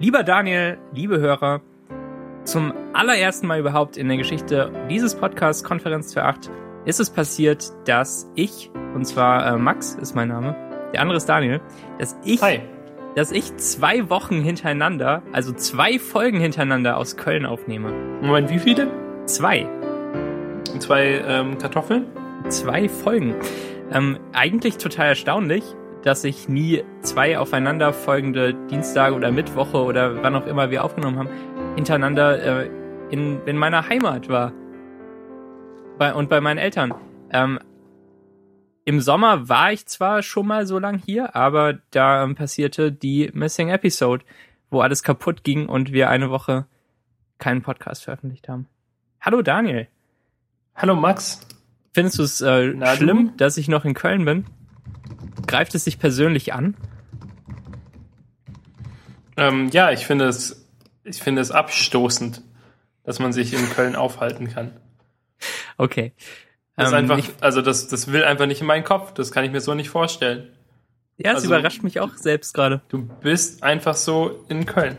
Lieber 0.00 0.24
Daniel, 0.24 0.78
liebe 0.92 1.20
Hörer, 1.20 1.60
zum 2.42 2.74
allerersten 2.94 3.46
Mal 3.46 3.60
überhaupt 3.60 3.96
in 3.96 4.08
der 4.08 4.16
Geschichte 4.16 4.72
dieses 4.90 5.14
Podcasts 5.14 5.62
Konferenz 5.62 6.12
für 6.12 6.24
8 6.24 6.50
ist 6.84 6.98
es 6.98 7.10
passiert, 7.10 7.72
dass 7.86 8.28
ich, 8.34 8.72
und 8.94 9.04
zwar 9.04 9.46
äh, 9.46 9.56
Max 9.56 9.94
ist 9.94 10.16
mein 10.16 10.28
Name, 10.28 10.56
der 10.92 11.00
andere 11.00 11.16
ist 11.16 11.26
Daniel, 11.26 11.60
dass 12.00 12.18
ich, 12.24 12.42
Hi. 12.42 12.60
dass 13.14 13.30
ich 13.30 13.56
zwei 13.56 14.10
Wochen 14.10 14.42
hintereinander, 14.42 15.22
also 15.32 15.52
zwei 15.52 16.00
Folgen 16.00 16.40
hintereinander 16.40 16.96
aus 16.96 17.16
Köln 17.16 17.46
aufnehme. 17.46 17.92
Moment, 18.20 18.50
wie 18.50 18.58
viele? 18.58 18.88
Zwei. 19.26 19.68
Zwei 20.80 21.22
ähm, 21.24 21.56
Kartoffeln? 21.58 22.06
Zwei 22.48 22.88
Folgen. 22.88 23.36
Ähm, 23.92 24.18
eigentlich 24.32 24.76
total 24.76 25.06
erstaunlich, 25.06 25.62
dass 26.04 26.22
ich 26.22 26.48
nie 26.50 26.84
zwei 27.00 27.38
aufeinanderfolgende 27.38 28.52
Dienstage 28.70 29.14
oder 29.14 29.32
Mittwoche 29.32 29.82
oder 29.82 30.22
wann 30.22 30.36
auch 30.36 30.46
immer 30.46 30.70
wir 30.70 30.84
aufgenommen 30.84 31.18
haben, 31.18 31.28
hintereinander 31.76 32.64
äh, 32.64 32.70
in, 33.10 33.40
in 33.46 33.56
meiner 33.56 33.88
Heimat 33.88 34.28
war. 34.28 34.52
Bei, 35.98 36.12
und 36.12 36.28
bei 36.28 36.42
meinen 36.42 36.58
Eltern. 36.58 36.92
Ähm, 37.30 37.58
Im 38.84 39.00
Sommer 39.00 39.48
war 39.48 39.72
ich 39.72 39.86
zwar 39.86 40.22
schon 40.22 40.46
mal 40.46 40.66
so 40.66 40.78
lang 40.78 40.98
hier, 40.98 41.34
aber 41.34 41.78
da 41.90 42.22
ähm, 42.22 42.34
passierte 42.34 42.92
die 42.92 43.30
Missing 43.32 43.70
Episode, 43.70 44.26
wo 44.70 44.80
alles 44.80 45.02
kaputt 45.02 45.42
ging 45.42 45.68
und 45.68 45.92
wir 45.92 46.10
eine 46.10 46.28
Woche 46.28 46.66
keinen 47.38 47.62
Podcast 47.62 48.04
veröffentlicht 48.04 48.48
haben. 48.48 48.66
Hallo 49.22 49.40
Daniel. 49.40 49.88
Hallo 50.74 50.96
Max. 50.96 51.40
Findest 51.94 52.18
du 52.18 52.22
es 52.24 52.40
äh, 52.42 52.96
schlimm, 52.96 53.32
dass 53.38 53.56
ich 53.56 53.68
noch 53.68 53.86
in 53.86 53.94
Köln 53.94 54.24
bin? 54.26 54.44
Greift 55.46 55.74
es 55.74 55.84
dich 55.84 55.98
persönlich 55.98 56.52
an? 56.54 56.76
Ähm, 59.36 59.68
ja, 59.70 59.90
ich 59.90 60.06
finde 60.06 60.26
es, 60.26 60.66
ich 61.02 61.22
finde 61.22 61.42
es 61.42 61.50
abstoßend, 61.50 62.42
dass 63.02 63.18
man 63.18 63.32
sich 63.32 63.52
in 63.52 63.68
Köln 63.70 63.96
aufhalten 63.96 64.48
kann. 64.48 64.72
Okay. 65.76 66.12
Das 66.76 66.90
Ähm, 66.92 67.10
einfach, 67.10 67.20
also 67.40 67.62
das, 67.62 67.88
das 67.88 68.10
will 68.12 68.24
einfach 68.24 68.46
nicht 68.46 68.60
in 68.60 68.66
meinen 68.66 68.84
Kopf. 68.84 69.12
Das 69.14 69.32
kann 69.32 69.44
ich 69.44 69.50
mir 69.52 69.60
so 69.60 69.74
nicht 69.74 69.90
vorstellen. 69.90 70.48
ja, 71.16 71.30
es 71.32 71.36
also- 71.36 71.48
überrascht 71.48 71.82
mich 71.82 72.00
auch 72.00 72.14
selbst 72.16 72.54
gerade. 72.54 72.80
Du 72.88 73.02
bist 73.20 73.62
einfach 73.62 73.94
so 73.94 74.44
in 74.48 74.66
Köln. 74.66 74.96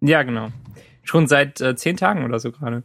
Ja, 0.00 0.22
genau. 0.22 0.48
Schon 1.02 1.26
seit 1.26 1.60
äh, 1.60 1.76
zehn 1.76 1.96
Tagen 1.96 2.24
oder 2.24 2.38
so 2.38 2.52
gerade. 2.52 2.82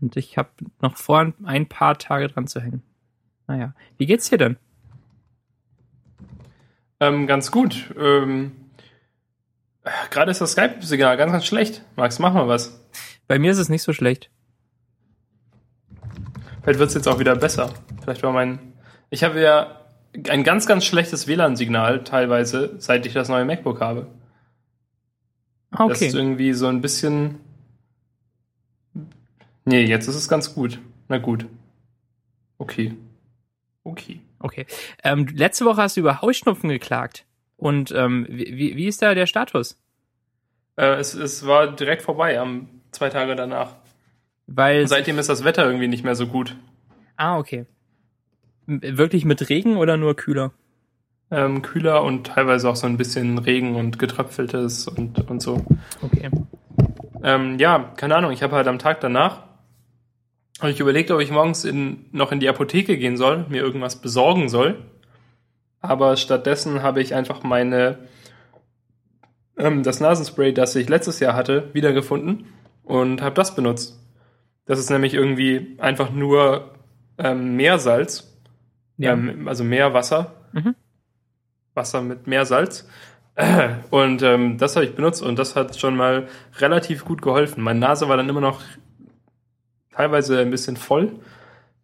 Und 0.00 0.16
ich 0.16 0.38
habe 0.38 0.50
noch 0.80 0.96
vor, 0.96 1.32
ein 1.44 1.66
paar 1.68 1.98
Tage 1.98 2.28
dran 2.28 2.46
zu 2.46 2.60
hängen. 2.60 2.82
Naja. 3.46 3.74
Wie 3.98 4.06
geht's 4.06 4.30
dir 4.30 4.38
denn? 4.38 4.56
Ähm, 7.00 7.26
ganz 7.26 7.50
gut. 7.50 7.94
Ähm, 7.98 8.52
Gerade 10.10 10.30
ist 10.30 10.40
das 10.40 10.52
Skype-Signal 10.52 11.16
ganz, 11.16 11.32
ganz 11.32 11.46
schlecht. 11.46 11.82
Max, 11.96 12.18
mach 12.18 12.34
mal 12.34 12.46
was. 12.48 12.80
Bei 13.26 13.38
mir 13.38 13.50
ist 13.52 13.58
es 13.58 13.68
nicht 13.70 13.82
so 13.82 13.92
schlecht. 13.92 14.30
Vielleicht 16.62 16.78
wird 16.78 16.88
es 16.90 16.94
jetzt 16.94 17.08
auch 17.08 17.18
wieder 17.18 17.34
besser. 17.36 17.72
Vielleicht 18.02 18.22
war 18.22 18.32
mein. 18.32 18.58
Ich 19.08 19.24
habe 19.24 19.40
ja 19.40 19.80
ein 20.28 20.44
ganz, 20.44 20.66
ganz 20.66 20.84
schlechtes 20.84 21.26
WLAN-Signal 21.26 22.04
teilweise, 22.04 22.74
seit 22.78 23.06
ich 23.06 23.14
das 23.14 23.28
neue 23.28 23.44
MacBook 23.46 23.80
habe. 23.80 24.08
Ah, 25.70 25.88
Das 25.88 26.02
ist 26.02 26.08
Okay. 26.08 26.18
irgendwie 26.18 26.52
so 26.52 26.66
ein 26.66 26.80
bisschen. 26.82 27.36
Nee, 29.64 29.84
jetzt 29.84 30.08
ist 30.08 30.16
es 30.16 30.28
ganz 30.28 30.54
gut. 30.54 30.78
Na 31.08 31.18
gut. 31.18 31.46
Okay. 32.58 32.94
Okay. 33.84 34.20
Okay. 34.40 34.66
Ähm, 35.04 35.26
letzte 35.32 35.64
Woche 35.64 35.82
hast 35.82 35.96
du 35.96 36.00
über 36.00 36.22
Heuschnupfen 36.22 36.70
geklagt. 36.70 37.26
Und 37.56 37.92
ähm, 37.92 38.26
wie, 38.28 38.76
wie 38.76 38.86
ist 38.86 39.02
da 39.02 39.14
der 39.14 39.26
Status? 39.26 39.78
Äh, 40.76 40.94
es, 40.94 41.14
es 41.14 41.46
war 41.46 41.70
direkt 41.70 42.02
vorbei, 42.02 42.40
am 42.40 42.68
zwei 42.90 43.10
Tage 43.10 43.36
danach. 43.36 43.76
Weil. 44.46 44.88
Seitdem 44.88 45.18
ist 45.18 45.28
das 45.28 45.44
Wetter 45.44 45.66
irgendwie 45.66 45.88
nicht 45.88 46.04
mehr 46.04 46.14
so 46.14 46.26
gut. 46.26 46.56
ah, 47.16 47.38
okay. 47.38 47.66
Wirklich 48.66 49.24
mit 49.24 49.48
Regen 49.48 49.76
oder 49.76 49.96
nur 49.96 50.16
kühler? 50.16 50.52
Ähm, 51.30 51.62
kühler 51.62 52.02
und 52.02 52.28
teilweise 52.28 52.68
auch 52.68 52.76
so 52.76 52.86
ein 52.86 52.96
bisschen 52.96 53.38
Regen 53.38 53.76
und 53.76 53.98
getröpfeltes 53.98 54.88
und, 54.88 55.28
und 55.30 55.40
so. 55.40 55.64
Okay. 56.02 56.30
Ähm, 57.22 57.58
ja, 57.58 57.92
keine 57.96 58.16
Ahnung. 58.16 58.32
Ich 58.32 58.42
habe 58.42 58.56
halt 58.56 58.66
am 58.68 58.78
Tag 58.78 59.00
danach 59.00 59.49
habe 60.60 60.70
ich 60.72 60.80
überlegt, 60.80 61.10
ob 61.10 61.20
ich 61.20 61.30
morgens 61.30 61.64
in, 61.64 62.06
noch 62.12 62.32
in 62.32 62.40
die 62.40 62.48
Apotheke 62.48 62.96
gehen 62.98 63.16
soll, 63.16 63.46
mir 63.48 63.62
irgendwas 63.62 63.96
besorgen 64.00 64.48
soll. 64.48 64.76
Aber 65.80 66.16
stattdessen 66.16 66.82
habe 66.82 67.00
ich 67.00 67.14
einfach 67.14 67.42
meine 67.42 67.98
ähm, 69.56 69.82
das 69.82 70.00
Nasenspray, 70.00 70.52
das 70.52 70.76
ich 70.76 70.88
letztes 70.88 71.20
Jahr 71.20 71.34
hatte, 71.34 71.70
wiedergefunden 71.72 72.46
und 72.82 73.22
habe 73.22 73.34
das 73.34 73.54
benutzt. 73.54 73.98
Das 74.66 74.78
ist 74.78 74.90
nämlich 74.90 75.14
irgendwie 75.14 75.76
einfach 75.78 76.10
nur 76.10 76.74
ähm, 77.18 77.56
Meersalz, 77.56 78.38
Ja. 78.96 79.12
ähm, 79.12 79.48
also 79.48 79.64
Meerwasser, 79.64 80.34
Mhm. 80.52 80.74
Wasser 81.74 82.02
mit 82.02 82.26
Meersalz. 82.26 82.88
Und 83.90 84.22
ähm, 84.22 84.58
das 84.58 84.74
habe 84.76 84.84
ich 84.84 84.94
benutzt 84.96 85.22
und 85.22 85.38
das 85.38 85.54
hat 85.56 85.78
schon 85.78 85.96
mal 85.96 86.26
relativ 86.58 87.04
gut 87.04 87.22
geholfen. 87.22 87.62
Meine 87.62 87.78
Nase 87.78 88.08
war 88.08 88.16
dann 88.16 88.28
immer 88.28 88.40
noch 88.40 88.60
teilweise 90.00 90.40
ein 90.40 90.50
bisschen 90.50 90.76
voll, 90.76 91.12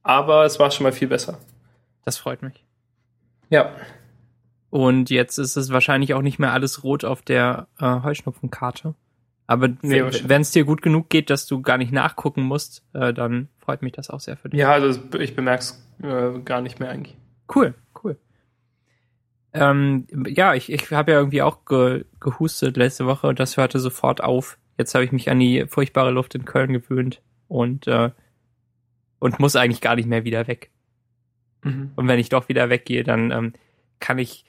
aber 0.02 0.46
es 0.46 0.58
war 0.58 0.70
schon 0.70 0.84
mal 0.84 0.92
viel 0.92 1.08
besser. 1.08 1.38
Das 2.04 2.16
freut 2.16 2.40
mich. 2.40 2.64
Ja. 3.50 3.72
Und 4.70 5.10
jetzt 5.10 5.38
ist 5.38 5.56
es 5.56 5.70
wahrscheinlich 5.70 6.14
auch 6.14 6.22
nicht 6.22 6.38
mehr 6.38 6.52
alles 6.52 6.82
rot 6.82 7.04
auf 7.04 7.20
der 7.20 7.68
äh, 7.78 8.00
Heuschnupfenkarte. 8.02 8.94
Aber 9.46 9.68
Nee, 9.82 10.02
wenn 10.24 10.40
es 10.40 10.50
dir 10.50 10.64
gut 10.64 10.82
genug 10.82 11.08
geht, 11.08 11.30
dass 11.30 11.46
du 11.46 11.60
gar 11.60 11.78
nicht 11.78 11.92
nachgucken 11.92 12.42
musst, 12.42 12.82
äh, 12.94 13.12
dann 13.12 13.48
freut 13.58 13.82
mich 13.82 13.92
das 13.92 14.10
auch 14.10 14.20
sehr 14.20 14.36
für 14.36 14.48
dich. 14.48 14.58
Ja, 14.58 14.72
also 14.72 14.98
ich 15.18 15.36
bemerke 15.36 15.60
es 15.60 15.86
äh, 16.02 16.40
gar 16.40 16.62
nicht 16.62 16.80
mehr 16.80 16.90
eigentlich. 16.90 17.16
Cool, 17.54 17.74
cool. 18.02 18.16
Ähm, 19.52 20.06
ja, 20.26 20.54
ich, 20.54 20.72
ich 20.72 20.90
habe 20.90 21.12
ja 21.12 21.18
irgendwie 21.18 21.42
auch 21.42 21.64
ge, 21.64 22.06
gehustet 22.18 22.76
letzte 22.76 23.06
Woche 23.06 23.28
und 23.28 23.38
das 23.38 23.56
hörte 23.56 23.78
sofort 23.78 24.22
auf. 24.22 24.58
Jetzt 24.78 24.94
habe 24.94 25.04
ich 25.04 25.12
mich 25.12 25.30
an 25.30 25.38
die 25.38 25.66
furchtbare 25.68 26.10
Luft 26.10 26.34
in 26.34 26.44
Köln 26.44 26.72
gewöhnt 26.72 27.20
und, 27.48 27.86
äh, 27.86 28.10
und 29.18 29.38
muss 29.38 29.56
eigentlich 29.56 29.80
gar 29.80 29.96
nicht 29.96 30.08
mehr 30.08 30.24
wieder 30.24 30.46
weg. 30.46 30.70
Mhm. 31.62 31.92
Und 31.96 32.08
wenn 32.08 32.18
ich 32.18 32.28
doch 32.28 32.48
wieder 32.48 32.70
weggehe, 32.70 33.04
dann 33.04 33.30
ähm, 33.30 33.52
kann 33.98 34.18
ich 34.18 34.44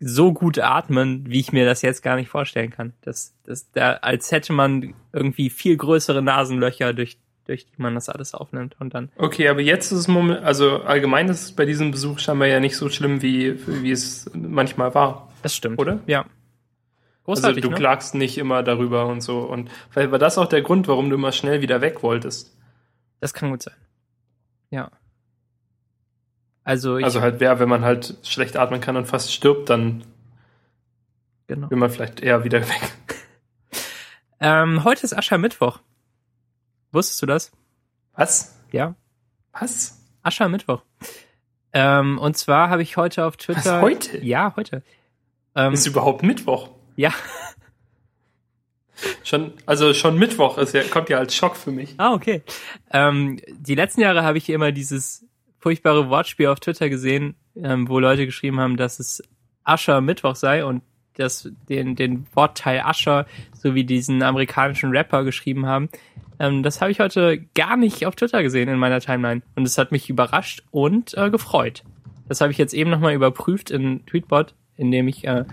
so 0.00 0.32
gut 0.32 0.58
atmen, 0.58 1.24
wie 1.28 1.40
ich 1.40 1.52
mir 1.52 1.66
das 1.66 1.82
jetzt 1.82 2.02
gar 2.02 2.16
nicht 2.16 2.28
vorstellen 2.28 2.70
kann. 2.70 2.92
Das, 3.00 3.34
das, 3.44 3.70
da, 3.72 3.94
als 3.94 4.30
hätte 4.30 4.52
man 4.52 4.94
irgendwie 5.12 5.50
viel 5.50 5.76
größere 5.76 6.22
Nasenlöcher, 6.22 6.92
durch, 6.92 7.18
durch 7.46 7.66
die 7.66 7.82
man 7.82 7.94
das 7.94 8.08
alles 8.08 8.34
aufnimmt. 8.34 8.76
Und 8.78 8.94
dann, 8.94 9.10
Okay, 9.16 9.48
aber 9.48 9.60
jetzt 9.60 9.90
ist 9.90 9.98
es 9.98 10.08
moment, 10.08 10.40
also 10.44 10.82
allgemein 10.82 11.28
ist 11.28 11.42
es 11.42 11.52
bei 11.52 11.64
diesem 11.64 11.90
Besuch 11.90 12.20
scheinbar 12.20 12.46
ja 12.46 12.60
nicht 12.60 12.76
so 12.76 12.88
schlimm, 12.88 13.22
wie, 13.22 13.56
wie 13.82 13.90
es 13.90 14.30
manchmal 14.34 14.94
war. 14.94 15.32
das 15.42 15.56
stimmt. 15.56 15.80
Oder? 15.80 16.00
Ja. 16.06 16.26
Also 17.28 17.42
Großartig, 17.42 17.62
du 17.62 17.70
ne? 17.70 17.76
klagst 17.76 18.14
nicht 18.14 18.38
immer 18.38 18.62
darüber 18.62 19.06
und 19.06 19.20
so. 19.20 19.40
Und 19.40 19.70
vielleicht 19.90 20.10
war 20.10 20.18
das 20.18 20.38
auch 20.38 20.46
der 20.46 20.62
Grund, 20.62 20.88
warum 20.88 21.10
du 21.10 21.16
immer 21.16 21.32
schnell 21.32 21.60
wieder 21.60 21.82
weg 21.82 22.02
wolltest. 22.02 22.56
Das 23.20 23.34
kann 23.34 23.50
gut 23.50 23.62
sein. 23.62 23.74
Ja. 24.70 24.90
Also 26.64 26.94
Also 26.94 27.20
halt, 27.20 27.38
wer, 27.40 27.60
wenn 27.60 27.68
man 27.68 27.84
halt 27.84 28.16
schlecht 28.22 28.56
atmen 28.56 28.80
kann 28.80 28.96
und 28.96 29.06
fast 29.06 29.30
stirbt, 29.30 29.68
dann 29.68 30.04
genau. 31.48 31.70
will 31.70 31.76
man 31.76 31.90
vielleicht 31.90 32.20
eher 32.20 32.44
wieder 32.44 32.60
weg. 32.60 32.92
Ähm, 34.40 34.84
heute 34.84 35.02
ist 35.02 35.18
Aschermittwoch. 35.18 35.80
Wusstest 36.92 37.20
du 37.20 37.26
das? 37.26 37.50
Was? 38.14 38.56
Ja. 38.70 38.94
Was? 39.50 40.00
Aschermittwoch. 40.22 40.82
Ähm, 41.72 42.20
und 42.20 42.36
zwar 42.36 42.70
habe 42.70 42.82
ich 42.82 42.96
heute 42.96 43.24
auf 43.24 43.36
Twitter. 43.36 43.82
Was, 43.82 43.82
heute? 43.82 44.24
Ja, 44.24 44.54
heute. 44.54 44.84
Ähm, 45.56 45.72
Ist 45.72 45.88
überhaupt 45.88 46.22
Mittwoch? 46.22 46.70
Ja. 46.98 47.14
Schon, 49.22 49.52
also 49.64 49.94
schon 49.94 50.18
Mittwoch 50.18 50.58
ist 50.58 50.74
ja, 50.74 50.82
kommt 50.82 51.08
ja 51.08 51.18
als 51.18 51.32
Schock 51.34 51.54
für 51.54 51.70
mich. 51.70 51.94
Ah, 51.98 52.12
okay. 52.12 52.42
Ähm, 52.92 53.38
die 53.56 53.76
letzten 53.76 54.00
Jahre 54.00 54.24
habe 54.24 54.38
ich 54.38 54.50
immer 54.50 54.72
dieses 54.72 55.24
furchtbare 55.60 56.10
Wortspiel 56.10 56.48
auf 56.48 56.58
Twitter 56.58 56.88
gesehen, 56.88 57.36
ähm, 57.54 57.88
wo 57.88 58.00
Leute 58.00 58.26
geschrieben 58.26 58.58
haben, 58.58 58.76
dass 58.76 58.98
es 58.98 59.22
Ascher 59.62 60.00
Mittwoch 60.00 60.34
sei 60.34 60.64
und 60.64 60.82
das, 61.14 61.48
den, 61.68 61.94
den 61.94 62.26
Wortteil 62.34 62.80
Ascher 62.80 63.26
sowie 63.52 63.84
diesen 63.84 64.22
amerikanischen 64.24 64.90
Rapper 64.90 65.22
geschrieben 65.22 65.66
haben. 65.66 65.88
Ähm, 66.40 66.64
das 66.64 66.80
habe 66.80 66.90
ich 66.90 66.98
heute 66.98 67.38
gar 67.54 67.76
nicht 67.76 68.06
auf 68.06 68.16
Twitter 68.16 68.42
gesehen 68.42 68.68
in 68.68 68.78
meiner 68.78 69.00
Timeline. 69.00 69.42
Und 69.54 69.64
es 69.64 69.78
hat 69.78 69.92
mich 69.92 70.10
überrascht 70.10 70.64
und 70.72 71.16
äh, 71.16 71.30
gefreut. 71.30 71.84
Das 72.26 72.40
habe 72.40 72.50
ich 72.50 72.58
jetzt 72.58 72.74
eben 72.74 72.90
nochmal 72.90 73.14
überprüft 73.14 73.70
in 73.70 74.04
Tweetbot, 74.06 74.54
in 74.76 74.90
dem 74.90 75.06
ich 75.06 75.24
äh, 75.24 75.44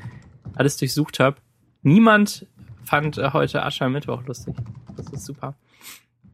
alles 0.55 0.77
durchsucht 0.77 1.19
habe. 1.19 1.37
Niemand 1.81 2.47
fand 2.83 3.17
äh, 3.17 3.31
heute 3.33 3.63
Aschermittwoch 3.63 4.25
lustig. 4.25 4.55
Das 4.95 5.09
ist 5.09 5.25
super. 5.25 5.55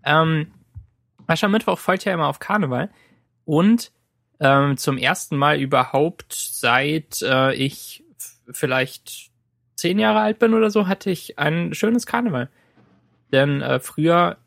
Ähm, 0.03 0.51
Aschermittwoch 1.27 1.79
folgt 1.79 2.05
ja 2.05 2.13
immer 2.13 2.27
auf 2.27 2.39
Karneval. 2.39 2.89
Und 3.45 3.91
ähm, 4.39 4.77
zum 4.77 4.97
ersten 4.97 5.37
Mal 5.37 5.59
überhaupt 5.59 6.33
seit 6.33 7.21
äh, 7.21 7.53
ich 7.53 8.03
vielleicht 8.51 9.31
zehn 9.75 9.99
Jahre 9.99 10.19
alt 10.19 10.39
bin 10.39 10.53
oder 10.53 10.69
so, 10.69 10.87
hatte 10.87 11.09
ich 11.09 11.39
ein 11.39 11.73
schönes 11.73 12.05
Karneval. 12.05 12.49
Denn 13.31 13.61
äh, 13.61 13.79
früher 13.79 14.37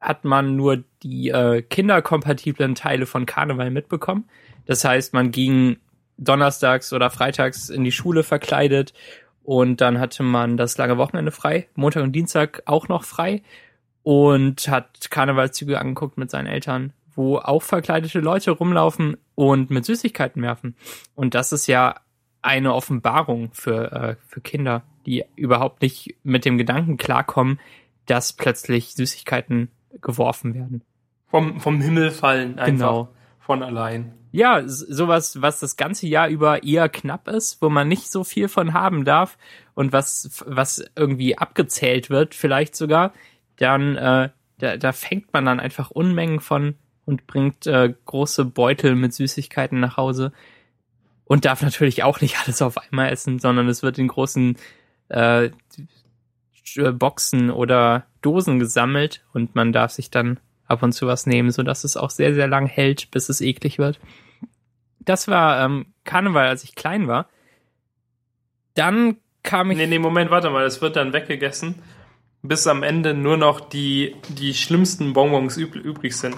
hat 0.00 0.24
man 0.24 0.56
nur 0.56 0.82
die 1.02 1.30
äh, 1.30 1.62
kinderkompatiblen 1.62 2.74
Teile 2.74 3.06
von 3.06 3.24
Karneval 3.24 3.70
mitbekommen. 3.70 4.28
Das 4.66 4.84
heißt, 4.84 5.14
man 5.14 5.30
ging 5.30 5.78
donnerstags 6.18 6.92
oder 6.92 7.10
freitags 7.10 7.68
in 7.68 7.84
die 7.84 7.92
Schule 7.92 8.22
verkleidet 8.22 8.92
und 9.44 9.80
dann 9.80 9.98
hatte 9.98 10.22
man 10.22 10.56
das 10.56 10.78
lange 10.78 10.98
Wochenende 10.98 11.32
frei, 11.32 11.68
Montag 11.74 12.02
und 12.02 12.12
Dienstag 12.12 12.62
auch 12.66 12.88
noch 12.88 13.04
frei 13.04 13.42
und 14.02 14.68
hat 14.68 15.10
Karnevalszüge 15.10 15.80
angeguckt 15.80 16.18
mit 16.18 16.30
seinen 16.30 16.46
Eltern, 16.46 16.92
wo 17.14 17.38
auch 17.38 17.62
verkleidete 17.62 18.20
Leute 18.20 18.52
rumlaufen 18.52 19.16
und 19.34 19.70
mit 19.70 19.84
Süßigkeiten 19.84 20.42
werfen. 20.42 20.76
Und 21.14 21.34
das 21.34 21.52
ist 21.52 21.66
ja 21.66 21.96
eine 22.40 22.74
Offenbarung 22.74 23.50
für, 23.52 23.92
äh, 23.92 24.16
für 24.26 24.40
Kinder, 24.40 24.82
die 25.06 25.24
überhaupt 25.36 25.82
nicht 25.82 26.16
mit 26.22 26.44
dem 26.44 26.58
Gedanken 26.58 26.96
klarkommen, 26.96 27.60
dass 28.06 28.32
plötzlich 28.32 28.94
Süßigkeiten 28.94 29.70
geworfen 30.00 30.54
werden. 30.54 30.82
Vom, 31.26 31.60
vom 31.60 31.80
Himmel 31.80 32.10
fallen 32.10 32.58
einfach 32.58 32.66
genau. 32.66 33.08
von 33.40 33.62
allein. 33.62 34.14
Ja, 34.32 34.62
sowas, 34.66 35.42
was 35.42 35.60
das 35.60 35.76
ganze 35.76 36.06
Jahr 36.06 36.28
über 36.28 36.64
eher 36.64 36.88
knapp 36.88 37.28
ist, 37.28 37.60
wo 37.60 37.68
man 37.68 37.86
nicht 37.86 38.10
so 38.10 38.24
viel 38.24 38.48
von 38.48 38.72
haben 38.72 39.04
darf 39.04 39.36
und 39.74 39.92
was, 39.92 40.42
was 40.46 40.82
irgendwie 40.96 41.36
abgezählt 41.36 42.08
wird, 42.08 42.34
vielleicht 42.34 42.74
sogar, 42.74 43.12
dann 43.58 43.96
äh, 43.96 44.30
da, 44.56 44.76
da 44.78 44.92
fängt 44.92 45.32
man 45.34 45.44
dann 45.44 45.60
einfach 45.60 45.90
Unmengen 45.90 46.40
von 46.40 46.76
und 47.04 47.26
bringt 47.26 47.66
äh, 47.66 47.92
große 48.06 48.46
Beutel 48.46 48.94
mit 48.94 49.12
Süßigkeiten 49.12 49.80
nach 49.80 49.98
Hause 49.98 50.32
und 51.24 51.44
darf 51.44 51.60
natürlich 51.60 52.02
auch 52.02 52.22
nicht 52.22 52.38
alles 52.44 52.62
auf 52.62 52.78
einmal 52.78 53.10
essen, 53.10 53.38
sondern 53.38 53.68
es 53.68 53.82
wird 53.82 53.98
in 53.98 54.08
großen 54.08 54.56
äh, 55.08 55.50
Boxen 56.94 57.50
oder 57.50 58.06
Dosen 58.22 58.58
gesammelt 58.58 59.24
und 59.34 59.54
man 59.54 59.72
darf 59.72 59.92
sich 59.92 60.10
dann 60.10 60.40
ab 60.72 60.82
und 60.82 60.92
zu 60.92 61.06
was 61.06 61.26
nehmen, 61.26 61.50
so 61.50 61.62
dass 61.62 61.84
es 61.84 61.96
auch 61.96 62.10
sehr, 62.10 62.34
sehr 62.34 62.48
lang 62.48 62.66
hält, 62.66 63.10
bis 63.10 63.28
es 63.28 63.40
eklig 63.40 63.78
wird. 63.78 64.00
Das 65.00 65.28
war 65.28 65.64
ähm, 65.64 65.86
Karneval, 66.04 66.48
als 66.48 66.64
ich 66.64 66.74
klein 66.74 67.06
war. 67.06 67.28
Dann 68.74 69.18
kam 69.42 69.70
ich. 69.70 69.76
Nee, 69.76 69.86
nee, 69.86 69.98
Moment, 69.98 70.30
warte 70.30 70.50
mal, 70.50 70.64
es 70.64 70.80
wird 70.80 70.96
dann 70.96 71.12
weggegessen, 71.12 71.82
bis 72.42 72.66
am 72.66 72.82
Ende 72.82 73.14
nur 73.14 73.36
noch 73.36 73.60
die, 73.60 74.16
die 74.28 74.54
schlimmsten 74.54 75.12
Bonbons 75.12 75.56
üb 75.56 75.74
übrig 75.76 76.16
sind. 76.16 76.36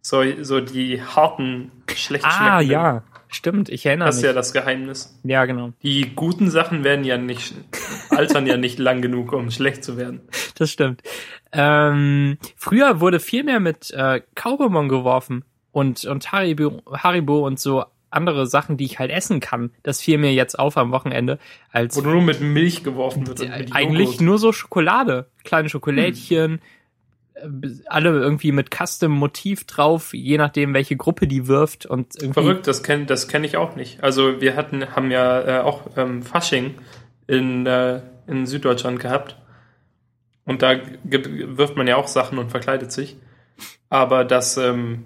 So, 0.00 0.22
so 0.42 0.60
die 0.60 1.02
harten, 1.02 1.72
schlecht 1.94 2.24
Ah, 2.24 2.60
ja. 2.60 3.02
Stimmt, 3.28 3.68
ich 3.68 3.84
erinnere 3.86 4.06
das 4.06 4.16
mich. 4.16 4.22
Das 4.22 4.30
ist 4.30 4.34
ja 4.34 4.40
das 4.40 4.52
Geheimnis. 4.52 5.20
Ja, 5.22 5.44
genau. 5.44 5.72
Die 5.82 6.14
guten 6.14 6.50
Sachen 6.50 6.84
werden 6.84 7.04
ja 7.04 7.18
nicht, 7.18 7.54
altern 8.10 8.46
ja 8.46 8.56
nicht 8.56 8.78
lang 8.78 9.02
genug, 9.02 9.32
um 9.32 9.50
schlecht 9.50 9.84
zu 9.84 9.96
werden. 9.96 10.20
Das 10.56 10.70
stimmt. 10.70 11.02
Ähm, 11.52 12.38
früher 12.56 13.00
wurde 13.00 13.20
viel 13.20 13.44
mehr 13.44 13.60
mit 13.60 13.90
äh, 13.90 14.22
Kaubonbon 14.34 14.88
geworfen 14.88 15.44
und, 15.72 16.04
und 16.04 16.32
Haribo, 16.32 16.82
Haribo 16.90 17.46
und 17.46 17.60
so 17.60 17.84
andere 18.10 18.46
Sachen, 18.46 18.78
die 18.78 18.86
ich 18.86 18.98
halt 18.98 19.10
essen 19.10 19.40
kann. 19.40 19.70
Das 19.82 20.00
fiel 20.00 20.16
mir 20.16 20.32
jetzt 20.32 20.58
auf 20.58 20.78
am 20.78 20.92
Wochenende. 20.92 21.38
Als 21.70 21.96
Wo 21.96 22.00
nur 22.00 22.22
mit 22.22 22.40
Milch 22.40 22.82
geworfen 22.82 23.26
wird. 23.26 23.42
eigentlich 23.72 24.20
nur 24.20 24.38
so 24.38 24.52
Schokolade. 24.52 25.26
Kleine 25.44 25.68
Schokolädchen, 25.68 26.52
hm 26.52 26.60
alle 27.86 28.10
irgendwie 28.10 28.52
mit 28.52 28.74
Custom-Motiv 28.74 29.64
drauf, 29.64 30.14
je 30.14 30.38
nachdem, 30.38 30.74
welche 30.74 30.96
Gruppe 30.96 31.26
die 31.26 31.46
wirft. 31.46 31.86
Und 31.86 32.14
irgendwie 32.16 32.40
Verrückt, 32.40 32.66
das 32.66 32.82
kenne 32.82 33.06
das 33.06 33.28
kenn 33.28 33.44
ich 33.44 33.56
auch 33.56 33.76
nicht. 33.76 34.02
Also 34.02 34.40
wir 34.40 34.56
hatten, 34.56 34.94
haben 34.94 35.10
ja 35.10 35.40
äh, 35.40 35.60
auch 35.60 35.82
ähm, 35.96 36.22
Fasching 36.22 36.74
in, 37.26 37.66
äh, 37.66 38.00
in 38.26 38.46
Süddeutschland 38.46 39.00
gehabt. 39.00 39.36
Und 40.44 40.62
da 40.62 40.76
wirft 41.04 41.76
man 41.76 41.86
ja 41.86 41.96
auch 41.96 42.08
Sachen 42.08 42.38
und 42.38 42.50
verkleidet 42.50 42.90
sich. 42.90 43.16
Aber 43.90 44.24
das, 44.24 44.56
ähm, 44.56 45.04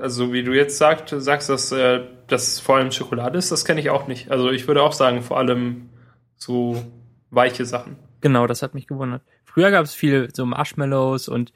also 0.00 0.32
wie 0.32 0.42
du 0.42 0.52
jetzt 0.52 0.78
sagt, 0.78 1.14
sagst, 1.16 1.48
dass 1.48 1.72
äh, 1.72 2.00
das 2.26 2.60
vor 2.60 2.76
allem 2.76 2.92
Schokolade 2.92 3.38
ist, 3.38 3.50
das 3.50 3.64
kenne 3.64 3.80
ich 3.80 3.90
auch 3.90 4.06
nicht. 4.06 4.30
Also 4.30 4.50
ich 4.50 4.66
würde 4.66 4.82
auch 4.82 4.92
sagen, 4.92 5.22
vor 5.22 5.38
allem 5.38 5.88
so 6.36 6.82
weiche 7.30 7.64
Sachen. 7.64 7.96
Genau, 8.20 8.46
das 8.46 8.62
hat 8.62 8.74
mich 8.74 8.86
gewundert. 8.86 9.22
Früher 9.44 9.70
gab 9.70 9.84
es 9.84 9.94
viel 9.94 10.28
so 10.32 10.46
Marshmallows 10.46 11.28
und 11.28 11.52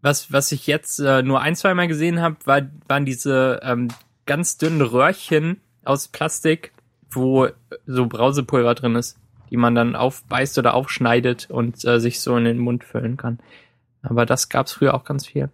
was, 0.00 0.32
was 0.32 0.52
ich 0.52 0.66
jetzt 0.66 1.00
äh, 1.00 1.22
nur 1.22 1.40
ein, 1.40 1.56
zwei 1.56 1.74
Mal 1.74 1.88
gesehen 1.88 2.20
habe, 2.20 2.36
war, 2.44 2.62
waren 2.86 3.04
diese 3.04 3.60
ähm, 3.62 3.88
ganz 4.26 4.58
dünnen 4.58 4.82
Röhrchen 4.82 5.60
aus 5.84 6.08
Plastik, 6.08 6.72
wo 7.10 7.48
so 7.86 8.06
Brausepulver 8.06 8.74
drin 8.74 8.94
ist, 8.94 9.18
die 9.50 9.56
man 9.56 9.74
dann 9.74 9.96
aufbeißt 9.96 10.58
oder 10.58 10.74
aufschneidet 10.74 11.50
und 11.50 11.84
äh, 11.84 12.00
sich 12.00 12.20
so 12.20 12.36
in 12.36 12.44
den 12.44 12.58
Mund 12.58 12.84
füllen 12.84 13.16
kann. 13.16 13.38
Aber 14.02 14.26
das 14.26 14.48
gab's 14.48 14.72
früher 14.72 14.94
auch 14.94 15.04
ganz 15.04 15.26
viel. 15.26 15.50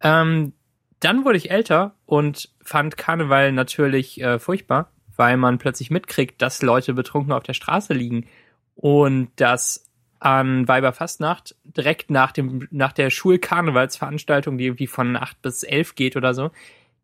Ähm, 0.00 0.52
dann 1.00 1.24
wurde 1.24 1.38
ich 1.38 1.50
älter 1.50 1.94
und 2.04 2.50
fand 2.62 2.96
Karneval 2.96 3.52
natürlich 3.52 4.20
äh, 4.20 4.38
furchtbar, 4.38 4.90
weil 5.16 5.36
man 5.36 5.58
plötzlich 5.58 5.90
mitkriegt, 5.90 6.40
dass 6.40 6.62
Leute 6.62 6.94
betrunken 6.94 7.32
auf 7.32 7.42
der 7.42 7.54
Straße 7.54 7.92
liegen 7.92 8.26
und 8.74 9.30
dass 9.36 9.85
an 10.26 10.66
Weiberfastnacht, 10.66 11.54
direkt 11.62 12.10
nach 12.10 12.32
dem, 12.32 12.66
nach 12.72 12.90
der 12.90 13.10
Schulkarnevalsveranstaltung, 13.10 14.58
die 14.58 14.64
irgendwie 14.64 14.88
von 14.88 15.14
acht 15.14 15.40
bis 15.40 15.62
elf 15.62 15.94
geht 15.94 16.16
oder 16.16 16.34
so, 16.34 16.50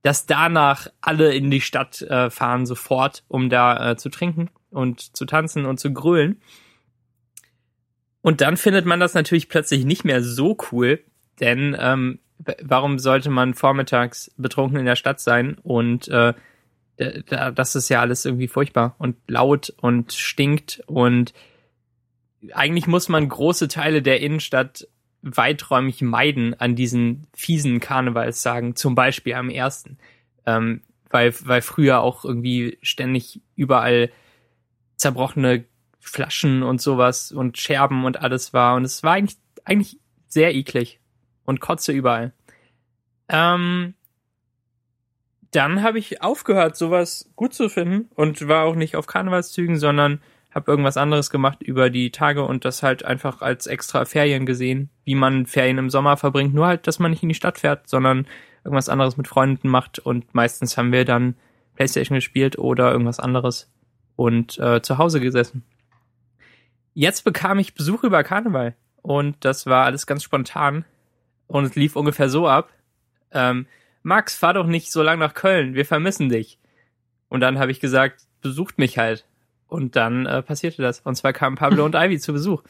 dass 0.02 0.26
danach 0.26 0.88
alle 1.00 1.32
in 1.32 1.48
die 1.48 1.60
Stadt 1.60 2.02
äh, 2.02 2.30
fahren 2.30 2.66
sofort, 2.66 3.22
um 3.28 3.48
da 3.48 3.92
äh, 3.92 3.96
zu 3.96 4.08
trinken 4.08 4.50
und 4.70 5.14
zu 5.16 5.24
tanzen 5.24 5.66
und 5.66 5.78
zu 5.78 5.92
grölen. 5.92 6.42
Und 8.22 8.40
dann 8.40 8.56
findet 8.56 8.86
man 8.86 8.98
das 8.98 9.14
natürlich 9.14 9.48
plötzlich 9.48 9.84
nicht 9.84 10.04
mehr 10.04 10.20
so 10.24 10.58
cool, 10.72 10.98
denn 11.38 11.76
ähm, 11.78 12.18
warum 12.60 12.98
sollte 12.98 13.30
man 13.30 13.54
vormittags 13.54 14.32
betrunken 14.36 14.80
in 14.80 14.86
der 14.86 14.96
Stadt 14.96 15.20
sein 15.20 15.58
und 15.62 16.08
äh, 16.08 16.34
das 17.54 17.76
ist 17.76 17.88
ja 17.88 18.00
alles 18.00 18.24
irgendwie 18.24 18.48
furchtbar 18.48 18.96
und 18.98 19.16
laut 19.28 19.72
und 19.80 20.12
stinkt 20.12 20.82
und 20.86 21.32
eigentlich 22.52 22.86
muss 22.86 23.08
man 23.08 23.28
große 23.28 23.68
Teile 23.68 24.02
der 24.02 24.20
Innenstadt 24.20 24.88
weiträumig 25.22 26.02
meiden 26.02 26.58
an 26.58 26.74
diesen 26.74 27.26
fiesen 27.32 27.78
Karnevalstagen, 27.78 28.74
zum 28.74 28.94
Beispiel 28.94 29.34
am 29.34 29.50
ersten. 29.50 29.98
Ähm, 30.46 30.82
weil, 31.10 31.34
weil 31.44 31.62
früher 31.62 32.00
auch 32.00 32.24
irgendwie 32.24 32.78
ständig 32.82 33.40
überall 33.54 34.10
zerbrochene 34.96 35.64
Flaschen 36.00 36.62
und 36.62 36.80
sowas 36.80 37.30
und 37.30 37.58
Scherben 37.58 38.04
und 38.04 38.20
alles 38.20 38.52
war. 38.52 38.74
Und 38.74 38.84
es 38.84 39.02
war 39.02 39.12
eigentlich, 39.12 39.38
eigentlich 39.64 39.98
sehr 40.26 40.54
eklig 40.54 41.00
und 41.44 41.60
kotze 41.60 41.92
überall. 41.92 42.32
Ähm, 43.28 43.94
dann 45.52 45.82
habe 45.82 45.98
ich 45.98 46.22
aufgehört, 46.22 46.76
sowas 46.76 47.30
gut 47.36 47.52
zu 47.52 47.68
finden 47.68 48.08
und 48.14 48.48
war 48.48 48.64
auch 48.64 48.74
nicht 48.74 48.96
auf 48.96 49.06
Karnevalszügen, 49.06 49.78
sondern 49.78 50.20
habe 50.54 50.70
irgendwas 50.70 50.96
anderes 50.96 51.30
gemacht 51.30 51.62
über 51.62 51.90
die 51.90 52.10
Tage 52.10 52.44
und 52.44 52.64
das 52.64 52.82
halt 52.82 53.04
einfach 53.04 53.40
als 53.40 53.66
extra 53.66 54.04
Ferien 54.04 54.46
gesehen, 54.46 54.90
wie 55.04 55.14
man 55.14 55.46
Ferien 55.46 55.78
im 55.78 55.90
Sommer 55.90 56.16
verbringt. 56.16 56.54
Nur 56.54 56.66
halt, 56.66 56.86
dass 56.86 56.98
man 56.98 57.10
nicht 57.10 57.22
in 57.22 57.28
die 57.28 57.34
Stadt 57.34 57.58
fährt, 57.58 57.88
sondern 57.88 58.26
irgendwas 58.64 58.88
anderes 58.88 59.16
mit 59.16 59.28
Freunden 59.28 59.68
macht 59.68 59.98
und 59.98 60.34
meistens 60.34 60.76
haben 60.76 60.92
wir 60.92 61.04
dann 61.04 61.36
Playstation 61.74 62.16
gespielt 62.16 62.58
oder 62.58 62.92
irgendwas 62.92 63.18
anderes 63.18 63.70
und 64.16 64.58
äh, 64.58 64.82
zu 64.82 64.98
Hause 64.98 65.20
gesessen. 65.20 65.64
Jetzt 66.94 67.24
bekam 67.24 67.58
ich 67.58 67.74
Besuch 67.74 68.04
über 68.04 68.22
Karneval 68.22 68.76
und 69.00 69.36
das 69.40 69.66
war 69.66 69.84
alles 69.84 70.06
ganz 70.06 70.22
spontan 70.22 70.84
und 71.46 71.64
es 71.64 71.74
lief 71.74 71.96
ungefähr 71.96 72.28
so 72.28 72.46
ab. 72.46 72.70
Ähm, 73.32 73.66
Max, 74.02 74.36
fahr 74.36 74.54
doch 74.54 74.66
nicht 74.66 74.92
so 74.92 75.02
lang 75.02 75.18
nach 75.18 75.34
Köln, 75.34 75.74
wir 75.74 75.86
vermissen 75.86 76.28
dich. 76.28 76.58
Und 77.28 77.40
dann 77.40 77.58
habe 77.58 77.70
ich 77.70 77.80
gesagt, 77.80 78.26
besucht 78.42 78.78
mich 78.78 78.98
halt. 78.98 79.24
Und 79.72 79.96
dann 79.96 80.26
äh, 80.26 80.42
passierte 80.42 80.82
das. 80.82 81.00
Und 81.00 81.14
zwar 81.14 81.32
kamen 81.32 81.56
Pablo 81.56 81.86
und 81.86 81.94
Ivy 81.94 82.18
zu 82.18 82.34
Besuch. 82.34 82.62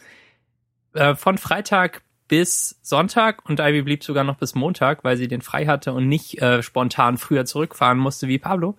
Äh, 0.95 1.17
von 1.17 1.37
Freitag 1.37 2.03
bis 2.29 2.79
Sonntag 2.81 3.45
und 3.49 3.59
Ivy 3.59 3.83
blieb 3.83 4.05
sogar 4.05 4.23
noch 4.23 4.37
bis 4.37 4.55
Montag, 4.55 5.03
weil 5.03 5.17
sie 5.17 5.27
den 5.27 5.43
frei 5.43 5.67
hatte 5.67 5.93
und 5.93 6.07
nicht 6.07 6.41
äh, 6.41 6.63
spontan 6.63 7.19
früher 7.19 7.45
zurückfahren 7.45 7.99
musste 7.99 8.29
wie 8.29 8.39
Pablo. 8.39 8.77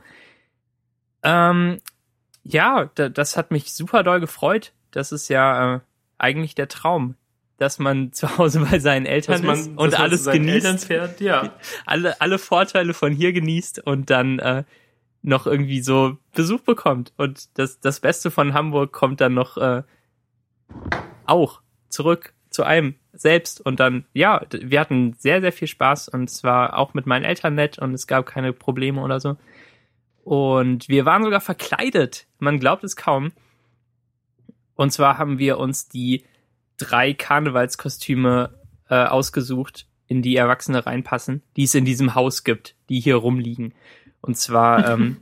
Ähm, 1.22 1.80
ja, 2.44 2.86
das 2.96 3.36
hat 3.36 3.52
mich 3.52 3.74
super 3.74 4.04
doll 4.04 4.22
gefreut. 4.22 4.72
Das 4.92 5.12
ist 5.12 5.28
ja 5.28 5.76
äh, 5.76 5.80
eigentlich 6.18 6.56
der 6.56 6.70
Traum, 6.70 7.16
dass 7.58 7.78
man 7.78 8.12
zu 8.14 8.38
Hause 8.38 8.62
bei 8.62 8.80
seinen 8.80 9.06
Eltern 9.06 9.46
man, 9.46 9.60
ist 9.60 9.72
und 9.76 10.00
alles 10.00 10.26
genießt. 10.26 10.86
Fährt, 10.86 11.20
ja. 11.20 11.52
Alle, 11.86 12.22
alle 12.22 12.40
Vorteile 12.40 12.94
von 12.94 13.12
hier 13.12 13.34
genießt 13.34 13.80
und 13.86 14.10
dann 14.10 14.40
äh, 14.40 14.64
noch 15.24 15.48
irgendwie 15.48 15.82
so 15.82 16.18
Besuch 16.34 16.62
bekommt. 16.62 17.14
Und 17.18 17.58
das, 17.58 17.80
das 17.80 18.00
Beste 18.00 18.30
von 18.30 18.54
Hamburg 18.54 18.92
kommt 18.92 19.22
dann 19.22 19.34
noch 19.34 19.58
äh, 19.58 19.84
auch 21.26 21.62
zurück 21.90 22.34
zu 22.50 22.64
einem 22.64 22.96
selbst. 23.14 23.62
Und 23.62 23.80
dann, 23.80 24.06
ja, 24.14 24.42
wir 24.52 24.80
hatten 24.80 25.16
sehr, 25.18 25.42
sehr 25.42 25.54
viel 25.54 25.68
Spaß 25.68 26.10
und 26.10 26.30
es 26.30 26.44
war 26.44 26.78
auch 26.78 26.94
mit 26.94 27.06
meinen 27.06 27.26
Eltern 27.26 27.56
nett 27.56 27.80
und 27.80 27.94
es 27.94 28.06
gab 28.06 28.26
keine 28.26 28.54
Probleme 28.54 29.02
oder 29.02 29.20
so. 29.20 29.38
Und 30.24 30.88
wir 30.90 31.06
waren 31.06 31.24
sogar 31.24 31.42
verkleidet. 31.42 32.28
Man 32.40 32.60
glaubt 32.60 32.84
es 32.84 32.96
kaum. 32.96 33.32
Und 34.76 34.92
zwar 34.92 35.18
haben 35.18 35.40
wir 35.40 35.58
uns 35.58 35.88
die 35.88 36.24
drei 36.78 37.14
Karnevalskostüme 37.14 38.58
äh, 38.90 39.06
ausgesucht, 39.06 39.88
in 40.08 40.22
die 40.22 40.36
Erwachsene 40.36 40.86
reinpassen, 40.86 41.44
die 41.56 41.64
es 41.64 41.76
in 41.76 41.86
diesem 41.86 42.16
Haus 42.16 42.44
gibt, 42.44 42.76
die 42.90 43.00
hier 43.00 43.16
rumliegen. 43.16 43.74
Und 44.24 44.38
zwar 44.38 44.90
ähm, 44.94 45.18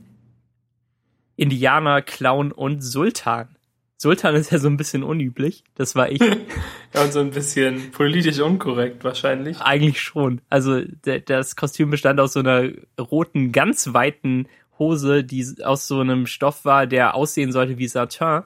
Indianer, 1.36 2.00
Clown 2.02 2.52
und 2.52 2.80
Sultan. 2.80 3.56
Sultan 3.98 4.34
ist 4.34 4.50
ja 4.50 4.58
so 4.58 4.68
ein 4.68 4.76
bisschen 4.76 5.02
unüblich. 5.02 5.64
Das 5.74 5.94
war 5.94 6.10
ich. 6.10 6.20
ja, 6.94 7.02
und 7.02 7.12
so 7.12 7.20
ein 7.20 7.30
bisschen 7.30 7.90
politisch 7.92 8.40
unkorrekt 8.40 9.04
wahrscheinlich. 9.04 9.60
Eigentlich 9.60 10.00
schon. 10.00 10.40
Also 10.48 10.82
das 11.26 11.56
Kostüm 11.56 11.90
bestand 11.90 12.18
aus 12.18 12.32
so 12.32 12.40
einer 12.40 12.70
roten, 12.98 13.52
ganz 13.52 13.92
weiten 13.92 14.48
Hose, 14.78 15.22
die 15.22 15.46
aus 15.62 15.86
so 15.86 16.00
einem 16.00 16.26
Stoff 16.26 16.64
war, 16.64 16.86
der 16.86 17.14
aussehen 17.14 17.52
sollte 17.52 17.78
wie 17.78 17.86
Satin. 17.86 18.42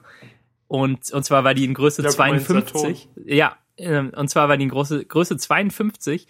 Und, 0.67 1.11
und 1.11 1.23
zwar 1.23 1.43
war 1.43 1.53
die 1.53 1.65
in 1.65 1.73
Größe 1.73 2.03
ja, 2.03 2.09
52. 2.09 3.09
Ja, 3.25 3.57
ähm, 3.77 4.11
und 4.15 4.29
zwar 4.29 4.49
war 4.49 4.57
die 4.57 4.63
in 4.63 4.69
Größe, 4.69 5.05
Größe 5.05 5.37
52, 5.37 6.27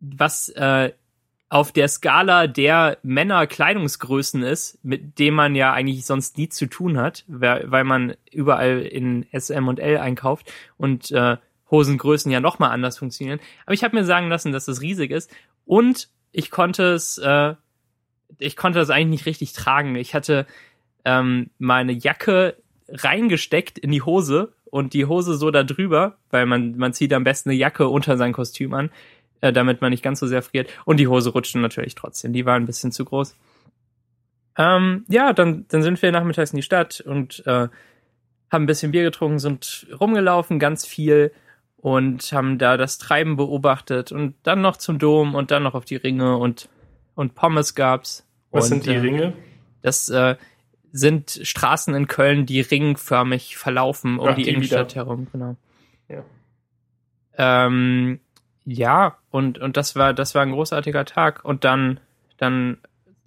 was 0.00 0.48
äh, 0.48 0.92
auf 1.52 1.70
der 1.70 1.86
Skala 1.86 2.46
der 2.46 2.96
Männer-Kleidungsgrößen 3.02 4.42
ist, 4.42 4.82
mit 4.82 5.18
dem 5.18 5.34
man 5.34 5.54
ja 5.54 5.74
eigentlich 5.74 6.06
sonst 6.06 6.38
nie 6.38 6.48
zu 6.48 6.64
tun 6.64 6.96
hat, 6.96 7.26
weil, 7.28 7.84
man 7.84 8.14
überall 8.32 8.80
in 8.80 9.26
SM 9.38 9.68
und 9.68 9.78
L 9.78 9.98
einkauft 9.98 10.50
und 10.78 11.10
äh, 11.10 11.36
Hosengrößen 11.70 12.32
ja 12.32 12.40
nochmal 12.40 12.70
anders 12.70 12.96
funktionieren. 12.96 13.38
Aber 13.66 13.74
ich 13.74 13.84
habe 13.84 13.94
mir 13.94 14.06
sagen 14.06 14.30
lassen, 14.30 14.50
dass 14.50 14.66
es 14.66 14.80
riesig 14.80 15.10
ist 15.10 15.30
und 15.66 16.08
ich 16.32 16.50
konnte 16.50 16.94
es, 16.94 17.18
äh, 17.18 17.54
ich 18.38 18.56
konnte 18.56 18.78
das 18.78 18.88
eigentlich 18.88 19.20
nicht 19.20 19.26
richtig 19.26 19.52
tragen. 19.52 19.94
Ich 19.96 20.14
hatte 20.14 20.46
ähm, 21.04 21.50
meine 21.58 21.92
Jacke 21.92 22.56
reingesteckt 22.88 23.78
in 23.78 23.90
die 23.90 24.00
Hose 24.00 24.54
und 24.70 24.94
die 24.94 25.04
Hose 25.04 25.34
so 25.34 25.50
da 25.50 25.64
drüber, 25.64 26.16
weil 26.30 26.46
man, 26.46 26.78
man 26.78 26.94
zieht 26.94 27.12
am 27.12 27.24
besten 27.24 27.50
eine 27.50 27.58
Jacke 27.58 27.88
unter 27.88 28.16
sein 28.16 28.32
Kostüm 28.32 28.72
an 28.72 28.90
äh, 29.42 29.52
damit 29.52 29.82
man 29.82 29.90
nicht 29.90 30.02
ganz 30.02 30.20
so 30.20 30.26
sehr 30.26 30.40
friert. 30.40 30.70
Und 30.86 30.98
die 30.98 31.08
Hose 31.08 31.30
rutschte 31.30 31.58
natürlich 31.58 31.94
trotzdem, 31.94 32.32
die 32.32 32.46
war 32.46 32.54
ein 32.54 32.64
bisschen 32.64 32.92
zu 32.92 33.04
groß. 33.04 33.36
Ähm, 34.56 35.04
ja, 35.08 35.32
dann, 35.34 35.66
dann 35.68 35.82
sind 35.82 36.00
wir 36.00 36.12
nachmittags 36.12 36.52
in 36.52 36.56
die 36.56 36.62
Stadt 36.62 37.00
und 37.00 37.42
äh, 37.46 37.68
haben 38.50 38.64
ein 38.64 38.66
bisschen 38.66 38.92
Bier 38.92 39.02
getrunken, 39.02 39.38
sind 39.38 39.86
rumgelaufen, 40.00 40.58
ganz 40.58 40.86
viel 40.86 41.32
und 41.76 42.32
haben 42.32 42.58
da 42.58 42.76
das 42.76 42.98
Treiben 42.98 43.36
beobachtet 43.36 44.12
und 44.12 44.34
dann 44.42 44.60
noch 44.60 44.76
zum 44.76 44.98
Dom 44.98 45.34
und 45.34 45.50
dann 45.50 45.62
noch 45.62 45.74
auf 45.74 45.84
die 45.84 45.96
Ringe 45.96 46.36
und, 46.36 46.68
und 47.14 47.34
Pommes 47.34 47.74
gab's. 47.74 48.26
Was 48.50 48.64
und, 48.64 48.84
sind 48.84 48.86
die 48.86 48.94
äh, 48.94 49.00
Ringe? 49.00 49.32
Das 49.80 50.08
äh, 50.10 50.36
sind 50.92 51.40
Straßen 51.42 51.94
in 51.94 52.06
Köln, 52.06 52.46
die 52.46 52.60
ringförmig 52.60 53.56
verlaufen 53.56 54.18
um 54.18 54.28
Ach, 54.28 54.34
die, 54.34 54.44
die 54.44 54.50
Innenstadt 54.50 54.92
wieder. 54.92 55.06
herum, 55.06 55.26
genau. 55.32 55.56
Ja. 56.08 56.24
Ähm, 57.38 58.20
ja, 58.64 59.16
und, 59.30 59.58
und 59.58 59.76
das 59.76 59.96
war, 59.96 60.14
das 60.14 60.34
war 60.34 60.42
ein 60.42 60.52
großartiger 60.52 61.04
Tag. 61.04 61.44
Und 61.44 61.64
dann, 61.64 62.00
dann 62.38 62.78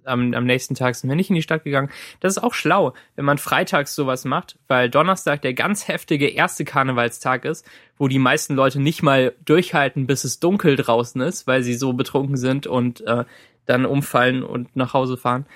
am, 0.04 0.32
am 0.34 0.44
nächsten 0.44 0.74
Tag 0.74 0.94
sind 0.94 1.10
wir 1.10 1.16
nicht 1.16 1.30
in 1.30 1.36
die 1.36 1.42
Stadt 1.42 1.64
gegangen. 1.64 1.90
Das 2.20 2.36
ist 2.36 2.42
auch 2.42 2.54
schlau, 2.54 2.94
wenn 3.16 3.24
man 3.24 3.38
freitags 3.38 3.94
sowas 3.94 4.24
macht, 4.24 4.58
weil 4.68 4.88
Donnerstag 4.88 5.42
der 5.42 5.54
ganz 5.54 5.88
heftige 5.88 6.28
erste 6.28 6.64
Karnevalstag 6.64 7.44
ist, 7.44 7.68
wo 7.98 8.08
die 8.08 8.18
meisten 8.18 8.54
Leute 8.54 8.80
nicht 8.80 9.02
mal 9.02 9.34
durchhalten, 9.44 10.06
bis 10.06 10.24
es 10.24 10.40
dunkel 10.40 10.76
draußen 10.76 11.20
ist, 11.20 11.46
weil 11.46 11.62
sie 11.62 11.74
so 11.74 11.92
betrunken 11.92 12.36
sind 12.36 12.66
und 12.66 13.00
äh, 13.06 13.24
dann 13.66 13.84
umfallen 13.84 14.42
und 14.42 14.74
nach 14.76 14.94
Hause 14.94 15.16
fahren. 15.16 15.46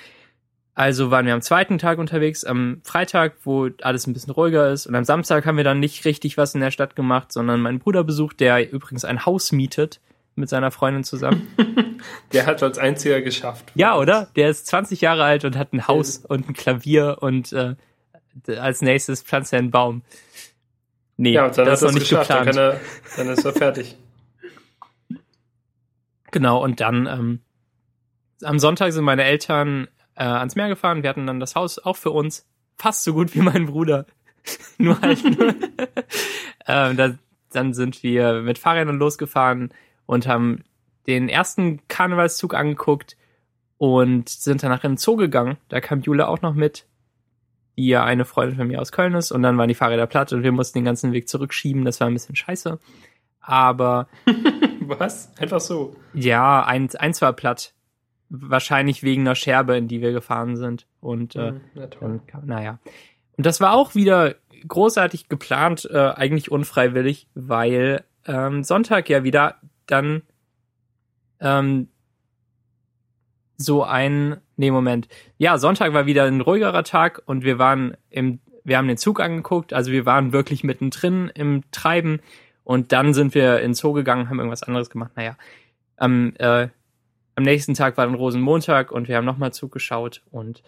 Also 0.81 1.11
waren 1.11 1.27
wir 1.27 1.35
am 1.35 1.43
zweiten 1.43 1.77
Tag 1.77 1.99
unterwegs, 1.99 2.43
am 2.43 2.81
Freitag, 2.85 3.35
wo 3.45 3.69
alles 3.83 4.07
ein 4.07 4.15
bisschen 4.15 4.33
ruhiger 4.33 4.71
ist. 4.73 4.87
Und 4.87 4.95
am 4.95 5.05
Samstag 5.05 5.45
haben 5.45 5.59
wir 5.59 5.65
dann 5.65 5.79
nicht 5.79 6.07
richtig 6.07 6.39
was 6.39 6.55
in 6.55 6.63
der 6.63 6.71
Stadt 6.71 6.97
gemacht, 6.97 7.33
sondern 7.33 7.61
meinen 7.61 7.81
Bruder 7.81 8.03
besucht, 8.03 8.41
der 8.41 8.73
übrigens 8.73 9.05
ein 9.05 9.27
Haus 9.27 9.53
mietet 9.53 10.01
mit 10.37 10.49
seiner 10.49 10.71
Freundin 10.71 11.05
zusammen. 11.05 11.47
der 12.33 12.47
hat 12.47 12.63
als 12.63 12.79
einziger 12.79 13.21
geschafft. 13.21 13.71
Ja, 13.75 13.99
oder? 13.99 14.31
Der 14.37 14.49
ist 14.49 14.69
20 14.69 15.03
Jahre 15.03 15.23
alt 15.23 15.45
und 15.45 15.59
hat 15.59 15.75
ein 15.75 15.87
Haus 15.87 16.17
und 16.17 16.49
ein 16.49 16.55
Klavier 16.55 17.19
und 17.21 17.53
äh, 17.53 17.75
als 18.59 18.81
nächstes 18.81 19.23
pflanzt 19.23 19.53
er 19.53 19.59
einen 19.59 19.71
Baum. 19.71 20.01
Nee, 21.19 21.33
ja, 21.33 21.51
dann 21.51 21.67
das 21.67 21.83
ist 21.83 21.89
noch 21.89 21.93
nicht 21.93 22.09
geschafft. 22.09 22.31
geplant. 22.31 22.57
Dann, 22.57 22.57
er, 22.57 22.81
dann 23.19 23.29
ist 23.29 23.45
er 23.45 23.53
fertig. 23.53 23.99
Genau, 26.33 26.63
und 26.63 26.79
dann 26.79 27.09
ähm, 27.09 27.41
am 28.45 28.61
Sonntag 28.61 28.93
sind 28.93 29.05
meine 29.05 29.25
Eltern 29.25 29.89
äh, 30.21 30.25
ans 30.25 30.55
Meer 30.55 30.69
gefahren. 30.69 31.03
Wir 31.03 31.11
hatten 31.11 31.27
dann 31.27 31.41
das 31.41 31.57
Haus 31.57 31.79
auch 31.79 31.97
für 31.97 32.11
uns. 32.11 32.47
Fast 32.77 33.05
so 33.05 33.15
gut 33.15 33.35
wie 33.35 33.41
mein 33.41 33.67
Bruder. 33.67 34.05
nur 34.79 35.01
halt 35.01 35.25
nur. 35.25 35.49
ähm, 36.67 36.97
da, 36.97 37.15
dann 37.53 37.73
sind 37.73 38.03
wir 38.03 38.43
mit 38.43 38.59
Fahrrädern 38.59 38.99
losgefahren 38.99 39.73
und 40.05 40.29
haben 40.29 40.65
den 41.07 41.29
ersten 41.29 41.81
Karnevalszug 41.89 42.55
angeguckt 42.55 43.17
und 43.79 44.29
sind 44.29 44.63
danach 44.63 44.85
in 44.85 44.93
den 44.93 44.99
Zoo 44.99 45.17
gegangen. 45.17 45.57
Da 45.71 45.81
kam 45.81 46.03
Jule 46.03 46.29
auch 46.29 46.43
noch 46.43 46.55
mit, 46.55 46.87
die 47.79 47.89
ja 47.89 48.05
eine 48.05 48.27
Freundin 48.27 48.59
von 48.59 48.69
mir 48.69 48.81
aus 48.81 48.93
Köln 48.93 49.15
ist. 49.15 49.33
Und 49.33 49.43
dann 49.43 49.57
waren 49.57 49.69
die 49.69 49.75
Fahrräder 49.75 50.07
platt 50.07 50.35
und 50.35 50.43
wir 50.43 50.53
mussten 50.53 50.79
den 50.79 50.85
ganzen 50.85 51.13
Weg 51.13 51.29
zurückschieben. 51.29 51.87
Das 51.87 51.99
war 51.99 52.09
ein 52.09 52.13
bisschen 52.13 52.37
scheiße. 52.37 52.79
Aber 53.41 54.07
Was? 54.83 55.33
Einfach 55.39 55.61
so. 55.61 55.97
ja, 56.13 56.63
eins, 56.63 56.95
eins 56.95 57.23
war 57.23 57.33
platt. 57.33 57.73
Wahrscheinlich 58.31 59.03
wegen 59.03 59.23
einer 59.23 59.35
Scherbe, 59.35 59.77
in 59.77 59.89
die 59.89 60.01
wir 60.01 60.13
gefahren 60.13 60.57
sind. 60.57 60.87
Und 61.01 61.35
äh, 61.37 61.49
Hm, 61.49 61.61
na 61.75 61.87
dann 61.87 62.21
naja. 62.45 62.79
Und 63.37 63.45
das 63.45 63.61
war 63.61 63.73
auch 63.73 63.95
wieder 63.95 64.37
großartig 64.67 65.29
geplant, 65.29 65.89
äh, 65.91 65.99
eigentlich 65.99 66.51
unfreiwillig, 66.51 67.27
weil 67.35 68.05
ähm, 68.27 68.63
Sonntag 68.65 69.09
ja 69.09 69.25
wieder 69.25 69.57
dann 69.87 70.23
ähm, 71.41 71.89
so 73.57 73.83
ein, 73.85 74.37
nee, 74.57 74.71
Moment. 74.71 75.09
Ja, 75.39 75.59
Sonntag 75.59 75.93
war 75.93 76.07
wieder 76.07 76.25
ein 76.25 76.41
ruhigerer 76.41 76.85
Tag 76.85 77.23
und 77.27 77.45
wir 77.45 77.59
waren 77.59 77.97
im, 78.11 78.41
wir 78.65 78.79
haben 78.79 78.89
den 78.89 78.97
Zug 78.97 79.21
angeguckt, 79.21 79.73
also 79.73 79.91
wir 79.91 80.07
waren 80.07 80.33
wirklich 80.33 80.65
mittendrin 80.65 81.31
im 81.35 81.63
Treiben 81.71 82.21
und 82.65 82.93
dann 82.93 83.15
sind 83.15 83.35
wir 83.35 83.61
ins 83.61 83.79
Zoo 83.79 83.93
gegangen, 83.93 84.29
haben 84.29 84.39
irgendwas 84.39 84.63
anderes 84.63 84.91
gemacht. 84.91 85.13
Naja, 85.17 85.37
am, 85.97 86.35
äh, 86.39 86.69
am 87.41 87.45
nächsten 87.45 87.73
Tag 87.73 87.97
war 87.97 88.05
dann 88.05 88.15
Rosenmontag 88.15 88.93
und 88.93 89.09
wir 89.09 89.17
haben 89.17 89.25
nochmal 89.25 89.51
Zug 89.51 89.73
geschaut 89.73 90.23
und 90.31 90.63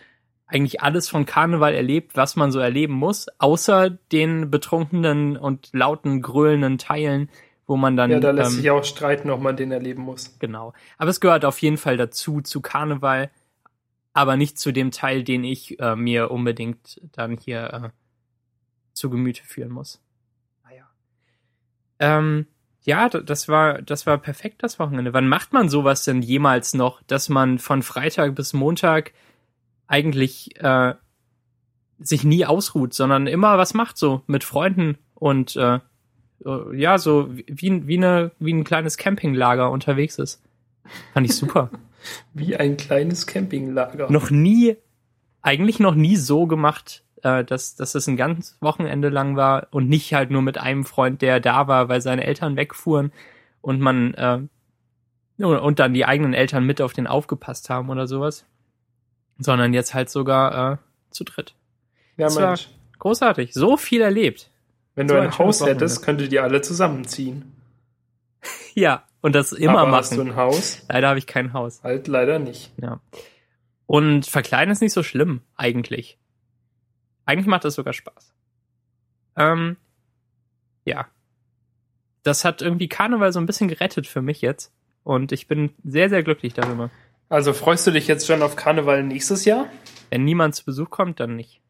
eigentlich 0.46 0.80
alles 0.80 1.06
von 1.06 1.26
Karneval 1.26 1.74
erlebt, 1.74 2.16
was 2.16 2.34
man 2.34 2.50
so 2.50 2.60
erleben 2.60 2.94
muss, 2.94 3.26
außer 3.38 3.90
den 3.90 4.50
betrunkenen 4.50 5.36
und 5.36 5.68
lauten, 5.72 6.22
gröhlenden 6.22 6.78
Teilen, 6.78 7.28
wo 7.66 7.76
man 7.76 7.94
dann 7.94 8.10
Ja, 8.10 8.20
da 8.20 8.30
lässt 8.30 8.52
ähm, 8.52 8.56
sich 8.56 8.70
auch 8.70 8.84
streiten, 8.84 9.28
ob 9.28 9.42
man 9.42 9.54
den 9.54 9.70
erleben 9.70 10.02
muss. 10.02 10.38
Genau. 10.38 10.72
Aber 10.96 11.10
es 11.10 11.20
gehört 11.20 11.44
auf 11.44 11.58
jeden 11.60 11.76
Fall 11.76 11.98
dazu, 11.98 12.40
zu 12.40 12.62
Karneval, 12.62 13.30
aber 14.14 14.38
nicht 14.38 14.58
zu 14.58 14.72
dem 14.72 14.90
Teil, 14.90 15.24
den 15.24 15.44
ich 15.44 15.78
äh, 15.78 15.94
mir 15.94 16.30
unbedingt 16.30 17.02
dann 17.12 17.36
hier 17.36 17.72
äh, 17.72 17.88
zu 18.94 19.10
Gemüte 19.10 19.44
führen 19.44 19.70
muss. 19.70 20.02
Naja. 20.64 20.88
Ähm, 21.98 22.46
ja, 22.84 23.08
das 23.08 23.48
war, 23.48 23.80
das 23.82 24.06
war 24.06 24.18
perfekt 24.18 24.62
das 24.62 24.78
Wochenende. 24.78 25.12
Wann 25.14 25.28
macht 25.28 25.52
man 25.52 25.68
sowas 25.68 26.04
denn 26.04 26.22
jemals 26.22 26.74
noch, 26.74 27.00
dass 27.06 27.28
man 27.28 27.58
von 27.58 27.82
Freitag 27.82 28.34
bis 28.34 28.52
Montag 28.52 29.12
eigentlich 29.86 30.60
äh, 30.60 30.94
sich 32.00 32.24
nie 32.24 32.44
ausruht, 32.44 32.92
sondern 32.94 33.26
immer 33.26 33.56
was 33.58 33.74
macht 33.74 33.96
so 33.96 34.22
mit 34.26 34.42
Freunden 34.42 34.98
und 35.14 35.54
äh, 35.56 35.78
äh, 36.44 36.76
ja, 36.76 36.98
so 36.98 37.28
wie, 37.30 37.86
wie, 37.86 37.96
eine, 37.96 38.32
wie 38.38 38.52
ein 38.52 38.64
kleines 38.64 38.96
Campinglager 38.96 39.70
unterwegs 39.70 40.18
ist. 40.18 40.42
Fand 41.12 41.26
ich 41.26 41.36
super. 41.36 41.70
Wie 42.34 42.56
ein 42.56 42.76
kleines 42.76 43.28
Campinglager. 43.28 44.10
noch 44.10 44.30
nie, 44.30 44.76
eigentlich 45.40 45.78
noch 45.78 45.94
nie 45.94 46.16
so 46.16 46.48
gemacht, 46.48 47.04
äh, 47.22 47.44
dass, 47.44 47.76
dass 47.76 47.94
es 47.94 48.06
ein 48.06 48.16
ganzes 48.16 48.56
Wochenende 48.60 49.08
lang 49.08 49.36
war 49.36 49.68
und 49.70 49.88
nicht 49.88 50.14
halt 50.14 50.30
nur 50.30 50.42
mit 50.42 50.58
einem 50.58 50.84
Freund, 50.84 51.22
der 51.22 51.40
da 51.40 51.66
war, 51.68 51.88
weil 51.88 52.00
seine 52.00 52.24
Eltern 52.24 52.56
wegfuhren 52.56 53.12
und 53.60 53.80
man 53.80 54.14
äh, 54.14 54.40
und 55.38 55.78
dann 55.78 55.94
die 55.94 56.04
eigenen 56.04 56.34
Eltern 56.34 56.64
mit 56.64 56.80
auf 56.80 56.92
den 56.92 57.06
aufgepasst 57.06 57.70
haben 57.70 57.90
oder 57.90 58.06
sowas. 58.06 58.44
Sondern 59.38 59.72
jetzt 59.72 59.94
halt 59.94 60.10
sogar 60.10 60.72
äh, 60.72 60.76
zu 61.10 61.24
dritt. 61.24 61.54
ja, 62.16 62.26
das 62.26 62.38
Mensch. 62.38 62.68
Großartig. 62.98 63.52
So 63.52 63.76
viel 63.76 64.02
erlebt. 64.02 64.50
Wenn 64.94 65.08
so 65.08 65.14
du 65.14 65.22
ein 65.22 65.36
Haus 65.38 65.64
hättest, 65.64 66.02
könntet 66.04 66.32
ihr 66.32 66.42
alle 66.42 66.60
zusammenziehen. 66.60 67.52
Ja, 68.74 69.04
und 69.20 69.34
das 69.34 69.52
immer 69.52 69.80
Aber 69.80 69.92
hast 69.92 70.12
du 70.12 70.16
machen. 70.16 70.30
ein 70.30 70.36
Haus? 70.36 70.82
Leider 70.88 71.08
habe 71.08 71.18
ich 71.18 71.26
kein 71.26 71.52
Haus. 71.52 71.82
Halt 71.84 72.08
leider 72.08 72.38
nicht. 72.38 72.72
Ja. 72.80 73.00
Und 73.84 74.26
verkleiden 74.26 74.72
ist 74.72 74.80
nicht 74.80 74.94
so 74.94 75.02
schlimm, 75.02 75.42
eigentlich. 75.56 76.18
Eigentlich 77.24 77.46
macht 77.46 77.64
das 77.64 77.74
sogar 77.74 77.92
Spaß. 77.92 78.32
Ähm, 79.36 79.76
ja. 80.84 81.06
Das 82.22 82.44
hat 82.44 82.62
irgendwie 82.62 82.88
Karneval 82.88 83.32
so 83.32 83.40
ein 83.40 83.46
bisschen 83.46 83.68
gerettet 83.68 84.06
für 84.06 84.22
mich 84.22 84.40
jetzt. 84.40 84.72
Und 85.04 85.32
ich 85.32 85.48
bin 85.48 85.70
sehr, 85.84 86.08
sehr 86.08 86.22
glücklich 86.22 86.54
darüber. 86.54 86.90
Also 87.28 87.52
freust 87.52 87.86
du 87.86 87.90
dich 87.90 88.06
jetzt 88.06 88.26
schon 88.26 88.42
auf 88.42 88.56
Karneval 88.56 89.02
nächstes 89.02 89.44
Jahr? 89.44 89.66
Wenn 90.10 90.24
niemand 90.24 90.54
zu 90.54 90.64
Besuch 90.64 90.90
kommt, 90.90 91.18
dann 91.18 91.34
nicht. 91.34 91.62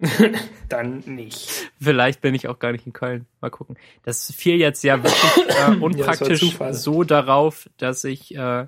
Dann 0.68 0.98
nicht. 1.06 1.70
Vielleicht 1.80 2.20
bin 2.22 2.34
ich 2.34 2.48
auch 2.48 2.58
gar 2.58 2.72
nicht 2.72 2.86
in 2.86 2.92
Köln. 2.92 3.26
Mal 3.40 3.50
gucken. 3.50 3.76
Das 4.02 4.32
fiel 4.32 4.56
jetzt 4.56 4.82
ja 4.82 5.02
wirklich 5.02 5.48
äh, 5.58 5.76
unpraktisch 5.76 6.40
Zufall. 6.40 6.74
so 6.74 7.04
darauf, 7.04 7.70
dass 7.76 8.02
ich 8.02 8.34
äh, 8.34 8.66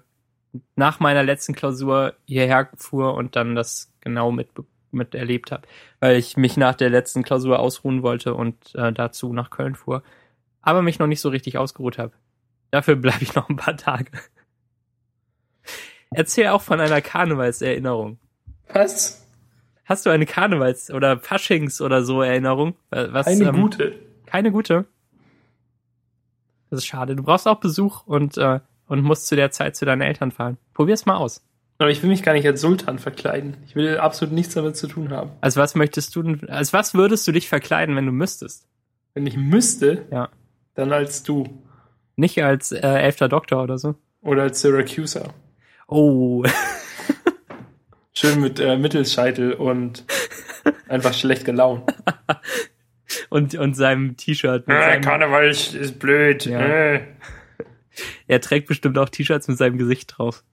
nach 0.76 1.00
meiner 1.00 1.24
letzten 1.24 1.54
Klausur 1.54 2.14
hierher 2.26 2.68
fuhr 2.76 3.14
und 3.14 3.34
dann 3.34 3.56
das 3.56 3.92
genau 4.00 4.30
mit, 4.30 4.48
miterlebt 4.94 5.52
habe, 5.52 5.66
weil 6.00 6.16
ich 6.16 6.36
mich 6.36 6.56
nach 6.56 6.74
der 6.74 6.90
letzten 6.90 7.22
Klausur 7.22 7.58
ausruhen 7.58 8.02
wollte 8.02 8.34
und 8.34 8.74
äh, 8.74 8.92
dazu 8.92 9.32
nach 9.32 9.50
Köln 9.50 9.74
fuhr, 9.74 10.02
aber 10.62 10.82
mich 10.82 10.98
noch 10.98 11.06
nicht 11.06 11.20
so 11.20 11.28
richtig 11.28 11.58
ausgeruht 11.58 11.98
habe. 11.98 12.12
Dafür 12.70 12.96
bleibe 12.96 13.22
ich 13.22 13.34
noch 13.34 13.48
ein 13.48 13.56
paar 13.56 13.76
Tage. 13.76 14.10
Erzähl 16.10 16.48
auch 16.48 16.62
von 16.62 16.80
einer 16.80 17.00
Karnevalserinnerung. 17.00 18.18
Was? 18.72 19.26
Hast 19.84 20.06
du 20.06 20.10
eine 20.10 20.24
Karnevals- 20.24 20.90
oder 20.90 21.18
Faschings- 21.18 21.82
oder 21.82 22.04
so 22.04 22.22
Erinnerung? 22.22 22.74
Was, 22.90 23.26
Eine 23.26 23.48
ähm, 23.48 23.60
gute. 23.60 23.98
Keine 24.26 24.50
gute. 24.50 24.86
Das 26.70 26.78
ist 26.78 26.86
schade. 26.86 27.14
Du 27.14 27.22
brauchst 27.22 27.46
auch 27.46 27.60
Besuch 27.60 28.06
und, 28.06 28.38
äh, 28.38 28.60
und 28.86 29.02
musst 29.02 29.26
zu 29.26 29.36
der 29.36 29.50
Zeit 29.50 29.76
zu 29.76 29.84
deinen 29.84 30.00
Eltern 30.00 30.30
fahren. 30.30 30.56
Probier's 30.72 31.06
mal 31.06 31.16
aus. 31.16 31.44
Aber 31.84 31.90
ich 31.90 32.02
will 32.02 32.08
mich 32.08 32.22
gar 32.22 32.32
nicht 32.32 32.46
als 32.46 32.62
Sultan 32.62 32.98
verkleiden. 32.98 33.58
Ich 33.66 33.76
will 33.76 33.98
absolut 33.98 34.32
nichts 34.32 34.54
damit 34.54 34.74
zu 34.74 34.86
tun 34.86 35.10
haben. 35.10 35.32
Als 35.42 35.58
was 35.58 35.74
möchtest 35.74 36.16
du 36.16 36.22
denn, 36.22 36.48
als 36.48 36.72
was 36.72 36.94
würdest 36.94 37.28
du 37.28 37.32
dich 37.32 37.46
verkleiden, 37.46 37.94
wenn 37.94 38.06
du 38.06 38.10
müsstest? 38.10 38.66
Wenn 39.12 39.26
ich 39.26 39.36
müsste, 39.36 40.06
Ja. 40.10 40.30
dann 40.76 40.92
als 40.94 41.24
du. 41.24 41.62
Nicht 42.16 42.42
als 42.42 42.72
äh, 42.72 42.78
elfter 42.78 43.28
Doktor 43.28 43.62
oder 43.62 43.76
so. 43.76 43.96
Oder 44.22 44.44
als 44.44 44.62
Syracuser. 44.62 45.34
Oh, 45.86 46.42
Schön 48.14 48.40
mit 48.40 48.60
äh, 48.60 48.78
Mittelscheitel 48.78 49.52
und 49.52 50.06
einfach 50.88 51.12
schlecht 51.12 51.44
gelaunt. 51.44 51.82
und, 53.28 53.54
und 53.56 53.74
seinem 53.74 54.16
T-Shirt. 54.16 54.66
Äh, 54.68 54.72
seinem- 54.72 55.02
Karneval 55.02 55.50
ist 55.50 55.74
ist 55.74 55.98
blöd. 55.98 56.46
Ja. 56.46 56.60
Äh. 56.60 57.00
Er 58.26 58.40
trägt 58.40 58.68
bestimmt 58.68 58.96
auch 58.96 59.10
T-Shirts 59.10 59.48
mit 59.48 59.58
seinem 59.58 59.76
Gesicht 59.76 60.14
drauf. 60.16 60.44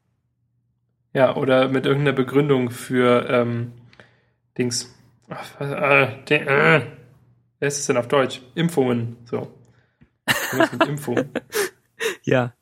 Ja, 1.13 1.36
oder 1.36 1.68
mit 1.68 1.86
irgendeiner 1.86 2.15
Begründung 2.15 2.70
für 2.70 3.27
ähm, 3.30 3.74
Dings. 4.58 4.96
Ach, 5.30 5.46
was, 5.60 5.72
äh, 5.72 6.24
de, 6.25 6.38
äh. 6.39 6.82
Wer 7.60 7.68
ist 7.68 7.88
denn 7.88 7.98
auf 7.98 8.08
Deutsch? 8.08 8.41
Impfungen. 8.56 9.18
So. 9.25 9.51
Irgendwas 10.51 10.74
mit 10.74 10.88
Impfungen. 10.88 11.30
Ja. 12.24 12.53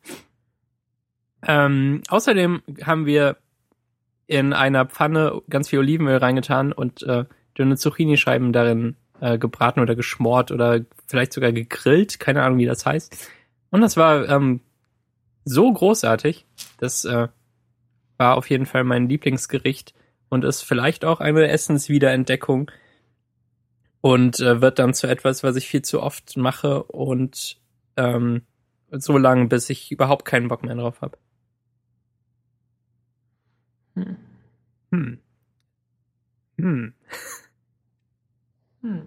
Ähm, 1.48 2.02
außerdem 2.10 2.62
haben 2.84 3.06
wir 3.06 3.38
in 4.28 4.52
einer 4.54 4.86
Pfanne 4.86 5.42
ganz 5.50 5.70
viel 5.70 5.80
Olivenöl 5.80 6.18
reingetan 6.18 6.74
und 6.74 7.04
äh, 7.04 7.24
dünne 7.58 7.78
Zucchini-Scheiben 7.78 8.52
darin 8.52 8.98
äh, 9.22 9.38
gebraten 9.38 9.80
oder 9.80 9.96
geschmort 9.96 10.52
oder 10.52 10.82
vielleicht 11.08 11.34
sogar 11.34 11.52
gegrillt. 11.52 12.20
Keine 12.20 12.44
Ahnung, 12.44 12.60
wie 12.60 12.66
das 12.66 12.86
heißt. 12.86 13.30
Und 13.72 13.82
das 13.82 13.98
war 13.98 14.28
ähm, 14.30 14.62
so 15.46 15.72
großartig. 15.72 16.46
Das 16.78 17.06
äh, 17.06 17.30
war 18.20 18.38
auf 18.38 18.50
jeden 18.50 18.66
Fall 18.66 18.84
mein 18.84 19.08
Lieblingsgericht 19.10 19.94
und 20.30 20.44
ist 20.44 20.62
vielleicht 20.62 21.06
auch 21.06 21.22
eine 21.22 21.48
Essenswiederentdeckung 21.48 22.70
und 24.02 24.40
äh, 24.40 24.62
wird 24.62 24.78
dann 24.78 24.94
zu 24.94 25.08
etwas, 25.08 25.44
was 25.44 25.56
ich 25.56 25.68
viel 25.68 25.82
zu 25.82 26.04
oft 26.04 26.38
mache 26.38 26.84
und 26.84 27.60
ähm, 27.98 28.44
so 28.92 29.18
lange, 29.18 29.48
bis 29.48 29.70
ich 29.70 29.92
überhaupt 29.92 30.26
keinen 30.26 30.50
Bock 30.50 30.64
mehr 30.64 30.76
drauf 30.76 31.02
habe. 31.02 31.18
Hm. 33.96 34.18
Hm. 34.92 35.20
Hm. 36.58 36.94
Hm. 38.82 39.02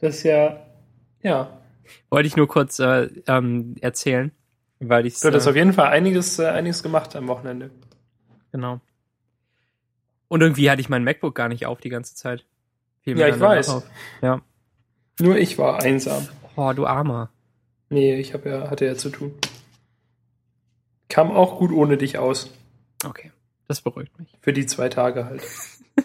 Das 0.00 0.16
ist 0.16 0.22
ja, 0.24 0.66
ja. 1.22 1.60
Wollte 2.10 2.26
ich 2.26 2.36
nur 2.36 2.48
kurz 2.48 2.78
äh, 2.78 3.08
ähm, 3.26 3.74
erzählen, 3.80 4.30
weil 4.80 5.06
ich 5.06 5.18
Du 5.20 5.28
hattest 5.28 5.46
äh, 5.46 5.50
auf 5.50 5.56
jeden 5.56 5.72
Fall 5.72 5.88
einiges, 5.88 6.38
äh, 6.38 6.46
einiges 6.46 6.82
gemacht 6.82 7.16
am 7.16 7.28
Wochenende. 7.28 7.70
genau. 8.52 8.80
Und 10.28 10.42
irgendwie 10.42 10.70
hatte 10.70 10.80
ich 10.82 10.90
mein 10.90 11.04
MacBook 11.04 11.34
gar 11.34 11.48
nicht 11.48 11.64
auf 11.64 11.80
die 11.80 11.88
ganze 11.88 12.14
Zeit. 12.14 12.44
Fiel 13.00 13.14
mir 13.14 13.28
Ja, 13.28 13.34
ich 13.34 13.40
weiß. 13.40 13.68
Auf. 13.70 13.84
Ja. 14.20 14.42
Nur 15.20 15.38
ich 15.38 15.56
war 15.56 15.82
einsam. 15.82 16.28
Oh, 16.54 16.72
du 16.74 16.86
Armer. 16.86 17.30
Nee, 17.88 18.16
ich 18.20 18.34
hab 18.34 18.44
ja, 18.44 18.68
hatte 18.68 18.84
ja 18.84 18.94
zu 18.94 19.08
tun. 19.08 19.32
Kam 21.08 21.30
auch 21.30 21.58
gut 21.58 21.72
ohne 21.72 21.96
dich 21.96 22.18
aus. 22.18 22.52
Okay, 23.04 23.32
das 23.68 23.80
beruhigt 23.80 24.18
mich. 24.18 24.36
Für 24.42 24.52
die 24.52 24.66
zwei 24.66 24.90
Tage 24.90 25.24
halt. 25.24 25.42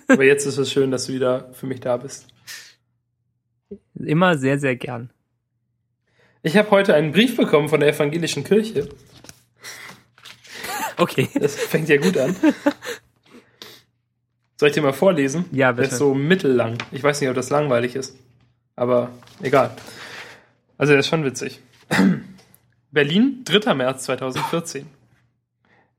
Aber 0.08 0.24
jetzt 0.24 0.46
ist 0.46 0.58
es 0.58 0.72
schön, 0.72 0.90
dass 0.92 1.08
du 1.08 1.14
wieder 1.14 1.52
für 1.54 1.68
mich 1.68 1.82
da 1.82 1.98
bist. 1.98 2.28
Immer 3.96 4.38
sehr, 4.38 4.58
sehr 4.58 4.76
gern. 4.78 5.10
Ich 6.44 6.58
habe 6.58 6.70
heute 6.72 6.94
einen 6.94 7.14
Brief 7.14 7.38
bekommen 7.38 7.70
von 7.70 7.80
der 7.80 7.90
evangelischen 7.90 8.44
Kirche. 8.44 8.90
Okay. 10.98 11.30
Das 11.40 11.56
fängt 11.56 11.90
ja 11.90 11.98
gut 11.98 12.18
an. 12.18 12.36
Soll 14.58 14.70
ich 14.70 14.76
dir 14.76 14.82
mal 14.82 14.94
vorlesen? 14.94 15.46
Ja, 15.52 15.72
Der 15.72 15.84
bitte. 15.84 15.94
ist 15.94 16.00
so 16.00 16.14
mittellang. 16.14 16.78
Ich 16.92 17.02
weiß 17.02 17.20
nicht, 17.22 17.30
ob 17.30 17.36
das 17.36 17.50
langweilig 17.50 17.96
ist. 17.96 18.16
Aber 18.76 19.12
egal. 19.42 19.76
Also, 20.78 20.92
der 20.94 21.00
ist 21.00 21.08
schon 21.08 21.24
witzig. 21.24 21.62
Berlin, 22.92 23.44
3. 23.46 23.74
März 23.74 24.04
2014. 24.04 24.86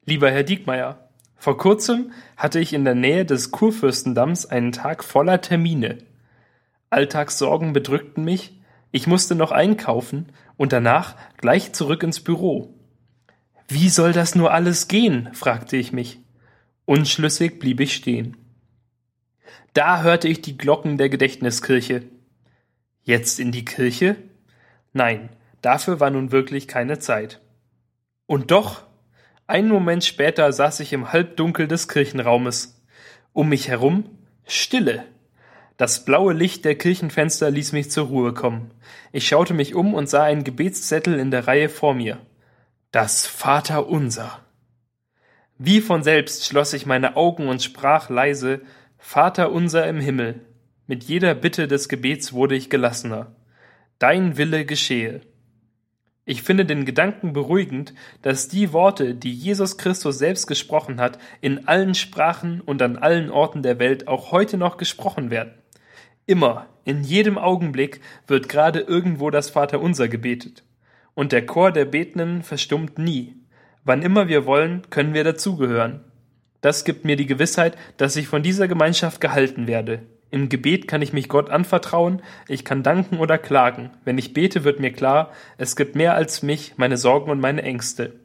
Lieber 0.07 0.30
Herr 0.30 0.42
Diekmeyer, 0.42 1.09
vor 1.37 1.57
kurzem 1.57 2.12
hatte 2.37 2.61
ich 2.61 2.72
in 2.72 2.85
der 2.85 2.94
Nähe 2.94 3.24
des 3.24 3.50
Kurfürstendamms 3.50 4.46
einen 4.46 4.72
Tag 4.72 5.02
voller 5.04 5.40
Termine. 5.40 5.98
Alltagssorgen 6.90 7.72
bedrückten 7.72 8.24
mich, 8.24 8.53
ich 8.94 9.09
musste 9.09 9.35
noch 9.35 9.50
einkaufen 9.50 10.26
und 10.57 10.72
danach 10.72 11.16
gleich 11.37 11.72
zurück 11.72 12.04
ins 12.04 12.20
Büro. 12.20 12.78
Wie 13.66 13.88
soll 13.88 14.12
das 14.12 14.37
nur 14.37 14.52
alles 14.52 14.87
gehen? 14.87 15.30
fragte 15.33 15.76
ich 15.76 15.92
mich. 15.92 16.20
Unschlüssig 16.85 17.59
blieb 17.59 17.80
ich 17.80 17.92
stehen. 17.92 18.37
Da 19.72 20.02
hörte 20.02 20.28
ich 20.28 20.42
die 20.42 20.57
Glocken 20.57 20.96
der 20.96 21.09
Gedächtniskirche. 21.09 22.04
Jetzt 23.02 23.40
in 23.40 23.50
die 23.50 23.64
Kirche? 23.64 24.14
Nein, 24.92 25.28
dafür 25.61 25.98
war 25.98 26.11
nun 26.11 26.30
wirklich 26.30 26.68
keine 26.68 27.00
Zeit. 27.00 27.40
Und 28.26 28.52
doch, 28.52 28.87
einen 29.48 29.70
Moment 29.70 30.04
später 30.04 30.52
saß 30.52 30.78
ich 30.78 30.92
im 30.92 31.12
Halbdunkel 31.12 31.66
des 31.66 31.88
Kirchenraumes. 31.88 32.80
Um 33.33 33.48
mich 33.48 33.66
herum 33.66 34.04
Stille. 34.46 35.04
Das 35.76 36.04
blaue 36.04 36.34
Licht 36.34 36.64
der 36.64 36.76
Kirchenfenster 36.76 37.50
ließ 37.50 37.72
mich 37.72 37.90
zur 37.90 38.06
Ruhe 38.06 38.32
kommen. 38.32 38.70
Ich 39.10 39.26
schaute 39.26 39.54
mich 39.54 39.74
um 39.74 39.92
und 39.92 40.08
sah 40.08 40.22
einen 40.22 40.44
Gebetszettel 40.44 41.18
in 41.18 41.32
der 41.32 41.48
Reihe 41.48 41.68
vor 41.68 41.94
mir. 41.94 42.18
Das 42.92 43.26
Vaterunser. 43.26 44.38
Wie 45.58 45.80
von 45.80 46.04
selbst 46.04 46.46
schloss 46.46 46.74
ich 46.74 46.87
meine 46.87 47.16
Augen 47.16 47.48
und 47.48 47.60
sprach 47.60 48.08
leise 48.08 48.60
Vater 48.98 49.50
unser 49.50 49.88
im 49.88 49.98
Himmel. 49.98 50.46
Mit 50.87 51.02
jeder 51.04 51.34
Bitte 51.34 51.66
des 51.66 51.88
Gebets 51.88 52.32
wurde 52.32 52.54
ich 52.54 52.70
gelassener. 52.70 53.34
Dein 53.98 54.37
Wille 54.37 54.64
geschehe. 54.64 55.22
Ich 56.24 56.42
finde 56.42 56.64
den 56.64 56.84
Gedanken 56.84 57.32
beruhigend, 57.32 57.94
dass 58.22 58.48
die 58.48 58.72
Worte, 58.72 59.14
die 59.14 59.32
Jesus 59.32 59.76
Christus 59.76 60.18
selbst 60.18 60.46
gesprochen 60.46 61.00
hat, 61.00 61.18
in 61.40 61.66
allen 61.66 61.94
Sprachen 61.94 62.60
und 62.60 62.80
an 62.80 62.96
allen 62.96 63.30
Orten 63.30 63.62
der 63.62 63.80
Welt 63.80 64.06
auch 64.06 64.30
heute 64.30 64.56
noch 64.56 64.76
gesprochen 64.76 65.30
werden. 65.30 65.52
Immer, 66.26 66.68
in 66.84 67.02
jedem 67.02 67.37
Augenblick 67.37 68.00
wird 68.26 68.48
gerade 68.48 68.80
irgendwo 68.80 69.30
das 69.30 69.50
Vaterunser 69.50 70.08
gebetet. 70.08 70.64
Und 71.14 71.32
der 71.32 71.44
Chor 71.46 71.70
der 71.70 71.84
Betenden 71.84 72.42
verstummt 72.42 72.98
nie. 72.98 73.37
Wann 73.84 74.02
immer 74.02 74.28
wir 74.28 74.46
wollen, 74.46 74.82
können 74.90 75.14
wir 75.14 75.24
dazugehören. 75.24 76.00
Das 76.62 76.84
gibt 76.84 77.04
mir 77.04 77.16
die 77.16 77.26
Gewissheit, 77.26 77.76
dass 77.98 78.16
ich 78.16 78.26
von 78.26 78.42
dieser 78.42 78.68
Gemeinschaft 78.68 79.20
gehalten 79.20 79.66
werde. 79.66 80.00
Im 80.30 80.48
Gebet 80.48 80.88
kann 80.88 81.02
ich 81.02 81.12
mich 81.12 81.28
Gott 81.28 81.50
anvertrauen, 81.50 82.22
ich 82.48 82.64
kann 82.64 82.82
danken 82.82 83.18
oder 83.18 83.37
klagen. 83.38 83.90
Wenn 84.04 84.18
ich 84.18 84.32
bete, 84.32 84.64
wird 84.64 84.80
mir 84.80 84.92
klar, 84.92 85.30
es 85.58 85.76
gibt 85.76 85.94
mehr 85.94 86.14
als 86.14 86.42
mich, 86.42 86.72
meine 86.76 86.96
Sorgen 86.96 87.30
und 87.30 87.38
meine 87.38 87.62
Ängste. 87.62 88.18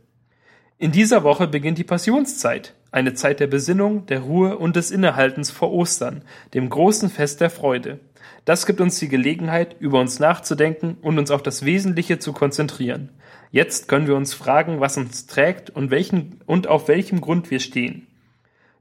In 0.78 0.94
dieser 0.94 1.24
Woche 1.24 1.48
beginnt 1.48 1.78
die 1.78 1.84
Passionszeit, 1.84 2.74
eine 2.92 3.14
Zeit 3.14 3.40
der 3.40 3.48
Besinnung, 3.48 4.06
der 4.08 4.22
Ruhe 4.22 4.58
und 4.58 4.76
des 4.76 4.92
Innehaltens 4.92 5.52
vor 5.52 5.72
Ostern, 5.72 6.24
dem 6.54 6.70
großen 6.70 7.10
Fest 7.10 7.42
der 7.42 7.50
Freude. 7.50 8.00
Das 8.46 8.66
gibt 8.66 8.82
uns 8.82 8.98
die 8.98 9.10
Gelegenheit, 9.10 9.76
über 9.80 10.00
uns 10.00 10.20
nachzudenken 10.20 10.98
und 11.02 11.20
uns 11.20 11.30
auf 11.32 11.44
das 11.44 11.66
Wesentliche 11.66 12.20
zu 12.20 12.34
konzentrieren. 12.34 13.10
Jetzt 13.52 13.88
können 13.88 14.08
wir 14.08 14.16
uns 14.16 14.34
fragen, 14.34 14.80
was 14.80 14.98
uns 14.98 15.28
trägt 15.28 15.70
und, 15.70 15.92
welchen, 15.92 16.40
und 16.46 16.68
auf 16.68 16.88
welchem 16.88 17.22
Grund 17.22 17.52
wir 17.52 17.60
stehen. 17.60 18.08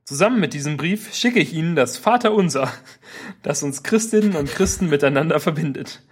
Zusammen 0.04 0.40
mit 0.40 0.54
diesem 0.54 0.78
Brief 0.78 1.14
schicke 1.14 1.38
ich 1.38 1.52
Ihnen 1.52 1.76
das 1.76 1.98
Vaterunser, 1.98 2.72
das 3.42 3.62
uns 3.62 3.82
Christinnen 3.82 4.36
und 4.36 4.50
Christen 4.50 4.88
miteinander 4.88 5.38
verbindet. 5.38 6.02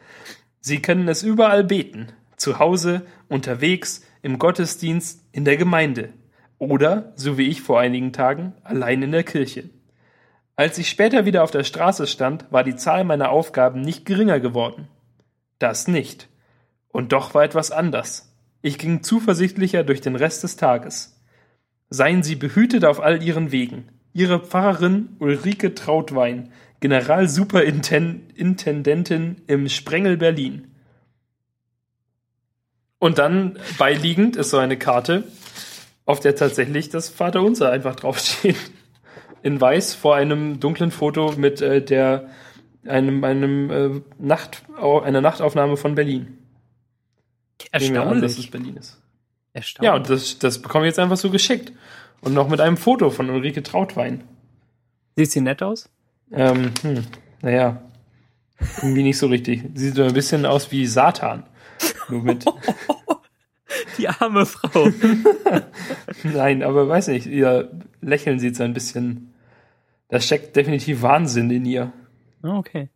Sie 0.61 0.83
können 0.83 1.09
es 1.09 1.23
überall 1.23 1.65
beten, 1.65 2.09
zu 2.37 2.59
Hause, 2.59 3.07
unterwegs, 3.29 4.03
im 4.21 4.39
Gottesdienst, 4.39 5.23
in 5.33 5.45
der 5.45 5.57
Gemeinde 5.57 6.13
oder, 6.59 7.13
so 7.17 7.39
wie 7.39 7.49
ich 7.49 7.63
vor 7.63 7.81
einigen 7.81 8.13
Tagen, 8.13 8.53
allein 8.63 9.03
in 9.03 9.13
der 9.13 9.25
Kirche. 9.25 9.71
Als 10.57 10.77
ich 10.79 10.89
später 10.89 11.25
wieder 11.27 11.45
auf 11.45 11.51
der 11.51 11.65
Straße 11.65 12.07
stand, 12.07 12.47
war 12.51 12.65
die 12.65 12.77
Zahl 12.77 13.05
meiner 13.05 13.29
Aufgaben 13.31 13.83
nicht 13.83 14.07
geringer 14.07 14.41
geworden. 14.41 14.89
Das 15.59 15.87
nicht. 15.87 16.31
Und 16.89 17.13
doch 17.13 17.35
war 17.35 17.45
etwas 17.45 17.71
anders. 17.71 18.35
Ich 18.63 18.79
ging 18.79 19.03
zuversichtlicher 19.03 19.85
durch 19.85 20.01
den 20.01 20.17
Rest 20.17 20.43
des 20.43 20.57
Tages. 20.57 21.23
Seien 21.91 22.23
Sie 22.23 22.37
behütet 22.37 22.87
auf 22.87 23.01
all 23.01 23.23
Ihren 23.23 23.53
Wegen. 23.53 23.91
Ihre 24.15 24.41
Pfarrerin 24.41 25.11
Ulrike 25.19 25.75
Trautwein, 25.75 26.53
Generalsuperintendentin 26.81 29.43
im 29.47 29.69
Sprengel 29.69 30.17
Berlin. 30.17 30.69
Und 32.99 33.19
dann 33.19 33.59
beiliegend 33.77 34.37
ist 34.37 34.49
so 34.51 34.57
eine 34.57 34.79
Karte, 34.79 35.25
auf 36.07 36.21
der 36.21 36.37
tatsächlich 36.37 36.89
das 36.89 37.11
Vaterunser 37.11 37.71
einfach 37.71 37.97
draufsteht. 37.97 38.57
In 39.43 39.61
weiß 39.61 39.95
vor 39.95 40.17
einem 40.17 40.59
dunklen 40.59 40.91
Foto 40.91 41.35
mit 41.37 41.61
äh, 41.61 41.83
der 41.83 42.31
einem, 42.87 43.23
einem 43.25 43.71
äh, 43.71 44.01
Nacht, 44.19 44.63
einer 44.81 45.21
Nachtaufnahme 45.21 45.77
von 45.77 45.95
Berlin. 45.95 46.39
Wir 47.73 48.03
an, 48.03 48.23
dass 48.23 48.39
es 48.39 48.51
Berlin 48.51 48.77
ist. 48.77 49.01
Erstaunlich. 49.53 49.87
Ja, 49.87 49.97
und 49.97 50.09
das, 50.09 50.39
das 50.39 50.61
bekomme 50.61 50.85
ich 50.85 50.91
jetzt 50.91 50.99
einfach 50.99 51.17
so 51.17 51.31
geschickt. 51.31 51.73
Und 52.21 52.35
noch 52.35 52.49
mit 52.49 52.61
einem 52.61 52.77
Foto 52.77 53.11
von 53.11 53.31
Ulrike 53.31 53.63
Trautwein. 53.63 54.25
Sieht 55.17 55.33
sie 55.33 55.41
nett 55.41 55.63
aus? 55.63 55.89
Ähm, 56.33 56.73
hm, 56.83 57.05
naja, 57.43 57.83
irgendwie 58.79 59.03
nicht 59.03 59.19
so 59.19 59.27
richtig. 59.27 59.65
Sieht 59.75 59.95
so 59.95 60.03
ein 60.03 60.13
bisschen 60.13 60.47
aus 60.47 60.71
wie 60.71 60.87
Satan. 60.87 61.45
Nur 62.09 62.23
mit. 62.23 62.45
Die 63.99 64.09
arme 64.09 64.47
Frau. 64.47 64.89
Nein, 66.23 66.63
aber 66.63 66.89
weiß 66.89 67.09
nicht, 67.09 67.27
ihr 67.27 67.71
Lächeln 68.01 68.39
sieht 68.39 68.57
so 68.57 68.63
ein 68.63 68.75
bisschen. 68.75 69.33
Da 70.09 70.21
steckt 70.21 70.55
definitiv 70.57 71.03
Wahnsinn 71.03 71.51
in 71.51 71.65
ihr. 71.65 71.93
Ah, 72.43 72.59
Okay. 72.59 72.89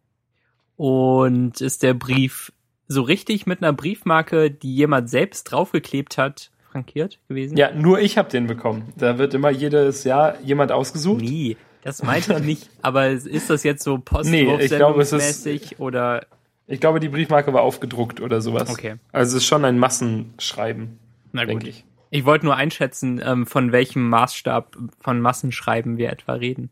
Und 0.77 1.61
ist 1.61 1.83
der 1.83 1.93
Brief 1.93 2.53
so 2.88 3.03
richtig 3.03 3.47
mit 3.47 3.62
einer 3.62 3.73
Briefmarke, 3.75 4.51
die 4.51 4.75
jemand 4.75 5.11
selbst 5.11 5.45
draufgeklebt 5.45 6.16
hat, 6.16 6.51
frankiert 6.71 7.19
gewesen? 7.29 7.57
Ja, 7.59 7.71
nur 7.75 8.01
ich 8.01 8.16
habe 8.16 8.31
den 8.31 8.47
bekommen. 8.47 8.93
Da 8.97 9.19
wird 9.19 9.35
immer 9.35 9.51
jedes 9.51 10.05
Jahr 10.05 10.40
jemand 10.40 10.73
ausgesucht. 10.73 11.21
Nie. 11.21 11.57
Das 11.83 12.03
meinte 12.03 12.33
ich 12.35 12.40
nicht. 12.45 12.71
Aber 12.83 13.09
ist 13.09 13.51
das 13.51 13.62
jetzt 13.62 13.83
so 13.83 14.03
Nee, 14.25 14.55
ich 14.57 14.71
glaube, 14.71 15.03
es 15.03 15.12
ist- 15.12 15.79
oder 15.81 16.27
Ich 16.70 16.80
glaube, 16.80 17.00
die 17.00 17.09
Briefmarke 17.09 17.52
war 17.52 17.62
aufgedruckt 17.62 18.20
oder 18.20 18.40
sowas. 18.40 18.70
Okay. 18.70 18.94
Also 19.11 19.37
es 19.37 19.42
ist 19.42 19.48
schon 19.48 19.64
ein 19.64 19.78
Massenschreiben, 19.78 20.98
na 21.33 21.44
denke 21.44 21.68
ich. 21.68 21.85
Ich 22.11 22.24
wollte 22.24 22.44
nur 22.46 22.54
einschätzen, 22.56 23.20
ähm, 23.24 23.44
von 23.46 23.72
welchem 23.72 24.09
Maßstab 24.09 24.76
von 25.00 25.20
Massenschreiben 25.20 25.96
wir 25.96 26.11
etwa 26.11 26.35
reden. 26.35 26.70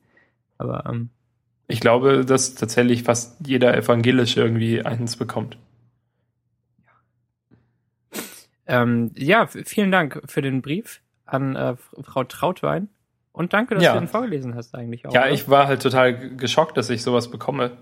Aber 0.56 0.84
ähm, 0.88 1.10
Ich 1.66 1.80
glaube, 1.80 2.24
dass 2.24 2.54
tatsächlich 2.54 3.02
fast 3.02 3.36
jeder 3.46 3.76
Evangelische 3.76 4.40
irgendwie 4.40 4.84
eins 4.84 5.16
bekommt. 5.16 5.58
ähm, 8.66 9.10
ja, 9.16 9.46
vielen 9.46 9.90
Dank 9.90 10.22
für 10.26 10.42
den 10.42 10.62
Brief 10.62 11.00
an 11.24 11.56
äh, 11.56 11.76
Frau 12.02 12.24
Trautwein. 12.24 12.88
Und 13.32 13.52
danke, 13.52 13.74
dass 13.74 13.84
Ja. 13.84 13.94
du 13.94 14.00
den 14.00 14.08
vorgelesen 14.08 14.54
hast 14.54 14.74
eigentlich 14.74 15.06
auch. 15.06 15.12
Ja, 15.14 15.22
oder? 15.22 15.30
ich 15.32 15.48
war 15.48 15.66
halt 15.68 15.82
total 15.82 16.36
geschockt, 16.36 16.76
dass 16.76 16.90
ich 16.90 17.02
sowas 17.02 17.30
bekomme. 17.30 17.76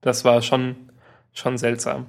Das 0.00 0.24
war 0.24 0.42
schon, 0.42 0.76
schon 1.38 1.58
seltsam. 1.58 2.06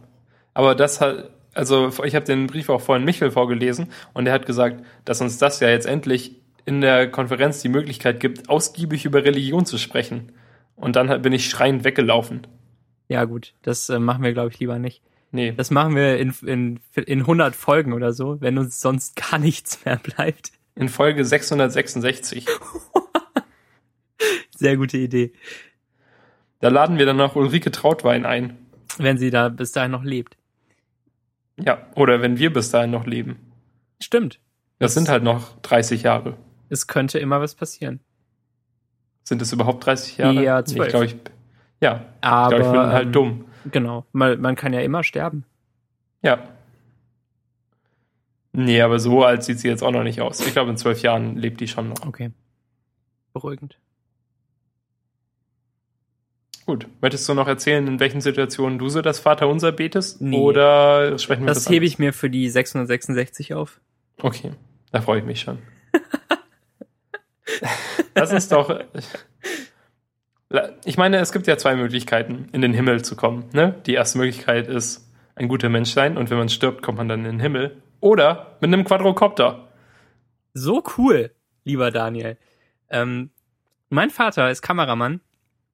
Aber 0.54 0.76
das 0.76 1.02
hat, 1.02 1.30
also 1.54 1.92
ich 2.04 2.16
habe 2.16 2.26
den 2.26 2.48
Brief 2.48 2.70
auch 2.70 2.82
vorhin 2.82 3.06
Michel 3.06 3.32
vorgelesen 3.32 3.88
und 4.14 4.28
er 4.28 4.34
hat 4.34 4.46
gesagt, 4.46 4.84
dass 5.06 5.22
uns 5.22 5.38
das 5.38 5.60
ja 5.60 5.70
jetzt 5.70 5.86
endlich 5.86 6.36
in 6.66 6.82
der 6.82 7.10
Konferenz 7.10 7.62
die 7.62 7.70
Möglichkeit 7.70 8.20
gibt, 8.20 8.50
ausgiebig 8.50 9.06
über 9.06 9.24
Religion 9.24 9.66
zu 9.66 9.78
sprechen. 9.78 10.34
Und 10.76 10.96
dann 10.96 11.22
bin 11.22 11.34
ich 11.34 11.50
schreiend 11.50 11.84
weggelaufen. 11.84 12.46
Ja, 13.08 13.24
gut, 13.26 13.54
das 13.62 13.90
äh, 13.90 14.00
machen 14.00 14.24
wir, 14.24 14.34
glaube 14.34 14.50
ich, 14.52 14.60
lieber 14.60 14.78
nicht. 14.80 15.02
Nee, 15.32 15.54
Das 15.56 15.72
machen 15.72 15.96
wir 15.96 16.18
in, 16.18 16.34
in, 16.46 16.80
in 16.96 17.20
100 17.22 17.56
Folgen 17.56 17.94
oder 17.94 18.14
so, 18.14 18.40
wenn 18.42 18.58
uns 18.58 18.80
sonst 18.80 19.16
gar 19.16 19.40
nichts 19.40 19.84
mehr 19.86 19.98
bleibt. 19.98 20.52
in 20.76 20.90
Folge 20.90 21.26
666. 21.26 22.46
Sehr 24.56 24.78
gute 24.78 24.98
Idee. 24.98 25.34
Da 26.60 26.70
laden 26.70 26.98
wir 26.98 27.06
dann 27.06 27.18
noch 27.18 27.36
Ulrike 27.36 27.72
Trautwein 27.72 28.26
ein. 28.26 28.58
Wenn 28.98 29.18
sie 29.18 29.30
da 29.30 29.50
bis 29.50 29.72
dahin 29.72 29.92
noch 29.92 30.04
lebt. 30.04 30.38
Ja, 31.60 31.88
oder 31.96 32.22
wenn 32.22 32.38
wir 32.38 32.54
bis 32.54 32.70
dahin 32.70 32.92
noch 32.92 33.06
leben. 33.06 33.38
Stimmt. 34.00 34.40
Das 34.80 34.94
sind 34.94 35.10
halt 35.10 35.24
noch 35.24 35.60
30 35.62 36.04
Jahre. 36.04 36.38
Es 36.70 36.88
könnte 36.88 37.20
immer 37.20 37.42
was 37.42 37.56
passieren. 37.56 38.00
Sind 39.24 39.42
es 39.42 39.52
überhaupt 39.52 39.86
30 39.86 40.18
Jahre? 40.18 40.34
Nee, 40.36 40.64
12. 40.64 40.70
Ich 40.70 40.90
glaube, 40.90 41.06
ich, 41.06 41.16
ja, 41.82 42.06
Aber 42.22 42.58
ich, 42.58 42.62
glaub, 42.62 42.76
ich 42.76 42.82
bin 42.82 42.92
halt 42.92 43.16
dumm. 43.16 43.46
Genau. 43.72 44.06
Man, 44.12 44.40
man 44.40 44.56
kann 44.56 44.74
ja 44.74 44.82
immer 44.82 45.04
sterben. 45.04 45.46
Ja. 46.22 46.40
Nee, 48.54 48.82
aber 48.82 49.00
so 49.00 49.24
alt 49.24 49.44
sieht 49.44 49.60
sie 49.60 49.68
jetzt 49.68 49.84
auch 49.84 49.92
noch 49.92 50.04
nicht 50.04 50.22
aus. 50.22 50.40
Ich 50.40 50.54
glaube, 50.54 50.72
in 50.72 50.78
zwölf 50.78 51.02
Jahren 51.02 51.36
lebt 51.38 51.60
die 51.60 51.68
schon 51.68 51.90
noch. 51.90 52.06
Okay. 52.06 52.32
Beruhigend. 53.34 53.78
Gut. 56.68 56.86
Möchtest 57.00 57.28
du 57.30 57.34
noch 57.34 57.48
erzählen, 57.48 57.88
in 57.88 58.02
welchen 58.02 58.20
Situationen 58.20 58.78
du 58.78 58.90
so 58.90 59.02
das 59.02 59.20
Vaterunser 59.20 59.72
betest? 59.72 60.22
Nee. 60.22 60.38
Oder 60.38 61.18
sprechen 61.18 61.44
wir 61.44 61.48
Das 61.48 61.64
das 61.64 61.70
hebe 61.70 61.86
ich 61.86 61.98
mir 61.98 62.12
für 62.12 62.30
die 62.30 62.50
666 62.50 63.54
auf. 63.54 63.80
Okay, 64.22 64.52
da 64.92 65.00
freue 65.02 65.20
ich 65.20 65.26
mich 65.26 65.40
schon. 65.40 65.60
Das 68.14 68.34
ist 68.34 68.52
doch. 68.52 68.82
Ich 70.84 70.98
meine, 70.98 71.18
es 71.20 71.32
gibt 71.32 71.48
ja 71.48 71.58
zwei 71.58 71.76
Möglichkeiten, 71.76 72.50
in 72.52 72.62
den 72.62 72.74
Himmel 72.74 73.04
zu 73.04 73.16
kommen. 73.16 73.46
Ne? 73.54 73.76
Die 73.86 73.94
erste 73.94 74.18
Möglichkeit 74.18 74.68
ist, 74.68 75.10
ein 75.36 75.48
guter 75.48 75.70
Mensch 75.70 75.92
sein 75.92 76.18
und 76.18 76.30
wenn 76.30 76.38
man 76.38 76.50
stirbt, 76.50 76.82
kommt 76.82 76.98
man 76.98 77.08
dann 77.08 77.20
in 77.20 77.32
den 77.32 77.40
Himmel. 77.40 77.82
Oder 78.02 78.58
mit 78.60 78.74
einem 78.74 78.84
Quadrocopter. 78.84 79.70
So 80.54 80.84
cool, 80.98 81.32
lieber 81.64 81.92
Daniel. 81.92 82.38
Ähm, 82.90 83.30
mein 83.90 84.10
Vater 84.10 84.50
ist 84.50 84.62
Kameramann 84.62 85.22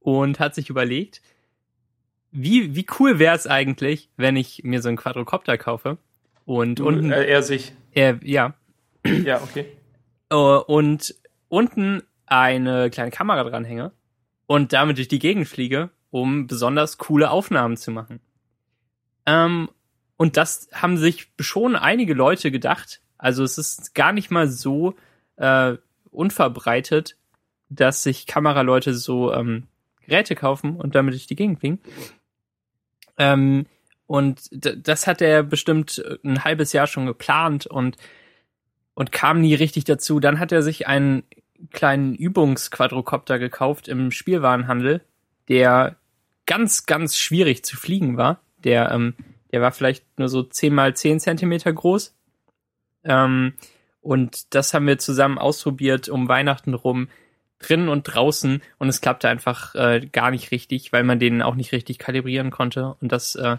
und 0.03 0.39
hat 0.39 0.53
sich 0.53 0.69
überlegt, 0.69 1.21
wie, 2.31 2.75
wie 2.75 2.85
cool 2.99 3.19
wäre 3.19 3.35
es 3.35 3.47
eigentlich, 3.47 4.09
wenn 4.17 4.35
ich 4.35 4.63
mir 4.63 4.81
so 4.81 4.89
einen 4.89 4.97
Quadrocopter 4.97 5.57
kaufe 5.57 5.97
und 6.45 6.79
unten, 6.79 7.11
äh, 7.11 7.25
er 7.25 7.41
sich. 7.43 7.73
äh, 7.93 8.15
ja, 8.23 8.53
Ja, 9.05 9.41
okay. 9.41 9.65
äh, 10.29 10.35
und 10.35 11.15
unten 11.49 12.03
eine 12.25 12.89
kleine 12.89 13.11
Kamera 13.11 13.43
dranhänge 13.43 13.91
und 14.45 14.73
damit 14.73 14.97
durch 14.97 15.07
die 15.07 15.19
Gegend 15.19 15.47
fliege, 15.47 15.89
um 16.09 16.47
besonders 16.47 16.97
coole 16.97 17.29
Aufnahmen 17.29 17.77
zu 17.77 17.91
machen. 17.91 18.19
Ähm, 19.25 19.69
und 20.17 20.37
das 20.37 20.69
haben 20.73 20.97
sich 20.97 21.31
schon 21.39 21.75
einige 21.75 22.13
Leute 22.13 22.51
gedacht. 22.51 23.01
Also 23.17 23.43
es 23.43 23.57
ist 23.57 23.95
gar 23.95 24.11
nicht 24.11 24.31
mal 24.31 24.47
so 24.47 24.95
äh, 25.37 25.75
unverbreitet, 26.11 27.15
dass 27.69 28.03
sich 28.03 28.25
Kameraleute 28.27 28.93
so 28.93 29.33
ähm, 29.33 29.67
Geräte 30.05 30.35
kaufen 30.35 30.75
und 30.75 30.95
damit 30.95 31.13
durch 31.13 31.27
die 31.27 31.35
Gegend 31.35 31.59
fliegen. 31.59 31.79
Ähm, 33.17 33.65
und 34.05 34.49
das 34.51 35.07
hat 35.07 35.21
er 35.21 35.43
bestimmt 35.43 36.03
ein 36.23 36.43
halbes 36.43 36.73
Jahr 36.73 36.87
schon 36.87 37.05
geplant 37.05 37.65
und 37.65 37.97
und 38.93 39.11
kam 39.11 39.41
nie 39.41 39.55
richtig 39.55 39.85
dazu. 39.85 40.19
Dann 40.19 40.39
hat 40.39 40.51
er 40.51 40.61
sich 40.61 40.87
einen 40.87 41.23
kleinen 41.71 42.15
Übungsquadrocopter 42.15 43.39
gekauft 43.39 43.87
im 43.87 44.11
Spielwarenhandel, 44.11 45.01
der 45.47 45.97
ganz, 46.45 46.85
ganz 46.85 47.17
schwierig 47.17 47.63
zu 47.63 47.77
fliegen 47.77 48.17
war. 48.17 48.41
Der, 48.63 48.91
ähm, 48.91 49.15
der 49.51 49.61
war 49.61 49.71
vielleicht 49.71 50.19
nur 50.19 50.29
so 50.29 50.43
10 50.43 50.73
mal 50.73 50.95
10 50.95 51.19
Zentimeter 51.19 51.71
groß. 51.71 52.15
Ähm, 53.03 53.53
und 54.01 54.53
das 54.53 54.73
haben 54.73 54.87
wir 54.87 54.97
zusammen 54.97 55.37
ausprobiert 55.37 56.09
um 56.09 56.27
Weihnachten 56.27 56.73
rum, 56.73 57.07
drinnen 57.59 57.89
und 57.89 58.03
draußen. 58.03 58.61
Und 58.77 58.89
es 58.89 59.01
klappte 59.01 59.29
einfach 59.29 59.75
äh, 59.75 60.05
gar 60.11 60.31
nicht 60.31 60.51
richtig, 60.51 60.91
weil 60.93 61.03
man 61.03 61.19
den 61.19 61.41
auch 61.41 61.55
nicht 61.55 61.71
richtig 61.71 61.99
kalibrieren 61.99 62.51
konnte. 62.51 62.95
Und 63.01 63.11
das 63.11 63.35
äh, 63.35 63.57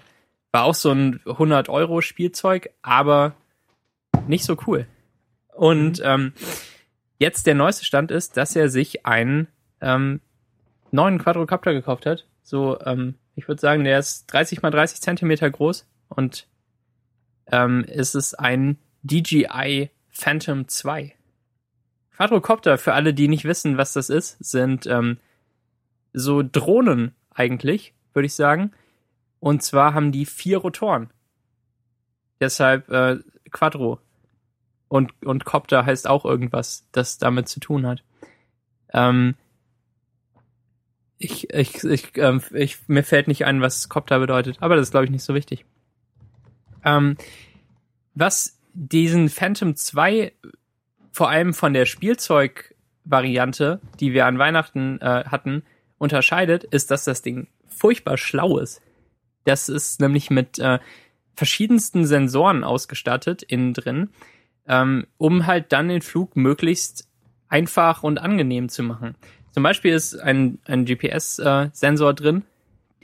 war 0.52 0.64
auch 0.64 0.74
so 0.74 0.90
ein 0.92 1.20
100 1.26 1.68
Euro 1.68 2.00
Spielzeug, 2.00 2.70
aber 2.82 3.34
nicht 4.26 4.44
so 4.44 4.56
cool. 4.66 4.86
Und 5.54 6.00
ähm, 6.04 6.32
jetzt 7.18 7.46
der 7.46 7.54
neueste 7.54 7.84
Stand 7.84 8.10
ist, 8.10 8.36
dass 8.36 8.56
er 8.56 8.68
sich 8.68 9.06
einen 9.06 9.48
ähm, 9.80 10.20
neuen 10.90 11.18
Quadrocopter 11.18 11.72
gekauft 11.72 12.06
hat. 12.06 12.26
So, 12.42 12.78
ähm, 12.80 13.14
ich 13.36 13.48
würde 13.48 13.60
sagen, 13.60 13.84
der 13.84 13.98
ist 13.98 14.26
30 14.26 14.62
mal 14.62 14.70
30 14.70 15.00
Zentimeter 15.00 15.50
groß 15.50 15.86
und 16.08 16.46
ähm, 17.50 17.84
es 17.88 18.14
ist 18.14 18.34
ein 18.34 18.78
DJI 19.02 19.90
Phantom 20.10 20.68
2. 20.68 21.14
Quadrocopter, 22.16 22.78
für 22.78 22.94
alle, 22.94 23.14
die 23.14 23.28
nicht 23.28 23.44
wissen, 23.44 23.76
was 23.76 23.92
das 23.92 24.10
ist, 24.10 24.36
sind 24.44 24.86
ähm, 24.86 25.18
so 26.12 26.42
Drohnen 26.42 27.14
eigentlich, 27.30 27.92
würde 28.12 28.26
ich 28.26 28.34
sagen. 28.34 28.72
Und 29.40 29.62
zwar 29.62 29.94
haben 29.94 30.12
die 30.12 30.26
vier 30.26 30.58
Rotoren. 30.58 31.10
Deshalb 32.40 32.88
äh, 32.90 33.18
Quadro. 33.50 33.98
Und, 34.88 35.12
und 35.24 35.44
Copter 35.44 35.84
heißt 35.84 36.06
auch 36.06 36.24
irgendwas, 36.24 36.86
das 36.92 37.18
damit 37.18 37.48
zu 37.48 37.60
tun 37.60 37.86
hat. 37.86 38.04
Ähm, 38.92 39.34
Ich, 41.18 41.50
ich, 41.50 41.82
ich, 41.84 42.16
ähm, 42.16 42.42
ich, 42.52 42.88
mir 42.88 43.02
fällt 43.02 43.28
nicht 43.28 43.44
ein, 43.44 43.60
was 43.60 43.88
Copter 43.88 44.18
bedeutet, 44.18 44.58
aber 44.60 44.76
das 44.76 44.88
ist, 44.88 44.90
glaube 44.90 45.06
ich, 45.06 45.10
nicht 45.10 45.24
so 45.24 45.34
wichtig. 45.34 45.64
Ähm, 46.84 47.16
was 48.14 48.60
diesen 48.74 49.28
Phantom 49.28 49.74
2 49.74 50.32
vor 51.14 51.30
allem 51.30 51.54
von 51.54 51.72
der 51.72 51.86
Spielzeugvariante, 51.86 53.80
die 54.00 54.12
wir 54.12 54.26
an 54.26 54.40
Weihnachten 54.40 55.00
äh, 55.00 55.22
hatten, 55.24 55.62
unterscheidet, 55.96 56.64
ist, 56.64 56.90
dass 56.90 57.04
das 57.04 57.22
Ding 57.22 57.46
furchtbar 57.68 58.16
schlau 58.16 58.58
ist. 58.58 58.82
Das 59.44 59.68
ist 59.68 60.00
nämlich 60.00 60.30
mit 60.30 60.58
äh, 60.58 60.80
verschiedensten 61.36 62.04
Sensoren 62.04 62.64
ausgestattet 62.64 63.44
innen 63.44 63.74
drin, 63.74 64.10
ähm, 64.66 65.06
um 65.16 65.46
halt 65.46 65.72
dann 65.72 65.86
den 65.86 66.02
Flug 66.02 66.34
möglichst 66.34 67.08
einfach 67.48 68.02
und 68.02 68.18
angenehm 68.18 68.68
zu 68.68 68.82
machen. 68.82 69.14
Zum 69.52 69.62
Beispiel 69.62 69.94
ist 69.94 70.16
ein, 70.16 70.58
ein 70.64 70.84
GPS-Sensor 70.84 72.10
äh, 72.10 72.14
drin, 72.14 72.42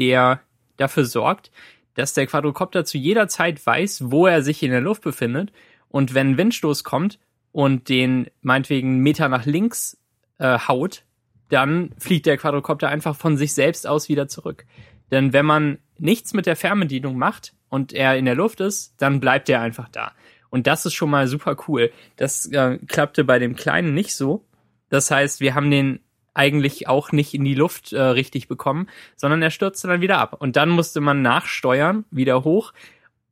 der 0.01 0.41
dafür 0.79 1.05
sorgt, 1.05 1.53
dass 1.95 2.15
der 2.15 2.27
Quadrocopter 2.27 2.85
zu 2.85 2.99
jeder 2.99 3.29
Zeit 3.29 3.65
weiß, 3.65 4.11
wo 4.11 4.27
er 4.27 4.43
sich 4.43 4.65
in 4.65 4.73
der 4.73 4.81
Luft 4.81 5.03
befindet. 5.03 5.53
Und 5.89 6.13
wenn 6.13 6.37
Windstoß 6.37 6.83
kommt 6.83 7.21
und 7.53 7.89
den 7.89 8.29
meinetwegen 8.43 8.99
Meter 8.99 9.29
nach 9.29 9.47
links 9.47 9.99
äh, 10.39 10.59
haut, 10.59 11.05
dann 11.49 11.91
fliegt 11.99 12.27
der 12.27 12.37
Quadrocopter 12.37 12.89
einfach 12.89 13.17
von 13.17 13.37
sich 13.37 13.53
selbst 13.53 13.87
aus 13.87 14.09
wieder 14.09 14.29
zurück. 14.29 14.65
Denn 15.11 15.33
wenn 15.33 15.47
man 15.47 15.79
nichts 15.99 16.33
mit 16.33 16.47
der 16.47 16.57
Fernbedienung 16.57 17.17
macht 17.17 17.55
und 17.69 17.93
er 17.93 18.17
in 18.17 18.25
der 18.25 18.37
Luft 18.37 18.61
ist, 18.61 18.95
dann 18.99 19.21
bleibt 19.21 19.49
er 19.49 19.61
einfach 19.61 19.89
da. 19.89 20.13
Und 20.49 20.67
das 20.67 20.87
ist 20.87 20.95
schon 20.95 21.11
mal 21.11 21.27
super 21.27 21.57
cool. 21.69 21.93
Das 22.17 22.47
äh, 22.47 22.79
klappte 22.87 23.25
bei 23.25 23.39
dem 23.39 23.57
Kleinen 23.57 23.95
nicht 23.95 24.15
so. 24.15 24.45
Das 24.89 25.11
heißt, 25.11 25.41
wir 25.41 25.55
haben 25.55 25.71
den 25.71 26.01
eigentlich 26.35 26.89
auch 26.89 27.13
nicht 27.13 27.35
in 27.35 27.45
die 27.45 27.55
Luft 27.55 27.93
äh, 27.93 28.01
richtig 28.01 28.49
bekommen, 28.49 28.89
sondern 29.17 29.43
er 29.43 29.51
stürzte 29.51 29.89
dann 29.89 30.01
wieder 30.01 30.19
ab. 30.19 30.37
Und 30.41 30.57
dann 30.57 30.69
musste 30.69 31.01
man 31.01 31.23
nachsteuern, 31.23 32.05
wieder 32.11 32.45
hoch 32.45 32.73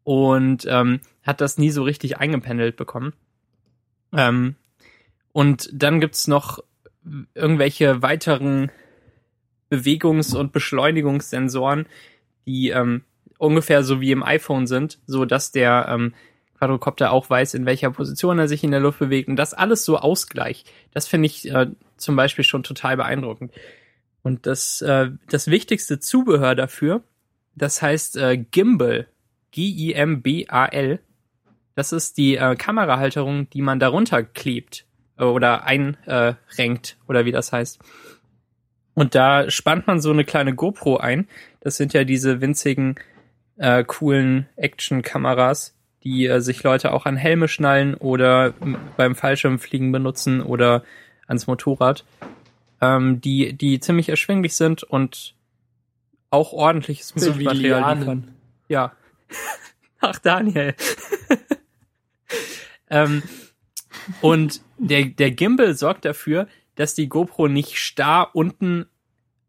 und 0.04 0.66
ähm, 0.68 1.00
hat 1.22 1.40
das 1.40 1.58
nie 1.58 1.70
so 1.70 1.82
richtig 1.82 2.18
eingependelt 2.18 2.76
bekommen. 2.76 3.12
Ähm, 4.12 4.56
und 5.32 5.70
dann 5.72 6.00
gibt's 6.00 6.26
noch 6.26 6.58
irgendwelche 7.34 8.02
weiteren 8.02 8.70
Bewegungs- 9.70 10.34
und 10.34 10.52
Beschleunigungssensoren, 10.52 11.86
die 12.46 12.70
ähm, 12.70 13.02
ungefähr 13.38 13.82
so 13.82 14.00
wie 14.00 14.10
im 14.10 14.22
iPhone 14.22 14.66
sind, 14.66 14.98
so 15.06 15.24
dass 15.24 15.52
der 15.52 15.86
ähm, 15.88 16.14
Quadrocopter 16.58 17.12
auch 17.12 17.30
weiß, 17.30 17.54
in 17.54 17.66
welcher 17.66 17.90
Position 17.90 18.38
er 18.38 18.48
sich 18.48 18.64
in 18.64 18.72
der 18.72 18.80
Luft 18.80 18.98
bewegt 18.98 19.28
und 19.28 19.36
das 19.36 19.54
alles 19.54 19.84
so 19.84 19.96
ausgleicht. 19.96 20.70
Das 20.92 21.06
finde 21.06 21.26
ich 21.26 21.48
äh, 21.50 21.68
zum 21.96 22.16
Beispiel 22.16 22.44
schon 22.44 22.62
total 22.62 22.96
beeindruckend. 22.96 23.52
Und 24.22 24.46
das, 24.46 24.82
äh, 24.82 25.10
das 25.30 25.46
wichtigste 25.46 26.00
Zubehör 26.00 26.54
dafür, 26.54 27.02
das 27.54 27.80
heißt 27.80 28.16
äh, 28.16 28.36
Gimbal, 28.36 29.06
G-I-M-B-A-L. 29.52 31.00
Das 31.78 31.92
ist 31.92 32.18
die 32.18 32.34
äh, 32.34 32.56
Kamerahalterung, 32.56 33.48
die 33.50 33.62
man 33.62 33.78
darunter 33.78 34.24
klebt 34.24 34.84
äh, 35.16 35.22
oder 35.22 35.62
einrenkt 35.62 36.96
oder 37.06 37.24
wie 37.24 37.30
das 37.30 37.52
heißt. 37.52 37.78
Und 38.94 39.14
da 39.14 39.48
spannt 39.48 39.86
man 39.86 40.00
so 40.00 40.10
eine 40.10 40.24
kleine 40.24 40.56
GoPro 40.56 40.96
ein. 40.96 41.28
Das 41.60 41.76
sind 41.76 41.92
ja 41.92 42.02
diese 42.02 42.40
winzigen, 42.40 42.96
äh, 43.58 43.84
coolen 43.84 44.48
Action-Kameras, 44.56 45.76
die 46.02 46.26
äh, 46.26 46.40
sich 46.40 46.64
Leute 46.64 46.92
auch 46.92 47.06
an 47.06 47.16
Helme 47.16 47.46
schnallen 47.46 47.94
oder 47.94 48.54
beim 48.96 49.14
Fallschirmfliegen 49.14 49.92
benutzen 49.92 50.42
oder 50.42 50.82
ans 51.28 51.46
Motorrad, 51.46 52.04
ähm, 52.80 53.20
die, 53.20 53.52
die 53.52 53.78
ziemlich 53.78 54.08
erschwinglich 54.08 54.56
sind 54.56 54.82
und 54.82 55.36
auch 56.30 56.52
ordentliches 56.52 57.10
so 57.14 57.32
Bildmaterial 57.34 57.98
liefern. 57.98 58.34
Ja. 58.66 58.94
Ach, 60.00 60.18
Daniel. 60.18 60.74
ähm, 62.90 63.22
und 64.20 64.60
der, 64.78 65.06
der 65.06 65.30
Gimbal 65.30 65.74
sorgt 65.74 66.04
dafür, 66.04 66.46
dass 66.74 66.94
die 66.94 67.08
GoPro 67.08 67.48
nicht 67.48 67.78
starr 67.78 68.30
unten 68.34 68.86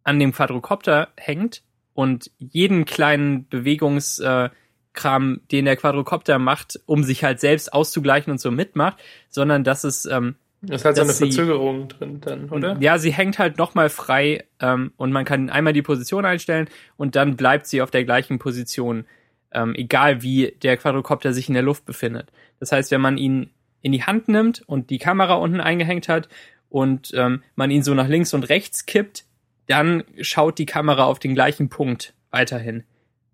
an 0.04 0.20
dem 0.20 0.32
Quadrocopter 0.34 1.10
hängt 1.18 1.64
und 1.94 2.32
jeden 2.38 2.86
kleinen 2.86 3.48
Bewegungskram, 3.48 5.42
den 5.52 5.66
der 5.66 5.76
Quadrocopter 5.76 6.40
macht, 6.40 6.80
um 6.86 7.04
sich 7.04 7.24
halt 7.24 7.40
selbst 7.40 7.74
auszugleichen 7.74 8.32
und 8.32 8.40
so 8.40 8.52
mitmacht, 8.52 8.98
sondern 9.30 9.64
dass 9.64 9.84
es 9.84 10.06
ähm, 10.06 10.36
das 10.62 10.82
ist 10.82 10.86
halt 10.86 10.96
so 10.98 11.04
eine 11.04 11.14
Verzögerung 11.14 11.88
drin 11.88 12.20
dann, 12.20 12.50
oder? 12.50 12.76
Ja, 12.82 12.98
sie 12.98 13.14
hängt 13.14 13.40
halt 13.40 13.58
nochmal 13.58 13.90
frei 13.90 14.44
ähm, 14.60 14.92
und 14.98 15.12
man 15.12 15.24
kann 15.24 15.50
einmal 15.50 15.72
die 15.72 15.82
Position 15.82 16.26
einstellen 16.26 16.68
und 16.98 17.16
dann 17.16 17.38
bleibt 17.38 17.68
sie 17.68 17.82
auf 17.82 17.92
der 17.92 18.04
gleichen 18.04 18.40
Position, 18.40 19.06
ähm, 19.52 19.74
egal 19.76 20.22
wie 20.22 20.54
der 20.62 20.76
Quadrocopter 20.76 21.32
sich 21.34 21.48
in 21.48 21.54
der 21.54 21.64
Luft 21.64 21.86
befindet. 21.86 22.32
Das 22.60 22.72
heißt, 22.72 22.92
wenn 22.92 23.02
man 23.02 23.18
ihn 23.18 23.50
in 23.82 23.92
die 23.92 24.04
Hand 24.04 24.28
nimmt 24.28 24.62
und 24.68 24.90
die 24.90 24.98
Kamera 24.98 25.36
unten 25.36 25.62
eingehängt 25.62 26.10
hat 26.10 26.30
und 26.70 27.12
ähm, 27.16 27.44
man 27.56 27.72
ihn 27.72 27.84
so 27.84 27.94
nach 27.94 28.08
links 28.08 28.34
und 28.34 28.50
rechts 28.50 28.86
kippt, 28.86 29.26
dann 29.68 30.04
schaut 30.22 30.58
die 30.58 30.66
Kamera 30.66 31.06
auf 31.06 31.20
den 31.20 31.36
gleichen 31.36 31.70
Punkt 31.70 32.14
weiterhin. 32.32 32.84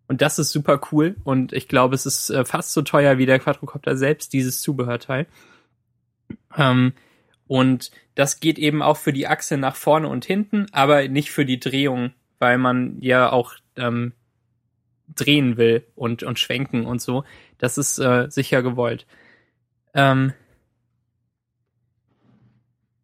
Und 0.07 0.21
das 0.21 0.37
ist 0.37 0.51
super 0.51 0.79
cool 0.91 1.15
und 1.23 1.51
ich 1.53 1.67
glaube, 1.67 1.95
es 1.95 2.05
ist 2.05 2.29
äh, 2.29 2.45
fast 2.45 2.73
so 2.73 2.83
teuer 2.83 3.17
wie 3.17 3.25
der 3.25 3.39
Quadrocopter 3.39 3.97
selbst, 3.97 4.33
dieses 4.33 4.61
Zubehörteil. 4.61 5.25
Ähm, 6.55 6.93
und 7.47 7.91
das 8.13 8.39
geht 8.39 8.59
eben 8.59 8.81
auch 8.81 8.97
für 8.97 9.13
die 9.13 9.27
Achse 9.27 9.57
nach 9.57 9.75
vorne 9.75 10.07
und 10.07 10.25
hinten, 10.25 10.67
aber 10.71 11.07
nicht 11.07 11.31
für 11.31 11.45
die 11.45 11.59
Drehung, 11.59 12.11
weil 12.39 12.57
man 12.57 12.97
ja 13.01 13.31
auch 13.31 13.53
ähm, 13.75 14.13
drehen 15.13 15.57
will 15.57 15.85
und, 15.95 16.23
und 16.23 16.39
schwenken 16.39 16.85
und 16.85 17.01
so. 17.01 17.23
Das 17.57 17.77
ist 17.77 17.99
äh, 17.99 18.29
sicher 18.29 18.61
gewollt. 18.61 19.05
Ähm, 19.93 20.33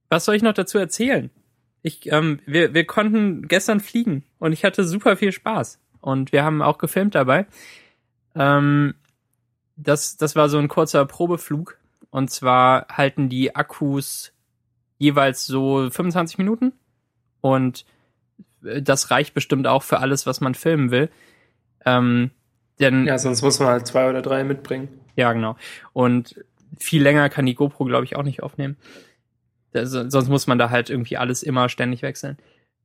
was 0.10 0.26
soll 0.26 0.36
ich 0.36 0.44
noch 0.44 0.54
dazu 0.54 0.78
erzählen? 0.78 1.30
Ich, 1.84 2.12
ähm, 2.12 2.40
wir, 2.46 2.74
wir 2.74 2.86
konnten 2.86 3.48
gestern 3.48 3.80
fliegen 3.80 4.24
und 4.40 4.52
ich 4.52 4.64
hatte 4.64 4.84
super 4.84 5.16
viel 5.16 5.32
Spaß. 5.32 5.80
Und 6.02 6.32
wir 6.32 6.44
haben 6.44 6.62
auch 6.62 6.78
gefilmt 6.78 7.16
dabei. 7.16 7.46
Ähm, 8.36 8.96
das, 9.78 10.18
das 10.18 10.36
war 10.36 10.50
so 10.50 10.58
ein 10.58 10.68
kurzer 10.68 11.06
Probeflug. 11.06 11.78
Und 12.10 12.30
zwar 12.30 12.88
halten 12.90 13.30
die 13.30 13.56
Akkus 13.56 14.34
jeweils 14.98 15.46
so 15.46 15.90
25 15.90 16.38
Minuten. 16.38 16.74
Und 17.40 17.86
äh, 18.64 18.82
das 18.82 19.12
reicht 19.12 19.34
bestimmt 19.34 19.68
auch 19.68 19.84
für 19.84 20.00
alles, 20.00 20.26
was 20.26 20.42
man 20.42 20.56
filmen 20.56 20.92
will. 20.92 21.10
Ähm, 21.86 22.32
denn, 22.82 23.06
ja, 23.06 23.18
sonst 23.18 23.42
muss 23.42 23.60
man 23.60 23.70
halt 23.70 23.88
zwei 23.88 24.10
oder 24.10 24.22
drei 24.22 24.44
mitbringen. 24.44 24.90
Ja, 25.16 25.32
genau. 25.34 25.56
Und 25.94 26.44
viel 26.80 27.02
länger 27.02 27.30
kann 27.30 27.46
die 27.46 27.56
GoPro, 27.56 27.86
glaube 27.86 28.06
ich, 28.06 28.16
auch 28.16 28.24
nicht 28.24 28.44
aufnehmen. 28.44 28.78
Das, 29.72 29.92
sonst 29.92 30.28
muss 30.28 30.48
man 30.48 30.58
da 30.58 30.70
halt 30.70 30.90
irgendwie 30.90 31.18
alles 31.18 31.44
immer 31.44 31.70
ständig 31.70 32.02
wechseln. 32.02 32.38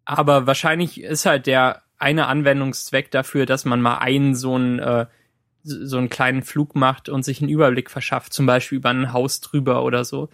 Aber 0.04 0.46
wahrscheinlich 0.46 1.00
ist 1.00 1.26
halt 1.26 1.46
der 1.46 1.82
eine 1.98 2.26
Anwendungszweck 2.26 3.10
dafür, 3.10 3.46
dass 3.46 3.64
man 3.64 3.80
mal 3.80 3.98
einen 3.98 4.34
so 4.34 4.54
einen, 4.54 4.78
äh, 4.78 5.06
so 5.62 5.98
einen 5.98 6.10
kleinen 6.10 6.42
Flug 6.42 6.76
macht 6.76 7.08
und 7.08 7.24
sich 7.24 7.40
einen 7.40 7.50
Überblick 7.50 7.90
verschafft, 7.90 8.32
zum 8.32 8.46
Beispiel 8.46 8.78
über 8.78 8.90
ein 8.90 9.12
Haus 9.12 9.40
drüber 9.40 9.82
oder 9.82 10.04
so. 10.04 10.28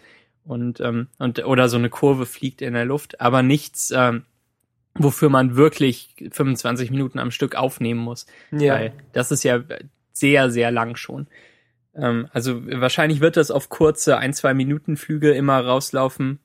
Und, 0.45 0.81
ähm, 0.81 1.07
und 1.19 1.45
oder 1.45 1.69
so 1.69 1.79
eine 1.79 1.89
Kurve 1.89 2.27
fliegt 2.27 2.63
in 2.63 2.75
der 2.75 2.85
Luft, 2.85 3.21
aber 3.21 3.43
nichts, 3.43 3.93
ähm, 3.97 4.25
wofür 4.95 5.29
man 5.29 5.57
wirklich 5.57 6.15
25 6.31 6.91
Minuten 6.91 7.19
am 7.19 7.31
Stück 7.31 7.55
aufnehmen 7.55 8.01
muss. 8.01 8.27
Ja. 8.51 8.75
Weil 8.75 8.93
das 9.13 9.31
ist 9.31 9.43
ja 9.43 9.61
sehr, 10.13 10.51
sehr 10.51 10.71
lang 10.71 10.97
schon. 10.97 11.27
Ähm, 11.95 12.29
also 12.33 12.61
wahrscheinlich 12.67 13.21
wird 13.21 13.37
das 13.37 13.51
auf 13.51 13.69
kurze 13.69 14.19
ein, 14.19 14.33
zwei 14.33 14.55
Minuten 14.55 14.97
Flüge 14.97 15.33
immer 15.33 15.61
rauslaufen, 15.65 16.39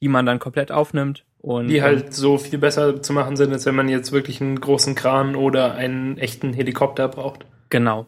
die 0.00 0.08
man 0.08 0.26
dann 0.26 0.38
komplett 0.38 0.72
aufnimmt. 0.72 1.24
Und, 1.38 1.68
die 1.68 1.82
halt 1.82 2.12
so 2.12 2.36
viel 2.36 2.58
besser 2.58 3.00
zu 3.00 3.14
machen 3.14 3.36
sind, 3.36 3.52
als 3.52 3.64
wenn 3.64 3.74
man 3.74 3.88
jetzt 3.88 4.12
wirklich 4.12 4.42
einen 4.42 4.60
großen 4.60 4.94
Kran 4.94 5.36
oder 5.36 5.74
einen 5.74 6.18
echten 6.18 6.52
Helikopter 6.52 7.08
braucht. 7.08 7.46
Genau. 7.70 8.06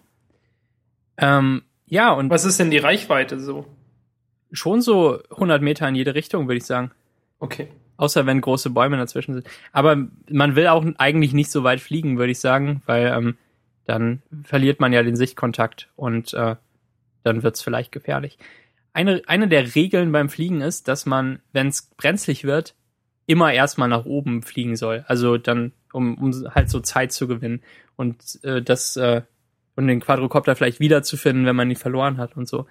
Ähm, 1.16 1.62
ja, 1.86 2.12
und. 2.12 2.28
Was 2.28 2.44
ist 2.44 2.60
denn 2.60 2.70
die 2.70 2.78
Reichweite 2.78 3.40
so? 3.40 3.66
Schon 4.50 4.82
so 4.82 5.18
100 5.30 5.62
Meter 5.62 5.88
in 5.88 5.94
jede 5.94 6.14
Richtung, 6.14 6.46
würde 6.46 6.58
ich 6.58 6.66
sagen. 6.66 6.90
Okay. 7.38 7.68
Außer 7.96 8.26
wenn 8.26 8.40
große 8.40 8.70
Bäume 8.70 8.96
dazwischen 8.96 9.34
sind. 9.34 9.46
Aber 9.72 10.08
man 10.28 10.56
will 10.56 10.66
auch 10.66 10.84
eigentlich 10.98 11.32
nicht 11.32 11.50
so 11.50 11.62
weit 11.62 11.80
fliegen, 11.80 12.18
würde 12.18 12.32
ich 12.32 12.40
sagen, 12.40 12.82
weil 12.86 13.06
ähm, 13.06 13.36
dann 13.84 14.22
verliert 14.44 14.80
man 14.80 14.92
ja 14.92 15.02
den 15.02 15.16
Sichtkontakt 15.16 15.88
und 15.96 16.34
äh, 16.34 16.56
dann 17.22 17.42
wird's 17.42 17.62
vielleicht 17.62 17.92
gefährlich. 17.92 18.38
Eine, 18.92 19.22
eine 19.26 19.48
der 19.48 19.74
Regeln 19.74 20.12
beim 20.12 20.28
Fliegen 20.28 20.60
ist, 20.60 20.88
dass 20.88 21.06
man, 21.06 21.40
wenn 21.52 21.68
es 21.68 21.90
brenzlig 21.96 22.44
wird, 22.44 22.74
immer 23.26 23.52
erstmal 23.52 23.88
nach 23.88 24.04
oben 24.04 24.42
fliegen 24.42 24.76
soll. 24.76 25.04
Also 25.06 25.38
dann, 25.38 25.72
um, 25.92 26.16
um 26.18 26.54
halt 26.54 26.68
so 26.68 26.80
Zeit 26.80 27.12
zu 27.12 27.28
gewinnen 27.28 27.62
und 27.96 28.40
äh, 28.42 28.62
das 28.62 28.96
äh, 28.96 29.22
und 29.74 29.86
den 29.86 30.00
Quadrocopter 30.00 30.54
vielleicht 30.54 30.80
wiederzufinden, 30.80 31.46
wenn 31.46 31.56
man 31.56 31.70
ihn 31.70 31.76
verloren 31.76 32.18
hat 32.18 32.36
und 32.36 32.46
so. 32.46 32.66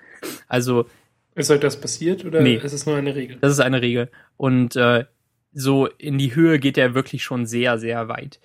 Also 0.47 0.86
ist 1.35 1.51
euch 1.51 1.59
das 1.59 1.79
passiert 1.79 2.25
oder 2.25 2.41
nee, 2.41 2.55
ist 2.55 2.73
es 2.73 2.85
nur 2.85 2.95
eine 2.95 3.15
Regel? 3.15 3.37
Das 3.41 3.51
ist 3.51 3.59
eine 3.59 3.81
Regel. 3.81 4.09
Und 4.37 4.75
äh, 4.75 5.05
so 5.53 5.87
in 5.87 6.17
die 6.17 6.35
Höhe 6.35 6.59
geht 6.59 6.77
er 6.77 6.93
wirklich 6.93 7.23
schon 7.23 7.45
sehr, 7.45 7.77
sehr 7.77 8.07
weit. 8.07 8.39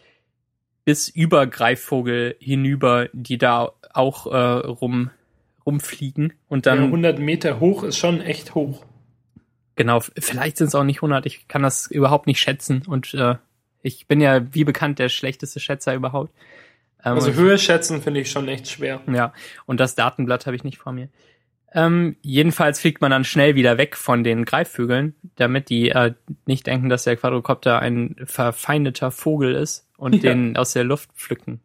Bis 0.85 1.09
über 1.09 1.46
Greifvogel 1.46 2.37
hinüber, 2.38 3.09
die 3.12 3.38
da 3.38 3.72
auch 3.92 4.27
äh, 4.27 4.37
rum, 4.37 5.11
rumfliegen 5.64 6.33
und 6.49 6.66
dann. 6.66 6.79
Ja, 6.79 6.85
100 6.85 7.18
Meter 7.18 7.61
hoch 7.61 7.83
ist 7.83 7.99
schon 7.99 8.20
echt 8.20 8.55
hoch. 8.55 8.85
Genau, 9.75 10.01
vielleicht 10.01 10.57
sind 10.57 10.68
es 10.68 10.75
auch 10.75 10.85
nicht 10.85 10.99
100, 10.99 11.27
ich 11.27 11.49
kann 11.49 11.62
das 11.62 11.87
überhaupt 11.87 12.27
nicht 12.27 12.40
schätzen 12.40 12.83
und 12.87 13.12
äh, 13.12 13.35
ich 13.83 14.07
bin 14.07 14.20
ja 14.22 14.55
wie 14.55 14.64
bekannt 14.64 14.99
der 14.99 15.11
schlechteste 15.11 15.61
Schätzer 15.61 15.94
überhaupt. 15.94 16.33
Ähm, 17.05 17.14
also 17.14 17.33
Höhe 17.33 17.59
schätzen 17.59 18.01
finde 18.01 18.20
ich 18.20 18.31
schon 18.31 18.49
echt 18.49 18.68
schwer. 18.68 19.03
Ja, 19.12 19.35
und 19.66 19.79
das 19.79 19.94
Datenblatt 19.94 20.46
habe 20.46 20.57
ich 20.57 20.64
nicht 20.64 20.79
vor 20.79 20.92
mir. 20.92 21.09
Ähm, 21.77 22.17
jedenfalls 22.23 22.81
fliegt 22.81 23.03
man 23.03 23.11
dann 23.11 23.25
schnell 23.25 23.55
wieder 23.55 23.77
weg 23.77 23.97
von 23.97 24.25
den 24.25 24.47
Greifvögeln, 24.47 25.15
damit 25.37 25.69
die 25.69 25.91
äh, 25.91 26.15
nicht 26.47 26.67
denken, 26.67 26.89
dass 26.89 27.05
der 27.05 27.17
Quadrocopter 27.17 27.81
ein 27.81 28.17
verfeindeter 28.25 29.11
Vogel 29.11 29.55
ist 29.55 29.87
und 29.99 30.15
ja. 30.23 30.33
den 30.33 30.57
aus 30.57 30.73
der 30.73 30.85
Luft 30.85 31.11
pflücken. 31.12 31.61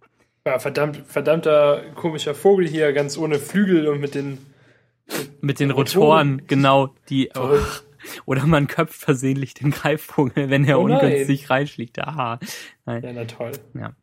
Ja, 0.45 0.59
verdammt, 0.59 0.97
verdammter 1.07 1.81
komischer 1.95 2.35
Vogel 2.35 2.67
hier, 2.67 2.91
ganz 2.91 3.17
ohne 3.17 3.39
Flügel 3.39 3.87
und 3.87 4.01
mit 4.01 4.13
den 4.13 4.39
mit, 5.07 5.43
mit 5.43 5.59
den 5.61 5.71
Rotoren, 5.71 6.33
Rotoren, 6.33 6.47
genau, 6.47 6.93
die 7.07 7.29
oh, 7.35 7.57
oder 8.25 8.45
man 8.45 8.67
köpft 8.67 8.99
versehentlich 8.99 9.53
den 9.53 9.71
Greifvogel, 9.71 10.49
wenn 10.49 10.65
er 10.65 10.81
oh 10.81 10.83
ungünstig 10.83 11.49
reinschlägt. 11.49 11.99
Aha. 11.99 12.37
Nein. 12.85 13.01
Ja, 13.01 13.13
na 13.13 13.23
toll. 13.23 13.53
Ja. 13.75 13.93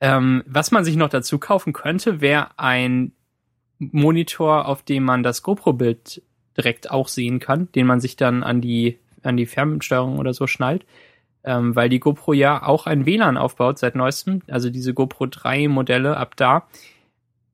Ähm, 0.00 0.42
was 0.46 0.72
man 0.72 0.84
sich 0.84 0.96
noch 0.96 1.08
dazu 1.08 1.38
kaufen 1.38 1.72
könnte, 1.72 2.20
wäre 2.20 2.58
ein 2.58 3.12
Monitor, 3.78 4.66
auf 4.66 4.82
dem 4.82 5.04
man 5.04 5.22
das 5.22 5.42
GoPro-Bild 5.42 6.22
direkt 6.56 6.90
auch 6.90 7.08
sehen 7.08 7.38
kann, 7.38 7.70
den 7.72 7.86
man 7.86 8.00
sich 8.00 8.16
dann 8.16 8.42
an 8.42 8.60
die, 8.60 8.98
an 9.22 9.36
die 9.36 9.46
Fernsteuerung 9.46 10.18
oder 10.18 10.34
so 10.34 10.46
schnallt. 10.46 10.84
Ähm, 11.44 11.76
weil 11.76 11.88
die 11.88 12.00
GoPro 12.00 12.32
ja 12.32 12.64
auch 12.64 12.86
ein 12.86 13.06
WLAN 13.06 13.36
aufbaut 13.36 13.78
seit 13.78 13.94
neuestem, 13.94 14.42
also 14.48 14.70
diese 14.70 14.92
GoPro 14.92 15.26
3 15.26 15.68
Modelle 15.68 16.16
ab 16.16 16.34
da, 16.36 16.66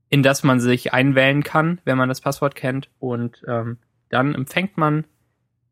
in 0.08 0.22
das 0.22 0.42
man 0.42 0.58
sich 0.58 0.94
einwählen 0.94 1.42
kann, 1.42 1.80
wenn 1.84 1.98
man 1.98 2.08
das 2.08 2.22
Passwort 2.22 2.54
kennt 2.54 2.88
und 2.98 3.42
ähm, 3.46 3.78
dann 4.08 4.34
empfängt 4.34 4.78
man 4.78 5.04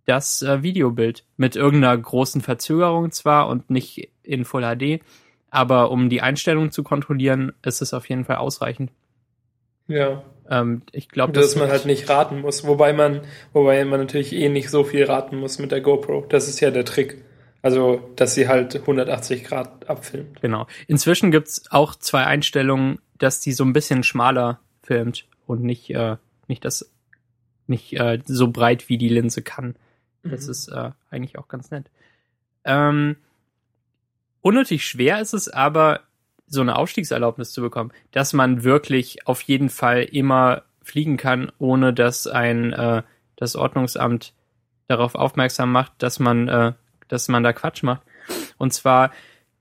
das 0.04 0.42
äh, 0.42 0.62
Videobild 0.62 1.24
mit 1.36 1.56
irgendeiner 1.56 1.96
großen 1.96 2.40
Verzögerung 2.40 3.12
zwar 3.12 3.48
und 3.48 3.70
nicht 3.70 4.10
in 4.22 4.44
Full 4.44 4.62
HD, 4.62 5.02
aber 5.50 5.90
um 5.90 6.08
die 6.08 6.22
Einstellung 6.22 6.70
zu 6.70 6.82
kontrollieren, 6.82 7.52
ist 7.62 7.82
es 7.82 7.94
auf 7.94 8.08
jeden 8.08 8.24
Fall 8.24 8.36
ausreichend. 8.36 8.90
Ja. 9.86 10.22
Ähm, 10.52 10.82
ich 10.92 11.08
glaube, 11.08 11.32
dass 11.32 11.56
man 11.56 11.70
halt 11.70 11.86
nicht 11.86 12.10
raten 12.10 12.42
muss, 12.42 12.66
wobei 12.66 12.92
man, 12.92 13.22
wobei 13.54 13.82
man 13.86 14.00
natürlich 14.00 14.34
eh 14.34 14.50
nicht 14.50 14.68
so 14.68 14.84
viel 14.84 15.04
raten 15.04 15.36
muss 15.36 15.58
mit 15.58 15.72
der 15.72 15.80
GoPro. 15.80 16.26
Das 16.28 16.46
ist 16.46 16.60
ja 16.60 16.70
der 16.70 16.84
Trick. 16.84 17.24
Also, 17.62 18.10
dass 18.16 18.34
sie 18.34 18.48
halt 18.48 18.74
180 18.74 19.44
Grad 19.44 19.88
abfilmt. 19.88 20.42
Genau. 20.42 20.66
Inzwischen 20.88 21.30
gibt's 21.30 21.70
auch 21.70 21.94
zwei 21.94 22.26
Einstellungen, 22.26 22.98
dass 23.16 23.40
die 23.40 23.52
so 23.52 23.64
ein 23.64 23.72
bisschen 23.72 24.02
schmaler 24.02 24.60
filmt 24.82 25.26
und 25.46 25.62
nicht, 25.62 25.88
äh, 25.90 26.16
nicht 26.48 26.64
das, 26.66 26.92
nicht 27.66 27.98
äh, 27.98 28.18
so 28.26 28.48
breit 28.48 28.90
wie 28.90 28.98
die 28.98 29.08
Linse 29.08 29.40
kann. 29.40 29.76
Das 30.22 30.44
mhm. 30.44 30.50
ist 30.50 30.68
äh, 30.68 30.90
eigentlich 31.10 31.38
auch 31.38 31.48
ganz 31.48 31.70
nett. 31.70 31.86
Ähm, 32.64 33.16
unnötig 34.42 34.84
schwer 34.84 35.20
ist 35.20 35.32
es 35.32 35.48
aber, 35.48 36.00
so 36.52 36.60
eine 36.60 36.76
Aufstiegserlaubnis 36.76 37.52
zu 37.52 37.62
bekommen, 37.62 37.92
dass 38.10 38.32
man 38.32 38.62
wirklich 38.62 39.26
auf 39.26 39.40
jeden 39.42 39.70
Fall 39.70 40.02
immer 40.02 40.62
fliegen 40.82 41.16
kann, 41.16 41.50
ohne 41.58 41.92
dass 41.92 42.26
ein 42.26 42.72
äh, 42.72 43.02
das 43.36 43.56
Ordnungsamt 43.56 44.34
darauf 44.86 45.14
aufmerksam 45.14 45.72
macht, 45.72 45.92
dass 45.98 46.18
man 46.18 46.48
äh, 46.48 46.72
dass 47.08 47.28
man 47.28 47.42
da 47.42 47.52
Quatsch 47.52 47.82
macht. 47.82 48.02
Und 48.58 48.72
zwar 48.72 49.10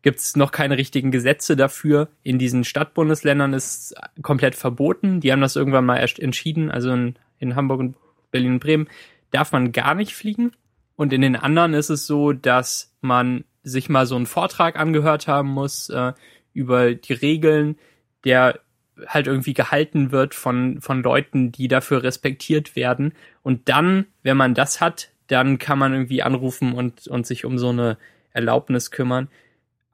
gibt's 0.01 0.35
noch 0.35 0.51
keine 0.51 0.77
richtigen 0.77 1.11
Gesetze 1.11 1.55
dafür. 1.55 2.09
In 2.23 2.39
diesen 2.39 2.63
Stadtbundesländern 2.63 3.53
ist 3.53 3.95
komplett 4.21 4.55
verboten. 4.55 5.21
Die 5.21 5.31
haben 5.31 5.41
das 5.41 5.55
irgendwann 5.55 5.85
mal 5.85 5.97
erst 5.97 6.19
entschieden. 6.19 6.71
Also 6.71 6.91
in, 6.91 7.15
in 7.39 7.55
Hamburg 7.55 7.79
und 7.79 7.95
Berlin 8.31 8.53
und 8.53 8.59
Bremen 8.59 8.87
darf 9.31 9.51
man 9.51 9.71
gar 9.71 9.95
nicht 9.95 10.13
fliegen. 10.13 10.51
Und 10.95 11.13
in 11.13 11.21
den 11.21 11.35
anderen 11.35 11.73
ist 11.73 11.89
es 11.89 12.05
so, 12.05 12.33
dass 12.33 12.95
man 13.01 13.43
sich 13.63 13.89
mal 13.89 14.05
so 14.05 14.15
einen 14.15 14.25
Vortrag 14.25 14.77
angehört 14.77 15.27
haben 15.27 15.49
muss 15.49 15.89
äh, 15.89 16.13
über 16.53 16.93
die 16.93 17.13
Regeln, 17.13 17.77
der 18.23 18.59
halt 19.07 19.27
irgendwie 19.27 19.53
gehalten 19.53 20.11
wird 20.11 20.35
von, 20.35 20.81
von 20.81 21.01
Leuten, 21.01 21.51
die 21.51 21.67
dafür 21.67 22.03
respektiert 22.03 22.75
werden. 22.75 23.13
Und 23.41 23.69
dann, 23.69 24.05
wenn 24.23 24.37
man 24.37 24.53
das 24.53 24.81
hat, 24.81 25.09
dann 25.27 25.57
kann 25.57 25.79
man 25.79 25.93
irgendwie 25.93 26.23
anrufen 26.23 26.73
und, 26.73 27.07
und 27.07 27.25
sich 27.25 27.45
um 27.45 27.57
so 27.57 27.69
eine 27.69 27.97
Erlaubnis 28.31 28.91
kümmern. 28.91 29.29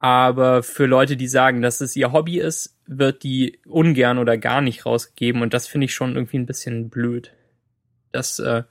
Aber 0.00 0.62
für 0.62 0.86
Leute, 0.86 1.16
die 1.16 1.26
sagen, 1.26 1.62
dass 1.62 1.80
es 1.80 1.96
ihr 1.96 2.12
Hobby 2.12 2.38
ist, 2.38 2.76
wird 2.86 3.22
die 3.22 3.58
ungern 3.66 4.18
oder 4.18 4.38
gar 4.38 4.60
nicht 4.60 4.86
rausgegeben. 4.86 5.42
Und 5.42 5.54
das 5.54 5.66
finde 5.66 5.86
ich 5.86 5.94
schon 5.94 6.14
irgendwie 6.14 6.38
ein 6.38 6.46
bisschen 6.46 6.88
blöd. 6.88 7.32
Dass, 8.12 8.38
äh, 8.38 8.62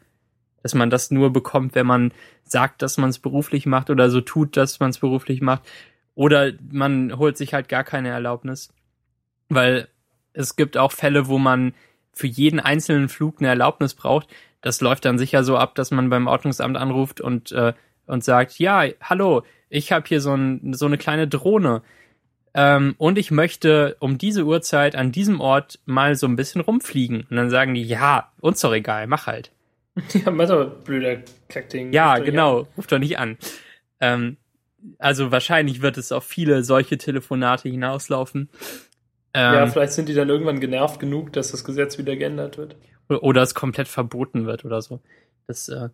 dass 0.63 0.73
man 0.73 0.89
das 0.89 1.11
nur 1.11 1.31
bekommt, 1.33 1.75
wenn 1.75 1.85
man 1.85 2.13
sagt, 2.43 2.81
dass 2.81 2.97
man 2.97 3.09
es 3.09 3.19
beruflich 3.19 3.65
macht 3.65 3.89
oder 3.89 4.09
so 4.09 4.21
tut, 4.21 4.55
dass 4.55 4.79
man 4.79 4.89
es 4.89 4.99
beruflich 4.99 5.41
macht. 5.41 5.63
Oder 6.17 6.53
man 6.71 7.15
holt 7.19 7.37
sich 7.37 7.53
halt 7.53 7.69
gar 7.69 7.83
keine 7.83 8.09
Erlaubnis. 8.09 8.73
Weil 9.49 9.87
es 10.33 10.55
gibt 10.55 10.75
auch 10.75 10.91
Fälle, 10.91 11.27
wo 11.27 11.37
man 11.37 11.75
für 12.11 12.25
jeden 12.25 12.59
einzelnen 12.59 13.07
Flug 13.07 13.35
eine 13.37 13.49
Erlaubnis 13.49 13.93
braucht. 13.93 14.27
Das 14.61 14.81
läuft 14.81 15.05
dann 15.05 15.19
sicher 15.19 15.43
so 15.43 15.57
ab, 15.57 15.75
dass 15.75 15.91
man 15.91 16.09
beim 16.09 16.25
Ordnungsamt 16.25 16.75
anruft 16.75 17.21
und, 17.21 17.51
äh, 17.51 17.73
und 18.07 18.23
sagt, 18.23 18.57
ja, 18.57 18.85
hallo, 18.99 19.43
ich 19.69 19.91
habe 19.91 20.07
hier 20.07 20.19
so, 20.19 20.33
ein, 20.33 20.73
so 20.73 20.87
eine 20.87 20.97
kleine 20.97 21.27
Drohne. 21.27 21.83
Ähm, 22.55 22.95
und 22.97 23.19
ich 23.19 23.29
möchte 23.29 23.95
um 23.99 24.17
diese 24.17 24.43
Uhrzeit 24.43 24.95
an 24.95 25.11
diesem 25.11 25.39
Ort 25.39 25.77
mal 25.85 26.15
so 26.15 26.25
ein 26.25 26.35
bisschen 26.35 26.61
rumfliegen. 26.61 27.27
Und 27.29 27.37
dann 27.37 27.51
sagen 27.51 27.75
die, 27.75 27.83
ja, 27.83 28.31
uns 28.41 28.61
doch 28.61 28.73
egal, 28.73 29.05
mach 29.05 29.27
halt. 29.27 29.51
Ja, 30.25 30.31
mach 30.31 30.47
doch, 30.47 30.65
blöder 30.83 31.17
Kackding. 31.47 31.93
Ja, 31.93 32.17
genau, 32.17 32.67
ruf 32.75 32.87
doch 32.87 32.97
nicht 32.97 33.19
an. 33.19 33.37
Ähm, 33.99 34.37
also 34.99 35.31
wahrscheinlich 35.31 35.81
wird 35.81 35.97
es 35.97 36.11
auf 36.11 36.23
viele 36.23 36.63
solche 36.63 36.97
Telefonate 36.97 37.69
hinauslaufen. 37.69 38.49
Ähm, 39.33 39.53
ja, 39.53 39.67
vielleicht 39.67 39.93
sind 39.93 40.09
die 40.09 40.13
dann 40.13 40.29
irgendwann 40.29 40.59
genervt 40.59 40.99
genug, 40.99 41.33
dass 41.33 41.51
das 41.51 41.63
Gesetz 41.63 41.97
wieder 41.97 42.15
geändert 42.15 42.57
wird. 42.57 42.75
Oder 43.09 43.41
es 43.41 43.53
komplett 43.53 43.87
verboten 43.87 44.45
wird 44.45 44.65
oder 44.65 44.81
so. 44.81 45.01
Das, 45.47 45.69
äh, 45.69 45.89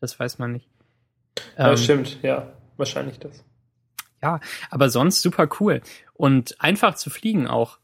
das 0.00 0.18
weiß 0.18 0.38
man 0.38 0.52
nicht. 0.52 0.68
Ja, 1.58 1.70
ähm, 1.70 1.76
stimmt, 1.76 2.22
ja, 2.22 2.52
wahrscheinlich 2.76 3.18
das. 3.18 3.44
Ja, 4.22 4.40
aber 4.70 4.88
sonst 4.88 5.20
super 5.20 5.48
cool. 5.60 5.82
Und 6.14 6.60
einfach 6.60 6.94
zu 6.94 7.10
fliegen 7.10 7.46
auch. 7.46 7.78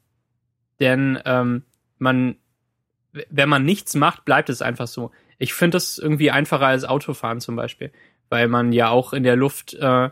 Denn 0.78 1.18
ähm, 1.26 1.64
man, 1.98 2.36
wenn 3.12 3.48
man 3.48 3.64
nichts 3.64 3.94
macht, 3.94 4.24
bleibt 4.24 4.48
es 4.48 4.62
einfach 4.62 4.86
so. 4.86 5.10
Ich 5.38 5.52
finde 5.52 5.76
das 5.76 5.98
irgendwie 5.98 6.30
einfacher 6.30 6.66
als 6.66 6.84
Autofahren 6.84 7.40
zum 7.40 7.56
Beispiel. 7.56 7.92
Weil 8.30 8.48
man 8.48 8.72
ja 8.72 8.88
auch 8.88 9.12
in 9.12 9.22
der 9.22 9.36
Luft 9.36 9.74
äh, 9.74 10.10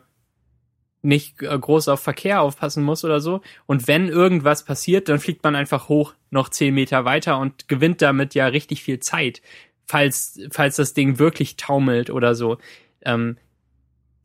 nicht 1.02 1.42
äh, 1.42 1.58
groß 1.58 1.88
auf 1.88 2.00
Verkehr 2.00 2.40
aufpassen 2.40 2.82
muss 2.82 3.04
oder 3.04 3.20
so. 3.20 3.40
Und 3.66 3.86
wenn 3.86 4.08
irgendwas 4.08 4.64
passiert, 4.64 5.08
dann 5.08 5.20
fliegt 5.20 5.44
man 5.44 5.54
einfach 5.54 5.88
hoch 5.88 6.14
noch 6.30 6.48
zehn 6.48 6.74
Meter 6.74 7.04
weiter 7.04 7.38
und 7.38 7.68
gewinnt 7.68 8.02
damit 8.02 8.34
ja 8.34 8.46
richtig 8.46 8.82
viel 8.82 9.00
Zeit, 9.00 9.40
falls, 9.86 10.40
falls 10.50 10.76
das 10.76 10.94
Ding 10.94 11.18
wirklich 11.18 11.56
taumelt 11.56 12.10
oder 12.10 12.34
so. 12.34 12.58
Ähm, 13.02 13.36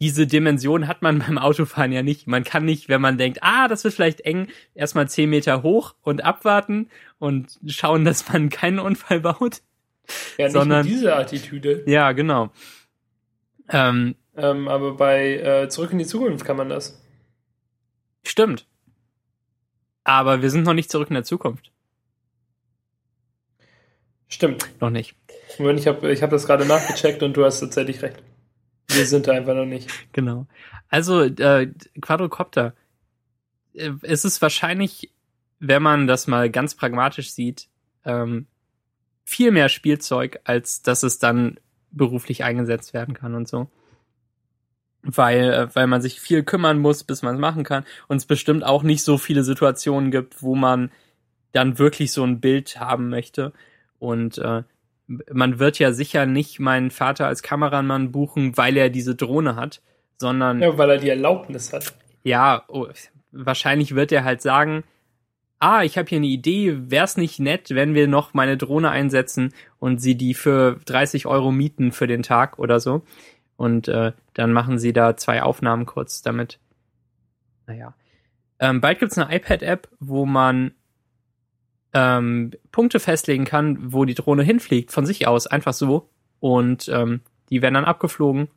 diese 0.01 0.27
Dimension 0.27 0.87
hat 0.87 1.01
man 1.01 1.19
beim 1.25 1.37
Autofahren 1.37 1.91
ja 1.91 2.03
nicht. 2.03 2.27
Man 2.27 2.43
kann 2.43 2.65
nicht, 2.65 2.89
wenn 2.89 3.01
man 3.01 3.17
denkt, 3.17 3.39
ah, 3.41 3.67
das 3.67 3.83
wird 3.83 3.93
vielleicht 3.93 4.21
eng, 4.21 4.47
erstmal 4.75 5.07
zehn 5.07 5.29
Meter 5.29 5.63
hoch 5.63 5.95
und 6.01 6.23
abwarten 6.23 6.89
und 7.19 7.59
schauen, 7.67 8.03
dass 8.03 8.31
man 8.31 8.49
keinen 8.49 8.79
Unfall 8.79 9.21
baut. 9.21 9.61
Ja, 10.37 10.45
nicht 10.45 10.53
sondern, 10.53 10.85
mit 10.85 10.93
dieser 10.93 11.17
Attitüde. 11.17 11.83
Ja, 11.85 12.11
genau. 12.11 12.51
Ähm, 13.69 14.15
ähm, 14.35 14.67
aber 14.67 14.95
bei 14.95 15.37
äh, 15.37 15.69
Zurück 15.69 15.91
in 15.91 15.99
die 15.99 16.05
Zukunft 16.05 16.45
kann 16.45 16.57
man 16.57 16.69
das. 16.69 17.01
Stimmt. 18.23 18.65
Aber 20.03 20.41
wir 20.41 20.49
sind 20.49 20.63
noch 20.63 20.73
nicht 20.73 20.91
zurück 20.91 21.09
in 21.09 21.15
der 21.15 21.23
Zukunft. 21.23 21.71
Stimmt. 24.27 24.67
Noch 24.81 24.89
nicht. 24.89 25.15
Ich 25.59 25.87
habe 25.87 26.11
ich 26.11 26.23
hab 26.23 26.31
das 26.31 26.47
gerade 26.47 26.65
nachgecheckt 26.65 27.21
und 27.21 27.37
du 27.37 27.45
hast 27.45 27.59
tatsächlich 27.59 28.01
recht. 28.01 28.23
Wir 28.87 29.05
sind 29.05 29.27
da 29.27 29.33
einfach 29.33 29.53
noch 29.53 29.65
nicht. 29.65 29.89
Genau. 30.13 30.47
Also, 30.89 31.21
äh, 31.21 31.71
Quadrocopter. 32.01 32.73
Äh, 33.73 33.91
es 34.01 34.25
ist 34.25 34.41
wahrscheinlich, 34.41 35.11
wenn 35.59 35.83
man 35.83 36.07
das 36.07 36.27
mal 36.27 36.49
ganz 36.49 36.75
pragmatisch 36.75 37.31
sieht, 37.31 37.67
ähm, 38.03 38.47
viel 39.23 39.51
mehr 39.51 39.69
Spielzeug, 39.69 40.39
als 40.43 40.81
dass 40.81 41.03
es 41.03 41.19
dann 41.19 41.59
beruflich 41.91 42.43
eingesetzt 42.43 42.93
werden 42.93 43.13
kann 43.13 43.35
und 43.35 43.47
so 43.47 43.69
weil, 45.03 45.53
äh, 45.53 45.75
weil 45.75 45.87
man 45.87 46.01
sich 46.01 46.19
viel 46.19 46.43
kümmern 46.43 46.79
muss, 46.79 47.03
bis 47.03 47.21
man 47.21 47.35
es 47.35 47.41
machen 47.41 47.63
kann. 47.63 47.83
Und 48.07 48.17
es 48.17 48.25
bestimmt 48.25 48.63
auch 48.63 48.83
nicht 48.83 49.03
so 49.03 49.17
viele 49.17 49.43
Situationen 49.43 50.11
gibt, 50.11 50.41
wo 50.41 50.55
man 50.55 50.91
dann 51.51 51.77
wirklich 51.77 52.11
so 52.11 52.23
ein 52.23 52.39
Bild 52.39 52.79
haben 52.79 53.09
möchte. 53.09 53.53
Und 53.99 54.37
äh, 54.39 54.63
man 55.07 55.59
wird 55.59 55.79
ja 55.79 55.91
sicher 55.91 56.25
nicht 56.25 56.59
meinen 56.59 56.89
Vater 56.89 57.27
als 57.27 57.43
Kameramann 57.43 58.11
buchen, 58.11 58.57
weil 58.57 58.77
er 58.77 58.89
diese 58.89 59.15
Drohne 59.15 59.55
hat, 59.55 59.81
sondern 60.17 60.61
Ja, 60.61 60.77
weil 60.77 60.89
er 60.89 60.97
die 60.97 61.09
Erlaubnis 61.09 61.73
hat. 61.73 61.93
ja, 62.23 62.63
oh, 62.67 62.87
wahrscheinlich 63.31 63.95
wird 63.95 64.11
er 64.11 64.23
halt 64.23 64.41
sagen, 64.41 64.83
ah, 65.59 65.83
ich 65.83 65.97
habe 65.97 66.09
hier 66.09 66.17
eine 66.17 66.27
Idee, 66.27 66.75
wär's 66.89 67.17
nicht 67.17 67.39
nett, 67.39 67.69
wenn 67.71 67.93
wir 67.95 68.07
noch 68.07 68.33
meine 68.33 68.57
Drohne 68.57 68.89
einsetzen 68.89 69.53
und 69.79 69.99
sie 69.99 70.15
die 70.15 70.33
für 70.33 70.79
30 70.85 71.25
Euro 71.25 71.51
mieten 71.51 71.91
für 71.91 72.07
den 72.07 72.21
Tag 72.23 72.59
oder 72.59 72.79
so. 72.79 73.03
Und 73.55 73.87
äh, 73.87 74.13
dann 74.33 74.51
machen 74.51 74.79
sie 74.79 74.93
da 74.93 75.15
zwei 75.15 75.43
Aufnahmen 75.43 75.85
kurz 75.85 76.21
damit. 76.21 76.59
Naja. 77.67 77.93
Ähm, 78.59 78.81
bald 78.81 78.99
gibt's 78.99 79.17
eine 79.17 79.35
iPad-App, 79.35 79.87
wo 79.99 80.25
man 80.25 80.71
ähm, 81.93 82.51
Punkte 82.71 82.99
festlegen 82.99 83.45
kann, 83.45 83.93
wo 83.93 84.05
die 84.05 84.15
Drohne 84.15 84.43
hinfliegt, 84.43 84.91
von 84.91 85.05
sich 85.05 85.27
aus, 85.27 85.47
einfach 85.47 85.73
so. 85.73 86.09
Und 86.39 86.89
ähm, 86.89 87.21
die 87.49 87.61
werden 87.61 87.75
dann 87.75 87.85
abgeflogen 87.85 88.49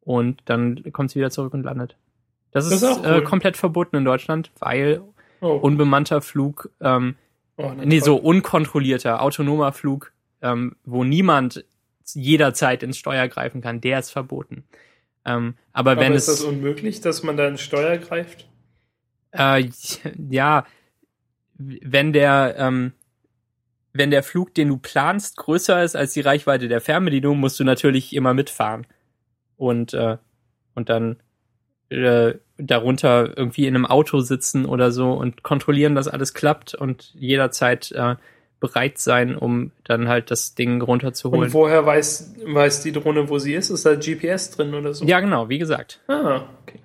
und 0.00 0.40
dann 0.44 0.82
kommt 0.92 1.10
sie 1.10 1.16
wieder 1.16 1.30
zurück 1.30 1.52
und 1.52 1.64
landet. 1.64 1.96
Das, 2.52 2.68
Das 2.68 2.82
ist, 2.82 2.98
ist 2.98 3.04
äh, 3.04 3.16
cool. 3.16 3.24
komplett 3.24 3.56
verboten 3.56 3.96
in 3.96 4.04
Deutschland, 4.04 4.50
weil 4.58 5.02
Oh, 5.42 5.54
unbemannter 5.54 6.20
Flug, 6.20 6.68
ähm, 6.82 7.16
oh, 7.56 7.72
nee, 7.72 8.00
so 8.00 8.16
unkontrollierter, 8.16 9.22
autonomer 9.22 9.72
Flug, 9.72 10.12
ähm, 10.42 10.76
wo 10.84 11.02
niemand 11.02 11.64
jederzeit 12.14 12.82
ins 12.82 12.98
Steuer 12.98 13.28
greifen 13.28 13.60
kann, 13.60 13.80
der 13.80 13.98
ist 13.98 14.10
verboten. 14.10 14.64
Ähm, 15.24 15.54
aber, 15.72 15.92
Aber 15.92 16.00
wenn 16.00 16.12
ist 16.14 16.28
das 16.28 16.40
es, 16.40 16.44
unmöglich, 16.44 17.00
dass 17.00 17.22
man 17.22 17.36
da 17.36 17.46
ins 17.46 17.60
Steuer 17.60 17.98
greift? 17.98 18.48
äh, 19.32 19.68
ja, 20.30 20.66
wenn 21.58 22.12
der, 22.12 22.54
ähm, 22.58 22.92
wenn 23.92 24.10
der 24.10 24.22
Flug, 24.22 24.54
den 24.54 24.68
du 24.68 24.76
planst, 24.76 25.36
größer 25.36 25.82
ist 25.82 25.96
als 25.96 26.12
die 26.12 26.20
Reichweite 26.20 26.68
der 26.68 26.80
Fernbedienung, 26.80 27.38
musst 27.38 27.58
du 27.60 27.64
natürlich 27.64 28.14
immer 28.14 28.34
mitfahren. 28.34 28.86
Und, 29.56 29.92
äh, 29.92 30.16
und 30.74 30.88
dann 30.88 31.16
äh, 31.90 32.34
darunter 32.56 33.36
irgendwie 33.36 33.66
in 33.66 33.74
einem 33.74 33.84
Auto 33.84 34.20
sitzen 34.20 34.64
oder 34.64 34.92
so 34.92 35.12
und 35.12 35.42
kontrollieren, 35.42 35.94
dass 35.94 36.08
alles 36.08 36.34
klappt 36.34 36.74
und 36.74 37.12
jederzeit 37.14 37.90
äh, 37.92 38.16
bereit 38.60 38.98
sein, 38.98 39.34
um 39.34 39.72
dann 39.84 40.08
halt 40.08 40.30
das 40.30 40.54
Ding 40.54 40.82
runterzuholen. 40.82 41.44
Und 41.44 41.54
woher 41.54 41.84
weiß, 41.84 42.34
weiß 42.44 42.82
die 42.82 42.92
Drohne, 42.92 43.28
wo 43.28 43.38
sie 43.38 43.54
ist? 43.54 43.70
Ist 43.70 43.86
da 43.86 43.94
GPS 43.94 44.50
drin 44.50 44.74
oder 44.74 44.94
so? 44.94 45.04
Ja, 45.04 45.20
genau, 45.20 45.48
wie 45.48 45.58
gesagt. 45.58 46.00
Ah, 46.06 46.44
okay. 46.62 46.80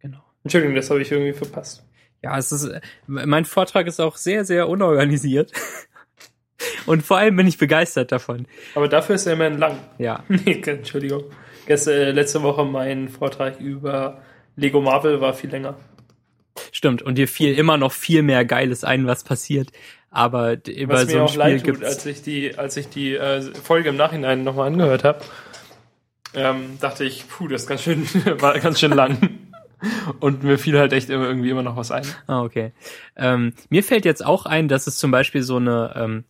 Genau. 0.00 0.22
Entschuldigung, 0.44 0.76
das 0.76 0.88
habe 0.88 1.02
ich 1.02 1.10
irgendwie 1.10 1.32
verpasst. 1.32 1.84
Ja, 2.22 2.38
es 2.38 2.50
ist, 2.52 2.70
mein 3.06 3.44
Vortrag 3.44 3.86
ist 3.86 4.00
auch 4.00 4.16
sehr, 4.16 4.44
sehr 4.44 4.68
unorganisiert. 4.68 5.52
Und 6.86 7.04
vor 7.04 7.18
allem 7.18 7.36
bin 7.36 7.46
ich 7.46 7.58
begeistert 7.58 8.10
davon. 8.10 8.46
Aber 8.74 8.88
dafür 8.88 9.16
ist 9.16 9.26
er 9.26 9.34
immerhin 9.34 9.58
lang. 9.58 9.78
Ja. 9.98 10.24
Entschuldigung. 10.46 11.24
Gestern, 11.66 11.94
äh, 11.94 12.10
letzte 12.12 12.42
Woche 12.42 12.64
mein 12.64 13.08
Vortrag 13.08 13.60
über 13.60 14.22
Lego 14.56 14.80
Marvel 14.80 15.20
war 15.20 15.34
viel 15.34 15.50
länger. 15.50 15.76
Stimmt. 16.72 17.02
Und 17.02 17.16
dir 17.16 17.28
fiel 17.28 17.54
immer 17.54 17.76
noch 17.76 17.92
viel 17.92 18.22
mehr 18.22 18.44
Geiles 18.44 18.84
ein, 18.84 19.06
was 19.06 19.22
passiert. 19.22 19.70
Aber 20.10 20.56
über 20.66 20.94
Was 20.94 21.10
so 21.10 21.20
ein 21.22 21.28
Spiel 21.28 21.60
gibt's. 21.60 21.84
als 21.84 22.06
ich 22.06 22.22
die, 22.22 22.56
als 22.56 22.76
ich 22.76 22.88
die 22.88 23.14
äh, 23.14 23.42
Folge 23.42 23.90
im 23.90 23.96
Nachhinein 23.96 24.42
nochmal 24.44 24.68
angehört 24.68 25.04
habe, 25.04 25.20
ähm, 26.34 26.78
dachte 26.80 27.04
ich, 27.04 27.28
puh, 27.28 27.48
das 27.48 27.62
ist 27.62 27.68
ganz 27.68 27.82
schön, 27.82 28.06
war 28.40 28.58
ganz 28.58 28.80
schön 28.80 28.92
lang. 28.92 29.18
Und 30.20 30.42
mir 30.42 30.58
fiel 30.58 30.78
halt 30.78 30.92
echt 30.92 31.08
immer- 31.10 31.26
irgendwie 31.26 31.50
immer 31.50 31.62
noch 31.62 31.76
was 31.76 31.90
ein. 31.92 32.04
Ah, 32.26 32.42
okay. 32.42 32.72
Ähm, 33.16 33.52
mir 33.70 33.84
fällt 33.84 34.04
jetzt 34.04 34.24
auch 34.24 34.44
ein, 34.46 34.66
dass 34.68 34.86
es 34.86 34.96
zum 34.96 35.10
Beispiel 35.10 35.42
so 35.42 35.56
eine 35.56 35.92
ähm, 35.96 36.24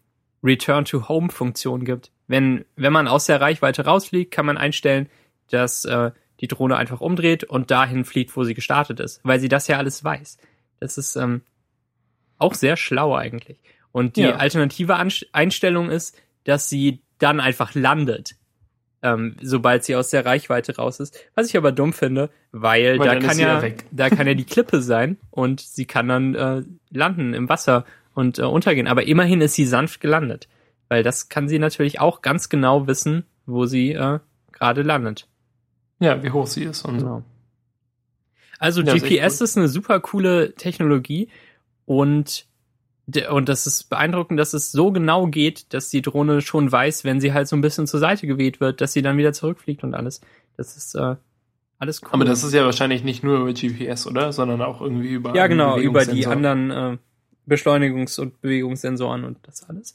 Return-to-Home-Funktion 0.44 1.84
gibt. 1.84 2.10
Wenn, 2.26 2.64
wenn 2.76 2.92
man 2.92 3.08
aus 3.08 3.26
der 3.26 3.40
Reichweite 3.40 3.84
rausfliegt, 3.84 4.30
kann 4.32 4.46
man 4.46 4.58
einstellen, 4.58 5.08
dass 5.50 5.84
äh, 5.84 6.10
die 6.40 6.48
Drohne 6.48 6.76
einfach 6.76 7.00
umdreht 7.00 7.44
und 7.44 7.70
dahin 7.70 8.04
fliegt, 8.04 8.36
wo 8.36 8.44
sie 8.44 8.54
gestartet 8.54 9.00
ist, 9.00 9.20
weil 9.24 9.40
sie 9.40 9.48
das 9.48 9.66
ja 9.66 9.78
alles 9.78 10.04
weiß. 10.04 10.36
Das 10.80 10.98
ist 10.98 11.16
ähm, 11.16 11.40
auch 12.38 12.54
sehr 12.54 12.76
schlau 12.76 13.14
eigentlich. 13.14 13.58
Und 13.92 14.16
die 14.16 14.22
Ja. 14.22 14.36
alternative 14.36 14.96
Anst 14.96 15.26
Einstellung 15.32 15.90
ist, 15.90 16.20
dass 16.44 16.68
sie 16.68 17.00
dann 17.18 17.40
einfach 17.40 17.74
landet, 17.74 18.36
ähm, 19.02 19.36
sobald 19.42 19.84
sie 19.84 19.96
aus 19.96 20.10
der 20.10 20.24
Reichweite 20.24 20.76
raus 20.76 21.00
ist. 21.00 21.18
Was 21.34 21.48
ich 21.48 21.56
aber 21.56 21.72
dumm 21.72 21.92
finde, 21.92 22.30
weil, 22.52 22.98
Weil 22.98 23.06
da 23.08 23.14
kann 23.20 23.30
ist 23.30 23.38
ja 23.40 23.62
weg. 23.62 23.84
da 23.90 24.08
kann 24.10 24.26
ja 24.26 24.34
die 24.34 24.44
Klippe 24.44 24.80
sein 24.82 25.16
und 25.30 25.60
sie 25.60 25.84
kann 25.86 26.08
dann 26.08 26.34
äh, 26.34 26.62
landen 26.90 27.34
im 27.34 27.48
Wasser 27.48 27.84
und 28.14 28.38
äh, 28.38 28.42
untergehen. 28.42 28.86
Aber 28.88 29.04
immerhin 29.04 29.40
ist 29.40 29.54
sie 29.54 29.66
sanft 29.66 30.00
gelandet, 30.00 30.48
weil 30.88 31.02
das 31.02 31.28
kann 31.28 31.48
sie 31.48 31.58
natürlich 31.58 32.00
auch 32.00 32.22
ganz 32.22 32.48
genau 32.48 32.86
wissen, 32.86 33.24
wo 33.46 33.66
sie 33.66 33.92
äh, 33.92 34.18
gerade 34.52 34.82
landet. 34.82 35.28
Ja, 36.00 36.22
wie 36.22 36.30
hoch 36.30 36.46
sie 36.46 36.64
ist 36.64 36.84
und 36.84 37.00
so. 37.00 37.06
Genau. 37.06 37.22
Also 38.58 38.82
Ja, 38.82 38.94
ist 38.94 39.02
GPS 39.04 39.40
cool. 39.40 39.44
ist 39.44 39.56
eine 39.56 39.68
super 39.68 40.00
coole 40.00 40.54
Technologie 40.54 41.28
und 41.88 42.46
und 43.30 43.48
das 43.48 43.66
ist 43.66 43.88
beeindruckend, 43.88 44.38
dass 44.38 44.52
es 44.52 44.70
so 44.70 44.92
genau 44.92 45.28
geht, 45.28 45.72
dass 45.72 45.88
die 45.88 46.02
Drohne 46.02 46.42
schon 46.42 46.70
weiß, 46.70 47.04
wenn 47.04 47.22
sie 47.22 47.32
halt 47.32 47.48
so 47.48 47.56
ein 47.56 47.62
bisschen 47.62 47.86
zur 47.86 48.00
Seite 48.00 48.26
geweht 48.26 48.60
wird, 48.60 48.82
dass 48.82 48.92
sie 48.92 49.00
dann 49.00 49.16
wieder 49.16 49.32
zurückfliegt 49.32 49.82
und 49.82 49.94
alles. 49.94 50.20
Das 50.58 50.76
ist 50.76 50.94
äh, 50.94 51.16
alles 51.78 52.02
cool. 52.02 52.10
Aber 52.12 52.26
das 52.26 52.44
ist 52.44 52.52
ja 52.52 52.66
wahrscheinlich 52.66 53.04
nicht 53.04 53.24
nur 53.24 53.38
über 53.38 53.52
GPS, 53.54 54.06
oder? 54.06 54.30
Sondern 54.34 54.60
auch 54.60 54.82
irgendwie 54.82 55.08
über 55.08 55.34
ja 55.34 55.46
genau 55.46 55.78
über 55.78 56.04
die 56.04 56.26
anderen 56.26 56.70
äh, 56.70 56.98
Beschleunigungs- 57.48 58.20
und 58.20 58.42
Bewegungssensoren 58.42 59.24
und 59.24 59.38
das 59.44 59.66
alles. 59.66 59.94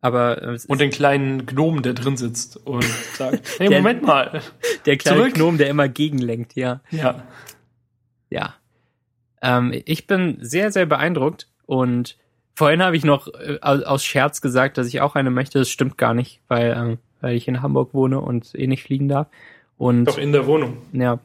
Aber 0.00 0.40
äh, 0.40 0.58
Und 0.68 0.80
den 0.80 0.90
kleinen 0.90 1.46
Gnomen, 1.46 1.82
der 1.82 1.94
drin 1.94 2.16
sitzt 2.16 2.58
und 2.64 2.84
sagt, 3.16 3.58
hey, 3.58 3.68
Der- 3.68 3.78
Moment 3.78 4.04
mal. 4.04 4.40
der 4.84 4.96
kleine 4.98 5.18
zurück. 5.18 5.34
Gnom, 5.34 5.58
der 5.58 5.68
immer 5.68 5.88
gegenlenkt, 5.88 6.54
ja. 6.54 6.80
Ja. 6.92 7.24
Ja. 8.30 8.54
Ähm, 9.42 9.72
ich 9.84 10.06
bin 10.06 10.38
sehr, 10.40 10.70
sehr 10.72 10.86
beeindruckt 10.86 11.48
und 11.66 12.16
vorhin 12.54 12.82
habe 12.82 12.96
ich 12.96 13.04
noch 13.04 13.28
äh, 13.28 13.58
aus 13.60 14.04
Scherz 14.04 14.40
gesagt, 14.40 14.78
dass 14.78 14.86
ich 14.88 15.00
auch 15.00 15.14
eine 15.14 15.30
möchte. 15.30 15.58
Das 15.58 15.70
stimmt 15.70 15.98
gar 15.98 16.14
nicht, 16.14 16.40
weil, 16.48 16.74
ähm, 16.76 16.98
weil 17.20 17.36
ich 17.36 17.48
in 17.48 17.62
Hamburg 17.62 17.94
wohne 17.94 18.20
und 18.20 18.54
eh 18.54 18.66
nicht 18.66 18.82
fliegen 18.82 19.08
darf. 19.08 19.28
Und 19.78 20.06
Doch 20.06 20.18
in 20.18 20.32
der 20.32 20.46
Wohnung. 20.46 20.78
ja. 20.92 21.18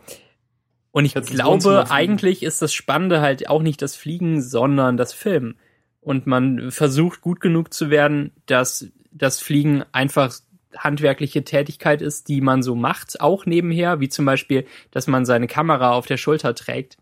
Und 0.93 1.05
ich 1.05 1.15
Wohnzimmer 1.15 1.35
glaube, 1.35 1.85
eigentlich 1.89 2.43
ist 2.43 2.61
das 2.61 2.73
Spannende 2.73 3.21
halt 3.21 3.49
auch 3.49 3.61
nicht 3.61 3.81
das 3.81 3.95
Fliegen, 3.95 4.41
sondern 4.41 4.97
das 4.97 5.13
Filmen. 5.13 5.55
Und 6.01 6.27
man 6.27 6.69
versucht 6.71 7.21
gut 7.21 7.39
genug 7.39 7.73
zu 7.73 7.89
werden, 7.89 8.31
dass 8.45 8.87
das 9.11 9.39
Fliegen 9.39 9.83
einfach 9.93 10.33
handwerkliche 10.75 11.43
Tätigkeit 11.43 12.01
ist, 12.01 12.27
die 12.27 12.41
man 12.41 12.63
so 12.63 12.75
macht, 12.75 13.21
auch 13.21 13.45
nebenher, 13.45 13.99
wie 13.99 14.09
zum 14.09 14.25
Beispiel, 14.25 14.65
dass 14.91 15.07
man 15.07 15.25
seine 15.25 15.47
Kamera 15.47 15.91
auf 15.91 16.07
der 16.07 16.17
Schulter 16.17 16.55
trägt. 16.55 16.97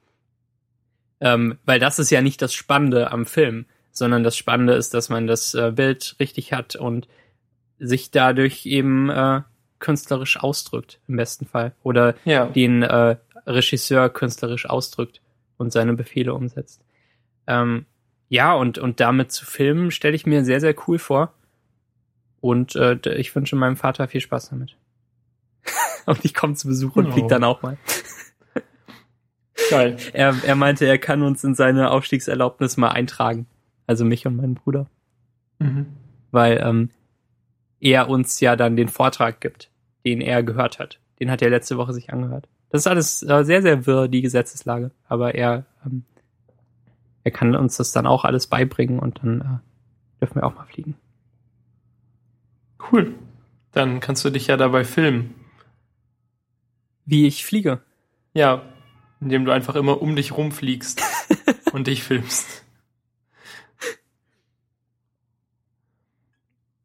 Ähm, 1.22 1.57
weil 1.65 1.80
das 1.80 1.99
ist 1.99 2.09
ja 2.11 2.22
nicht 2.22 2.41
das 2.41 2.53
Spannende 2.53 3.11
am 3.11 3.26
Film, 3.26 3.65
sondern 3.91 4.24
das 4.24 4.38
Spannende 4.38 4.74
ist, 4.74 4.93
dass 4.93 5.09
man 5.09 5.28
das 5.28 5.53
äh, 5.53 5.72
Bild 5.76 6.15
richtig 6.20 6.53
hat 6.53 6.76
und 6.76 7.07
sich 7.80 8.11
dadurch 8.11 8.65
eben 8.65 9.09
äh, 9.09 9.41
künstlerisch 9.80 10.38
ausdrückt, 10.39 10.99
im 11.07 11.15
besten 11.17 11.45
Fall. 11.45 11.74
Oder 11.84 12.15
Ja. 12.26 12.45
den 12.45 12.84
äh, 12.84 13.17
Regisseur 13.45 14.09
künstlerisch 14.09 14.65
ausdrückt 14.70 15.22
und 15.57 15.72
seine 15.72 15.93
Befehle 15.93 16.34
umsetzt. 16.34 16.82
Ähm, 17.47 17.86
ja, 18.30 18.53
und, 18.53 18.78
und 18.78 18.99
damit 18.99 19.32
zu 19.32 19.45
filmen, 19.45 19.91
stelle 19.91 20.15
ich 20.15 20.26
mir 20.26 20.45
sehr, 20.45 20.59
sehr 20.61 20.76
cool 20.88 20.99
vor. 20.99 21.34
Und 22.41 22.76
äh, 22.76 22.97
ich 23.15 23.36
wünsche 23.36 23.55
meinem 23.55 23.76
Vater 23.76 24.07
viel 24.07 24.22
Spaß 24.22 24.49
damit. 24.51 24.78
und 26.05 26.24
ich 26.24 26.34
komme 26.34 26.53
zu 26.53 26.67
Besuch 26.67 26.95
und 26.95 27.07
Oh. 27.07 27.11
flieg 27.11 27.28
dann 27.28 27.43
auch 27.43 27.61
mal. 27.61 27.78
Geil. 29.70 29.97
Er, 30.13 30.36
er 30.43 30.55
meinte, 30.55 30.86
er 30.86 30.97
kann 30.97 31.22
uns 31.22 31.43
in 31.43 31.55
seine 31.55 31.91
Aufstiegserlaubnis 31.91 32.78
mal 32.78 32.89
eintragen. 32.89 33.47
Also 33.88 34.05
mich 34.05 34.26
und 34.26 34.36
meinen 34.36 34.55
Bruder. 34.55 34.88
Mhm. 35.59 35.88
Weil 36.32 36.61
ähm, 36.63 36.89
er 37.80 38.09
uns 38.09 38.39
ja 38.39 38.55
dann 38.55 38.76
den 38.76 38.88
Vortrag 38.88 39.41
gibt, 39.41 39.72
den 40.05 40.22
er 40.22 40.43
gehört 40.43 40.80
hat. 40.80 40.99
Den 41.20 41.32
hat 41.32 41.41
er 41.41 41.49
letzte 41.49 41.78
Woche 41.78 41.93
sich 41.93 42.11
angehört. 42.11 42.47
Das 42.70 42.82
ist 42.82 42.88
alles 42.88 43.24
äh, 43.24 43.43
sehr, 43.43 43.61
sehr 43.61 43.86
wirr, 43.86 44.07
die 44.07 44.22
Gesetzeslage. 44.22 44.91
Aber 45.07 45.36
er, 45.36 45.65
ähm, 45.86 46.03
er 47.24 47.32
kann 47.32 47.55
uns 47.55 47.78
das 47.78 47.91
dann 47.91 48.05
auch 48.05 48.26
alles 48.26 48.47
beibringen 48.47 48.99
und 48.99 49.20
dann 49.24 49.41
äh, 49.41 50.20
dürfen 50.20 50.36
wir 50.36 50.45
auch 50.45 50.55
mal 50.55 50.65
fliegen. 50.65 50.95
Cool. 52.91 53.15
Dann 53.72 53.99
kannst 53.99 54.24
du 54.24 54.30
dich 54.30 54.47
ja 54.47 54.57
dabei 54.57 54.84
filmen. 54.84 55.36
Wie 57.05 57.28
ich 57.28 57.45
fliege. 57.45 57.82
Ja, 58.34 58.61
indem 59.22 59.45
du 59.45 59.51
einfach 59.51 59.76
immer 59.76 60.01
um 60.01 60.15
dich 60.15 60.36
rumfliegst 60.36 61.01
und 61.72 61.88
dich 61.88 62.03
filmst. 62.03 62.63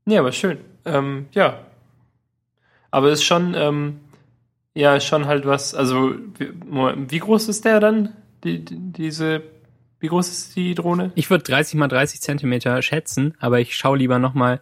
Ja, 0.06 0.20
aber 0.20 0.32
schön. 0.32 0.58
Ähm, 0.84 1.26
ja. 1.32 1.64
Aber 2.90 3.10
ist 3.10 3.24
schon, 3.24 3.54
ähm, 3.54 4.00
ja, 4.74 4.96
ist 4.96 5.06
schon 5.06 5.26
halt 5.26 5.46
was, 5.46 5.74
also, 5.74 6.14
wie, 6.38 6.52
wie 7.10 7.18
groß 7.18 7.48
ist 7.48 7.64
der 7.64 7.80
dann? 7.80 8.14
Die, 8.44 8.64
die, 8.64 8.76
diese, 8.78 9.42
wie 10.00 10.08
groß 10.08 10.28
ist 10.28 10.56
die 10.56 10.74
Drohne? 10.74 11.10
Ich 11.14 11.30
würde 11.30 11.44
30 11.44 11.74
mal 11.76 11.88
30 11.88 12.20
Zentimeter 12.20 12.82
schätzen, 12.82 13.34
aber 13.38 13.60
ich 13.60 13.74
schaue 13.76 13.98
lieber 13.98 14.18
nochmal 14.18 14.60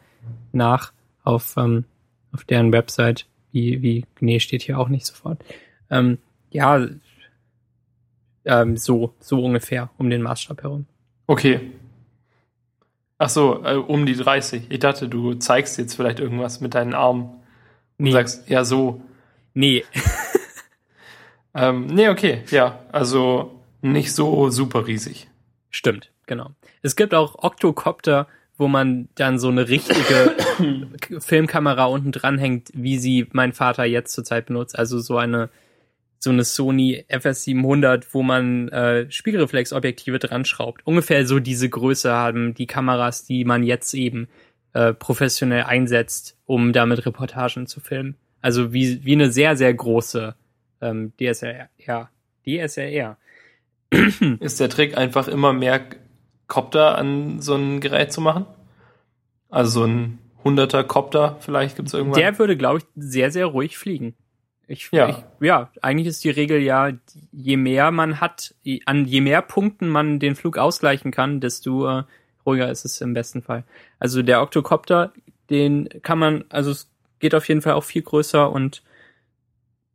nach 0.52 0.92
auf, 1.24 1.56
ähm, 1.56 1.84
auf 2.32 2.44
deren 2.44 2.72
Website. 2.72 3.26
Wie, 3.50 3.82
wie, 3.82 4.06
nee, 4.20 4.40
steht 4.40 4.62
hier 4.62 4.78
auch 4.78 4.88
nicht 4.88 5.04
sofort. 5.04 5.42
Ähm, 5.90 6.18
Ja, 6.50 6.86
ähm, 8.45 8.76
so, 8.76 9.14
so 9.20 9.45
ungefähr 9.45 9.90
um 9.99 10.11
den 10.11 10.22
Maßstab 10.22 10.62
herum. 10.62 10.86
Okay. 11.26 11.72
Ach 13.18 13.28
so, 13.28 13.62
äh, 13.64 13.74
um 13.76 14.05
die 14.07 14.16
30. 14.16 14.64
Ich 14.70 14.80
dachte, 14.80 15.09
du 15.09 15.34
zeigst 15.34 15.78
jetzt 15.78 15.95
vielleicht 15.95 16.18
irgendwas 16.20 16.61
mit 16.61 16.74
deinen 16.74 16.95
Armen. 16.95 17.24
Und 17.99 18.07
Nee. 18.07 18.11
sagst, 18.12 18.49
ja, 18.49 18.64
so. 18.64 19.01
Nee, 19.55 19.84
Ähm, 21.55 21.86
nee, 21.86 22.09
okay, 22.09 22.43
ja. 22.51 22.78
Also 22.93 23.61
nicht 23.82 24.12
so 24.14 24.49
super 24.51 24.86
riesig. 24.86 25.28
stimmt, 25.70 26.11
genau. 26.26 26.51
Es 26.82 26.97
gibt 26.97 27.12
auch 27.14 27.43
Octocopter, 27.43 28.26
wo 28.57 28.68
man 28.68 29.09
dann 29.16 29.38
so 29.38 29.49
eine 29.49 29.68
richtige 29.68 30.34
Filmkamera 31.20 31.84
unten 31.86 32.11
dranhängt, 32.12 32.70
wie 32.74 32.99
sie 32.99 33.26
mein 33.32 33.53
Vater 33.53 33.84
jetzt 33.84 34.12
zurzeit 34.14 34.47
benutzt. 34.47 34.78
Also 34.78 34.99
so 35.01 35.18
eine 35.18 35.51
so 36.22 36.30
eine 36.30 36.44
Sony 36.44 37.04
FS700, 37.08 38.04
wo 38.12 38.22
man 38.22 38.68
äh, 38.68 39.10
Spiegelreflexobjektive 39.10 40.20
dran 40.20 40.44
schraubt. 40.44 40.86
Ungefähr 40.86 41.26
so 41.26 41.40
diese 41.40 41.68
Größe 41.68 42.12
haben 42.12 42.54
die 42.54 42.66
Kameras, 42.66 43.24
die 43.24 43.44
man 43.44 43.64
jetzt 43.64 43.92
eben 43.92 44.28
äh, 44.72 44.94
professionell 44.94 45.64
einsetzt, 45.64 46.36
um 46.46 46.72
damit 46.72 47.04
Reportagen 47.04 47.66
zu 47.66 47.80
filmen. 47.80 48.14
Also 48.40 48.72
wie, 48.72 49.04
wie 49.04 49.14
eine 49.14 49.32
sehr, 49.32 49.56
sehr 49.56 49.74
große 49.74 50.36
ähm, 50.80 51.12
DSLR. 51.20 51.68
Ja, 51.78 52.08
DSLR. 52.46 53.16
Ist 54.38 54.60
der 54.60 54.68
Trick 54.68 54.96
einfach 54.96 55.26
immer 55.26 55.52
mehr 55.52 55.80
Copter 56.46 56.96
an 56.98 57.40
so 57.40 57.56
ein 57.56 57.80
Gerät 57.80 58.12
zu 58.12 58.20
machen? 58.20 58.46
Also 59.50 59.80
so 59.80 59.86
ein 59.86 60.18
100er 60.44 60.84
Copter 60.84 61.36
vielleicht 61.40 61.74
gibt 61.74 61.88
es 61.88 61.94
irgendwann. 61.94 62.20
Der 62.20 62.38
würde, 62.38 62.56
glaube 62.56 62.78
ich, 62.78 62.84
sehr, 62.94 63.32
sehr 63.32 63.46
ruhig 63.46 63.76
fliegen. 63.76 64.14
Ich, 64.66 64.90
Ja. 64.92 65.08
Ich, 65.08 65.16
ja, 65.40 65.70
eigentlich 65.82 66.06
ist 66.06 66.24
die 66.24 66.30
Regel 66.30 66.60
ja, 66.60 66.90
je 67.32 67.56
mehr 67.56 67.90
man 67.90 68.20
hat, 68.20 68.54
an 68.86 69.04
je 69.04 69.20
mehr 69.20 69.42
Punkten 69.42 69.88
man 69.88 70.18
den 70.18 70.34
Flug 70.36 70.56
ausgleichen 70.56 71.10
kann, 71.10 71.40
desto 71.40 71.88
äh, 71.88 72.04
ruhiger 72.46 72.70
ist 72.70 72.84
es 72.84 73.00
im 73.00 73.14
besten 73.14 73.42
Fall. 73.42 73.64
Also 73.98 74.22
der 74.22 74.40
Octocopter, 74.42 75.12
den 75.50 75.88
kann 76.02 76.18
man, 76.18 76.44
also 76.48 76.70
es 76.70 76.90
geht 77.18 77.34
auf 77.34 77.48
jeden 77.48 77.62
Fall 77.62 77.74
auch 77.74 77.84
viel 77.84 78.02
größer 78.02 78.50
und 78.50 78.82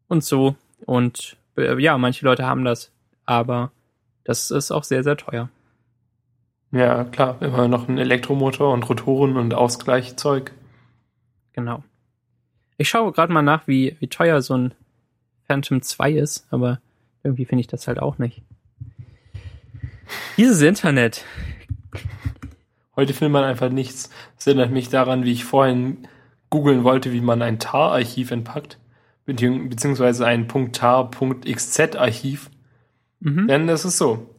und 0.07 0.23
so. 0.23 0.55
Und 0.85 1.37
äh, 1.57 1.81
ja, 1.81 1.97
manche 1.97 2.25
Leute 2.25 2.45
haben 2.45 2.63
das, 2.63 2.91
aber 3.25 3.71
das 4.23 4.51
ist 4.51 4.71
auch 4.71 4.83
sehr, 4.83 5.03
sehr 5.03 5.17
teuer. 5.17 5.49
ja, 6.71 7.03
klar, 7.05 7.37
immer 7.41 7.67
noch 7.67 7.87
ein 7.87 7.97
Elektromotor 7.97 8.73
und 8.73 8.87
Rotoren 8.87 9.37
und 9.37 9.53
Ausgleichzeug. 9.53 10.51
Genau. 11.53 11.83
Ich 12.77 12.89
schaue 12.89 13.11
gerade 13.11 13.33
mal 13.33 13.41
nach, 13.41 13.67
wie, 13.67 13.95
wie 13.99 14.07
teuer 14.07 14.41
so 14.41 14.55
ein 14.55 14.73
Phantom 15.47 15.81
2 15.81 16.11
ist, 16.11 16.45
aber 16.51 16.79
irgendwie 17.23 17.45
finde 17.45 17.61
ich 17.61 17.67
das 17.67 17.87
halt 17.87 17.99
auch 17.99 18.17
nicht. 18.17 18.41
Dieses 20.37 20.61
Internet. 20.61 21.25
Heute 22.95 23.13
findet 23.13 23.33
man 23.33 23.43
einfach 23.43 23.69
nichts. 23.69 24.09
Das 24.35 24.47
erinnert 24.47 24.71
mich 24.71 24.89
daran, 24.89 25.23
wie 25.23 25.31
ich 25.31 25.45
vorhin 25.45 26.07
googeln 26.49 26.83
wollte, 26.83 27.11
wie 27.11 27.21
man 27.21 27.41
ein 27.41 27.59
TAR-Archiv 27.59 28.31
entpackt, 28.31 28.77
bezieh- 29.27 29.69
beziehungsweise 29.69 30.25
ein 30.25 30.47
.tar.xz-Archiv. 30.47 32.49
Mhm. 33.19 33.47
Denn 33.47 33.69
es 33.69 33.85
ist 33.85 33.97
so, 33.97 34.29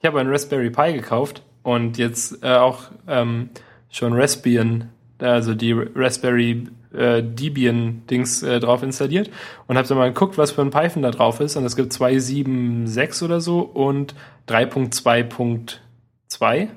ich 0.00 0.06
habe 0.06 0.20
einen 0.20 0.30
Raspberry 0.30 0.70
Pi 0.70 0.92
gekauft 0.92 1.42
und 1.62 1.98
jetzt 1.98 2.42
äh, 2.42 2.56
auch 2.56 2.90
ähm, 3.08 3.50
schon 3.90 4.12
Raspbian, 4.12 4.90
also 5.18 5.54
die 5.54 5.72
Raspberry 5.72 6.68
äh, 6.96 7.22
Debian-Dings 7.22 8.42
äh, 8.42 8.60
drauf 8.60 8.82
installiert 8.82 9.30
und 9.66 9.76
habe 9.76 9.86
dann 9.86 9.98
mal 9.98 10.12
geguckt, 10.12 10.38
was 10.38 10.52
für 10.52 10.62
ein 10.62 10.70
Python 10.70 11.02
da 11.02 11.10
drauf 11.10 11.40
ist 11.40 11.56
und 11.56 11.64
es 11.64 11.76
gibt 11.76 11.92
2.7.6 11.92 13.24
oder 13.24 13.40
so 13.40 13.60
und 13.60 14.14
3.2.2. 14.48 16.68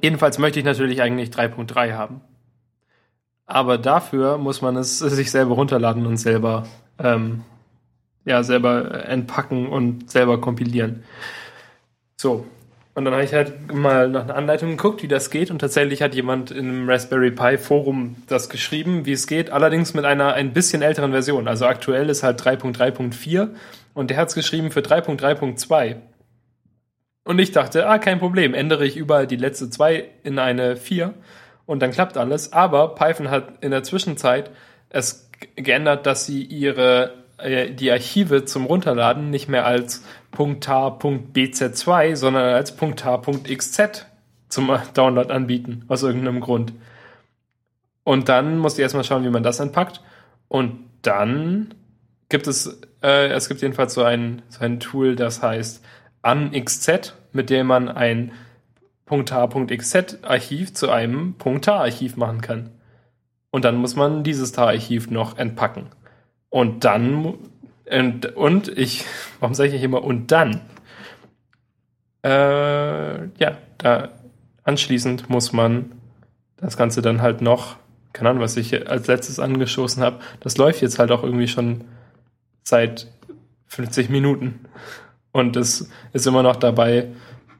Jedenfalls 0.00 0.38
möchte 0.38 0.58
ich 0.58 0.64
natürlich 0.64 1.02
eigentlich 1.02 1.30
3.3 1.30 1.94
haben. 1.94 2.20
Aber 3.46 3.78
dafür 3.78 4.38
muss 4.38 4.62
man 4.62 4.76
es 4.76 4.98
sich 4.98 5.30
selber 5.30 5.54
runterladen 5.54 6.06
und 6.06 6.16
selber 6.16 6.66
ähm, 6.98 7.44
ja, 8.26 8.42
selber 8.42 9.06
entpacken 9.06 9.68
und 9.68 10.10
selber 10.10 10.40
kompilieren. 10.40 11.04
So. 12.16 12.44
Und 12.96 13.04
dann 13.04 13.12
habe 13.12 13.24
ich 13.24 13.34
halt 13.34 13.74
mal 13.74 14.08
nach 14.08 14.22
einer 14.22 14.36
Anleitung 14.36 14.70
geguckt, 14.70 15.02
wie 15.02 15.08
das 15.08 15.28
geht. 15.28 15.50
Und 15.50 15.58
tatsächlich 15.58 16.00
hat 16.00 16.14
jemand 16.14 16.50
im 16.50 16.88
Raspberry 16.88 17.30
Pi 17.30 17.58
Forum 17.58 18.16
das 18.26 18.48
geschrieben, 18.48 19.04
wie 19.04 19.12
es 19.12 19.26
geht. 19.26 19.50
Allerdings 19.50 19.92
mit 19.92 20.06
einer 20.06 20.32
ein 20.32 20.54
bisschen 20.54 20.80
älteren 20.80 21.10
Version. 21.12 21.46
Also 21.46 21.66
aktuell 21.66 22.08
ist 22.08 22.22
halt 22.22 22.40
3.3.4 22.40 23.50
und 23.92 24.08
der 24.08 24.16
hat 24.16 24.28
es 24.28 24.34
geschrieben 24.34 24.70
für 24.70 24.80
3.3.2. 24.80 25.96
Und 27.24 27.38
ich 27.38 27.52
dachte, 27.52 27.86
ah, 27.86 27.98
kein 27.98 28.18
Problem, 28.18 28.54
ändere 28.54 28.86
ich 28.86 28.96
überall 28.96 29.26
die 29.26 29.36
letzte 29.36 29.68
2 29.68 30.08
in 30.22 30.38
eine 30.38 30.76
4 30.76 31.12
und 31.66 31.82
dann 31.82 31.90
klappt 31.90 32.16
alles. 32.16 32.54
Aber 32.54 32.94
Python 32.94 33.28
hat 33.28 33.62
in 33.62 33.72
der 33.72 33.82
Zwischenzeit 33.82 34.50
es 34.88 35.30
geändert, 35.54 36.06
dass 36.06 36.24
sie 36.24 36.42
ihre 36.42 37.25
äh, 37.38 37.70
die 37.72 37.90
Archive 37.90 38.44
zum 38.44 38.66
Runterladen 38.66 39.30
nicht 39.30 39.48
mehr 39.48 39.66
als 39.66 40.04
.tar.bz2, 40.32 42.16
sondern 42.16 42.54
als 42.54 42.76
.tar.xz 42.76 44.06
zum 44.48 44.78
Download 44.94 45.32
anbieten, 45.32 45.84
aus 45.88 46.02
irgendeinem 46.02 46.40
Grund. 46.40 46.72
Und 48.04 48.28
dann 48.28 48.58
musst 48.58 48.78
du 48.78 48.82
erstmal 48.82 49.04
schauen, 49.04 49.24
wie 49.24 49.30
man 49.30 49.42
das 49.42 49.60
entpackt. 49.60 50.00
Und 50.48 50.84
dann 51.02 51.74
gibt 52.28 52.46
es, 52.46 52.80
äh, 53.02 53.28
es 53.28 53.48
gibt 53.48 53.62
jedenfalls 53.62 53.94
so 53.94 54.02
ein, 54.02 54.42
so 54.48 54.64
ein 54.64 54.80
Tool, 54.80 55.16
das 55.16 55.42
heißt 55.42 55.84
unxz, 56.22 57.14
mit 57.32 57.50
dem 57.50 57.66
man 57.66 57.88
ein 57.88 58.32
.tar.xz-Archiv 59.06 60.74
zu 60.74 60.90
einem 60.90 61.36
.tar-Archiv 61.38 62.16
machen 62.16 62.40
kann. 62.40 62.70
Und 63.50 63.64
dann 63.64 63.76
muss 63.76 63.96
man 63.96 64.24
dieses 64.24 64.52
tar-Archiv 64.52 65.10
noch 65.10 65.38
entpacken. 65.38 65.86
Und 66.56 66.84
dann, 66.84 67.34
und, 67.84 68.34
und 68.34 68.78
ich, 68.78 69.04
warum 69.40 69.52
sage 69.52 69.68
ich 69.68 69.74
nicht 69.74 69.82
immer 69.82 70.02
und 70.02 70.32
dann? 70.32 70.62
Äh, 72.24 73.26
ja, 73.26 73.58
da 73.76 74.08
anschließend 74.64 75.28
muss 75.28 75.52
man 75.52 75.92
das 76.56 76.78
Ganze 76.78 77.02
dann 77.02 77.20
halt 77.20 77.42
noch, 77.42 77.76
keine 78.14 78.30
Ahnung, 78.30 78.42
was 78.42 78.56
ich 78.56 78.88
als 78.88 79.06
letztes 79.06 79.38
angeschossen 79.38 80.02
habe, 80.02 80.20
das 80.40 80.56
läuft 80.56 80.80
jetzt 80.80 80.98
halt 80.98 81.10
auch 81.10 81.22
irgendwie 81.22 81.46
schon 81.46 81.84
seit 82.62 83.06
50 83.66 84.08
Minuten. 84.08 84.60
Und 85.32 85.56
es 85.56 85.90
ist 86.14 86.26
immer 86.26 86.42
noch 86.42 86.56
dabei, 86.56 87.08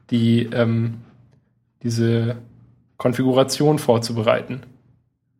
die, 0.09 0.49
ähm, 0.51 1.01
diese 1.83 2.37
Konfiguration 2.97 3.77
vorzubereiten. 3.77 4.63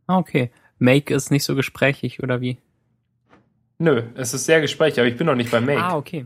Ah, 0.05 0.19
okay. 0.19 0.51
Make 0.77 1.11
ist 1.11 1.31
nicht 1.31 1.43
so 1.43 1.55
gesprächig, 1.55 2.21
oder 2.21 2.39
wie? 2.39 2.59
Nö, 3.79 4.03
es 4.15 4.33
ist 4.33 4.45
sehr 4.45 4.61
gesprächig, 4.61 4.99
aber 4.99 5.07
ich 5.07 5.17
bin 5.17 5.27
noch 5.27 5.35
nicht 5.35 5.51
bei 5.51 5.61
Make. 5.61 5.81
Ah, 5.83 5.95
okay. 5.95 6.25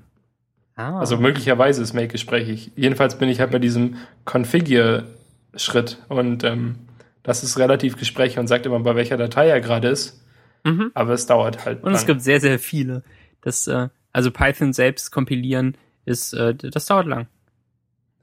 Ah. 0.75 0.99
Also 0.99 1.17
möglicherweise 1.17 1.81
ist 1.81 1.93
Make 1.93 2.07
gesprächig. 2.09 2.71
Jedenfalls 2.75 3.17
bin 3.17 3.27
ich 3.29 3.39
halt 3.39 3.51
bei 3.51 3.59
diesem 3.59 3.97
Configure-Schritt 4.25 5.97
und 6.07 6.43
ähm, 6.43 6.75
das 7.23 7.43
ist 7.43 7.57
relativ 7.59 7.97
gesprächig 7.97 8.39
und 8.39 8.47
sagt 8.47 8.65
immer, 8.65 8.79
bei 8.79 8.95
welcher 8.95 9.17
Datei 9.17 9.47
er 9.49 9.61
gerade 9.61 9.89
ist. 9.89 10.21
mhm. 10.63 10.91
Aber 10.93 11.13
es 11.13 11.25
dauert 11.25 11.65
halt. 11.65 11.83
Und 11.83 11.91
es 11.93 12.01
lang. 12.01 12.07
gibt 12.07 12.21
sehr, 12.21 12.39
sehr 12.39 12.57
viele. 12.57 13.03
Das, 13.41 13.67
äh, 13.67 13.89
also 14.13 14.31
Python 14.31 14.73
selbst 14.73 15.11
kompilieren 15.11 15.77
ist, 16.05 16.33
äh, 16.33 16.55
das 16.55 16.85
dauert 16.85 17.05
lang. 17.07 17.27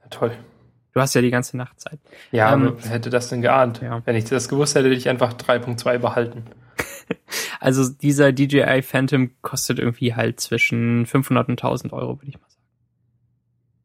Toll. 0.09 0.31
Du 0.93 1.01
hast 1.01 1.13
ja 1.13 1.21
die 1.21 1.29
ganze 1.29 1.55
Nacht 1.55 1.79
Zeit. 1.79 1.99
Ja, 2.31 2.51
Ähm, 2.51 2.75
hätte 2.79 3.09
das 3.11 3.29
denn 3.29 3.41
geahnt? 3.41 3.79
ja. 3.81 4.01
Wenn 4.05 4.15
ich 4.15 4.25
das 4.25 4.49
gewusst 4.49 4.73
hätte, 4.75 4.87
hätte 4.87 4.97
ich 4.97 5.07
einfach 5.07 5.33
3.2 5.33 5.99
behalten. 5.99 6.43
Also 7.59 7.89
dieser 7.89 8.31
DJI 8.31 8.81
Phantom 8.81 9.31
kostet 9.41 9.79
irgendwie 9.79 10.15
halt 10.15 10.39
zwischen 10.39 11.05
500 11.05 11.49
und 11.49 11.61
1000 11.61 11.91
Euro, 11.93 12.17
würde 12.19 12.29
ich 12.29 12.39
mal 12.39 12.49
sagen. 12.49 12.63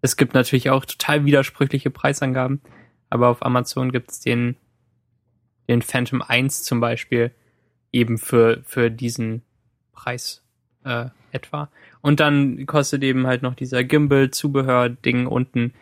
Es 0.00 0.16
gibt 0.16 0.34
natürlich 0.34 0.70
auch 0.70 0.84
total 0.84 1.24
widersprüchliche 1.24 1.90
Preisangaben, 1.90 2.60
aber 3.10 3.28
auf 3.28 3.44
Amazon 3.44 3.90
gibt's 3.90 4.20
den, 4.20 4.56
den 5.68 5.82
Phantom 5.82 6.22
1 6.22 6.62
zum 6.62 6.80
Beispiel 6.80 7.32
eben 7.92 8.18
für, 8.18 8.62
für 8.64 8.90
diesen 8.90 9.42
Preis 9.92 10.44
äh, 10.84 11.06
etwa. 11.32 11.70
Und 12.00 12.20
dann 12.20 12.66
kostet 12.66 13.02
eben 13.02 13.26
halt 13.26 13.42
noch 13.42 13.54
dieser 13.54 13.82
Gimbal-Zubehör-Ding 13.82 15.26
unten 15.26 15.72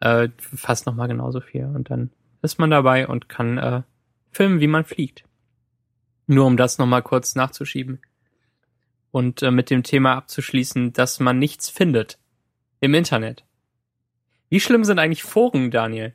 äh, 0.00 0.28
fast 0.38 0.86
nochmal 0.86 1.08
genauso 1.08 1.40
viel. 1.40 1.64
Und 1.64 1.90
dann 1.90 2.10
ist 2.42 2.58
man 2.58 2.70
dabei 2.70 3.06
und 3.06 3.28
kann 3.28 3.58
äh, 3.58 3.82
filmen, 4.30 4.60
wie 4.60 4.66
man 4.66 4.84
fliegt. 4.84 5.24
Nur 6.28 6.46
um 6.46 6.56
das 6.56 6.78
nochmal 6.78 7.02
kurz 7.02 7.34
nachzuschieben. 7.34 8.00
Und 9.10 9.42
äh, 9.42 9.50
mit 9.50 9.70
dem 9.70 9.82
Thema 9.82 10.14
abzuschließen, 10.14 10.92
dass 10.92 11.18
man 11.18 11.38
nichts 11.38 11.68
findet 11.68 12.18
im 12.80 12.94
Internet. 12.94 13.44
Wie 14.50 14.60
schlimm 14.60 14.84
sind 14.84 15.00
eigentlich 15.00 15.24
Foren, 15.24 15.70
Daniel? 15.70 16.14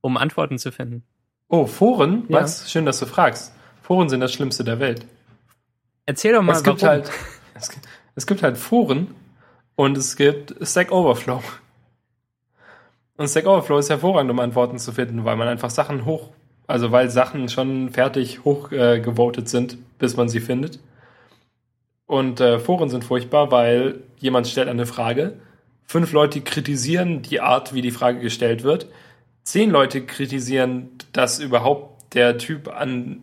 Um 0.00 0.16
Antworten 0.16 0.58
zu 0.58 0.72
finden. 0.72 1.02
Oh, 1.48 1.66
Foren? 1.66 2.24
Ja. 2.28 2.42
Was? 2.42 2.70
Schön, 2.70 2.86
dass 2.86 3.00
du 3.00 3.06
fragst. 3.06 3.52
Foren 3.82 4.08
sind 4.08 4.20
das 4.20 4.32
Schlimmste 4.32 4.64
der 4.64 4.80
Welt. 4.80 5.04
Erzähl 6.06 6.32
doch 6.32 6.42
mal, 6.42 6.52
es 6.52 6.62
gibt 6.62 6.82
warum. 6.82 6.88
halt, 6.88 7.10
es, 7.54 7.70
Es 8.14 8.26
gibt 8.26 8.42
halt 8.42 8.56
Foren 8.56 9.14
und 9.74 9.96
es 9.96 10.16
gibt 10.16 10.54
Stack 10.66 10.92
Overflow. 10.92 11.42
Und 13.16 13.28
Stack 13.28 13.46
Overflow 13.46 13.78
ist 13.78 13.90
hervorragend, 13.90 14.30
um 14.30 14.38
Antworten 14.38 14.78
zu 14.78 14.92
finden, 14.92 15.24
weil 15.24 15.36
man 15.36 15.48
einfach 15.48 15.70
Sachen 15.70 16.04
hoch, 16.04 16.30
also 16.66 16.92
weil 16.92 17.10
Sachen 17.10 17.48
schon 17.48 17.90
fertig 17.90 18.44
hochgevotet 18.44 19.46
äh, 19.46 19.48
sind, 19.48 19.78
bis 19.98 20.16
man 20.16 20.28
sie 20.28 20.40
findet. 20.40 20.80
Und 22.06 22.40
äh, 22.40 22.58
Foren 22.58 22.88
sind 22.88 23.04
furchtbar, 23.04 23.50
weil 23.50 24.02
jemand 24.18 24.46
stellt 24.46 24.68
eine 24.68 24.86
Frage, 24.86 25.38
fünf 25.84 26.12
Leute 26.12 26.40
kritisieren 26.40 27.22
die 27.22 27.40
Art, 27.40 27.74
wie 27.74 27.82
die 27.82 27.90
Frage 27.90 28.20
gestellt 28.20 28.62
wird, 28.62 28.86
zehn 29.42 29.70
Leute 29.70 30.04
kritisieren, 30.04 30.90
dass 31.12 31.38
überhaupt 31.38 32.14
der 32.14 32.38
Typ 32.38 32.68
an 32.68 33.22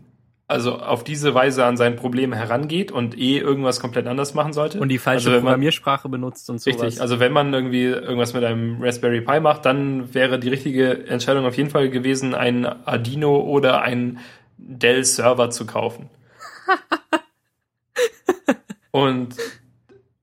also 0.52 0.80
auf 0.80 1.04
diese 1.04 1.34
Weise 1.34 1.66
an 1.66 1.78
sein 1.78 1.96
Problem 1.96 2.34
herangeht 2.34 2.92
und 2.92 3.18
eh 3.18 3.40
irgendwas 3.40 3.80
komplett 3.80 4.06
anders 4.06 4.34
machen 4.34 4.54
sollte. 4.54 4.80
Und 4.80 4.90
die 4.90 4.98
falsche 4.98 5.30
also 5.30 5.42
Programmiersprache 5.42 6.10
benutzt 6.10 6.50
und 6.50 6.60
sowas. 6.60 6.82
Richtig, 6.82 7.02
also 7.02 7.20
wenn 7.20 7.32
man 7.32 7.54
irgendwie 7.54 7.86
irgendwas 7.86 8.34
mit 8.34 8.44
einem 8.44 8.82
Raspberry 8.82 9.22
Pi 9.22 9.40
macht, 9.40 9.66
dann 9.66 10.14
wäre 10.14 10.40
die 10.40 10.50
richtige 10.50 11.08
Entscheidung 11.08 11.46
auf 11.46 11.56
jeden 11.56 11.70
Fall 11.70 11.90
gewesen, 11.90 12.36
ein 12.36 12.66
Arduino 12.66 13.40
oder 13.40 13.82
ein 13.82 14.20
Dell 14.58 15.06
Server 15.06 15.50
zu 15.50 15.66
kaufen. 15.66 16.10
und 18.92 19.36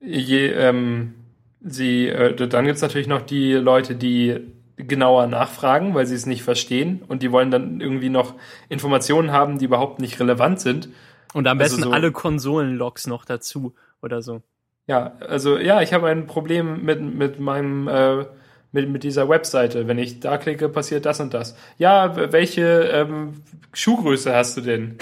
je, 0.01 0.49
ähm, 0.49 1.15
sie, 1.61 2.09
äh, 2.09 2.49
dann 2.49 2.67
gibt's 2.67 2.83
natürlich 2.83 3.09
noch 3.09 3.23
die 3.23 3.55
Leute, 3.55 3.95
die 3.95 4.41
genauer 4.79 5.27
nachfragen, 5.27 5.95
weil 5.95 6.07
sie 6.07 6.15
es 6.15 6.27
nicht 6.27 6.43
verstehen 6.43 7.03
und 7.07 7.23
die 7.23 7.33
wollen 7.33 7.51
dann 7.51 7.81
irgendwie 7.81 8.09
noch 8.09 8.35
Informationen 8.69 9.33
haben, 9.33 9.59
die 9.59 9.65
überhaupt 9.65 10.01
nicht 10.01 10.19
relevant 10.21 10.61
sind. 10.61 10.89
Und 11.35 11.47
am 11.47 11.59
besten 11.59 11.81
also 11.81 11.91
so, 11.91 11.95
alle 11.95 12.13
Konsolenlogs 12.13 13.07
noch 13.07 13.25
dazu 13.25 13.75
oder 14.01 14.23
so. 14.23 14.43
Ja, 14.87 15.17
also 15.29 15.59
ja, 15.59 15.83
ich 15.83 15.93
habe 15.93 16.09
ein 16.09 16.27
Problem 16.27 16.85
mit, 16.85 17.01
mit 17.03 17.41
meinem 17.41 17.89
äh, 17.89 18.25
mit, 18.73 18.89
mit 18.89 19.03
dieser 19.03 19.29
Webseite. 19.29 19.89
Wenn 19.89 19.99
ich 19.99 20.21
da 20.21 20.39
klicke, 20.39 20.69
passiert 20.69 21.07
das 21.07 21.21
und 21.21 21.35
das. 21.35 21.57
Ja, 21.79 22.33
welche 22.33 22.83
ähm, 22.93 23.43
Schuhgröße 23.73 24.35
hast 24.35 24.57
du 24.57 24.61
denn? 24.61 24.99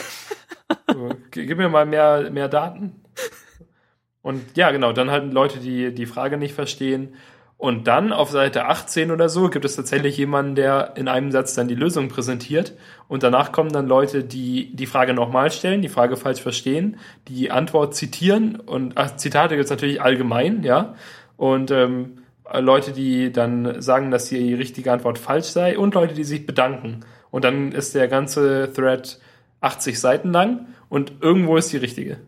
so, 0.92 1.10
gib 1.30 1.58
mir 1.58 1.68
mal 1.68 1.86
mehr, 1.86 2.30
mehr 2.30 2.48
Daten. 2.48 3.02
Und 4.22 4.56
ja, 4.56 4.70
genau, 4.70 4.92
dann 4.92 5.10
halt 5.10 5.32
Leute, 5.32 5.60
die 5.60 5.94
die 5.94 6.06
Frage 6.06 6.36
nicht 6.36 6.54
verstehen 6.54 7.14
und 7.58 7.86
dann 7.86 8.12
auf 8.12 8.30
Seite 8.30 8.66
18 8.66 9.10
oder 9.10 9.30
so 9.30 9.48
gibt 9.48 9.64
es 9.64 9.76
tatsächlich 9.76 10.18
jemanden, 10.18 10.56
der 10.56 10.92
in 10.96 11.08
einem 11.08 11.32
Satz 11.32 11.54
dann 11.54 11.68
die 11.68 11.74
Lösung 11.74 12.08
präsentiert. 12.08 12.74
Und 13.08 13.22
danach 13.22 13.50
kommen 13.50 13.72
dann 13.72 13.86
Leute, 13.86 14.24
die 14.24 14.76
die 14.76 14.84
Frage 14.84 15.14
nochmal 15.14 15.50
stellen, 15.50 15.80
die 15.80 15.88
Frage 15.88 16.16
falsch 16.16 16.42
verstehen, 16.42 16.98
die 17.28 17.50
Antwort 17.50 17.94
zitieren. 17.94 18.56
Und 18.56 18.98
ach, 18.98 19.16
Zitate 19.16 19.54
gibt 19.54 19.64
es 19.64 19.70
natürlich 19.70 20.02
allgemein, 20.02 20.64
ja. 20.64 20.94
Und 21.38 21.70
ähm, 21.70 22.18
Leute, 22.52 22.92
die 22.92 23.32
dann 23.32 23.80
sagen, 23.80 24.10
dass 24.10 24.26
die 24.26 24.52
richtige 24.52 24.92
Antwort 24.92 25.18
falsch 25.18 25.46
sei 25.46 25.78
und 25.78 25.94
Leute, 25.94 26.12
die 26.12 26.24
sich 26.24 26.44
bedanken. 26.46 27.00
Und 27.30 27.44
dann 27.44 27.72
ist 27.72 27.94
der 27.94 28.06
ganze 28.06 28.70
Thread 28.72 29.18
80 29.62 29.98
Seiten 29.98 30.30
lang 30.30 30.66
und 30.90 31.14
irgendwo 31.22 31.56
ist 31.56 31.72
die 31.72 31.78
richtige. 31.78 32.18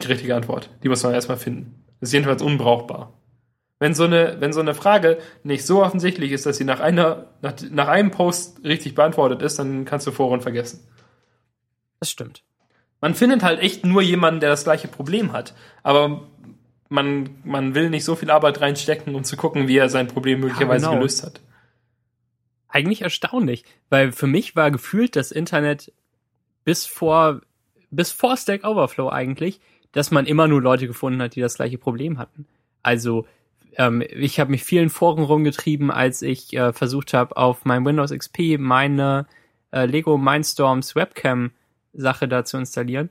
Die 0.00 0.06
richtige 0.06 0.36
Antwort. 0.36 0.70
Die 0.84 0.88
muss 0.88 1.02
man 1.02 1.14
erstmal 1.14 1.36
finden. 1.36 1.82
Das 2.00 2.10
ist 2.10 2.12
jedenfalls 2.12 2.42
unbrauchbar. 2.42 3.12
Wenn 3.82 3.94
so 3.94 4.04
eine, 4.04 4.36
wenn 4.38 4.52
so 4.52 4.60
eine 4.60 4.74
Frage 4.74 5.18
nicht 5.42 5.66
so 5.66 5.82
offensichtlich 5.82 6.30
ist, 6.30 6.46
dass 6.46 6.56
sie 6.56 6.62
nach 6.62 6.78
einer, 6.78 7.26
nach, 7.40 7.54
nach 7.68 7.88
einem 7.88 8.12
Post 8.12 8.62
richtig 8.62 8.94
beantwortet 8.94 9.42
ist, 9.42 9.58
dann 9.58 9.84
kannst 9.84 10.06
du 10.06 10.12
Foren 10.12 10.40
vergessen. 10.40 10.86
Das 11.98 12.08
stimmt. 12.08 12.44
Man 13.00 13.16
findet 13.16 13.42
halt 13.42 13.58
echt 13.58 13.84
nur 13.84 14.00
jemanden, 14.00 14.38
der 14.38 14.50
das 14.50 14.62
gleiche 14.62 14.86
Problem 14.86 15.32
hat. 15.32 15.52
Aber 15.82 16.28
man, 16.90 17.30
man 17.42 17.74
will 17.74 17.90
nicht 17.90 18.04
so 18.04 18.14
viel 18.14 18.30
Arbeit 18.30 18.60
reinstecken, 18.60 19.16
um 19.16 19.24
zu 19.24 19.36
gucken, 19.36 19.66
wie 19.66 19.78
er 19.78 19.88
sein 19.88 20.06
Problem 20.06 20.38
möglicherweise 20.38 20.84
ja, 20.84 20.90
genau. 20.90 21.00
gelöst 21.00 21.24
hat. 21.24 21.40
Eigentlich 22.68 23.02
erstaunlich, 23.02 23.64
weil 23.90 24.12
für 24.12 24.28
mich 24.28 24.54
war 24.54 24.70
gefühlt 24.70 25.16
das 25.16 25.32
Internet 25.32 25.92
bis 26.62 26.86
vor, 26.86 27.40
bis 27.90 28.12
vor 28.12 28.36
Stack 28.36 28.62
Overflow 28.62 29.08
eigentlich, 29.08 29.58
dass 29.90 30.12
man 30.12 30.26
immer 30.26 30.46
nur 30.46 30.62
Leute 30.62 30.86
gefunden 30.86 31.20
hat, 31.20 31.34
die 31.34 31.40
das 31.40 31.54
gleiche 31.54 31.78
Problem 31.78 32.18
hatten. 32.18 32.46
Also 32.84 33.26
ähm, 33.76 34.02
ich 34.08 34.40
habe 34.40 34.50
mich 34.50 34.64
vielen 34.64 34.90
Foren 34.90 35.24
rumgetrieben, 35.24 35.90
als 35.90 36.22
ich 36.22 36.54
äh, 36.54 36.72
versucht 36.72 37.14
habe, 37.14 37.36
auf 37.36 37.64
meinem 37.64 37.86
Windows 37.86 38.10
XP 38.10 38.58
meine 38.58 39.26
äh, 39.72 39.86
Lego 39.86 40.18
Mindstorms 40.18 40.94
Webcam 40.94 41.52
Sache 41.92 42.28
da 42.28 42.44
zu 42.44 42.56
installieren. 42.56 43.10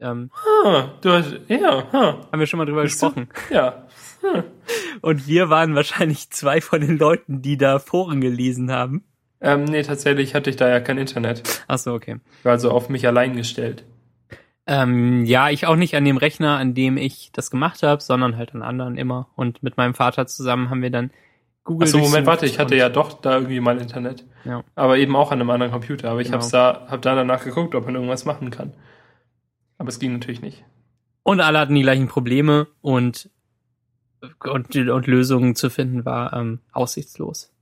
Ähm, 0.00 0.30
ah, 0.64 0.90
du 1.00 1.10
hast, 1.10 1.36
ja, 1.48 1.86
ah. 1.92 2.26
haben 2.30 2.40
wir 2.40 2.46
schon 2.46 2.58
mal 2.58 2.66
drüber 2.66 2.82
gesprochen. 2.82 3.28
Du? 3.48 3.54
Ja. 3.54 3.86
Hm. 4.22 4.44
Und 5.00 5.26
wir 5.26 5.50
waren 5.50 5.74
wahrscheinlich 5.74 6.30
zwei 6.30 6.60
von 6.60 6.80
den 6.80 6.96
Leuten, 6.96 7.42
die 7.42 7.56
da 7.56 7.80
Foren 7.80 8.20
gelesen 8.20 8.70
haben. 8.70 9.02
Ähm, 9.40 9.64
nee, 9.64 9.82
tatsächlich 9.82 10.36
hatte 10.36 10.48
ich 10.48 10.54
da 10.54 10.68
ja 10.68 10.78
kein 10.78 10.96
Internet. 10.96 11.64
Ach 11.66 11.78
so, 11.78 11.92
okay. 11.92 12.20
Ich 12.38 12.44
war 12.44 12.52
also 12.52 12.70
auf 12.70 12.88
mich 12.88 13.04
allein 13.08 13.34
gestellt. 13.34 13.82
Ähm, 14.66 15.24
ja, 15.24 15.50
ich 15.50 15.66
auch 15.66 15.76
nicht 15.76 15.96
an 15.96 16.04
dem 16.04 16.16
Rechner, 16.16 16.56
an 16.56 16.74
dem 16.74 16.96
ich 16.96 17.30
das 17.32 17.50
gemacht 17.50 17.82
habe, 17.82 18.00
sondern 18.00 18.36
halt 18.36 18.54
an 18.54 18.62
anderen 18.62 18.96
immer. 18.96 19.28
Und 19.34 19.62
mit 19.62 19.76
meinem 19.76 19.94
Vater 19.94 20.26
zusammen 20.26 20.70
haben 20.70 20.82
wir 20.82 20.90
dann 20.90 21.10
Google. 21.64 21.88
Achso, 21.88 21.98
Moment, 21.98 22.26
warte, 22.26 22.46
ich 22.46 22.58
hatte 22.58 22.76
ja 22.76 22.88
doch 22.88 23.20
da 23.20 23.34
irgendwie 23.34 23.60
mal 23.60 23.78
Internet. 23.78 24.24
Ja. 24.44 24.62
Aber 24.74 24.98
eben 24.98 25.16
auch 25.16 25.32
an 25.32 25.40
einem 25.40 25.50
anderen 25.50 25.72
Computer. 25.72 26.10
Aber 26.10 26.20
ich 26.20 26.28
genau. 26.28 26.38
hab's 26.38 26.50
da, 26.50 26.86
hab 26.88 27.02
da 27.02 27.14
danach 27.14 27.44
geguckt, 27.44 27.74
ob 27.74 27.86
man 27.86 27.94
irgendwas 27.94 28.24
machen 28.24 28.50
kann. 28.50 28.72
Aber 29.78 29.88
es 29.88 29.98
ging 29.98 30.12
natürlich 30.12 30.42
nicht. 30.42 30.64
Und 31.24 31.40
alle 31.40 31.58
hatten 31.58 31.74
die 31.74 31.82
gleichen 31.82 32.08
Probleme 32.08 32.68
und, 32.80 33.30
und, 34.44 34.76
und 34.76 35.06
Lösungen 35.06 35.56
zu 35.56 35.70
finden 35.70 36.04
war 36.04 36.32
ähm, 36.34 36.60
aussichtslos. 36.72 37.52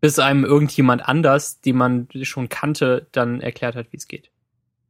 Bis 0.00 0.18
einem 0.20 0.44
irgendjemand 0.44 1.08
anders, 1.08 1.60
die 1.60 1.72
man 1.72 2.08
schon 2.22 2.48
kannte, 2.48 3.08
dann 3.10 3.40
erklärt 3.40 3.74
hat, 3.74 3.92
wie 3.92 3.96
es 3.96 4.06
geht 4.06 4.30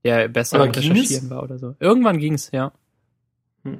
der 0.08 0.28
besser 0.28 0.60
Aber 0.60 0.74
recherchieren 0.74 1.30
war 1.30 1.42
oder 1.42 1.58
so. 1.58 1.76
Irgendwann 1.80 2.18
ging's, 2.18 2.50
ja. 2.52 2.72
Hm. 3.64 3.78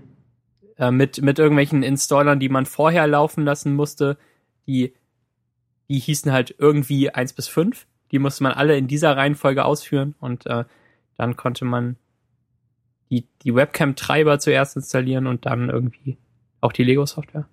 Äh, 0.77 0.91
mit, 0.91 1.23
mit 1.23 1.39
irgendwelchen 1.39 1.83
Installern, 1.83 2.39
die 2.39 2.49
man 2.49 2.67
vorher 2.67 3.07
laufen 3.07 3.45
lassen 3.45 3.75
musste, 3.75 4.19
die, 4.67 4.93
die 5.89 5.99
hießen 5.99 6.31
halt 6.33 6.55
irgendwie 6.59 7.11
eins 7.11 7.33
bis 7.33 7.49
fünf. 7.49 7.87
Die 8.13 8.19
musste 8.19 8.43
man 8.43 8.53
alle 8.53 8.77
in 8.77 8.89
dieser 8.89 9.17
Reihenfolge 9.17 9.65
ausführen 9.65 10.15
und 10.21 10.47
äh, 10.47 10.65
dann 11.17 11.37
konnte 11.37 11.65
man 11.65 11.97
die, 13.11 13.27
die 13.43 13.55
Webcam-Treiber 13.55 14.39
zuerst 14.39 14.77
installieren 14.77 15.27
und 15.27 15.47
dann 15.47 15.71
irgendwie 15.71 16.19
auch 16.61 16.73
die 16.73 16.85
Lego-Software. 16.85 17.49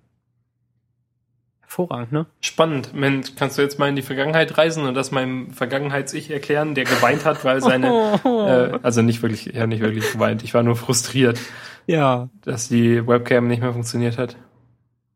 Hervorragend, 1.66 2.12
ne? 2.12 2.26
Spannend. 2.40 2.94
Mensch, 2.94 3.34
kannst 3.34 3.58
du 3.58 3.62
jetzt 3.62 3.78
mal 3.80 3.88
in 3.88 3.96
die 3.96 4.02
Vergangenheit 4.02 4.56
reisen 4.56 4.86
und 4.86 4.94
das 4.94 5.10
meinem 5.10 5.50
Vergangenheits-Ich 5.50 6.30
erklären, 6.30 6.76
der 6.76 6.84
geweint 6.84 7.24
hat, 7.24 7.44
weil 7.44 7.60
seine, 7.60 8.20
äh, 8.24 8.78
also 8.84 9.02
nicht 9.02 9.20
wirklich, 9.22 9.46
ja 9.46 9.66
nicht 9.66 9.80
wirklich 9.80 10.12
geweint, 10.12 10.44
ich 10.44 10.54
war 10.54 10.62
nur 10.62 10.76
frustriert. 10.76 11.40
Ja. 11.86 12.28
Dass 12.42 12.68
die 12.68 13.04
Webcam 13.06 13.48
nicht 13.48 13.62
mehr 13.62 13.72
funktioniert 13.72 14.16
hat. 14.16 14.36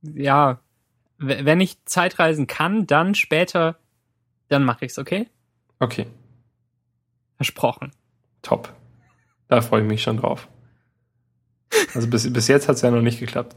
Ja. 0.02 0.60
Wenn 1.18 1.60
ich 1.60 1.84
Zeitreisen 1.84 2.46
kann, 2.46 2.86
dann 2.86 3.14
später, 3.14 3.76
dann 4.48 4.64
mache 4.64 4.86
ich's, 4.86 4.98
okay? 4.98 5.28
Okay. 5.78 6.06
Versprochen. 7.36 7.92
Top. 8.42 8.74
Da 9.48 9.60
freue 9.60 9.82
ich 9.82 9.88
mich 9.88 10.02
schon 10.02 10.16
drauf. 10.16 10.48
Also 11.94 12.08
bis, 12.08 12.32
bis 12.32 12.48
jetzt 12.48 12.68
hat's 12.68 12.82
ja 12.82 12.90
noch 12.90 13.02
nicht 13.02 13.20
geklappt. 13.20 13.54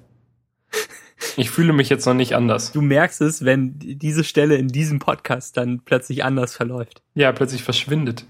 Ich 1.38 1.50
fühle 1.50 1.74
mich 1.74 1.90
jetzt 1.90 2.06
noch 2.06 2.14
nicht 2.14 2.36
anders. 2.36 2.72
Du 2.72 2.82
merkst 2.82 3.22
es, 3.22 3.46
wenn 3.46 3.74
diese 3.78 4.24
Stelle 4.24 4.56
in 4.56 4.68
diesem 4.68 5.00
Podcast 5.00 5.58
dann 5.58 5.82
plötzlich 5.84 6.24
anders 6.24 6.56
verläuft. 6.56 7.02
Ja, 7.16 7.32
plötzlich 7.32 7.64
verschwindet. 7.64 8.26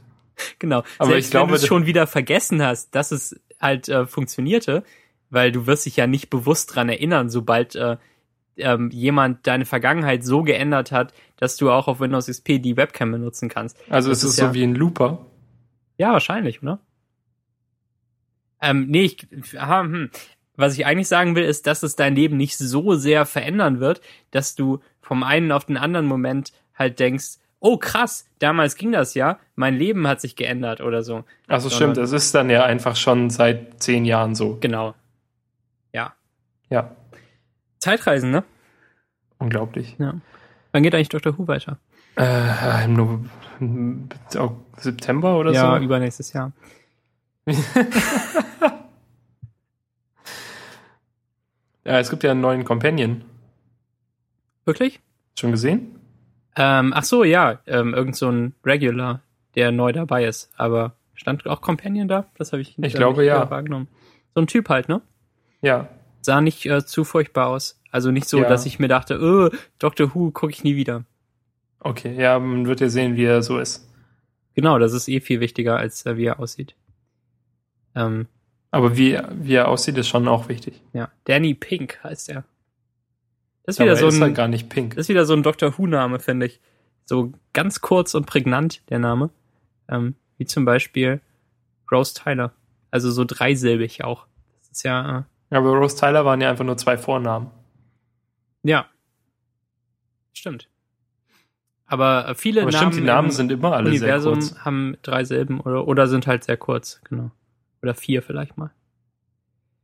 Genau. 0.59 0.83
Aber 0.97 1.11
Selbst 1.11 1.25
ich 1.25 1.31
glaube, 1.31 1.53
wenn 1.53 1.61
du 1.61 1.67
schon 1.67 1.85
wieder 1.85 2.07
vergessen 2.07 2.61
hast, 2.61 2.95
dass 2.95 3.11
es 3.11 3.39
halt 3.59 3.87
äh, 3.89 4.05
funktionierte, 4.05 4.83
weil 5.29 5.51
du 5.51 5.67
wirst 5.67 5.85
dich 5.85 5.97
ja 5.97 6.07
nicht 6.07 6.29
bewusst 6.29 6.75
dran 6.75 6.89
erinnern, 6.89 7.29
sobald 7.29 7.75
äh, 7.75 7.97
ähm, 8.57 8.89
jemand 8.91 9.47
deine 9.47 9.65
Vergangenheit 9.65 10.23
so 10.23 10.43
geändert 10.43 10.91
hat, 10.91 11.13
dass 11.37 11.57
du 11.57 11.71
auch 11.71 11.87
auf 11.87 11.99
Windows 11.99 12.27
XP 12.27 12.61
die 12.61 12.77
Webcam 12.77 13.11
benutzen 13.11 13.49
kannst. 13.49 13.77
Also 13.89 14.09
das 14.09 14.23
ist 14.23 14.31
es 14.31 14.37
ja, 14.37 14.47
so 14.47 14.53
wie 14.53 14.63
ein 14.63 14.75
Looper? 14.75 15.25
Ja, 15.97 16.13
wahrscheinlich, 16.13 16.61
oder? 16.61 16.79
Ähm, 18.61 18.87
nee, 18.87 19.03
ich, 19.03 19.27
aha, 19.59 19.81
hm 19.81 20.09
was 20.55 20.77
ich 20.77 20.85
eigentlich 20.85 21.07
sagen 21.07 21.35
will, 21.35 21.43
ist, 21.43 21.67
dass 21.67 21.83
es 21.83 21.95
dein 21.95 22.15
Leben 22.15 22.37
nicht 22.37 22.57
so 22.57 22.93
sehr 22.95 23.25
verändern 23.25 23.79
wird, 23.79 24.01
dass 24.31 24.55
du 24.55 24.79
vom 25.01 25.23
einen 25.23 25.51
auf 25.51 25.65
den 25.65 25.77
anderen 25.77 26.05
Moment 26.05 26.53
halt 26.75 26.99
denkst, 26.99 27.37
oh 27.59 27.77
krass, 27.77 28.27
damals 28.39 28.75
ging 28.75 28.91
das 28.91 29.13
ja, 29.13 29.39
mein 29.55 29.75
Leben 29.75 30.07
hat 30.07 30.21
sich 30.21 30.35
geändert 30.35 30.81
oder 30.81 31.01
so. 31.01 31.23
Ach 31.47 31.61
so, 31.61 31.69
stimmt, 31.69 31.97
es 31.97 32.11
ist 32.11 32.35
dann 32.35 32.49
ja 32.49 32.65
einfach 32.65 32.95
schon 32.95 33.29
seit 33.29 33.81
zehn 33.81 34.05
Jahren 34.05 34.35
so. 34.35 34.57
Genau. 34.59 34.93
Ja. 35.93 36.13
Ja. 36.69 36.91
Zeitreisen, 37.79 38.31
ne? 38.31 38.43
Unglaublich. 39.39 39.95
Ja. 39.97 40.15
Wann 40.71 40.83
geht 40.83 40.93
eigentlich 40.93 41.09
Dr. 41.09 41.37
Who 41.37 41.47
weiter? 41.47 41.79
Äh, 42.15 42.85
im, 42.85 43.29
im 43.59 44.09
September 44.77 45.37
oder 45.37 45.51
ja, 45.51 45.61
so? 45.61 45.67
Ja, 45.67 45.79
übernächstes 45.79 46.33
Jahr. 46.33 46.51
Ja, 51.85 51.99
es 51.99 52.09
gibt 52.09 52.23
ja 52.23 52.31
einen 52.31 52.41
neuen 52.41 52.63
Companion. 52.65 53.23
Wirklich? 54.65 55.01
Schon 55.37 55.51
gesehen? 55.51 55.99
Ähm, 56.55 56.93
ach 56.95 57.03
so, 57.03 57.23
ja, 57.23 57.59
ähm, 57.65 57.93
irgend 57.93 58.15
so 58.15 58.29
ein 58.29 58.53
Regular, 58.65 59.21
der 59.55 59.71
neu 59.71 59.91
dabei 59.91 60.25
ist. 60.25 60.51
Aber 60.55 60.95
stand 61.15 61.45
auch 61.47 61.61
Companion 61.61 62.07
da? 62.07 62.27
Das 62.37 62.51
habe 62.53 62.61
ich 62.61 62.77
Ich 62.77 62.93
äh, 62.93 62.97
glaube, 62.97 63.21
nicht, 63.21 63.27
ja. 63.27 63.43
äh, 63.43 63.49
wahrgenommen. 63.49 63.87
So 64.35 64.41
ein 64.41 64.47
Typ 64.47 64.69
halt, 64.69 64.87
ne? 64.87 65.01
Ja. 65.61 65.89
Sah 66.21 66.41
nicht 66.41 66.65
äh, 66.65 66.85
zu 66.85 67.03
furchtbar 67.03 67.47
aus. 67.47 67.81
Also 67.91 68.11
nicht 68.11 68.27
so, 68.29 68.39
Ja. 68.39 68.47
dass 68.47 68.65
ich 68.65 68.79
mir 68.79 68.87
dachte, 68.87 69.19
oh, 69.21 69.55
Doctor 69.79 70.13
Who 70.15 70.31
gucke 70.31 70.51
ich 70.51 70.63
nie 70.63 70.75
wieder. 70.75 71.03
Okay, 71.79 72.15
ja, 72.15 72.39
man 72.39 72.65
wird 72.65 72.79
ja 72.79 72.89
sehen, 72.89 73.17
wie 73.17 73.25
er 73.25 73.43
so 73.43 73.59
ist. 73.59 73.89
Genau, 74.55 74.79
das 74.79 74.93
ist 74.93 75.09
eh 75.09 75.19
viel 75.19 75.39
wichtiger, 75.41 75.77
als 75.77 76.05
äh, 76.05 76.15
wie 76.15 76.25
er 76.25 76.39
aussieht. 76.39 76.75
Ähm, 77.95 78.27
Aber 78.73 78.97
wie, 78.97 79.19
wie 79.33 79.53
er 79.53 79.67
aussieht, 79.67 79.99
ist 79.99 80.07
schon 80.07 80.27
auch 80.27 80.49
wichtig. 80.49 80.81
ja, 80.93 81.11
Danny 81.25 81.53
Pink 81.53 82.03
heißt 82.03 82.29
er. 82.29 82.43
Das 83.65 83.75
ist 83.75 83.79
wieder 83.79 83.91
er 83.91 83.97
so 83.97 84.07
ist 84.07 84.19
halt 84.19 84.31
ein, 84.31 84.33
gar 84.33 84.47
nicht 84.47 84.67
pink. 84.67 84.95
das 84.95 85.05
ist 85.05 85.09
wieder 85.09 85.27
so 85.27 85.33
ein 85.33 85.43
Doctor 85.43 85.77
Who-Name, 85.77 86.19
finde 86.19 86.47
ich. 86.47 86.59
So 87.05 87.33
ganz 87.53 87.81
kurz 87.81 88.15
und 88.15 88.25
prägnant, 88.25 88.81
der 88.89 88.97
Name. 88.97 89.29
Ähm, 89.87 90.15
wie 90.37 90.45
zum 90.45 90.65
Beispiel 90.65 91.21
Rose 91.91 92.15
Tyler. 92.15 92.51
Also 92.89 93.11
so 93.11 93.25
dreisilbig 93.25 94.03
auch. 94.03 94.25
Das 94.61 94.71
ist 94.71 94.83
ja, 94.83 95.19
äh, 95.51 95.55
Aber 95.55 95.69
Rose 95.77 95.95
Tyler 95.95 96.25
waren 96.25 96.41
ja 96.41 96.49
einfach 96.49 96.65
nur 96.65 96.77
zwei 96.77 96.97
Vornamen. 96.97 97.51
ja. 98.63 98.87
Stimmt. 100.35 100.67
Aber 101.85 102.27
äh, 102.29 102.33
viele 102.33 102.63
Aber 102.63 102.71
Namen, 102.71 102.91
stimmt, 102.91 103.03
die 103.03 103.07
Namen 103.07 103.29
sind 103.29 103.51
immer 103.51 103.73
alle 103.73 103.91
sehr 103.91 103.99
Universum 103.99 104.33
kurz. 104.39 104.55
haben 104.65 104.97
drei 105.03 105.25
Silben 105.25 105.59
oder, 105.59 105.87
oder 105.87 106.07
sind 106.07 106.25
halt 106.25 106.43
sehr 106.43 106.57
kurz, 106.57 107.01
genau. 107.03 107.29
Oder 107.83 107.93
vier 107.93 108.21
vielleicht 108.23 108.57
mal. 108.57 108.71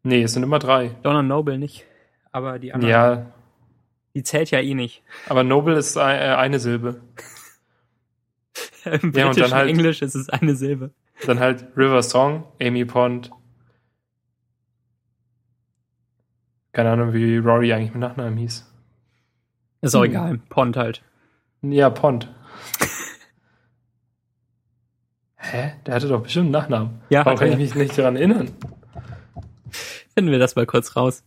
Nee, 0.03 0.23
es 0.23 0.33
sind 0.33 0.41
immer 0.43 0.57
drei. 0.59 0.95
Donna 1.03 1.21
Noble 1.21 1.57
nicht. 1.59 1.85
Aber 2.31 2.57
die 2.57 2.73
andere, 2.73 2.89
Ja, 2.91 3.25
die 4.15 4.23
zählt 4.23 4.49
ja 4.51 4.59
eh 4.59 4.73
nicht. 4.73 5.03
aber 5.27 5.43
Noble 5.43 5.75
ist 5.77 5.95
äh, 5.97 5.99
eine 5.99 6.59
Silbe. 6.59 7.01
Im 8.85 8.91
Ja, 8.91 8.97
und 9.03 9.11
britischen 9.11 9.41
dann 9.41 9.53
halt- 9.53 9.69
Englisch 9.69 10.01
ist 10.01 10.15
es 10.15 10.29
eine 10.29 10.55
Silbe. 10.55 10.91
Dann 11.25 11.39
halt 11.39 11.65
River 11.75 12.01
Song, 12.01 12.45
Amy 12.61 12.85
Pond. 12.85 13.29
Keine 16.71 16.91
Ahnung, 16.91 17.13
wie 17.13 17.37
Rory 17.37 17.73
eigentlich 17.73 17.91
mit 17.91 17.99
Nachnamen 17.99 18.37
hieß. 18.37 18.65
Ist 19.81 19.95
auch 19.95 20.03
Hm. 20.03 20.09
egal. 20.11 20.37
Pond 20.49 20.77
halt. 20.77 21.03
Ja, 21.61 21.89
Pond. 21.89 22.33
Hä? 25.51 25.73
Der 25.85 25.95
hatte 25.95 26.07
doch 26.07 26.21
bestimmt 26.21 26.45
einen 26.45 26.51
Nachnamen. 26.51 27.01
Ja, 27.09 27.25
Warum 27.25 27.39
kann 27.39 27.51
ich 27.51 27.57
mich 27.57 27.75
nicht 27.75 27.97
daran 27.97 28.15
erinnern? 28.15 28.51
Finden 30.13 30.31
wir 30.31 30.39
das 30.39 30.55
mal 30.55 30.65
kurz 30.65 30.95
raus. 30.95 31.23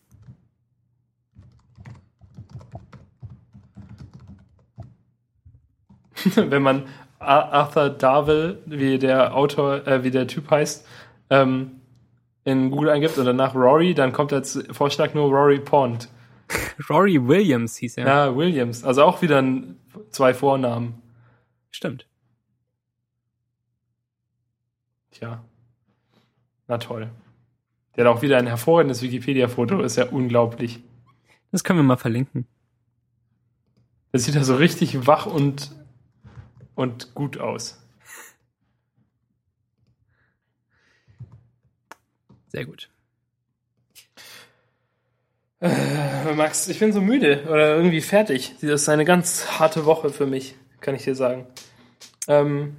Wenn 6.34 6.62
man 6.62 6.84
Ar- 7.18 7.52
Arthur 7.52 7.90
Darvill, 7.90 8.58
wie 8.66 8.98
der 8.98 9.34
Autor, 9.34 9.86
äh, 9.86 10.04
wie 10.04 10.10
der 10.10 10.26
Typ 10.26 10.50
heißt, 10.50 10.86
ähm, 11.30 11.80
in 12.44 12.70
Google 12.70 12.90
eingibt 12.90 13.16
und 13.18 13.24
danach 13.26 13.54
Rory, 13.54 13.94
dann 13.94 14.12
kommt 14.12 14.32
als 14.32 14.62
Vorschlag 14.72 15.14
nur 15.14 15.28
Rory 15.30 15.60
Pond. 15.60 16.08
Rory 16.90 17.26
Williams 17.26 17.76
hieß 17.76 17.98
er. 17.98 18.06
Ja, 18.06 18.36
Williams. 18.36 18.84
Also 18.84 19.04
auch 19.04 19.22
wieder 19.22 19.38
ein, 19.40 19.76
zwei 20.10 20.34
Vornamen. 20.34 21.00
Stimmt. 21.70 22.06
Tja. 25.12 25.44
Na 26.68 26.78
toll. 26.78 27.10
Der 27.96 28.04
hat 28.06 28.16
auch 28.16 28.22
wieder 28.22 28.38
ein 28.38 28.46
hervorragendes 28.46 29.02
Wikipedia-Foto, 29.02 29.82
ist 29.82 29.96
ja 29.96 30.06
unglaublich. 30.06 30.82
Das 31.50 31.62
können 31.62 31.78
wir 31.78 31.84
mal 31.84 31.96
verlinken. 31.96 32.46
Das 34.10 34.24
sieht 34.24 34.34
ja 34.34 34.44
so 34.44 34.56
richtig 34.56 35.06
wach 35.06 35.26
und, 35.26 35.70
und 36.74 37.14
gut 37.14 37.38
aus. 37.38 37.78
Sehr 42.48 42.66
gut. 42.66 42.90
Äh, 45.60 46.34
Max, 46.34 46.68
ich 46.68 46.78
bin 46.78 46.92
so 46.92 47.00
müde 47.00 47.44
oder 47.44 47.76
irgendwie 47.76 48.00
fertig. 48.00 48.54
Das 48.60 48.82
ist 48.82 48.88
eine 48.88 49.04
ganz 49.04 49.58
harte 49.58 49.84
Woche 49.86 50.10
für 50.10 50.26
mich, 50.26 50.56
kann 50.80 50.94
ich 50.94 51.04
dir 51.04 51.14
sagen. 51.14 51.46
Ähm, 52.28 52.76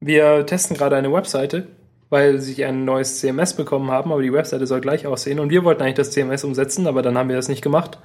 wir 0.00 0.46
testen 0.46 0.76
gerade 0.76 0.96
eine 0.96 1.12
Webseite, 1.12 1.66
weil 2.10 2.38
sie 2.38 2.64
ein 2.64 2.84
neues 2.84 3.18
CMS 3.18 3.54
bekommen 3.54 3.90
haben, 3.90 4.12
aber 4.12 4.22
die 4.22 4.32
Webseite 4.32 4.66
soll 4.66 4.80
gleich 4.80 5.06
aussehen. 5.06 5.40
Und 5.40 5.50
wir 5.50 5.64
wollten 5.64 5.82
eigentlich 5.82 5.94
das 5.94 6.10
CMS 6.10 6.44
umsetzen, 6.44 6.86
aber 6.86 7.02
dann 7.02 7.18
haben 7.18 7.28
wir 7.28 7.36
das 7.36 7.48
nicht 7.48 7.62
gemacht, 7.62 7.98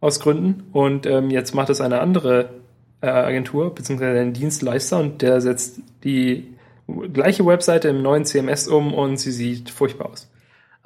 aus 0.00 0.20
Gründen. 0.20 0.64
Und 0.72 1.06
ähm, 1.06 1.30
jetzt 1.30 1.54
macht 1.54 1.70
es 1.70 1.80
eine 1.80 2.00
andere 2.00 2.50
äh, 3.00 3.06
Agentur, 3.06 3.74
beziehungsweise 3.74 4.20
ein 4.20 4.32
Dienstleister, 4.32 4.98
und 4.98 5.22
der 5.22 5.40
setzt 5.40 5.80
die 6.02 6.54
gleiche 7.12 7.46
Webseite 7.46 7.88
im 7.88 8.02
neuen 8.02 8.24
CMS 8.24 8.68
um 8.68 8.92
und 8.92 9.18
sie 9.18 9.32
sieht 9.32 9.70
furchtbar 9.70 10.10
aus. 10.10 10.30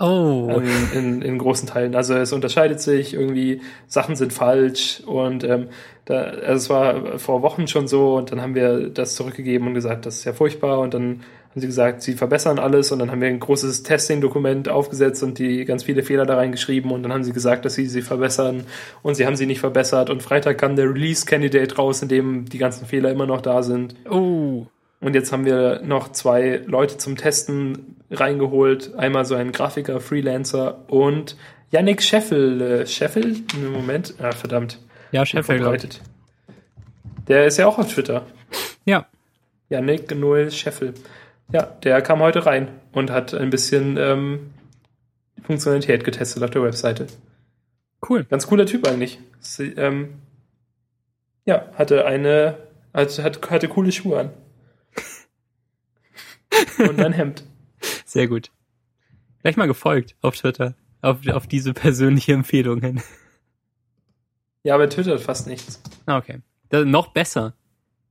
Oh, 0.01 0.49
Ähm, 0.49 0.91
in, 0.95 1.23
in 1.23 1.39
großen 1.39 1.67
Teilen. 1.67 1.97
Also 1.97 2.15
es 2.15 2.33
unterscheidet 2.33 2.81
sich 2.81 3.15
irgendwie, 3.15 3.63
Sachen 3.89 4.15
sind 4.15 4.33
falsch 4.33 5.03
und 5.05 5.43
ähm, 5.43 5.69
da, 6.09 6.23
also 6.23 6.53
es 6.55 6.71
war 6.71 7.19
vor 7.19 7.43
Wochen 7.43 7.69
schon 7.69 7.87
so 7.87 8.17
und 8.17 8.33
dann 8.33 8.41
haben 8.41 8.55
wir 8.55 8.89
das 8.89 9.15
zurückgegeben 9.15 9.69
und 9.69 9.75
gesagt, 9.75 10.07
das 10.07 10.17
ist 10.17 10.25
ja 10.25 10.33
furchtbar 10.33 10.79
und 10.79 10.95
dann 10.95 11.21
haben 11.51 11.61
sie 11.61 11.67
gesagt, 11.67 12.01
sie 12.01 12.15
verbessern 12.15 12.59
alles 12.59 12.91
und 12.93 13.01
dann 13.01 13.11
haben 13.11 13.21
wir 13.21 13.29
ein 13.29 13.41
großes 13.41 13.83
Testing-Dokument 13.83 14.71
aufgesetzt 14.71 15.23
und 15.23 15.39
die 15.39 15.67
ganz 15.67 15.83
viele 15.83 16.03
Fehler 16.03 16.25
da 16.25 16.37
reingeschrieben 16.37 16.93
und 16.93 17.03
dann 17.03 17.13
haben 17.13 17.25
sie 17.25 17.35
gesagt, 17.35 17.67
dass 17.67 17.75
sie 17.75 17.85
sie 17.85 18.01
verbessern 18.01 18.65
und 19.03 19.17
sie 19.17 19.27
haben 19.27 19.37
sie 19.37 19.45
nicht 19.45 19.61
verbessert 19.61 20.09
und 20.09 20.23
Freitag 20.23 20.57
kam 20.57 20.77
der 20.77 20.87
Release-Candidate 20.87 21.77
raus, 21.77 22.01
in 22.01 22.09
dem 22.09 22.49
die 22.49 22.59
ganzen 22.59 22.87
Fehler 22.87 23.11
immer 23.11 23.27
noch 23.27 23.43
da 23.43 23.63
sind. 23.63 23.95
oh. 24.11 24.67
Und 25.01 25.15
jetzt 25.15 25.31
haben 25.31 25.45
wir 25.45 25.81
noch 25.85 26.11
zwei 26.11 26.61
Leute 26.67 26.97
zum 26.99 27.17
Testen 27.17 27.95
reingeholt. 28.11 28.97
Einmal 28.97 29.25
so 29.27 29.37
ein 29.37 29.53
Grafiker, 29.53 30.01
Freelancer 30.01 30.81
und 30.89 31.37
Yannick 31.71 32.03
Scheffel. 32.03 32.61
Äh, 32.61 32.87
Scheffel? 32.89 33.37
Moment? 33.73 34.15
Ah, 34.21 34.33
verdammt. 34.33 34.81
Ja, 35.13 35.25
Sheffield, 35.25 35.61
glaub 35.61 35.75
ich. 35.75 35.81
verbreitet. 35.83 36.03
Der 37.27 37.47
ist 37.47 37.59
ja 37.59 37.67
auch 37.67 37.79
auf 37.79 37.93
Twitter. 37.93 38.27
Ja, 38.85 39.07
Yannick 39.69 40.15
Noel 40.15 40.51
Scheffel. 40.51 40.95
Ja, 41.53 41.63
der 41.63 42.01
kam 42.03 42.21
heute 42.21 42.47
rein 42.47 42.69
und 42.93 43.11
hat 43.11 43.35
ein 43.35 43.51
bisschen 43.51 43.97
ähm, 43.97 44.51
Funktionalität 45.43 46.05
getestet 46.05 46.43
auf 46.43 46.51
der 46.51 46.63
Webseite. 46.63 47.07
cool. 48.09 48.25
Ganz 48.25 48.47
cooler 48.47 48.67
Typ 48.67 48.87
eigentlich. 48.87 49.19
Sie, 49.41 49.69
ähm, 49.73 50.15
ja, 51.45 51.71
hatte 51.75 52.05
eine, 52.05 52.59
also 52.93 53.23
hat, 53.23 53.51
hatte 53.51 53.69
coole 53.69 53.93
Schuhe 53.93 54.21
an. 54.21 54.31
Und 56.79 57.01
ein 57.01 57.13
Hemd. 57.13 57.45
Sehr 58.05 58.27
gut. 58.27 58.51
Gleich 59.43 59.57
mal 59.57 59.67
gefolgt 59.67 60.17
auf 60.21 60.37
Twitter. 60.37 60.75
Auf, 61.01 61.27
auf 61.29 61.47
diese 61.47 61.73
persönliche 61.73 62.33
Empfehlung 62.33 62.81
hin. 62.81 63.01
Ja, 64.65 64.75
aber 64.75 64.85
er 64.85 64.91
twittert 64.91 65.21
fast 65.21 65.47
nichts. 65.47 65.81
Ah, 66.07 66.19
okay. 66.19 66.41
Das, 66.69 66.85
noch 66.85 67.09
besser. 67.09 67.55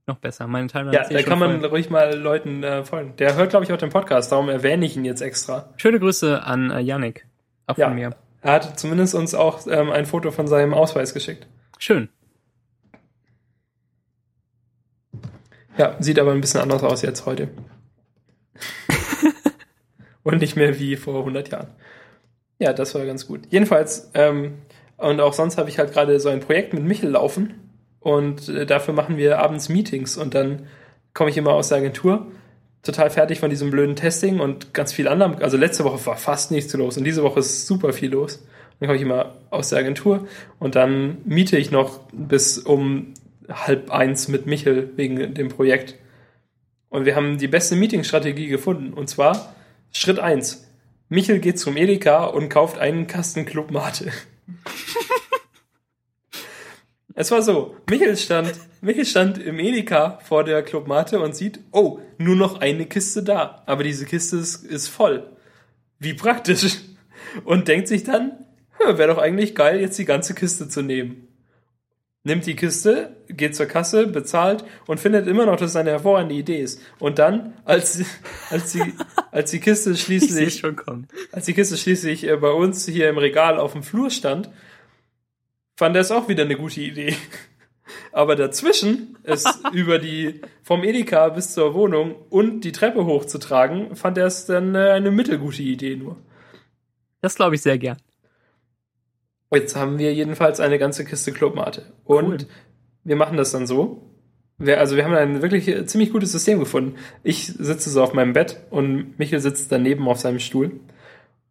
Noch 0.08 0.18
besser. 0.18 0.48
Meine 0.48 0.68
Timeline 0.68 0.96
Ja, 0.96 1.02
ist 1.04 1.12
eh 1.12 1.16
da 1.16 1.22
kann 1.24 1.38
man 1.40 1.60
voll. 1.60 1.70
ruhig 1.70 1.90
mal 1.90 2.16
Leuten 2.16 2.64
äh, 2.64 2.84
folgen. 2.86 3.16
Der 3.18 3.36
hört, 3.36 3.50
glaube 3.50 3.66
ich, 3.66 3.74
auch 3.74 3.78
den 3.78 3.90
Podcast, 3.90 4.32
darum 4.32 4.48
erwähne 4.50 4.86
ich 4.86 4.96
ihn 4.96 5.04
jetzt 5.06 5.22
extra. 5.22 5.70
Schöne 5.78 6.00
Grüße 6.00 6.44
an 6.44 6.72
äh, 6.72 6.80
Yannick. 6.80 7.26
Auch 7.68 7.78
Ja. 7.78 7.88
von 7.88 7.96
mir. 7.96 8.16
Er 8.42 8.54
hat 8.54 8.80
zumindest 8.80 9.14
uns 9.16 9.36
auch 9.36 9.68
ähm, 9.68 9.90
ein 9.92 10.06
Foto 10.06 10.32
von 10.32 10.48
seinem 10.48 10.74
Ausweis 10.74 11.14
geschickt. 11.14 11.48
Schön. 11.78 12.08
Ja, 15.78 15.96
sieht 16.00 16.18
aber 16.20 16.32
ein 16.32 16.42
bisschen 16.42 16.62
anders 16.62 16.84
aus 16.84 17.02
jetzt 17.02 17.26
heute. 17.26 17.50
und 20.24 20.40
nicht 20.40 20.56
mehr 20.56 20.80
wie 20.80 20.96
vor 20.96 21.20
100 21.20 21.50
Jahren. 21.50 21.68
Ja, 22.60 22.74
das 22.74 22.96
war 22.96 23.06
ganz 23.06 23.28
gut. 23.28 23.42
Jedenfalls, 23.50 24.10
ähm, 24.16 24.60
und 24.98 25.22
auch 25.22 25.34
sonst 25.34 25.58
habe 25.58 25.70
ich 25.70 25.80
halt 25.80 25.94
gerade 25.94 26.20
so 26.20 26.30
ein 26.30 26.40
Projekt 26.40 26.74
mit 26.74 26.84
Michel 26.84 27.12
laufen 27.12 27.54
und 28.00 28.50
äh, 28.50 28.66
dafür 28.66 28.94
machen 28.94 29.18
wir 29.18 29.40
abends 29.40 29.70
Meetings 29.70 30.18
und 30.18 30.34
dann 30.34 30.68
komme 31.14 31.30
ich 31.30 31.38
immer 31.38 31.54
aus 31.54 31.70
der 31.70 31.78
Agentur, 31.78 32.28
total 32.84 33.10
fertig 33.10 33.40
von 33.40 33.50
diesem 33.50 33.72
blöden 33.72 33.96
Testing 33.96 34.40
und 34.40 34.74
ganz 34.74 34.94
viel 34.94 35.08
anderem. 35.08 35.36
Also 35.42 35.58
letzte 35.58 35.84
Woche 35.84 36.06
war 36.06 36.18
fast 36.18 36.52
nichts 36.52 36.74
los 36.74 36.98
und 36.98 37.04
diese 37.04 37.24
Woche 37.24 37.40
ist 37.40 37.68
super 37.68 37.94
viel 37.94 38.12
los. 38.12 38.44
Dann 38.80 38.88
komme 38.88 38.98
ich 38.98 39.04
immer 39.04 39.36
aus 39.50 39.70
der 39.70 39.80
Agentur 39.80 40.28
und 40.60 40.76
dann 40.76 41.18
miete 41.26 41.58
ich 41.58 41.72
noch 41.72 42.00
bis 42.12 42.60
um 42.60 43.14
halb 43.50 43.92
eins 43.92 44.28
mit 44.28 44.46
Michel 44.46 44.92
wegen 44.96 45.34
dem 45.34 45.50
Projekt. 45.50 45.96
Und 46.90 47.06
wir 47.06 47.16
haben 47.16 47.38
die 47.38 47.48
beste 47.48 47.76
Meetingstrategie 47.76 48.48
gefunden. 48.48 48.94
Und 48.94 49.10
zwar 49.10 49.56
Schritt 49.92 50.20
eins: 50.20 50.68
Michel 51.10 51.40
geht 51.40 51.60
zum 51.60 51.78
Edeka 51.78 52.26
und 52.26 52.50
kauft 52.50 52.78
einen 52.78 53.08
Kasten 53.08 53.46
Clubmate. 53.46 54.12
es 57.16 57.32
war 57.32 57.42
so, 57.42 57.76
Michel 57.90 58.18
stand, 58.18 58.54
Michel 58.82 59.06
stand 59.06 59.38
im 59.38 59.60
Edeka 59.60 60.20
vor 60.24 60.44
der 60.44 60.64
Clubmate 60.64 61.20
und 61.20 61.36
sieht, 61.36 61.60
oh, 61.72 62.00
nur 62.18 62.36
noch 62.36 62.62
eine 62.62 62.86
Kiste 62.86 63.24
da. 63.24 63.64
Aber 63.66 63.84
diese 63.84 64.06
Kiste 64.06 64.38
ist, 64.38 64.64
ist 64.64 64.88
voll. 64.88 65.36
Wie 66.00 66.14
praktisch. 66.14 66.78
Und 67.44 67.68
denkt 67.68 67.88
sich 67.88 68.04
dann, 68.04 68.46
wäre 68.80 69.14
doch 69.14 69.22
eigentlich 69.22 69.56
geil, 69.56 69.80
jetzt 69.80 70.00
die 70.00 70.06
ganze 70.06 70.34
Kiste 70.34 70.70
zu 70.70 70.82
nehmen. 70.82 71.27
Nimmt 72.28 72.46
die 72.46 72.58
Kiste, 72.58 73.16
geht 73.30 73.56
zur 73.56 73.68
Kasse, 73.68 74.06
bezahlt 74.06 74.66
und 74.86 75.00
findet 75.00 75.28
immer 75.28 75.46
noch, 75.46 75.56
dass 75.56 75.70
es 75.70 75.76
eine 75.78 75.92
hervorragende 75.92 76.36
Idee 76.36 76.60
ist. 76.60 76.82
Und 77.00 77.20
dann, 77.20 77.54
als, 77.64 78.04
als, 78.50 78.74
die, 78.74 78.84
als 79.32 79.52
die 79.52 79.62
Kiste 79.62 79.96
schließlich, 79.96 80.56
schon 80.56 80.76
kommen. 80.76 81.08
als 81.32 81.46
die 81.46 81.54
Kiste 81.54 81.78
schließlich 81.78 82.28
äh, 82.28 82.36
bei 82.36 82.52
uns 82.52 82.86
hier 82.86 83.08
im 83.08 83.18
Regal 83.18 83.58
auf 83.58 83.72
dem 83.72 83.82
Flur 83.82 84.10
stand, 84.10 84.50
fand 85.78 85.96
er 85.96 86.02
es 86.02 86.12
auch 86.12 86.28
wieder 86.28 86.44
eine 86.44 86.58
gute 86.58 86.82
Idee. 86.82 87.16
Aber 88.12 88.36
dazwischen, 88.36 89.18
es 89.24 89.46
über 89.72 89.98
die, 89.98 90.42
vom 90.64 90.84
Edeka 90.84 91.30
bis 91.30 91.54
zur 91.54 91.74
Wohnung 91.76 92.14
und 92.30 92.66
die 92.66 92.74
Treppe 92.74 93.06
hochzutragen, 93.06 93.96
fand 93.96 94.18
er 94.18 94.26
es 94.26 94.46
dann 94.48 94.76
äh, 94.76 94.90
eine 94.90 95.12
mittelgute 95.12 95.64
Idee 95.64 95.96
nur. 95.96 96.18
Das 97.22 97.36
glaube 97.36 97.56
ich 97.56 97.62
sehr 97.62 97.78
gern. 97.78 98.00
Jetzt 99.54 99.76
haben 99.76 99.98
wir 99.98 100.14
jedenfalls 100.14 100.60
eine 100.60 100.78
ganze 100.78 101.06
Kiste 101.06 101.32
Clubmate. 101.32 101.84
Und 102.04 102.26
Cool. 102.26 102.38
wir 103.04 103.16
machen 103.16 103.38
das 103.38 103.52
dann 103.52 103.66
so. 103.68 104.02
Wir, 104.58 104.80
also 104.80 104.96
wir 104.96 105.06
haben 105.06 105.14
ein 105.14 105.42
wirklich 105.42 105.68
äh, 105.68 105.86
ziemlich 105.86 106.12
gutes 106.12 106.32
System 106.32 106.60
gefunden. 106.60 106.96
Ich 107.24 107.46
sitze 107.48 107.90
so 107.90 108.04
auf 108.04 108.14
meinem 108.14 108.34
Bett 108.34 108.60
und 108.70 109.18
Michael 109.20 109.40
sitzt 109.40 109.72
daneben 109.72 110.08
auf 110.08 110.20
seinem 110.20 110.40
Stuhl. 110.40 110.72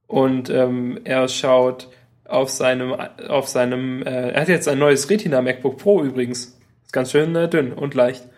Und 0.07 0.51
ähm, 0.51 1.01
er 1.05 1.27
schaut 1.29 1.89
auf 2.25 2.51
seinem, 2.51 2.93
auf 2.93 3.49
seinem, 3.49 4.03
äh, 4.03 4.31
er 4.31 4.41
hat 4.43 4.49
jetzt 4.49 4.69
ein 4.69 4.79
neues 4.79 5.09
Retina 5.09 5.41
MacBook 5.41 5.79
Pro 5.79 6.03
übrigens. 6.03 6.59
Ist 6.85 6.93
ganz 6.93 7.13
schön 7.13 7.35
äh, 7.35 7.49
dünn 7.49 7.73
und 7.73 7.95
leicht. 7.95 8.29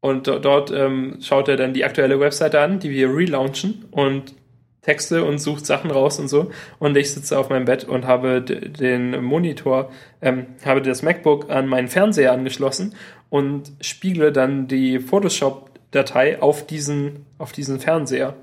Und 0.00 0.26
do- 0.26 0.38
dort 0.38 0.70
ähm, 0.72 1.18
schaut 1.20 1.48
er 1.48 1.56
dann 1.56 1.74
die 1.74 1.84
aktuelle 1.84 2.18
Webseite 2.18 2.60
an, 2.60 2.80
die 2.80 2.90
wir 2.90 3.14
relaunchen 3.14 3.84
und 3.90 4.34
Texte 4.82 5.24
und 5.24 5.38
sucht 5.38 5.64
Sachen 5.64 5.90
raus 5.90 6.18
und 6.18 6.28
so. 6.28 6.50
Und 6.78 6.96
ich 6.96 7.12
sitze 7.12 7.38
auf 7.38 7.48
meinem 7.48 7.64
Bett 7.64 7.84
und 7.84 8.06
habe 8.06 8.42
den 8.42 9.22
Monitor, 9.22 9.90
ähm, 10.20 10.46
habe 10.64 10.82
das 10.82 11.02
MacBook 11.02 11.50
an 11.50 11.68
meinen 11.68 11.88
Fernseher 11.88 12.32
angeschlossen 12.32 12.94
und 13.30 13.72
spiegle 13.80 14.32
dann 14.32 14.66
die 14.66 14.98
Photoshop-Datei 14.98 16.42
auf 16.42 16.66
diesen, 16.66 17.26
auf 17.38 17.52
diesen 17.52 17.78
Fernseher. 17.78 18.34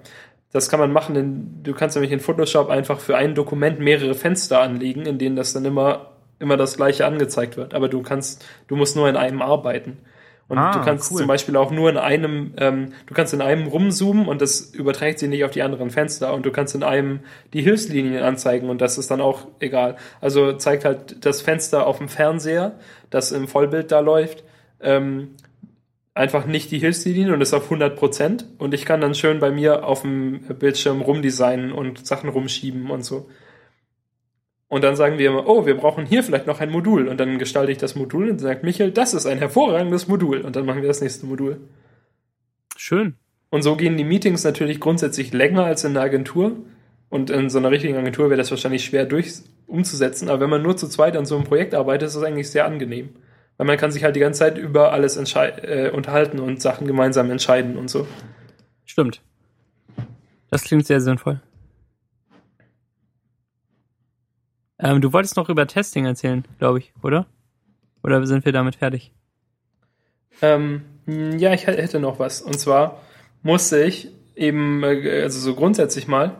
Das 0.52 0.70
kann 0.70 0.80
man 0.80 0.94
machen, 0.94 1.16
in, 1.16 1.64
du 1.64 1.74
kannst 1.74 1.96
nämlich 1.96 2.14
in 2.14 2.22
Photoshop 2.22 2.70
einfach 2.70 3.00
für 3.00 3.18
ein 3.18 3.36
Dokument 3.36 3.80
mehrere 3.80 4.16
Fenster 4.16 4.62
anlegen, 4.62 5.06
in 5.06 5.20
denen 5.20 5.36
das 5.36 5.54
dann 5.54 5.66
immer, 5.66 6.12
immer 6.40 6.56
das 6.56 6.78
gleiche 6.78 7.06
angezeigt 7.06 7.58
wird. 7.58 7.74
Aber 7.74 7.90
du 7.90 8.02
kannst, 8.02 8.46
du 8.68 8.78
musst 8.78 8.96
nur 8.96 9.10
in 9.10 9.18
einem 9.18 9.42
arbeiten. 9.42 9.98
Und 10.50 10.58
Ah, 10.58 10.72
du 10.72 10.84
kannst 10.84 11.12
cool. 11.12 11.20
zum 11.20 11.28
Beispiel 11.28 11.56
auch 11.56 11.70
nur 11.70 11.92
in 11.92 11.98
einem, 11.98 12.54
ähm, 12.58 12.94
du 13.06 13.14
kannst 13.14 13.34
in 13.36 13.42
einem 13.42 13.68
rumzoomen 13.68 14.28
und 14.28 14.42
das 14.42 14.62
überträgt 14.74 15.20
sich 15.20 15.30
nicht 15.30 15.44
auf 15.46 15.52
die 15.52 15.62
anderen 15.62 15.92
Fenster 15.92 16.34
und 16.34 16.44
du 16.44 16.52
kannst 16.52 16.74
in 16.74 16.82
einem 16.82 17.20
die 17.54 17.62
Hilfslinien 17.62 18.24
anzeigen 18.24 18.68
und 18.70 18.82
das 18.82 18.98
ist 18.98 19.12
dann 19.12 19.22
auch 19.22 19.48
egal. 19.60 19.96
Also 20.22 20.54
zeigt 20.54 20.86
halt 20.86 21.24
das 21.24 21.42
Fenster 21.44 21.86
auf 21.86 22.00
dem 22.00 22.10
Fernseher, 22.10 22.74
das 23.12 23.32
im 23.32 23.48
Vollbild 23.48 23.92
da 23.92 24.00
läuft, 24.00 24.44
ähm, 24.82 25.36
einfach 26.16 26.48
nicht 26.48 26.72
die 26.72 26.80
Hilfslinien 26.80 27.32
und 27.32 27.42
ist 27.42 27.54
auf 27.54 27.66
100 27.66 27.96
Prozent 27.96 28.46
und 28.58 28.74
ich 28.74 28.86
kann 28.86 29.02
dann 29.02 29.14
schön 29.14 29.40
bei 29.40 29.52
mir 29.52 29.86
auf 29.86 30.02
dem 30.02 30.40
Bildschirm 30.58 31.02
rumdesignen 31.02 31.72
und 31.72 32.06
Sachen 32.08 32.30
rumschieben 32.30 32.90
und 32.90 33.04
so. 33.06 33.30
Und 34.70 34.84
dann 34.84 34.96
sagen 34.96 35.18
wir 35.18 35.30
immer, 35.30 35.48
oh, 35.48 35.66
wir 35.66 35.76
brauchen 35.76 36.06
hier 36.06 36.24
vielleicht 36.24 36.46
noch 36.46 36.62
ein 36.62 36.70
Modul. 36.70 37.08
Und 37.08 37.20
dann 37.20 37.40
gestalte 37.40 37.72
ich 37.72 37.80
das 37.80 37.96
Modul 37.96 38.30
und 38.30 38.40
sagt 38.40 38.64
Michael, 38.64 38.92
das 38.92 39.16
ist 39.16 39.26
ein 39.26 39.40
hervorragendes 39.40 40.08
Modul. 40.08 40.42
Und 40.42 40.56
dann 40.56 40.66
machen 40.66 40.82
wir 40.82 40.88
das 40.88 41.02
nächste 41.02 41.26
Modul. 41.26 41.60
Schön. 42.78 43.16
Und 43.50 43.64
so 43.64 43.76
gehen 43.76 43.98
die 43.98 44.04
Meetings 44.04 44.44
natürlich 44.44 44.80
grundsätzlich 44.80 45.34
länger 45.34 45.66
als 45.66 45.84
in 45.84 45.92
einer 45.92 46.06
Agentur. 46.06 46.56
Und 47.10 47.32
in 47.32 47.50
so 47.50 47.58
einer 47.58 47.72
richtigen 47.72 47.98
Agentur 47.98 48.30
wäre 48.30 48.38
das 48.38 48.52
wahrscheinlich 48.52 48.86
schwer 48.86 49.06
durch 49.06 49.42
umzusetzen. 49.66 50.30
Aber 50.30 50.42
wenn 50.42 50.52
man 50.52 50.62
nur 50.62 50.78
zu 50.78 50.88
zweit 50.88 51.18
an 51.18 51.26
so 51.26 51.36
einem 51.36 51.46
Projekt 51.46 51.74
arbeitet, 51.74 52.08
ist 52.08 52.16
das 52.16 52.24
eigentlich 52.24 52.52
sehr 52.52 52.66
angenehm. 52.66 53.10
Weil 53.58 53.66
man 53.66 53.78
kann 53.78 53.92
sich 53.92 54.04
halt 54.04 54.16
die 54.16 54.20
ganze 54.20 54.40
Zeit 54.40 54.60
über 54.60 54.94
alles 54.94 55.18
äh, 55.18 55.90
unterhalten 55.92 56.40
und 56.40 56.62
Sachen 56.62 56.86
gemeinsam 56.86 57.32
entscheiden 57.32 57.76
und 57.76 57.90
so. 57.90 58.08
Stimmt. 58.86 59.22
Das 60.52 60.64
klingt 60.64 60.86
sehr 60.86 61.02
sinnvoll. 61.02 61.42
Ähm, 64.80 65.02
du 65.02 65.12
wolltest 65.14 65.36
noch 65.36 65.50
über 65.50 65.68
Testing 65.68 66.06
erzählen, 66.06 66.46
glaube 66.58 66.80
ich, 66.80 66.94
oder? 67.04 67.26
Oder 68.04 68.26
sind 68.26 68.46
wir 68.46 68.54
damit 68.54 68.78
fertig? 68.78 69.12
Ähm, 70.42 70.84
ja, 71.06 71.54
ich 71.54 71.68
hätte 71.68 72.00
noch 72.00 72.20
was. 72.20 72.42
Und 72.42 72.60
zwar 72.60 73.02
musste 73.44 73.84
ich 73.84 74.10
eben, 74.36 74.84
äh, 74.84 75.22
also 75.22 75.40
so 75.40 75.56
grundsätzlich 75.56 76.08
mal, 76.08 76.38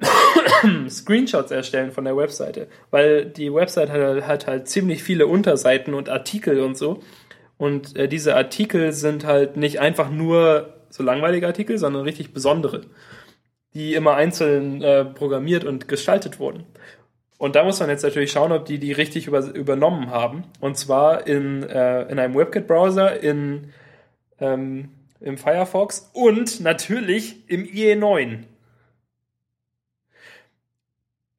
Screenshots 0.88 1.50
erstellen 1.50 1.90
von 1.90 2.04
der 2.04 2.16
Webseite. 2.16 2.68
Weil 2.90 3.26
die 3.26 3.52
Website 3.52 3.90
hat, 3.90 4.26
hat 4.26 4.46
halt 4.46 4.68
ziemlich 4.68 5.02
viele 5.02 5.26
Unterseiten 5.26 5.94
und 5.94 6.08
Artikel 6.08 6.60
und 6.60 6.76
so. 6.76 7.02
Und 7.56 7.96
äh, 7.96 8.08
diese 8.08 8.36
Artikel 8.36 8.92
sind 8.92 9.24
halt 9.24 9.56
nicht 9.56 9.80
einfach 9.80 10.10
nur 10.10 10.74
so 10.90 11.02
langweilige 11.02 11.46
Artikel, 11.46 11.76
sondern 11.76 12.02
richtig 12.02 12.32
besondere, 12.32 12.82
die 13.78 13.94
immer 13.94 14.14
einzeln 14.14 14.82
äh, 14.82 15.04
programmiert 15.04 15.62
und 15.64 15.86
gestaltet 15.86 16.40
wurden. 16.40 16.66
Und 17.38 17.54
da 17.54 17.62
muss 17.62 17.78
man 17.78 17.88
jetzt 17.88 18.02
natürlich 18.02 18.32
schauen, 18.32 18.50
ob 18.50 18.64
die 18.66 18.78
die 18.78 18.90
richtig 18.90 19.28
über, 19.28 19.40
übernommen 19.54 20.10
haben. 20.10 20.42
Und 20.58 20.76
zwar 20.76 21.28
in, 21.28 21.62
äh, 21.62 22.02
in 22.10 22.18
einem 22.18 22.34
WebKit-Browser, 22.34 23.20
in, 23.20 23.72
ähm, 24.40 24.90
im 25.20 25.38
Firefox 25.38 26.10
und 26.12 26.60
natürlich 26.60 27.48
im 27.48 27.64
IE9. 27.64 28.40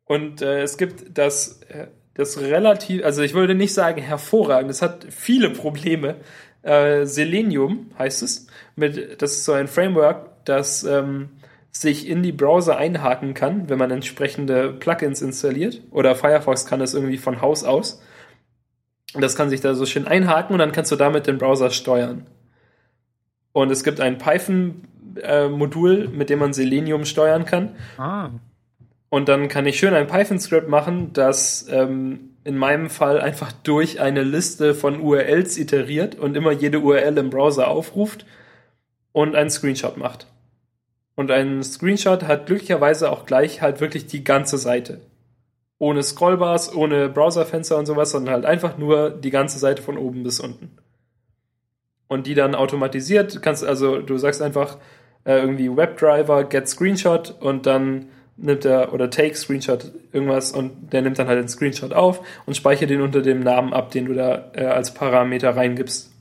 Und 0.05 0.41
äh, 0.41 0.61
es 0.61 0.77
gibt 0.77 1.17
das, 1.17 1.61
äh, 1.63 1.87
das 2.13 2.39
relativ, 2.39 3.03
also 3.03 3.21
ich 3.21 3.33
würde 3.33 3.53
nicht 3.53 3.73
sagen 3.73 4.01
hervorragend, 4.01 4.71
es 4.71 4.81
hat 4.81 5.05
viele 5.09 5.49
Probleme. 5.49 6.15
Äh, 6.61 7.05
Selenium 7.05 7.91
heißt 7.99 8.23
es. 8.23 8.47
Mit, 8.77 9.21
das 9.21 9.31
ist 9.33 9.45
so 9.45 9.51
ein 9.51 9.67
Framework, 9.67 10.45
das 10.45 10.85
ähm, 10.85 11.29
sich 11.71 12.07
in 12.07 12.23
die 12.23 12.31
Browser 12.31 12.77
einhaken 12.77 13.33
kann, 13.33 13.69
wenn 13.69 13.77
man 13.77 13.91
entsprechende 13.91 14.73
Plugins 14.73 15.21
installiert. 15.21 15.81
Oder 15.91 16.15
Firefox 16.15 16.65
kann 16.65 16.79
das 16.79 16.93
irgendwie 16.93 17.17
von 17.17 17.41
Haus 17.41 17.63
aus. 17.63 18.01
Und 19.13 19.21
das 19.21 19.35
kann 19.35 19.49
sich 19.49 19.61
da 19.61 19.73
so 19.73 19.85
schön 19.85 20.07
einhaken 20.07 20.53
und 20.53 20.59
dann 20.59 20.71
kannst 20.71 20.91
du 20.91 20.95
damit 20.95 21.27
den 21.27 21.37
Browser 21.37 21.71
steuern. 21.71 22.27
Und 23.51 23.71
es 23.71 23.83
gibt 23.83 23.99
ein 23.99 24.17
Python-Modul, 24.17 26.07
mit 26.09 26.29
dem 26.29 26.39
man 26.39 26.53
Selenium 26.53 27.05
steuern 27.05 27.45
kann. 27.45 27.75
Ah. 27.97 28.29
Und 29.09 29.27
dann 29.27 29.47
kann 29.47 29.65
ich 29.65 29.79
schön 29.79 29.95
ein 29.95 30.07
Python-Skript 30.07 30.69
machen, 30.69 31.13
das 31.13 31.67
ähm, 31.69 32.35
in 32.43 32.57
meinem 32.57 32.89
Fall 32.89 33.19
einfach 33.19 33.51
durch 33.51 33.99
eine 33.99 34.23
Liste 34.23 34.75
von 34.75 35.01
URLs 35.01 35.57
iteriert 35.57 36.15
und 36.15 36.37
immer 36.37 36.51
jede 36.51 36.79
URL 36.79 37.17
im 37.17 37.31
Browser 37.31 37.67
aufruft 37.67 38.25
und 39.11 39.35
einen 39.35 39.49
Screenshot 39.49 39.97
macht. 39.97 40.27
Und 41.19 41.31
ein 41.31 41.63
Screenshot 41.63 42.23
hat 42.23 42.45
glücklicherweise 42.45 43.11
auch 43.11 43.25
gleich 43.25 43.61
halt 43.61 43.81
wirklich 43.81 44.07
die 44.07 44.23
ganze 44.23 44.57
Seite. 44.57 45.01
Ohne 45.77 46.01
Scrollbars, 46.01 46.73
ohne 46.73 47.09
Browserfenster 47.09 47.75
und 47.75 47.87
sowas, 47.87 48.11
sondern 48.11 48.35
halt 48.35 48.45
einfach 48.45 48.77
nur 48.77 49.09
die 49.09 49.29
ganze 49.29 49.59
Seite 49.59 49.81
von 49.81 49.97
oben 49.97 50.23
bis 50.23 50.39
unten. 50.39 50.77
Und 52.07 52.25
die 52.25 52.35
dann 52.35 52.55
automatisiert, 52.55 53.41
kannst 53.41 53.65
also, 53.65 53.99
du 53.99 54.17
sagst 54.17 54.41
einfach 54.41 54.77
äh, 55.25 55.41
irgendwie 55.41 55.75
WebDriver, 55.75 56.45
get 56.45 56.69
Screenshot 56.69 57.35
und 57.41 57.65
dann 57.65 58.05
nimmt 58.37 58.63
er 58.63 58.93
oder 58.93 59.09
take 59.09 59.35
Screenshot 59.35 59.91
irgendwas 60.13 60.53
und 60.53 60.93
der 60.93 61.01
nimmt 61.01 61.19
dann 61.19 61.27
halt 61.27 61.39
den 61.39 61.49
Screenshot 61.49 61.91
auf 61.91 62.25
und 62.45 62.55
speichert 62.55 62.91
den 62.91 63.01
unter 63.01 63.21
dem 63.21 63.41
Namen 63.41 63.73
ab, 63.73 63.91
den 63.91 64.05
du 64.05 64.13
da 64.13 64.51
äh, 64.53 64.63
als 64.67 64.93
Parameter 64.93 65.53
reingibst. 65.53 66.13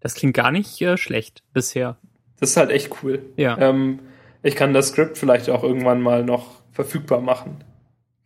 Das 0.00 0.14
klingt 0.14 0.32
gar 0.32 0.52
nicht 0.52 0.80
äh, 0.80 0.96
schlecht 0.96 1.42
bisher. 1.52 1.98
Das 2.40 2.50
ist 2.50 2.56
halt 2.56 2.70
echt 2.70 3.02
cool. 3.02 3.20
Ja. 3.36 3.56
Ähm, 3.58 4.00
ich 4.42 4.56
kann 4.56 4.72
das 4.72 4.88
Skript 4.88 5.18
vielleicht 5.18 5.50
auch 5.50 5.62
irgendwann 5.62 6.00
mal 6.00 6.24
noch 6.24 6.60
verfügbar 6.72 7.20
machen, 7.20 7.62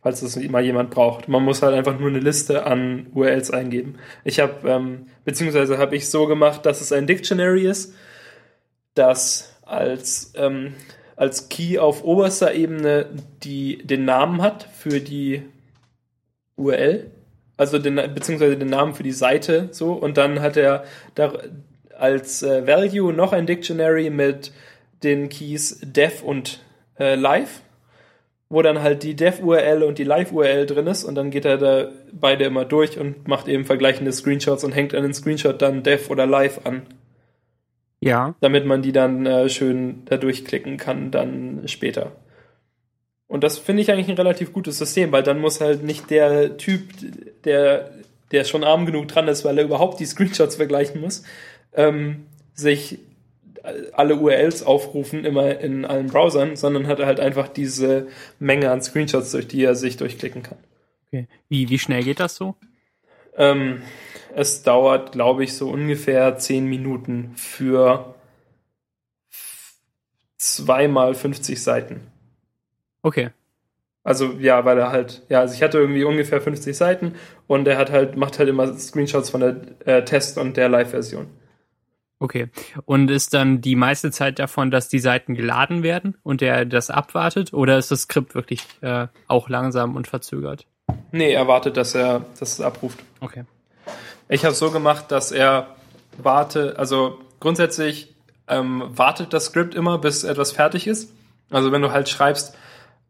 falls 0.01 0.21
das 0.21 0.37
mal 0.37 0.63
jemand 0.63 0.91
braucht. 0.91 1.27
Man 1.27 1.43
muss 1.43 1.61
halt 1.61 1.75
einfach 1.75 1.99
nur 1.99 2.09
eine 2.09 2.19
Liste 2.19 2.65
an 2.65 3.07
URLs 3.13 3.51
eingeben. 3.51 3.95
Ich 4.23 4.39
habe, 4.39 4.67
ähm, 4.69 5.07
beziehungsweise 5.25 5.77
habe 5.77 5.95
ich 5.95 6.09
so 6.09 6.25
gemacht, 6.27 6.65
dass 6.65 6.81
es 6.81 6.93
ein 6.93 7.07
Dictionary 7.07 7.67
ist, 7.67 7.93
das 8.93 9.57
als, 9.63 10.33
ähm, 10.37 10.73
als 11.17 11.49
Key 11.49 11.79
auf 11.79 12.03
oberster 12.03 12.53
Ebene 12.53 13.07
die, 13.43 13.85
den 13.85 14.05
Namen 14.05 14.41
hat 14.41 14.69
für 14.73 15.01
die 15.01 15.43
URL, 16.55 17.11
also 17.57 17.79
den, 17.79 17.95
beziehungsweise 17.95 18.57
den 18.57 18.69
Namen 18.69 18.93
für 18.93 19.03
die 19.03 19.11
Seite 19.11 19.69
so 19.71 19.93
und 19.93 20.17
dann 20.17 20.41
hat 20.41 20.55
er 20.55 20.85
da 21.15 21.33
als 21.97 22.43
äh, 22.43 22.65
Value 22.67 23.13
noch 23.13 23.33
ein 23.33 23.45
Dictionary 23.45 24.09
mit 24.09 24.51
den 25.03 25.29
Keys 25.29 25.79
dev 25.83 26.23
und 26.23 26.61
äh, 26.99 27.15
live, 27.15 27.61
wo 28.49 28.61
dann 28.61 28.81
halt 28.81 29.03
die 29.03 29.15
dev-URL 29.15 29.83
und 29.83 29.97
die 29.97 30.03
live-URL 30.03 30.65
drin 30.65 30.87
ist 30.87 31.03
und 31.03 31.15
dann 31.15 31.31
geht 31.31 31.45
er 31.45 31.57
da 31.57 31.89
beide 32.11 32.45
immer 32.45 32.65
durch 32.65 32.97
und 32.99 33.27
macht 33.27 33.47
eben 33.47 33.65
vergleichende 33.65 34.11
Screenshots 34.11 34.63
und 34.63 34.71
hängt 34.71 34.93
an 34.93 35.03
den 35.03 35.13
Screenshot 35.13 35.61
dann 35.61 35.83
dev 35.83 36.09
oder 36.11 36.25
live 36.25 36.61
an, 36.65 36.83
Ja. 37.99 38.35
damit 38.41 38.65
man 38.65 38.81
die 38.81 38.91
dann 38.91 39.25
äh, 39.25 39.49
schön 39.49 40.03
da 40.05 40.17
durchklicken 40.17 40.77
kann 40.77 41.11
dann 41.11 41.67
später. 41.67 42.11
Und 43.27 43.43
das 43.43 43.57
finde 43.57 43.81
ich 43.81 43.91
eigentlich 43.91 44.07
ein 44.07 44.17
relativ 44.17 44.53
gutes 44.53 44.77
System, 44.77 45.11
weil 45.11 45.23
dann 45.23 45.39
muss 45.39 45.59
halt 45.59 45.83
nicht 45.83 46.11
der 46.11 46.57
Typ, 46.57 46.83
der, 47.43 47.89
der 48.31 48.43
schon 48.43 48.63
arm 48.63 48.85
genug 48.85 49.07
dran 49.07 49.27
ist, 49.27 49.43
weil 49.43 49.57
er 49.57 49.63
überhaupt 49.65 49.99
die 49.99 50.05
Screenshots 50.05 50.55
vergleichen 50.55 51.01
muss, 51.01 51.23
ähm, 51.75 52.25
sich 52.53 52.99
alle 53.93 54.15
URLs 54.15 54.63
aufrufen, 54.63 55.25
immer 55.25 55.59
in 55.59 55.85
allen 55.85 56.07
Browsern, 56.07 56.55
sondern 56.55 56.87
hat 56.87 56.99
halt 56.99 57.19
einfach 57.19 57.47
diese 57.47 58.07
Menge 58.39 58.71
an 58.71 58.81
Screenshots, 58.81 59.31
durch 59.31 59.47
die 59.47 59.63
er 59.63 59.75
sich 59.75 59.97
durchklicken 59.97 60.43
kann. 60.43 60.57
Okay. 61.07 61.27
Wie, 61.49 61.69
wie 61.69 61.79
schnell 61.79 62.03
geht 62.03 62.19
das 62.19 62.35
so? 62.35 62.55
Ähm, 63.37 63.81
es 64.35 64.63
dauert, 64.63 65.13
glaube 65.13 65.43
ich, 65.43 65.55
so 65.55 65.69
ungefähr 65.69 66.37
zehn 66.37 66.65
Minuten 66.65 67.31
für 67.35 68.15
zweimal 70.37 71.15
50 71.15 71.61
Seiten. 71.61 72.01
Okay. 73.01 73.29
Also 74.03 74.33
ja, 74.39 74.63
weil 74.65 74.77
er 74.77 74.91
halt, 74.91 75.23
ja, 75.29 75.39
also 75.39 75.55
ich 75.55 75.63
hatte 75.63 75.79
irgendwie 75.79 76.03
ungefähr 76.03 76.39
50 76.39 76.77
Seiten 76.77 77.15
und 77.47 77.67
er 77.67 77.77
hat 77.77 77.91
halt, 77.91 78.15
macht 78.17 78.37
halt 78.37 78.49
immer 78.49 78.77
Screenshots 78.77 79.31
von 79.31 79.41
der 79.41 79.55
äh, 79.85 80.05
Test- 80.05 80.37
und 80.37 80.57
der 80.57 80.69
Live-Version. 80.69 81.27
Okay. 82.25 82.47
Und 82.85 83.11
ist 83.11 83.35
dann 83.35 83.61
die 83.61 83.75
meiste 83.75 84.09
Zeit 84.09 84.39
davon, 84.39 84.71
dass 84.71 84.89
die 84.89 84.97
Seiten 84.97 85.35
geladen 85.35 85.83
werden 85.83 86.17
und 86.23 86.41
er 86.41 86.65
das 86.65 86.89
abwartet? 86.89 87.53
Oder 87.53 87.77
ist 87.77 87.91
das 87.91 88.01
Skript 88.01 88.33
wirklich 88.33 88.63
äh, 88.81 89.05
auch 89.27 89.47
langsam 89.47 89.95
und 89.95 90.07
verzögert? 90.07 90.65
Nee, 91.11 91.33
er 91.33 91.47
wartet, 91.47 91.77
dass 91.77 91.93
er 91.93 92.25
das 92.39 92.59
abruft. 92.61 92.97
Okay. 93.19 93.43
Ich 94.27 94.43
habe 94.43 94.53
es 94.53 94.59
so 94.59 94.71
gemacht, 94.71 95.11
dass 95.11 95.31
er 95.31 95.75
warte, 96.17 96.79
also 96.79 97.19
grundsätzlich 97.39 98.15
ähm, 98.47 98.83
wartet 98.87 99.31
das 99.31 99.45
Skript 99.45 99.75
immer, 99.75 99.99
bis 99.99 100.23
etwas 100.23 100.51
fertig 100.51 100.87
ist. 100.87 101.13
Also 101.51 101.71
wenn 101.71 101.83
du 101.83 101.91
halt 101.91 102.09
schreibst, 102.09 102.57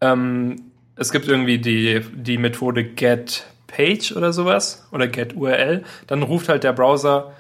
ähm, 0.02 0.58
es 0.98 1.14
gibt 1.14 1.30
irgendwie 1.30 1.60
die, 1.60 2.02
die 2.14 2.38
Methode 2.38 2.84
get 2.84 3.46
page 3.68 4.12
oder 4.14 4.34
sowas 4.34 4.86
oder 4.92 5.08
get 5.08 5.38
URL, 5.38 5.86
dann 6.08 6.22
ruft 6.22 6.50
halt 6.50 6.66
der 6.66 6.74
Browser 6.74 7.32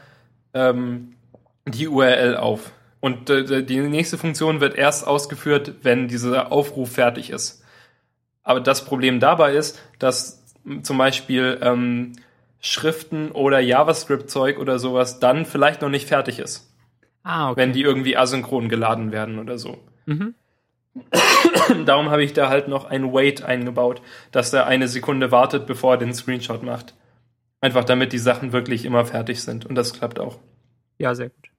ähm, 0.53 1.14
die 1.67 1.87
URL 1.87 2.37
auf. 2.37 2.71
Und 2.99 3.29
äh, 3.29 3.63
die 3.63 3.79
nächste 3.81 4.17
Funktion 4.17 4.61
wird 4.61 4.75
erst 4.75 5.05
ausgeführt, 5.05 5.75
wenn 5.83 6.07
dieser 6.07 6.51
Aufruf 6.51 6.91
fertig 6.93 7.29
ist. 7.29 7.63
Aber 8.43 8.59
das 8.59 8.85
Problem 8.85 9.19
dabei 9.19 9.53
ist, 9.53 9.81
dass 9.99 10.43
zum 10.83 10.97
Beispiel 10.97 11.59
ähm, 11.61 12.13
Schriften 12.59 13.31
oder 13.31 13.59
JavaScript-Zeug 13.59 14.57
oder 14.57 14.79
sowas 14.79 15.19
dann 15.19 15.45
vielleicht 15.45 15.81
noch 15.81 15.89
nicht 15.89 16.07
fertig 16.07 16.39
ist. 16.39 16.71
Ah, 17.23 17.51
okay. 17.51 17.61
Wenn 17.61 17.73
die 17.73 17.81
irgendwie 17.81 18.17
asynchron 18.17 18.69
geladen 18.69 19.11
werden 19.11 19.39
oder 19.39 19.57
so. 19.57 19.79
Mhm. 20.05 20.35
Darum 21.85 22.09
habe 22.09 22.23
ich 22.23 22.33
da 22.33 22.49
halt 22.49 22.67
noch 22.67 22.85
ein 22.85 23.13
Wait 23.13 23.43
eingebaut, 23.43 24.01
dass 24.31 24.53
er 24.53 24.67
eine 24.67 24.87
Sekunde 24.87 25.31
wartet, 25.31 25.65
bevor 25.65 25.93
er 25.93 25.97
den 25.97 26.13
Screenshot 26.13 26.63
macht. 26.63 26.95
Einfach 27.61 27.83
damit 27.83 28.13
die 28.13 28.19
Sachen 28.19 28.51
wirklich 28.53 28.85
immer 28.85 29.05
fertig 29.05 29.41
sind. 29.41 29.65
Und 29.65 29.75
das 29.75 29.93
klappt 29.93 30.19
auch. 30.19 30.39
Ja, 30.97 31.13
sehr 31.15 31.29
gut. 31.29 31.49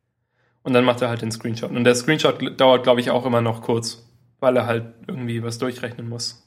Und 0.67 0.73
dann 0.73 0.85
macht 0.85 1.01
er 1.01 1.09
halt 1.09 1.23
den 1.23 1.31
Screenshot. 1.31 1.71
Und 1.71 1.85
der 1.85 1.95
Screenshot 1.95 2.41
dauert, 2.61 2.83
glaube 2.83 3.01
ich, 3.01 3.11
auch 3.11 3.25
immer 3.25 3.41
noch 3.41 3.63
kurz, 3.63 4.05
weil 4.41 4.57
er 4.57 4.67
halt 4.67 4.93
irgendwie 5.07 5.41
was 5.45 5.59
durchrechnen 5.59 6.09
muss. 6.09 6.43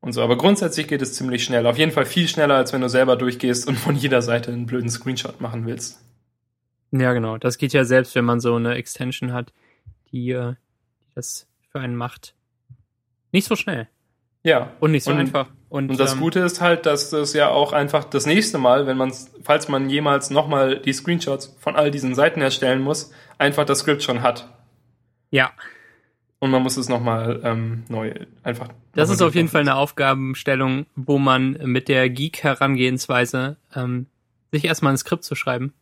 Und 0.00 0.12
so, 0.14 0.20
aber 0.20 0.36
grundsätzlich 0.36 0.88
geht 0.88 1.00
es 1.00 1.14
ziemlich 1.14 1.44
schnell. 1.44 1.64
Auf 1.64 1.78
jeden 1.78 1.92
Fall 1.92 2.04
viel 2.06 2.26
schneller, 2.26 2.56
als 2.56 2.72
wenn 2.72 2.80
du 2.80 2.88
selber 2.88 3.14
durchgehst 3.16 3.68
und 3.68 3.76
von 3.76 3.94
jeder 3.94 4.20
Seite 4.20 4.50
einen 4.52 4.66
blöden 4.66 4.90
Screenshot 4.90 5.40
machen 5.40 5.64
willst. 5.64 6.04
Ja, 6.90 7.12
genau. 7.12 7.38
Das 7.38 7.56
geht 7.56 7.72
ja 7.72 7.84
selbst, 7.84 8.16
wenn 8.16 8.24
man 8.24 8.40
so 8.40 8.56
eine 8.56 8.74
Extension 8.74 9.32
hat, 9.32 9.52
die, 10.10 10.30
äh, 10.32 10.54
die 11.00 11.14
das 11.14 11.46
für 11.70 11.78
einen 11.78 11.94
macht. 11.94 12.34
Nicht 13.30 13.46
so 13.46 13.54
schnell. 13.54 13.88
Ja. 14.42 14.72
Und 14.80 14.90
nicht 14.90 15.04
so 15.04 15.12
Und- 15.12 15.18
einfach. 15.18 15.48
Und, 15.74 15.90
Und 15.90 15.98
das 15.98 16.12
ähm, 16.12 16.20
Gute 16.20 16.38
ist 16.38 16.60
halt, 16.60 16.86
dass 16.86 17.10
das 17.10 17.32
ja 17.32 17.48
auch 17.48 17.72
einfach 17.72 18.04
das 18.04 18.26
nächste 18.26 18.58
Mal, 18.58 18.86
wenn 18.86 18.96
man, 18.96 19.12
falls 19.42 19.66
man 19.66 19.90
jemals 19.90 20.30
nochmal 20.30 20.78
die 20.78 20.92
Screenshots 20.92 21.56
von 21.58 21.74
all 21.74 21.90
diesen 21.90 22.14
Seiten 22.14 22.40
erstellen 22.40 22.80
muss, 22.80 23.10
einfach 23.38 23.64
das 23.64 23.80
Skript 23.80 24.04
schon 24.04 24.22
hat. 24.22 24.48
Ja, 25.32 25.50
Und 26.38 26.52
man 26.52 26.62
muss 26.62 26.76
es 26.76 26.88
nochmal 26.88 27.40
ähm, 27.42 27.82
neu 27.88 28.14
einfach. 28.44 28.68
das 28.92 29.10
ist 29.10 29.20
auf 29.20 29.34
jeden. 29.34 29.48
Fall 29.48 29.62
eine 29.62 29.74
Aufgabenstellung, 29.74 30.86
wo 30.94 31.18
man 31.18 31.58
mit 31.64 31.88
der 31.88 32.08
Geek-Herangehensweise 32.08 33.56
ähm, 33.74 34.06
sich 34.52 34.66
erstmal 34.66 34.92
ein 34.92 34.98
Skript 34.98 35.24
zu 35.24 35.34
schreiben, 35.34 35.74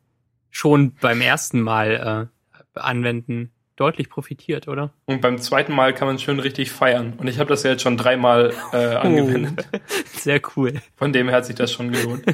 schon 0.49 0.95
beim 1.03 1.21
ersten 1.21 1.61
Mal 1.61 2.31
äh, 2.75 2.79
anwenden, 2.81 3.51
deutlich 3.83 4.09
profitiert, 4.09 4.69
oder? 4.69 4.93
Und 5.07 5.21
beim 5.21 5.39
zweiten 5.39 5.75
Mal 5.75 5.93
kann 5.93 6.07
man 6.07 6.21
schön 6.21 6.39
richtig 6.39 6.71
feiern. 6.71 7.15
Und 7.17 7.27
ich 7.27 7.41
habe 7.41 7.49
das 7.49 7.65
ja 7.65 7.73
jetzt 7.73 7.83
schon 7.83 7.97
dreimal 7.97 8.55
äh, 8.73 8.95
angewendet. 8.95 9.67
Sehr 10.13 10.41
cool. 10.57 10.75
Von 10.95 11.13
dem 11.13 11.29
her 11.29 11.39
hat 11.39 11.47
sich 11.47 11.57
das 11.57 11.73
schon 11.73 11.91
gelohnt. 11.91 12.25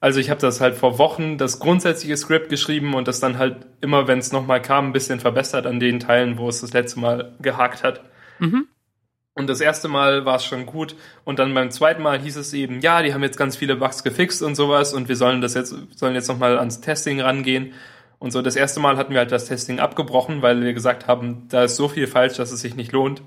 Also 0.00 0.20
ich 0.20 0.30
habe 0.30 0.40
das 0.40 0.62
halt 0.62 0.74
vor 0.74 0.98
Wochen 0.98 1.36
das 1.36 1.58
grundsätzliche 1.60 2.16
Skript 2.16 2.48
geschrieben 2.48 2.94
und 2.94 3.08
das 3.08 3.20
dann 3.20 3.36
halt 3.36 3.66
immer, 3.82 4.08
wenn 4.08 4.18
es 4.18 4.32
nochmal 4.32 4.62
kam, 4.62 4.86
ein 4.86 4.92
bisschen 4.94 5.20
verbessert 5.20 5.66
an 5.66 5.80
den 5.80 6.00
Teilen, 6.00 6.38
wo 6.38 6.48
es 6.48 6.62
das 6.62 6.72
letzte 6.72 7.00
Mal 7.00 7.34
gehakt 7.40 7.84
hat. 7.84 8.02
Mhm. 8.38 8.66
Und 9.34 9.48
das 9.48 9.60
erste 9.60 9.88
Mal 9.88 10.24
war 10.24 10.36
es 10.36 10.46
schon 10.46 10.64
gut. 10.64 10.96
Und 11.24 11.38
dann 11.38 11.52
beim 11.52 11.70
zweiten 11.70 12.02
Mal 12.02 12.18
hieß 12.18 12.36
es 12.36 12.54
eben, 12.54 12.80
ja, 12.80 13.02
die 13.02 13.12
haben 13.12 13.22
jetzt 13.22 13.36
ganz 13.36 13.54
viele 13.54 13.76
Bugs 13.76 14.02
gefixt 14.02 14.42
und 14.42 14.54
sowas 14.54 14.94
und 14.94 15.08
wir 15.10 15.16
sollen 15.16 15.42
das 15.42 15.52
jetzt, 15.52 15.74
sollen 15.94 16.14
jetzt 16.14 16.28
nochmal 16.28 16.58
ans 16.58 16.80
Testing 16.80 17.20
rangehen. 17.20 17.74
Und 18.18 18.30
so, 18.32 18.40
das 18.42 18.56
erste 18.56 18.80
Mal 18.80 18.96
hatten 18.96 19.12
wir 19.12 19.18
halt 19.20 19.32
das 19.32 19.46
Testing 19.46 19.78
abgebrochen, 19.78 20.42
weil 20.42 20.62
wir 20.62 20.72
gesagt 20.72 21.06
haben, 21.06 21.46
da 21.48 21.64
ist 21.64 21.76
so 21.76 21.88
viel 21.88 22.06
falsch, 22.06 22.36
dass 22.36 22.50
es 22.52 22.60
sich 22.60 22.74
nicht 22.74 22.92
lohnt. 22.92 23.22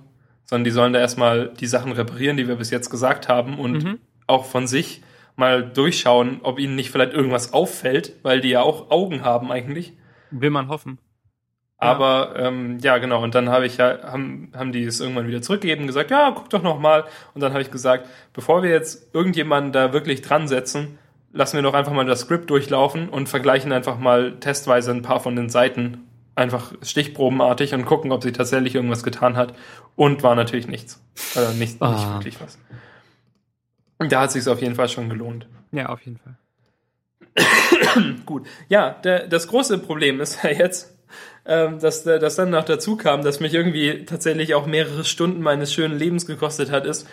Sondern 0.45 0.63
die 0.63 0.71
sollen 0.71 0.93
da 0.93 0.99
erstmal 0.99 1.49
die 1.59 1.67
Sachen 1.67 1.91
reparieren, 1.91 2.37
die 2.37 2.47
wir 2.47 2.55
bis 2.55 2.71
jetzt 2.71 2.89
gesagt 2.89 3.29
haben 3.29 3.59
und 3.59 3.83
Mhm. 3.83 3.99
auch 4.25 4.45
von 4.45 4.65
sich 4.65 5.03
mal 5.35 5.63
durchschauen, 5.63 6.39
ob 6.43 6.59
ihnen 6.59 6.75
nicht 6.75 6.89
vielleicht 6.91 7.13
irgendwas 7.13 7.53
auffällt, 7.53 8.15
weil 8.23 8.41
die 8.41 8.49
ja 8.49 8.61
auch 8.61 8.89
Augen 8.89 9.23
haben 9.23 9.51
eigentlich. 9.51 9.93
Will 10.31 10.49
man 10.49 10.67
hoffen. 10.69 10.97
Aber 11.77 12.33
ähm, 12.35 12.79
ja, 12.81 12.97
genau. 12.97 13.23
Und 13.23 13.35
dann 13.35 13.47
habe 13.49 13.65
ich 13.65 13.77
ja, 13.77 13.99
haben, 14.03 14.51
haben 14.53 14.73
die 14.73 14.83
es 14.83 14.99
irgendwann 14.99 15.27
wieder 15.27 15.41
zurückgegeben 15.41 15.87
gesagt, 15.87 16.11
ja, 16.11 16.31
guck 16.35 16.49
doch 16.49 16.61
noch 16.61 16.77
mal. 16.79 17.05
Und 17.33 17.41
dann 17.41 17.53
habe 17.53 17.61
ich 17.61 17.71
gesagt, 17.71 18.05
bevor 18.33 18.63
wir 18.63 18.69
jetzt 18.69 19.13
irgendjemanden 19.15 19.71
da 19.71 19.93
wirklich 19.93 20.21
dran 20.21 20.49
setzen, 20.49 20.97
lassen 21.31 21.57
wir 21.57 21.61
doch 21.61 21.73
einfach 21.73 21.93
mal 21.93 22.05
das 22.05 22.21
Skript 22.21 22.49
durchlaufen 22.49 23.09
und 23.09 23.29
vergleichen 23.29 23.71
einfach 23.71 23.99
mal 23.99 24.39
testweise 24.39 24.91
ein 24.91 25.01
paar 25.01 25.19
von 25.19 25.35
den 25.35 25.49
Seiten 25.49 26.05
einfach 26.35 26.73
stichprobenartig 26.81 27.73
und 27.73 27.85
gucken, 27.85 28.11
ob 28.11 28.23
sie 28.23 28.31
tatsächlich 28.31 28.75
irgendwas 28.75 29.03
getan 29.03 29.35
hat. 29.35 29.53
Und 29.95 30.23
war 30.23 30.35
natürlich 30.35 30.67
nichts. 30.67 31.01
Also 31.35 31.51
nicht, 31.51 31.73
nicht 31.73 31.81
Ah. 31.81 32.13
wirklich 32.15 32.39
was. 32.41 32.57
Und 33.97 34.11
da 34.13 34.21
hat 34.21 34.31
sich 34.31 34.47
auf 34.47 34.61
jeden 34.61 34.75
Fall 34.75 34.87
schon 34.87 35.09
gelohnt. 35.09 35.47
Ja, 35.73 35.87
auf 35.87 36.01
jeden 36.01 36.17
Fall. 36.17 36.37
Gut. 38.25 38.47
Ja, 38.69 38.91
der, 38.91 39.27
das 39.27 39.47
große 39.49 39.77
Problem 39.79 40.21
ist 40.21 40.41
ja 40.43 40.51
jetzt, 40.51 40.97
ähm, 41.45 41.79
dass, 41.79 42.03
dass 42.03 42.35
dann 42.35 42.51
noch 42.51 42.63
dazu 42.63 42.95
kam, 42.95 43.23
dass 43.23 43.39
mich 43.41 43.53
irgendwie 43.53 44.05
tatsächlich 44.05 44.53
auch 44.55 44.65
mehrere 44.65 45.03
Stunden 45.03 45.41
meines 45.41 45.73
schönen 45.73 45.97
Lebens 45.97 46.25
gekostet 46.25 46.71
hat, 46.71 46.85
ist, 46.85 47.07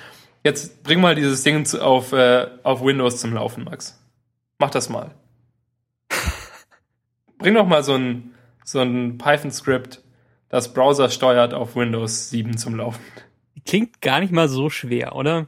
jetzt 0.44 0.84
bring 0.84 1.00
mal 1.00 1.14
dieses 1.16 1.42
Ding 1.42 1.66
auf, 1.80 2.12
äh, 2.12 2.46
auf 2.62 2.84
Windows 2.84 3.20
zum 3.20 3.34
Laufen, 3.34 3.64
Max. 3.64 4.00
Mach 4.58 4.70
das 4.70 4.88
mal. 4.88 5.14
bring 7.38 7.54
doch 7.54 7.66
mal 7.66 7.82
so 7.84 7.94
ein, 7.94 8.34
so 8.64 8.80
ein 8.80 9.18
Python-Skript, 9.18 10.02
das 10.48 10.72
Browser 10.72 11.10
steuert 11.10 11.52
auf 11.54 11.76
Windows 11.76 12.30
7 12.30 12.56
zum 12.56 12.76
Laufen. 12.76 13.02
Klingt 13.66 14.00
gar 14.00 14.20
nicht 14.20 14.32
mal 14.32 14.48
so 14.48 14.70
schwer, 14.70 15.14
oder? 15.16 15.46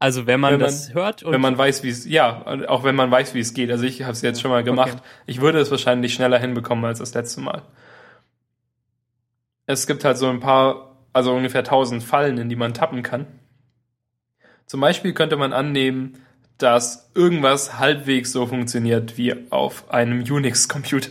Also 0.00 0.26
wenn 0.26 0.38
man, 0.38 0.52
Wenn 0.54 0.60
man- 0.60 0.66
das 0.68 0.94
hört 0.94 1.22
und 1.24 1.32
wenn 1.32 1.40
man 1.40 1.58
weiß, 1.58 1.82
wie 1.82 1.88
es, 1.88 2.04
ja, 2.04 2.46
auch 2.68 2.84
wenn 2.84 2.94
man 2.94 3.10
weiß, 3.10 3.34
wie 3.34 3.40
es 3.40 3.52
geht. 3.54 3.70
Also 3.70 3.84
ich 3.84 4.02
habe 4.02 4.12
es 4.12 4.22
jetzt 4.22 4.40
schon 4.40 4.50
mal 4.50 4.62
gemacht. 4.62 4.92
Okay. 4.92 5.02
Ich 5.26 5.40
würde 5.40 5.58
es 5.58 5.70
wahrscheinlich 5.72 6.14
schneller 6.14 6.38
hinbekommen 6.38 6.84
als 6.84 6.98
das 7.00 7.14
letzte 7.14 7.40
Mal. 7.40 7.62
Es 9.66 9.86
gibt 9.88 10.04
halt 10.04 10.16
so 10.16 10.28
ein 10.28 10.38
paar, 10.40 10.96
also 11.12 11.34
ungefähr 11.34 11.62
1000 11.64 12.02
Fallen, 12.04 12.38
in 12.38 12.48
die 12.48 12.54
man 12.56 12.74
tappen 12.74 13.02
kann. 13.02 13.26
Zum 14.66 14.80
Beispiel 14.80 15.14
könnte 15.14 15.36
man 15.36 15.52
annehmen, 15.52 16.22
dass 16.58 17.10
irgendwas 17.14 17.78
halbwegs 17.78 18.32
so 18.32 18.46
funktioniert 18.46 19.16
wie 19.16 19.34
auf 19.50 19.90
einem 19.90 20.22
Unix-Computer. 20.22 21.10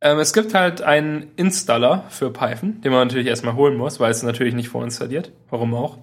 Ähm, 0.00 0.18
es 0.18 0.32
gibt 0.32 0.54
halt 0.54 0.80
einen 0.82 1.32
Installer 1.36 2.04
für 2.08 2.32
Python, 2.32 2.80
den 2.82 2.92
man 2.92 3.06
natürlich 3.08 3.26
erstmal 3.26 3.54
holen 3.54 3.76
muss, 3.76 3.98
weil 4.00 4.10
es 4.10 4.22
natürlich 4.22 4.54
nicht 4.54 4.68
vorinstalliert. 4.68 5.32
Warum 5.50 5.74
auch? 5.74 5.98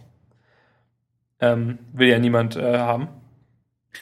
Ähm, 1.39 1.79
will 1.93 2.09
ja 2.09 2.19
niemand 2.19 2.55
äh, 2.55 2.77
haben. 2.77 3.07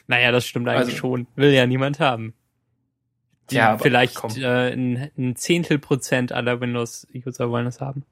naja, 0.07 0.31
das 0.31 0.45
stimmt 0.45 0.67
eigentlich 0.67 0.95
Also- 0.95 0.97
schon. 0.97 1.27
Will 1.35 1.51
ja 1.51 1.65
niemand 1.67 1.99
haben. 1.99 2.33
Die 3.49 3.55
Ja, 3.55 3.71
aber 3.71 3.79
vielleicht 3.83 4.15
komm. 4.15 4.31
äh, 4.37 4.71
ein, 4.73 5.11
ein 5.17 5.35
Zehntel 5.35 5.77
Prozent 5.77 6.31
aller 6.31 6.61
Windows-User 6.61 7.49
wollen 7.49 7.67
es 7.67 7.81
haben. 7.81 8.05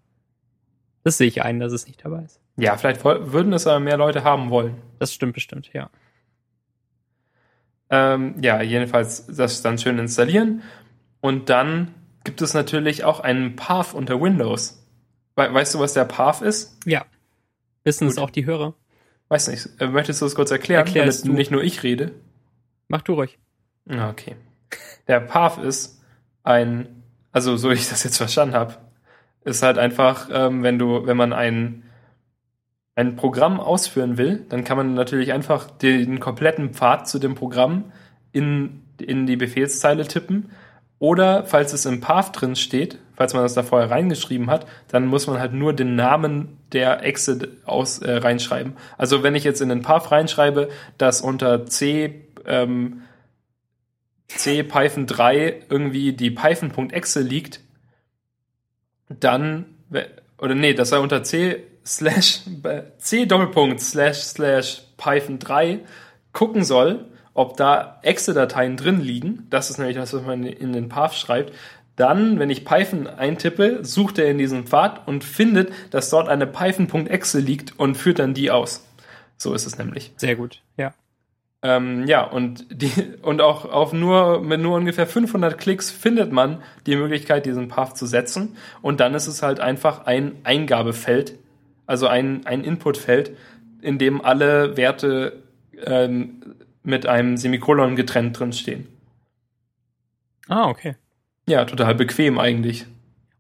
Das 1.04 1.18
sehe 1.18 1.28
ich 1.28 1.42
ein, 1.42 1.60
dass 1.60 1.72
es 1.72 1.88
nicht 1.88 2.04
dabei 2.06 2.24
ist. 2.24 2.41
Ja, 2.58 2.78
vielleicht 2.78 3.04
würden 3.04 3.54
es 3.54 3.66
aber 3.68 3.80
mehr 3.80 3.98
Leute 3.98 4.24
haben 4.24 4.50
wollen. 4.50 4.76
Das 5.00 5.14
stimmt 5.14 5.34
bestimmt, 5.34 5.72
ja. 5.74 5.90
Ähm, 7.90 8.36
ja, 8.42 8.62
jedenfalls 8.62 9.26
das 9.28 9.62
dann 9.62 9.78
schön 9.78 10.00
installieren 10.00 10.62
und 11.20 11.50
dann 11.50 11.94
gibt 12.24 12.42
es 12.42 12.54
natürlich 12.54 13.04
auch 13.04 13.20
einen 13.20 13.56
Path 13.56 13.94
unter 13.94 14.22
Windows. 14.22 14.86
We 15.36 15.54
weißt 15.54 15.76
du, 15.76 15.80
was 15.80 15.94
der 15.94 16.06
Path 16.06 16.42
ist? 16.42 16.78
Ja. 16.86 17.06
Wissen 17.84 18.08
es 18.08 18.18
auch 18.18 18.30
die 18.30 18.46
Hörer? 18.46 18.76
Weiß 19.28 19.48
nicht. 19.50 19.70
Äh, 19.80 19.88
Möchtest 19.88 20.22
du 20.22 20.26
das 20.26 20.36
kurz 20.36 20.52
erklären, 20.52 20.86
Erklär 20.86 21.06
es 21.06 21.22
damit 21.22 21.34
du. 21.34 21.38
nicht 21.38 21.52
nur 21.52 21.64
ich 21.64 21.84
rede? 21.84 22.12
Mach 22.88 23.02
du 23.02 23.14
ruhig. 23.14 23.40
Ah, 23.90 24.10
Okay. 24.10 24.36
Der 25.08 25.20
Path 25.20 25.58
ist 25.58 26.02
ein, 26.44 27.04
also 27.34 27.58
so 27.58 27.70
wie 27.72 27.74
ich 27.74 27.90
das 27.90 28.04
jetzt 28.06 28.18
verstanden 28.18 28.56
habe, 28.56 28.78
ist 29.44 29.64
halt 29.64 29.78
einfach, 29.78 30.30
ähm, 30.32 30.64
wenn 30.64 30.80
du, 30.80 31.06
wenn 31.08 31.18
man 31.18 31.34
ein, 31.34 31.84
ein 32.96 33.16
Programm 33.16 33.60
ausführen 33.60 34.18
will, 34.18 34.46
dann 34.50 34.64
kann 34.64 34.78
man 34.78 34.94
natürlich 34.94 35.32
einfach 35.32 35.70
den 35.72 36.20
kompletten 36.20 36.74
Pfad 36.74 37.08
zu 37.08 37.20
dem 37.20 37.36
Programm 37.36 37.92
in, 38.32 38.82
in 39.00 39.26
die 39.26 39.38
Befehlszeile 39.38 40.08
tippen. 40.08 40.52
Oder 41.00 41.46
falls 41.46 41.74
es 41.74 41.86
im 41.86 42.02
Path 42.02 42.40
drin 42.40 42.56
steht, 42.56 43.00
falls 43.16 43.34
man 43.34 43.44
das 43.44 43.54
da 43.54 43.64
vorher 43.64 43.90
reingeschrieben 43.90 44.52
hat, 44.52 44.68
dann 44.88 45.08
muss 45.08 45.26
man 45.26 45.40
halt 45.40 45.54
nur 45.54 45.74
den 45.74 45.96
Namen 45.96 46.58
der 46.74 47.04
Exe 47.04 47.58
aus, 47.66 48.00
äh, 48.00 48.18
reinschreiben. 48.18 48.74
Also 48.98 49.24
wenn 49.24 49.36
ich 49.36 49.44
jetzt 49.44 49.62
in 49.62 49.70
den 49.70 49.82
Path 49.82 50.12
reinschreibe, 50.12 50.70
dass 50.98 51.22
unter 51.22 51.66
C 51.66 52.26
ähm, 52.46 53.02
C 54.28 54.64
Python 54.64 55.08
3 55.08 55.64
irgendwie 55.70 56.14
die 56.14 56.32
Python.exe 56.32 57.22
liegt, 57.22 57.62
dann, 59.10 59.66
oder 60.38 60.56
nee, 60.56 60.74
dass 60.74 60.92
er 60.92 61.02
unter 61.02 61.24
C 61.24 61.64
slash, 61.86 62.42
C 62.98 63.26
Doppelpunkt 63.26 63.80
slash 63.80 64.20
slash 64.20 64.84
Python 64.98 65.40
3 65.40 65.80
gucken 66.34 66.64
soll, 66.64 67.06
ob 67.34 67.58
da 67.58 68.00
Exe-Dateien 68.04 68.78
drin 68.78 69.02
liegen. 69.02 69.48
Das 69.50 69.70
ist 69.70 69.78
nämlich 69.78 69.98
das, 69.98 70.14
was 70.14 70.24
man 70.24 70.44
in 70.44 70.74
den 70.74 70.90
Path 70.90 71.16
schreibt. 71.16 71.54
Dann, 71.96 72.40
wenn 72.40 72.50
ich 72.50 72.66
Python 72.66 73.08
eintippe, 73.08 73.80
sucht 73.84 74.18
er 74.18 74.30
in 74.30 74.38
diesem 74.38 74.66
Pfad 74.66 75.08
und 75.08 75.24
findet, 75.24 75.72
dass 75.92 76.10
dort 76.10 76.30
eine 76.30 76.48
Python.exe 76.48 77.40
liegt 77.40 77.78
und 77.80 77.96
führt 77.96 78.20
dann 78.20 78.34
die 78.34 78.50
aus. 78.50 78.88
So 79.38 79.54
ist 79.54 79.66
es 79.66 79.78
nämlich. 79.78 80.14
Sehr 80.18 80.36
gut. 80.36 80.62
Ja. 80.78 80.94
Ähm, 81.64 82.08
ja, 82.08 82.24
und, 82.24 82.66
die, 82.72 82.92
und 83.22 83.40
auch 83.42 83.66
auf 83.66 83.94
nur, 83.94 84.42
mit 84.42 84.62
nur 84.62 84.78
ungefähr 84.78 85.06
500 85.06 85.58
Klicks 85.58 85.92
findet 85.92 86.32
man 86.32 86.64
die 86.88 86.96
Möglichkeit, 86.96 87.46
diesen 87.46 87.68
Path 87.68 87.98
zu 87.98 88.08
setzen. 88.08 88.58
Und 88.82 89.00
dann 89.00 89.14
ist 89.14 89.28
es 89.28 89.44
halt 89.44 89.60
einfach 89.60 90.06
ein 90.06 90.38
Eingabefeld, 90.44 91.38
also 91.86 92.08
ein, 92.08 92.46
ein 92.46 92.64
Inputfeld, 92.64 93.36
in 93.82 93.98
dem 93.98 94.24
alle 94.24 94.78
Werte 94.78 95.44
ähm, 95.86 96.56
mit 96.84 97.06
einem 97.06 97.38
Semikolon 97.38 97.96
getrennt 97.96 98.40
drin 98.40 98.54
stehen. 98.54 98.88
Ah, 100.48 100.68
okay. 100.68 100.96
Ja, 101.48 101.66
total 101.66 101.96
bequem 101.96 102.40
eigentlich. 102.40 102.86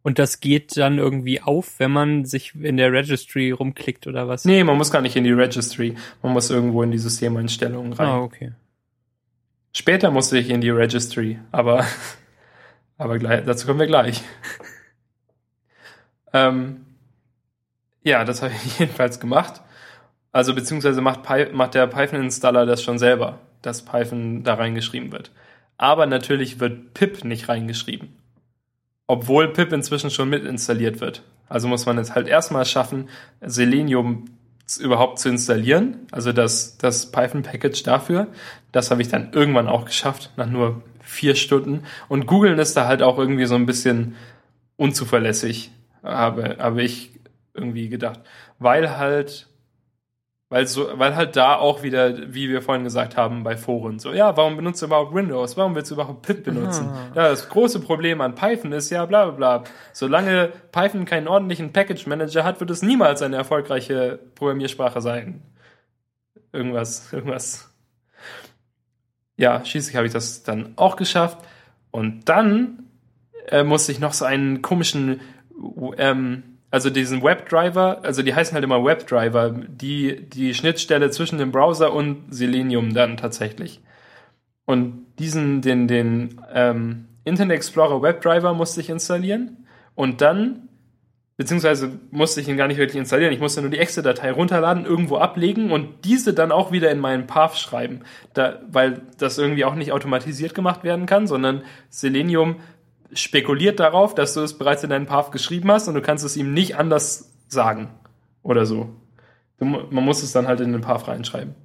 Und 0.04 0.18
das 0.18 0.39
geht 0.39 0.76
dann 0.78 0.98
irgendwie 0.98 1.42
auf, 1.42 1.80
wenn 1.80 1.92
man 1.92 2.26
sich 2.26 2.56
in 2.56 2.78
der 2.78 2.92
Registry 2.92 3.52
rumklickt 3.52 4.08
oder 4.08 4.28
was? 4.28 4.46
Nee, 4.46 4.64
man 4.64 4.78
muss 4.78 4.92
gar 4.92 5.02
nicht 5.02 5.16
in 5.16 5.24
die 5.24 5.32
Registry. 5.32 5.96
Man 6.24 6.34
muss 6.34 6.50
irgendwo 6.50 6.82
in 6.82 6.92
die 6.92 6.98
Systemeinstellungen 6.98 7.94
rein. 7.94 8.08
Ah, 8.08 8.22
okay. 8.22 8.54
Später 9.74 10.10
musste 10.10 10.38
ich 10.38 10.50
in 10.50 10.62
die 10.62 10.72
Registry, 10.72 11.39
aber, 11.52 11.86
aber 12.98 13.20
gleich, 13.20 13.46
dazu 13.46 13.68
kommen 13.68 13.80
wir 13.80 13.88
gleich. 13.88 14.22
ähm, 16.34 16.86
ja, 18.04 18.24
das 18.24 18.41
habe 18.41 18.54
ich 18.54 18.80
jedenfalls 18.80 19.20
gemacht. 19.20 19.62
Also 20.32 20.56
beziehungsweise 20.56 21.02
macht, 21.02 21.24
Py 21.24 21.47
macht 21.52 21.74
der 21.74 21.88
Python-Installer 21.88 22.66
das 22.66 22.82
schon 22.84 22.99
selber, 22.99 23.39
dass 23.62 23.84
Python 23.84 24.43
da 24.43 24.54
reingeschrieben 24.54 25.12
wird. 25.12 25.32
Aber 25.78 26.06
natürlich 26.06 26.60
wird 26.60 26.93
pip 26.93 27.24
nicht 27.24 27.49
reingeschrieben. 27.49 28.16
Obwohl 29.08 29.52
pip 29.52 29.74
inzwischen 29.74 30.10
schon 30.10 30.30
mit 30.30 30.45
installiert 30.45 31.02
wird. 31.02 31.24
Also 31.49 31.68
muss 31.68 31.86
man 31.86 31.97
es 31.97 32.16
halt 32.16 32.28
erstmal 32.28 32.66
schaffen, 32.66 33.10
Selenium 33.41 34.26
überhaupt 34.80 35.20
zu 35.20 35.28
installieren. 35.28 36.08
Also 36.12 36.32
das, 36.32 36.78
das 36.78 37.12
Python-Package 37.12 37.84
dafür. 37.84 38.28
Das 38.72 38.89
habe 38.89 39.02
ich 39.02 39.10
dann 39.10 39.34
irgendwann 39.34 39.68
auch 39.68 39.84
geschafft, 39.84 40.32
nach 40.38 40.47
nur 40.47 40.82
vier 41.02 41.36
Stunden. 41.36 41.84
Und 42.08 42.26
googeln 42.26 42.58
ist 42.58 42.78
da 42.78 42.88
halt 42.88 43.02
auch 43.02 43.18
irgendwie 43.18 43.45
so 43.45 43.56
ein 43.56 43.66
bisschen 43.66 44.16
unzuverlässig, 44.78 45.72
habe, 46.04 46.56
habe 46.60 46.84
ich 46.84 47.12
irgendwie 47.54 47.89
gedacht. 47.89 48.22
Weil 48.60 48.97
halt, 48.97 49.47
weil 50.49 50.68
so, 50.68 50.89
weil 50.95 51.16
halt 51.16 51.36
da 51.36 51.56
auch 51.56 51.84
wieder, 51.84 52.34
wie 52.34 52.49
wir 52.49 52.62
vorhin 52.62 52.84
gesagt 52.84 53.18
haben, 53.18 53.43
bei 53.43 53.56
Foren 53.58 53.99
so, 53.99 54.14
ja, 54.14 54.36
warum 54.36 54.58
benutzt 54.58 54.82
du 54.82 54.88
überhaupt 54.88 55.14
Windows? 55.14 55.58
Warum 55.58 55.76
willst 55.76 55.91
du 55.91 55.95
überhaupt 55.95 56.22
Pip 56.24 56.43
benutzen? 56.43 56.89
Ja, 57.16 57.30
das 57.30 57.49
große 57.49 57.80
Problem 57.80 58.22
an 58.22 58.36
Python 58.36 58.72
ist 58.72 58.89
ja 58.89 59.06
bla 59.06 59.26
bla 59.26 59.60
bla. 59.60 59.64
Solange 59.93 60.52
Python 60.72 61.06
keinen 61.06 61.28
ordentlichen 61.28 61.72
Package 61.74 62.08
Manager 62.08 62.43
hat, 62.43 62.60
wird 62.60 62.70
es 62.70 62.82
niemals 62.82 63.22
eine 63.22 63.38
erfolgreiche 63.38 64.20
Programmiersprache 64.36 65.02
sein. 65.02 65.41
Irgendwas, 66.54 67.12
irgendwas. 67.14 67.74
Ja, 69.38 69.66
schließlich 69.66 69.95
habe 69.95 70.06
ich 70.06 70.14
das 70.14 70.43
dann 70.43 70.74
auch 70.76 70.97
geschafft. 70.97 71.39
Und 71.91 72.30
dann 72.30 72.84
äh, 73.47 73.64
musste 73.64 73.91
ich 73.91 73.99
noch 73.99 74.14
so 74.14 74.26
einen 74.26 74.62
komischen, 74.62 75.22
ähm, 75.97 76.51
also 76.72 76.89
diesen 76.89 77.22
Webdriver, 77.22 77.99
also 78.03 78.24
die 78.24 78.34
heißen 78.34 78.55
halt 78.55 78.63
immer 78.63 78.84
Webdriver, 78.84 79.49
die, 79.49 80.22
die 80.30 80.53
Schnittstelle 80.53 81.11
zwischen 81.11 81.38
dem 81.38 81.51
Browser 81.51 81.93
und 81.93 82.34
Selenium 82.34 82.93
dann 82.93 83.17
tatsächlich. 83.17 83.82
Und 84.65 85.05
diesen, 85.19 85.61
den, 85.61 85.89
den 85.89 86.41
ähm, 86.53 87.07
Internet 87.26 87.57
Explorer 87.57 88.01
Webdriver 88.01 88.53
musste 88.53 88.80
ich 88.80 88.89
installieren 88.89 89.67
und 89.95 90.22
dann, 90.22 90.69
beziehungsweise 91.36 91.99
musste 92.09 92.39
ich 92.39 92.47
ihn 92.47 92.55
gar 92.55 92.69
nicht 92.69 92.78
wirklich 92.78 92.97
installieren, 92.97 93.34
ich 93.34 93.41
musste 93.41 93.61
nur 93.61 93.69
die 93.69 93.80
Exe-Datei 93.80 94.32
runterladen, 94.32 94.86
irgendwo 94.86 95.17
ablegen 95.17 95.72
und 95.72 96.05
diese 96.05 96.34
dann 96.34 96.53
auch 96.53 96.72
wieder 96.72 96.89
in 96.89 96.99
meinen 96.99 97.28
Path 97.28 97.57
schreiben, 97.57 97.99
da, 98.34 98.61
weil 98.72 99.01
das 99.17 99.38
irgendwie 99.38 99.65
auch 99.65 99.76
nicht 99.76 99.91
automatisiert 99.91 100.55
gemacht 100.55 100.86
werden 100.86 101.05
kann, 101.05 101.28
sondern 101.28 101.63
Selenium 101.89 102.61
spekuliert 103.14 103.80
darauf, 103.80 104.16
dass 104.16 104.34
du 104.34 104.41
es 104.41 104.57
bereits 104.57 104.84
in 104.84 104.89
deinen 104.89 105.05
Path 105.05 105.32
geschrieben 105.32 105.72
hast 105.72 105.88
und 105.88 105.95
du 105.95 106.01
kannst 106.01 106.24
es 106.24 106.38
ihm 106.38 106.53
nicht 106.53 106.76
anders 106.78 107.32
sagen 107.47 107.89
oder 108.43 108.66
so. 108.66 108.89
Du, 109.57 109.66
man 109.66 110.03
muss 110.03 110.24
es 110.24 110.32
dann 110.32 110.47
halt 110.47 110.59
in 110.59 110.72
den 110.72 110.82
Path 110.82 111.07
reinschreiben. 111.07 111.55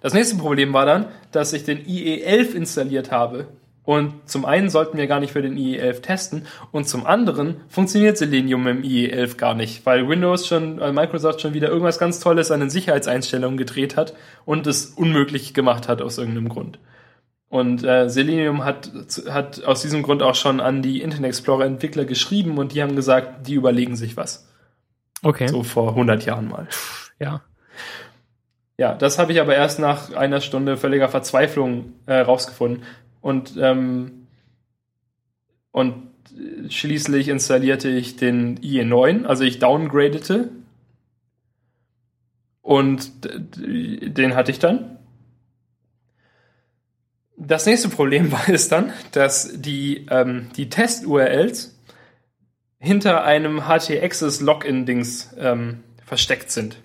Das 0.00 0.12
nächste 0.12 0.36
Problem 0.36 0.72
war 0.72 0.84
dann, 0.84 1.06
dass 1.30 1.52
ich 1.52 1.64
den 1.64 1.84
IE11 1.86 2.54
installiert 2.54 3.10
habe. 3.10 3.48
Und 3.84 4.28
zum 4.28 4.44
einen 4.44 4.70
sollten 4.70 4.96
wir 4.96 5.08
gar 5.08 5.18
nicht 5.18 5.32
für 5.32 5.42
den 5.42 5.56
IE11 5.56 6.02
testen 6.02 6.46
und 6.70 6.86
zum 6.86 7.04
anderen 7.04 7.56
funktioniert 7.68 8.16
Selenium 8.16 8.68
im 8.68 8.82
IE11 8.82 9.36
gar 9.36 9.54
nicht, 9.54 9.84
weil 9.84 10.08
Windows 10.08 10.46
schon, 10.46 10.78
weil 10.78 10.92
Microsoft 10.92 11.40
schon 11.40 11.52
wieder 11.52 11.68
irgendwas 11.68 11.98
ganz 11.98 12.20
Tolles 12.20 12.52
an 12.52 12.60
den 12.60 12.70
Sicherheitseinstellungen 12.70 13.56
gedreht 13.56 13.96
hat 13.96 14.14
und 14.44 14.68
es 14.68 14.86
unmöglich 14.86 15.52
gemacht 15.52 15.88
hat 15.88 16.00
aus 16.00 16.18
irgendeinem 16.18 16.48
Grund. 16.48 16.78
Und 17.52 17.84
äh, 17.84 18.08
Selenium 18.08 18.64
hat, 18.64 18.90
hat 19.28 19.62
aus 19.64 19.82
diesem 19.82 20.02
Grund 20.02 20.22
auch 20.22 20.34
schon 20.34 20.58
an 20.58 20.80
die 20.80 21.02
Internet 21.02 21.28
Explorer 21.28 21.66
Entwickler 21.66 22.06
geschrieben 22.06 22.56
und 22.56 22.72
die 22.72 22.80
haben 22.82 22.96
gesagt, 22.96 23.46
die 23.46 23.52
überlegen 23.52 23.94
sich 23.94 24.16
was. 24.16 24.48
Okay. 25.22 25.48
So 25.48 25.62
vor 25.62 25.90
100 25.90 26.24
Jahren 26.24 26.48
mal. 26.48 26.66
Ja. 27.18 27.42
Ja, 28.78 28.94
das 28.94 29.18
habe 29.18 29.32
ich 29.32 29.40
aber 29.42 29.54
erst 29.54 29.80
nach 29.80 30.14
einer 30.14 30.40
Stunde 30.40 30.78
völliger 30.78 31.10
Verzweiflung 31.10 31.92
äh, 32.06 32.20
rausgefunden. 32.20 32.84
Und, 33.20 33.52
ähm, 33.60 34.28
und 35.72 36.04
schließlich 36.70 37.28
installierte 37.28 37.90
ich 37.90 38.16
den 38.16 38.60
IE9, 38.60 39.26
also 39.26 39.44
ich 39.44 39.58
downgradete. 39.58 40.48
Und 42.62 43.10
den 43.44 44.34
hatte 44.34 44.50
ich 44.50 44.58
dann. 44.58 44.96
Das 47.44 47.66
nächste 47.66 47.88
Problem 47.88 48.30
war 48.32 48.48
es 48.48 48.68
dann, 48.68 48.92
dass 49.10 49.50
die, 49.52 50.06
ähm, 50.10 50.50
die 50.56 50.68
Test-URLs 50.68 51.76
hinter 52.78 53.24
einem 53.24 53.66
HT-Access-Login-Dings 53.66 55.34
ähm, 55.38 55.80
versteckt 56.04 56.50
sind. 56.50 56.78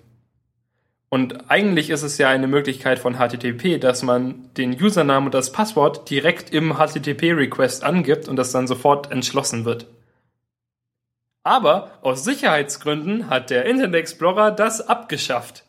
Und 1.10 1.50
eigentlich 1.50 1.90
ist 1.90 2.02
es 2.02 2.18
ja 2.18 2.28
eine 2.28 2.48
Möglichkeit 2.48 2.98
von 2.98 3.14
HTTP, 3.14 3.78
dass 3.78 4.02
man 4.02 4.52
den 4.54 4.80
Username 4.80 5.26
und 5.26 5.34
das 5.34 5.52
Passwort 5.52 6.10
direkt 6.10 6.52
im 6.52 6.74
HTTP-Request 6.74 7.82
angibt 7.82 8.28
und 8.28 8.36
das 8.36 8.52
dann 8.52 8.66
sofort 8.66 9.10
entschlossen 9.10 9.64
wird. 9.64 9.86
Aber 11.44 11.98
aus 12.02 12.24
Sicherheitsgründen 12.24 13.30
hat 13.30 13.50
der 13.50 13.64
Internet 13.64 13.94
Explorer 13.94 14.50
das 14.50 14.86
abgeschafft. 14.86 15.64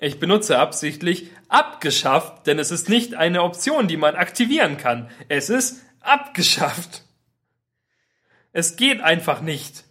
Ich 0.00 0.18
benutze 0.18 0.58
absichtlich 0.58 1.30
abgeschafft, 1.52 2.46
denn 2.46 2.58
es 2.58 2.70
ist 2.70 2.88
nicht 2.88 3.14
eine 3.14 3.42
Option, 3.42 3.86
die 3.86 3.96
man 3.96 4.14
aktivieren 4.14 4.78
kann. 4.78 5.10
Es 5.28 5.50
ist 5.50 5.82
abgeschafft. 6.00 7.02
Es 8.52 8.76
geht 8.76 9.00
einfach 9.00 9.40
nicht. 9.42 9.84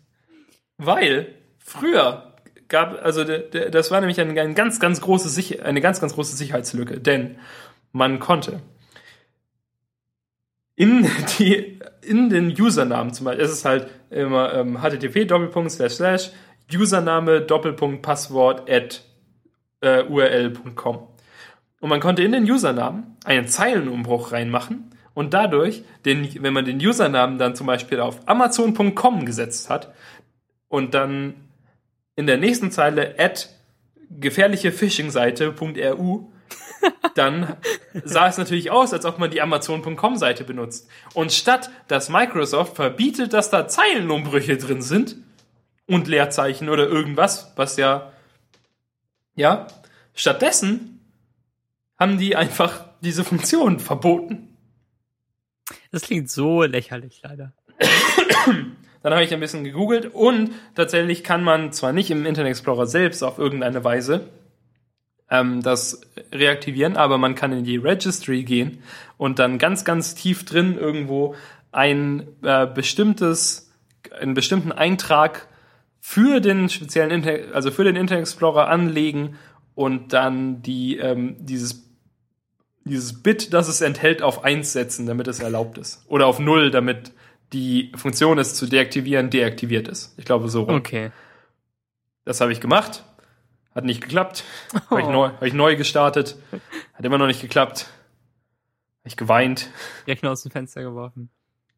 Weil 0.78 1.36
früher 1.60 2.36
gab, 2.68 3.04
also 3.04 3.24
das 3.24 3.92
war 3.92 4.00
nämlich 4.00 4.20
eine, 4.20 4.40
eine 4.40 4.54
ganz, 4.54 4.80
ganz 4.80 5.02
große 5.02 5.30
Sicher 5.30 5.64
eine 5.64 5.82
ganz, 5.82 6.02
ganz 6.02 6.14
große 6.14 6.36
Sicherheitslücke, 6.36 7.00
denn 7.00 7.38
man 7.92 8.20
konnte 8.20 8.62
in 10.76 11.08
die 11.38 11.80
in 12.02 12.30
den 12.30 12.60
Usernamen 12.60 13.14
zum 13.14 13.26
Beispiel, 13.26 13.46
es 13.46 13.52
ist 13.52 13.66
halt 13.66 13.88
immer 14.10 14.54
ähm, 14.56 14.82
http 14.82 15.26
Doppelpunkt 15.26 15.72
slash 15.72 15.94
slash 15.94 16.32
Username 16.74 17.42
Doppelpunkt 17.42 18.02
Passwort 18.02 18.68
at 18.70 19.04
äh, 19.82 20.04
url.com. 20.04 21.11
Und 21.82 21.90
man 21.90 22.00
konnte 22.00 22.24
in 22.24 22.32
den 22.32 22.50
Usernamen 22.50 23.18
einen 23.26 23.48
Zeilenumbruch 23.48 24.32
reinmachen 24.32 24.92
und 25.14 25.34
dadurch, 25.34 25.84
den, 26.06 26.42
wenn 26.42 26.54
man 26.54 26.64
den 26.64 26.78
Usernamen 26.78 27.38
dann 27.38 27.56
zum 27.56 27.68
Beispiel 27.68 28.00
auf 28.00 28.20
amazon.com 28.28 29.26
gesetzt 29.26 29.70
hat 29.70 29.94
und 30.70 30.94
dann 30.94 31.34
in 32.16 32.28
der 32.28 32.38
nächsten 32.38 32.72
Zeile 32.72 33.16
at 33.18 33.50
gefährliche 34.10 34.72
Phishing-Seite.ru, 34.72 36.32
dann 37.16 37.58
sah 38.04 38.28
es 38.28 38.38
natürlich 38.38 38.72
aus, 38.72 38.94
als 38.94 39.06
ob 39.06 39.18
man 39.18 39.32
die 39.32 39.42
Amazon.com-Seite 39.42 40.44
benutzt. 40.44 40.88
Und 41.14 41.34
statt 41.34 41.72
dass 41.88 42.10
Microsoft 42.10 42.76
verbietet, 42.76 43.34
dass 43.34 43.50
da 43.50 43.68
Zeilenumbrüche 43.68 44.58
drin 44.58 44.82
sind 44.84 45.18
und 45.88 46.08
Leerzeichen 46.08 46.70
oder 46.70 46.88
irgendwas, 46.88 47.54
was 47.56 47.76
ja, 47.78 48.12
ja, 49.36 49.68
stattdessen 50.14 51.01
haben 52.02 52.18
die 52.18 52.36
einfach 52.36 52.84
diese 53.02 53.24
Funktion 53.24 53.80
verboten. 53.80 54.58
Das 55.92 56.02
klingt 56.02 56.32
so 56.32 56.64
lächerlich, 56.64 57.22
leider. 57.24 57.54
Dann 59.04 59.14
habe 59.14 59.24
ich 59.24 59.32
ein 59.32 59.40
bisschen 59.40 59.64
gegoogelt 59.64 60.08
und 60.12 60.50
tatsächlich 60.74 61.24
kann 61.24 61.44
man 61.44 61.72
zwar 61.74 61.94
nicht 61.94 62.10
im 62.10 62.26
Internet 62.26 62.52
Explorer 62.52 62.88
selbst 62.88 63.24
auf 63.24 63.38
irgendeine 63.38 63.84
Weise 63.84 64.30
ähm, 65.30 65.62
das 65.62 66.02
reaktivieren, 66.32 66.98
aber 66.98 67.20
man 67.20 67.36
kann 67.36 67.52
in 67.52 67.64
die 67.64 67.78
Registry 67.78 68.44
gehen 68.44 68.82
und 69.18 69.38
dann 69.38 69.60
ganz, 69.60 69.86
ganz 69.86 70.16
tief 70.16 70.44
drin 70.44 70.80
irgendwo 70.80 71.36
ein 71.72 72.28
äh, 72.42 72.66
bestimmtes, 72.66 73.72
einen 74.20 74.34
bestimmten 74.34 74.72
Eintrag 74.72 75.48
für 76.00 76.40
den 76.40 76.68
speziellen 76.68 77.12
Internet, 77.12 77.54
also 77.54 77.70
für 77.70 77.84
den 77.84 77.96
Internet 77.96 78.24
Explorer 78.24 78.70
anlegen 78.70 79.36
und 79.76 80.14
dann 80.14 80.64
die 80.64 80.98
ähm, 80.98 81.36
dieses 81.40 81.91
dieses 82.86 83.22
Bit, 83.22 83.54
das 83.54 83.68
es 83.68 83.82
enthält, 83.82 84.22
auf 84.22 84.44
1 84.44 84.74
setzen, 84.74 85.06
damit 85.06 85.28
es 85.28 85.40
erlaubt 85.40 85.78
ist. 85.78 86.04
Oder 86.08 86.28
auf 86.28 86.40
0, 86.40 86.72
damit 86.72 87.12
die 87.54 87.92
Funktion, 87.96 88.40
es 88.40 88.56
zu 88.56 88.66
deaktivieren, 88.66 89.30
deaktiviert 89.30 89.88
ist. 89.88 90.14
Ich 90.18 90.26
glaube, 90.26 90.50
so 90.50 90.64
rum. 90.64 90.76
Okay. 90.76 91.12
Das 92.26 92.42
habe 92.42 92.52
ich 92.52 92.62
gemacht. 92.62 93.04
Hat 93.74 93.86
nicht 93.86 94.02
geklappt. 94.02 94.44
Oh. 94.74 94.80
Habe 94.92 95.02
ich, 95.02 95.08
neu, 95.08 95.28
hab 95.28 95.44
ich 95.44 95.54
neu 95.54 95.76
gestartet. 95.76 96.38
Hat 96.94 97.06
immer 97.06 97.18
noch 97.18 97.28
nicht 97.28 97.42
geklappt. 97.42 97.88
Habe 99.00 99.08
ich 99.08 99.18
geweint. 99.18 99.70
Rechner 100.08 100.32
aus 100.32 100.44
dem 100.44 100.52
Fenster 100.52 100.82
geworfen. 100.82 101.30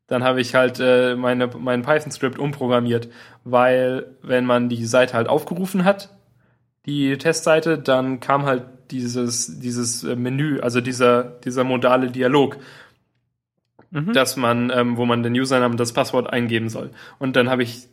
Dann 0.07 0.23
habe 0.23 0.41
ich 0.41 0.53
halt 0.53 0.80
äh, 0.80 1.15
meine, 1.15 1.47
mein 1.47 1.81
Python-Skript 1.81 2.38
umprogrammiert, 2.38 3.09
weil 3.45 4.17
wenn 4.21 4.45
man 4.45 4.69
die 4.69 4.85
Seite 4.85 5.13
halt 5.13 5.30
aufgerufen 5.30 5.85
hat, 5.85 6.09
die 6.85 7.17
Testseite, 7.17 7.80
dann 7.80 8.19
kam 8.19 8.45
halt 8.45 8.65
dieses, 8.99 9.60
dieses 9.60 10.03
äh, 10.03 10.15
Menü, 10.15 10.60
also 10.60 10.82
dieser, 10.82 11.24
dieser 11.24 11.64
modale 11.64 12.11
Dialog, 12.11 12.57
Mhm. 13.94 14.14
dass 14.14 14.38
man, 14.38 14.72
ähm, 14.72 14.98
wo 14.98 15.06
man 15.06 15.22
den 15.22 15.34
Username 15.34 15.72
und 15.72 15.80
das 15.80 15.94
Passwort 15.94 16.28
eingeben 16.34 16.68
soll. 16.68 16.90
Und 17.20 17.36
dann 17.36 17.49
habe 17.49 17.61
ich, 17.61 17.88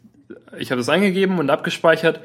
ich 0.58 0.70
habe 0.70 0.80
das 0.80 0.88
eingegeben 0.88 1.38
und 1.38 1.50
abgespeichert. 1.50 2.20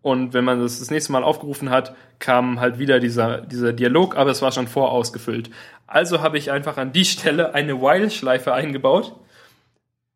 Und 0.00 0.32
wenn 0.32 0.44
man 0.44 0.60
das 0.60 0.78
das 0.78 0.92
nächste 0.92 1.10
Mal 1.10 1.24
aufgerufen 1.24 1.70
hat, 1.70 1.96
kam 2.20 2.60
halt 2.60 2.78
wieder 2.78 3.00
dieser, 3.00 3.40
dieser 3.40 3.72
Dialog, 3.72 4.16
aber 4.16 4.30
es 4.30 4.42
war 4.42 4.52
schon 4.52 4.68
vorausgefüllt. 4.68 5.50
Also 5.88 6.22
habe 6.22 6.38
ich 6.38 6.52
einfach 6.52 6.76
an 6.76 6.92
die 6.92 7.04
Stelle 7.04 7.52
eine 7.52 7.80
While-Schleife 7.82 8.52
eingebaut 8.54 9.16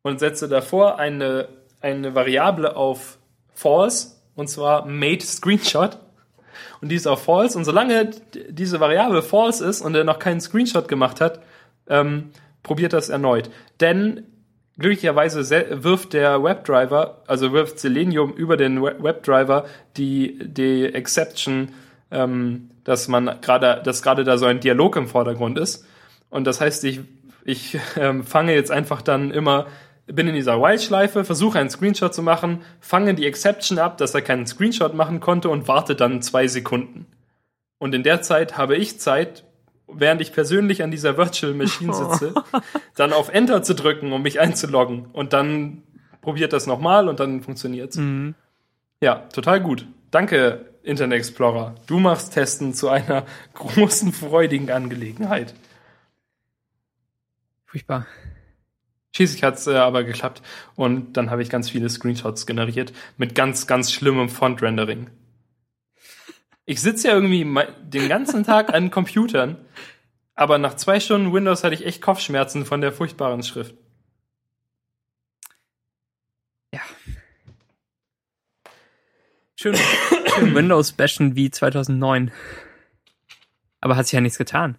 und 0.03 0.21
setze 0.21 0.47
davor 0.47 0.97
eine, 0.97 1.49
eine 1.81 2.15
Variable 2.15 2.77
auf 2.77 3.17
false, 3.53 4.15
und 4.35 4.47
zwar 4.47 4.85
made 4.85 5.21
screenshot. 5.21 5.97
Und 6.81 6.89
die 6.89 6.95
ist 6.95 7.07
auf 7.07 7.23
false. 7.23 7.57
Und 7.57 7.65
solange 7.65 8.11
diese 8.49 8.79
Variable 8.79 9.21
false 9.21 9.63
ist 9.65 9.81
und 9.81 9.95
er 9.95 10.03
noch 10.03 10.19
keinen 10.19 10.41
Screenshot 10.41 10.87
gemacht 10.87 11.21
hat, 11.21 11.39
ähm, 11.87 12.31
probiert 12.63 12.93
das 12.93 13.09
erneut. 13.09 13.49
Denn 13.79 14.23
glücklicherweise 14.77 15.43
se- 15.43 15.83
wirft 15.83 16.13
der 16.13 16.43
Webdriver, 16.43 17.21
also 17.27 17.53
wirft 17.53 17.79
Selenium 17.79 18.33
über 18.33 18.57
den 18.57 18.81
We- 18.81 18.95
Webdriver 18.99 19.65
die, 19.97 20.39
die 20.41 20.85
Exception, 20.85 21.69
ähm, 22.09 22.71
dass 22.83 23.07
man 23.07 23.39
gerade, 23.41 23.81
dass 23.83 24.01
gerade 24.01 24.23
da 24.23 24.37
so 24.37 24.45
ein 24.47 24.59
Dialog 24.59 24.95
im 24.95 25.07
Vordergrund 25.07 25.59
ist. 25.59 25.85
Und 26.29 26.45
das 26.47 26.61
heißt, 26.61 26.83
ich, 26.85 27.01
ich 27.45 27.77
ähm, 27.95 28.23
fange 28.23 28.55
jetzt 28.55 28.71
einfach 28.71 29.01
dann 29.03 29.29
immer, 29.31 29.67
bin 30.15 30.27
in 30.27 30.35
dieser 30.35 30.61
While-Schleife, 30.61 31.23
versuche 31.23 31.59
einen 31.59 31.69
Screenshot 31.69 32.13
zu 32.13 32.21
machen, 32.21 32.61
fange 32.79 33.13
die 33.13 33.25
Exception 33.25 33.79
ab, 33.79 33.97
dass 33.97 34.13
er 34.13 34.21
keinen 34.21 34.47
Screenshot 34.47 34.93
machen 34.93 35.19
konnte 35.19 35.49
und 35.49 35.67
warte 35.67 35.95
dann 35.95 36.21
zwei 36.21 36.47
Sekunden. 36.47 37.05
Und 37.77 37.95
in 37.95 38.03
der 38.03 38.21
Zeit 38.21 38.57
habe 38.57 38.75
ich 38.75 38.99
Zeit, 38.99 39.43
während 39.87 40.21
ich 40.21 40.33
persönlich 40.33 40.83
an 40.83 40.91
dieser 40.91 41.17
Virtual 41.17 41.53
Machine 41.53 41.93
sitze, 41.93 42.33
dann 42.95 43.13
auf 43.13 43.29
Enter 43.29 43.63
zu 43.63 43.73
drücken, 43.73 44.11
um 44.11 44.21
mich 44.21 44.39
einzuloggen. 44.39 45.05
Und 45.13 45.33
dann 45.33 45.83
probiert 46.21 46.53
das 46.53 46.67
nochmal 46.67 47.09
und 47.09 47.19
dann 47.19 47.41
funktioniert's. 47.41 47.97
Mhm. 47.97 48.35
Ja, 49.01 49.15
total 49.33 49.61
gut. 49.61 49.87
Danke, 50.11 50.65
Internet 50.83 51.19
Explorer. 51.19 51.75
Du 51.87 51.99
machst 51.99 52.33
Testen 52.33 52.73
zu 52.73 52.89
einer 52.89 53.25
großen, 53.53 54.13
freudigen 54.13 54.71
Angelegenheit. 54.71 55.53
Furchtbar. 57.65 58.05
Schließlich 59.13 59.43
hat's 59.43 59.67
äh, 59.67 59.75
aber 59.75 60.03
geklappt 60.03 60.41
und 60.75 61.17
dann 61.17 61.29
habe 61.29 61.41
ich 61.41 61.49
ganz 61.49 61.69
viele 61.69 61.89
Screenshots 61.89 62.45
generiert 62.45 62.93
mit 63.17 63.35
ganz, 63.35 63.67
ganz 63.67 63.91
schlimmem 63.91 64.29
Font-Rendering. 64.29 65.09
Ich 66.65 66.81
sitze 66.81 67.09
ja 67.09 67.15
irgendwie 67.15 67.45
den 67.83 68.07
ganzen 68.07 68.45
Tag 68.45 68.73
an 68.73 68.91
Computern, 68.91 69.57
aber 70.35 70.57
nach 70.57 70.75
zwei 70.75 70.99
Stunden 70.99 71.33
Windows 71.33 71.63
hatte 71.63 71.75
ich 71.75 71.85
echt 71.85 72.01
Kopfschmerzen 72.01 72.65
von 72.65 72.79
der 72.79 72.93
furchtbaren 72.93 73.43
Schrift. 73.43 73.75
Ja. 76.73 76.81
Schön, 79.55 79.75
schön 80.35 80.55
Windows 80.55 80.93
bashen 80.93 81.35
wie 81.35 81.51
2009. 81.51 82.31
Aber 83.81 83.97
hat 83.97 84.05
sich 84.05 84.13
ja 84.13 84.21
nichts 84.21 84.37
getan. 84.37 84.77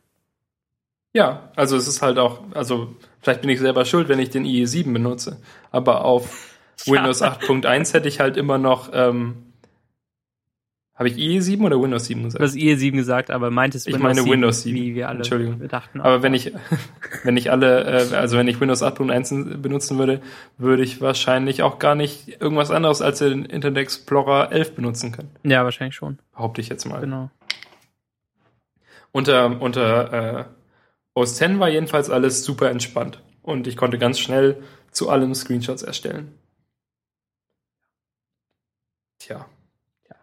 Ja, 1.13 1.53
also 1.57 1.77
es 1.77 1.87
ist 1.87 2.01
halt 2.01 2.19
auch, 2.19 2.43
also 2.55 2.97
vielleicht 3.23 3.41
bin 3.41 3.49
ich 3.51 3.61
selber 3.61 3.85
schuld, 3.87 4.09
wenn 4.09 4.19
ich 4.19 4.29
den 4.31 4.45
IE7 4.45 4.93
benutze, 4.93 5.41
aber 5.71 6.05
auf 6.05 6.49
Ja. 6.85 6.95
Windows 6.95 7.23
8.1 7.23 7.93
hätte 7.95 8.09
ich 8.09 8.19
halt 8.19 8.37
immer 8.37 8.59
noch, 8.59 8.91
ähm, 8.93 9.37
habe 10.95 11.09
ich 11.09 11.15
IE7 11.17 11.63
oder 11.65 11.81
Windows 11.81 12.07
7 12.07 12.21
Du 12.23 12.27
gesagt? 12.27 12.43
hast 12.45 12.55
IE7 12.57 12.93
gesagt, 12.93 13.31
aber 13.31 13.51
meintest 13.51 13.87
Ich 13.89 13.99
meine 13.99 14.25
Windows 14.25 14.63
7. 14.63 14.77
wie 14.77 14.95
wir 14.95 15.09
alle 15.09 15.19
Entschuldigung. 15.19 15.67
dachten. 15.69 16.01
Aber 16.01 16.23
wenn 16.23 16.35
ich, 16.35 16.53
wenn 17.25 17.37
ich 17.37 17.51
alle, 17.51 17.85
äh, 17.85 18.15
also 18.17 18.37
wenn 18.37 18.49
ich 18.49 18.61
Windows 18.61 18.83
8.1 18.83 19.59
benutzen 19.59 19.97
würde, 19.99 20.21
würde 20.59 20.83
ich 20.83 21.01
wahrscheinlich 21.01 21.63
auch 21.63 21.79
gar 21.79 21.95
nicht 21.95 22.41
irgendwas 22.41 22.71
anderes 22.71 23.01
als 23.01 23.21
den 23.21 23.45
Internet 23.45 23.79
Explorer 23.83 24.51
11 24.53 24.75
benutzen 24.75 25.13
können. 25.13 25.31
ja, 25.45 25.63
wahrscheinlich 25.65 25.95
schon. 25.95 26.19
Behaupte 26.33 26.61
ich 26.61 26.69
jetzt 26.69 26.85
mal. 26.85 27.01
Genau. 27.01 27.31
Unter, 29.13 29.61
unter 29.61 30.41
äh, 30.41 30.45
OS 31.15 31.41
X 31.41 31.59
war 31.59 31.69
jedenfalls 31.69 32.11
alles 32.11 32.45
super 32.45 32.71
entspannt. 32.71 33.23
Und 33.43 33.67
ich 33.67 33.77
konnte 33.77 33.99
ganz 33.99 34.19
schnell 34.19 34.63
zu 34.91 35.11
allem 35.11 35.35
Screenshots 35.35 35.83
erstellen. 35.83 36.39
Tja. 39.19 39.47
Ja, 40.09 40.17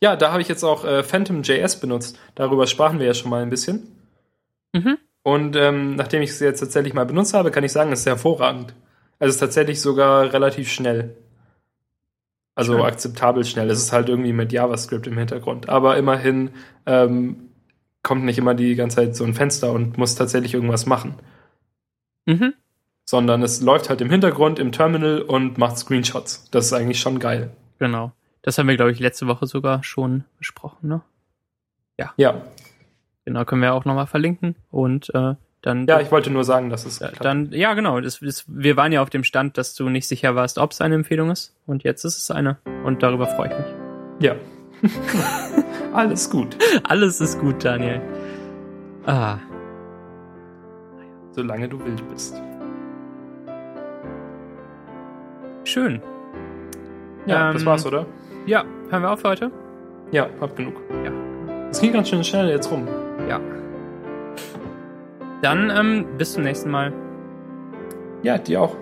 ja 0.00 0.16
da 0.16 0.32
habe 0.32 0.42
ich 0.42 0.48
jetzt 0.48 0.64
auch 0.64 0.84
äh, 0.84 1.02
Phantom.js 1.02 1.80
benutzt. 1.80 2.18
Darüber 2.34 2.66
sprachen 2.66 2.98
wir 2.98 3.06
ja 3.06 3.14
schon 3.14 3.30
mal 3.30 3.42
ein 3.42 3.50
bisschen. 3.50 3.96
Mhm. 4.72 4.98
Und 5.22 5.56
ähm, 5.56 5.96
nachdem 5.96 6.22
ich 6.22 6.30
es 6.30 6.40
jetzt 6.40 6.60
tatsächlich 6.60 6.94
mal 6.94 7.06
benutzt 7.06 7.34
habe, 7.34 7.50
kann 7.50 7.64
ich 7.64 7.72
sagen, 7.72 7.92
es 7.92 8.00
ist 8.00 8.06
hervorragend. 8.06 8.74
Also 9.18 9.30
es 9.30 9.36
ist 9.36 9.40
tatsächlich 9.40 9.80
sogar 9.80 10.32
relativ 10.32 10.70
schnell. 10.70 11.16
Also 12.54 12.74
Schön. 12.74 12.82
akzeptabel 12.82 13.44
schnell. 13.44 13.70
Es 13.70 13.78
ist 13.78 13.92
halt 13.92 14.08
irgendwie 14.08 14.32
mit 14.32 14.52
JavaScript 14.52 15.06
im 15.06 15.16
Hintergrund. 15.16 15.68
Aber 15.68 15.96
immerhin 15.96 16.50
ähm, 16.86 17.51
kommt 18.02 18.24
nicht 18.24 18.38
immer 18.38 18.54
die 18.54 18.74
ganze 18.74 18.96
Zeit 18.96 19.16
so 19.16 19.24
ein 19.24 19.34
Fenster 19.34 19.72
und 19.72 19.98
muss 19.98 20.14
tatsächlich 20.14 20.54
irgendwas 20.54 20.86
machen. 20.86 21.14
Mhm. 22.26 22.54
Sondern 23.04 23.42
es 23.42 23.60
läuft 23.60 23.88
halt 23.90 24.00
im 24.00 24.10
Hintergrund 24.10 24.58
im 24.58 24.72
Terminal 24.72 25.22
und 25.22 25.58
macht 25.58 25.78
Screenshots. 25.78 26.48
Das 26.50 26.66
ist 26.66 26.72
eigentlich 26.72 27.00
schon 27.00 27.18
geil. 27.18 27.50
Genau. 27.78 28.12
Das 28.42 28.58
haben 28.58 28.68
wir, 28.68 28.76
glaube 28.76 28.92
ich, 28.92 28.98
letzte 28.98 29.26
Woche 29.26 29.46
sogar 29.46 29.84
schon 29.84 30.24
besprochen, 30.38 30.88
ne? 30.88 31.02
Ja. 32.16 32.42
Genau, 33.24 33.44
können 33.44 33.62
wir 33.62 33.74
auch 33.74 33.84
nochmal 33.84 34.06
verlinken. 34.08 34.56
Und 34.70 35.14
äh, 35.14 35.34
dann, 35.62 35.86
Ja, 35.86 36.00
ich 36.00 36.10
wollte 36.10 36.30
nur 36.30 36.42
sagen, 36.42 36.70
dass 36.70 36.84
es 36.84 36.98
Ja, 36.98 37.06
geklappt 37.08 37.24
dann, 37.24 37.52
ja, 37.52 37.74
genau. 37.74 38.00
Das, 38.00 38.18
das, 38.18 38.44
wir 38.48 38.76
waren 38.76 38.90
ja 38.90 39.00
auf 39.02 39.10
dem 39.10 39.22
Stand, 39.22 39.58
dass 39.58 39.74
du 39.74 39.88
nicht 39.88 40.08
sicher 40.08 40.34
warst, 40.34 40.58
ob 40.58 40.72
es 40.72 40.80
eine 40.80 40.96
Empfehlung 40.96 41.30
ist. 41.30 41.54
Und 41.66 41.84
jetzt 41.84 42.04
ist 42.04 42.18
es 42.18 42.30
eine. 42.32 42.58
Und 42.84 43.02
darüber 43.04 43.28
freue 43.28 43.50
ich 43.52 43.58
mich. 43.58 44.26
Ja. 44.26 44.36
Alles 45.92 46.28
gut. 46.30 46.56
Alles 46.84 47.20
ist 47.20 47.38
gut, 47.40 47.64
Daniel. 47.64 48.00
Ah, 49.06 49.36
Solange 51.32 51.66
du 51.68 51.82
wild 51.84 52.06
bist. 52.10 52.40
Schön. 55.64 56.02
Ja, 57.26 57.48
Ähm, 57.48 57.54
das 57.54 57.64
war's, 57.64 57.86
oder? 57.86 58.04
Ja, 58.46 58.64
hören 58.90 59.02
wir 59.02 59.10
auf 59.10 59.20
für 59.20 59.28
heute? 59.30 59.50
Ja, 60.10 60.26
hab 60.40 60.54
genug. 60.56 60.74
Ja. 61.04 61.10
Es 61.70 61.80
ging 61.80 61.92
ganz 61.92 62.08
schön 62.08 62.22
schnell 62.22 62.48
jetzt 62.50 62.70
rum. 62.70 62.86
Ja. 63.28 63.40
Dann 65.40 65.70
ähm, 65.70 66.04
bis 66.18 66.34
zum 66.34 66.42
nächsten 66.42 66.70
Mal. 66.70 66.92
Ja, 68.22 68.36
dir 68.38 68.60
auch. 68.60 68.76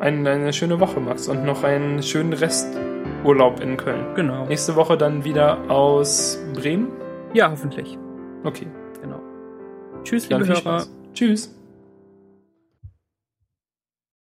Ein, 0.00 0.26
eine 0.26 0.52
schöne 0.52 0.80
Woche, 0.80 0.98
Max. 0.98 1.28
Und 1.28 1.44
noch 1.44 1.62
einen 1.62 2.02
schönen 2.02 2.32
Resturlaub 3.22 3.60
in 3.60 3.76
Köln. 3.76 4.14
Genau. 4.16 4.46
Nächste 4.46 4.74
Woche 4.74 4.96
dann 4.96 5.24
wieder 5.24 5.70
aus 5.70 6.38
Bremen. 6.54 6.88
Ja, 7.32 7.50
hoffentlich. 7.50 7.96
Okay. 8.44 8.66
Genau. 9.00 9.20
Tschüss, 10.02 10.28
Dann 10.28 10.40
liebe 10.40 10.52
Hörer. 10.52 10.60
Spaß. 10.60 10.92
Tschüss. 11.14 11.54